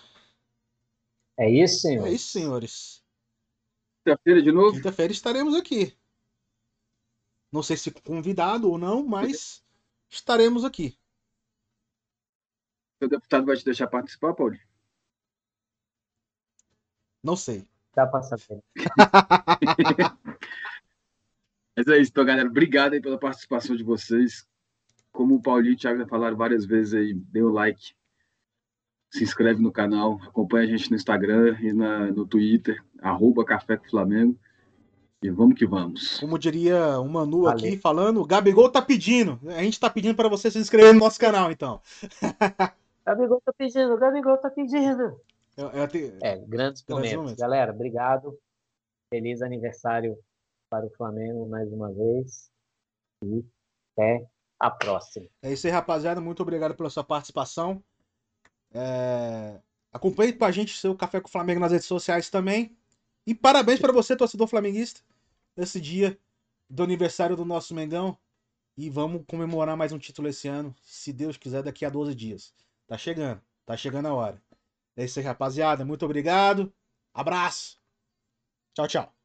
É 1.37 1.49
isso, 1.49 1.81
senhor? 1.81 2.07
É 2.07 2.11
isso, 2.11 2.29
senhores. 2.29 3.03
Quinta-feira 4.03 4.41
de 4.41 4.51
novo? 4.51 4.77
Quinta-feira 4.77 5.11
estaremos 5.11 5.53
aqui. 5.53 5.95
Não 7.51 7.61
sei 7.61 7.77
se 7.77 7.91
convidado 7.91 8.69
ou 8.69 8.77
não, 8.77 9.05
mas 9.05 9.63
estaremos 10.09 10.63
aqui. 10.63 10.97
O 13.01 13.07
deputado 13.07 13.45
vai 13.45 13.55
te 13.55 13.65
deixar 13.65 13.87
participar, 13.87 14.33
Paulo? 14.33 14.57
Não 17.21 17.35
sei. 17.35 17.67
Dá 17.97 18.05
pra 18.05 18.21
saber. 18.21 18.61
Mas 21.75 21.87
é 21.87 21.97
isso, 21.97 22.11
então, 22.11 22.23
galera. 22.23 22.47
Obrigado 22.47 22.93
aí 22.93 23.01
pela 23.01 23.17
participação 23.17 23.75
de 23.75 23.83
vocês. 23.83 24.45
Como 25.11 25.33
o 25.33 25.41
Paulinho 25.41 25.71
e 25.71 25.75
o 25.75 25.77
Thiago 25.79 25.97
já 25.97 26.05
falaram 26.05 26.37
várias 26.37 26.63
vezes 26.63 26.93
aí, 26.93 27.15
dê 27.15 27.41
o 27.41 27.49
like, 27.49 27.95
se 29.09 29.23
inscreve 29.23 29.63
no 29.63 29.71
canal, 29.71 30.19
acompanha 30.23 30.67
a 30.67 30.67
gente 30.67 30.91
no 30.91 30.95
Instagram 30.95 31.57
e 31.59 31.73
na, 31.73 32.11
no 32.11 32.27
Twitter, 32.27 32.79
arroba 33.01 33.43
Café 33.43 33.77
com 33.77 33.89
Flamengo. 33.89 34.37
E 35.23 35.31
vamos 35.31 35.57
que 35.57 35.65
vamos. 35.65 36.19
Como 36.19 36.37
diria 36.37 36.99
o 36.99 37.09
Manu 37.09 37.45
Valeu. 37.45 37.57
aqui 37.57 37.77
falando, 37.77 38.21
o 38.21 38.27
Gabigol 38.27 38.69
tá 38.69 38.79
pedindo. 38.79 39.39
A 39.47 39.63
gente 39.63 39.79
tá 39.79 39.89
pedindo 39.89 40.13
para 40.13 40.29
você 40.29 40.51
se 40.51 40.59
inscrever 40.59 40.93
no 40.93 40.99
nosso 40.99 41.19
canal, 41.19 41.51
então. 41.51 41.81
Gabigol 43.03 43.41
tá 43.43 43.51
pedindo, 43.57 43.97
Gabigol 43.97 44.37
tá 44.37 44.51
pedindo. 44.51 45.19
Eu- 45.57 45.69
eu 45.71 45.87
te- 45.87 46.13
É, 46.21 46.37
grandes 46.45 46.83
momentos. 46.87 47.15
momentos. 47.15 47.35
Galera, 47.39 47.71
obrigado. 47.73 48.37
Feliz 49.11 49.41
aniversário 49.41 50.17
para 50.69 50.85
o 50.85 50.89
Flamengo 50.91 51.47
mais 51.49 51.71
uma 51.71 51.91
vez. 51.91 52.51
E 53.23 53.43
até 53.97 54.27
a 54.59 54.69
próxima. 54.69 55.27
É 55.41 55.51
isso 55.51 55.65
aí, 55.65 55.73
rapaziada. 55.73 56.21
Muito 56.21 56.41
obrigado 56.43 56.75
pela 56.75 56.89
sua 56.89 57.03
participação. 57.03 57.83
É... 58.73 59.59
Acompanhe 59.91 60.33
com 60.33 60.45
a 60.45 60.51
gente 60.51 60.73
o 60.73 60.77
seu 60.77 60.95
Café 60.95 61.19
com 61.21 61.27
o 61.27 61.31
Flamengo 61.31 61.59
nas 61.59 61.71
redes 61.71 61.87
sociais 61.87 62.29
também. 62.29 62.77
E 63.25 63.33
parabéns 63.33 63.79
para 63.79 63.91
você, 63.93 64.15
torcedor 64.15 64.47
flamenguista, 64.47 65.01
nesse 65.55 65.81
dia 65.81 66.17
do 66.69 66.83
aniversário 66.83 67.35
do 67.35 67.43
nosso 67.45 67.73
Mengão. 67.73 68.17
E 68.77 68.89
vamos 68.89 69.23
comemorar 69.25 69.75
mais 69.75 69.91
um 69.91 69.97
título 69.97 70.27
esse 70.27 70.47
ano, 70.47 70.75
se 70.83 71.11
Deus 71.11 71.35
quiser, 71.35 71.63
daqui 71.63 71.83
a 71.83 71.89
12 71.89 72.13
dias. 72.13 72.53
Tá 72.85 72.95
chegando, 72.97 73.41
tá 73.65 73.75
chegando 73.75 74.07
a 74.07 74.13
hora. 74.13 74.41
É 74.97 75.05
isso 75.05 75.19
aí, 75.19 75.25
rapaziada. 75.25 75.85
Muito 75.85 76.03
obrigado. 76.05 76.73
Abraço. 77.13 77.79
Tchau, 78.75 78.87
tchau. 78.87 79.16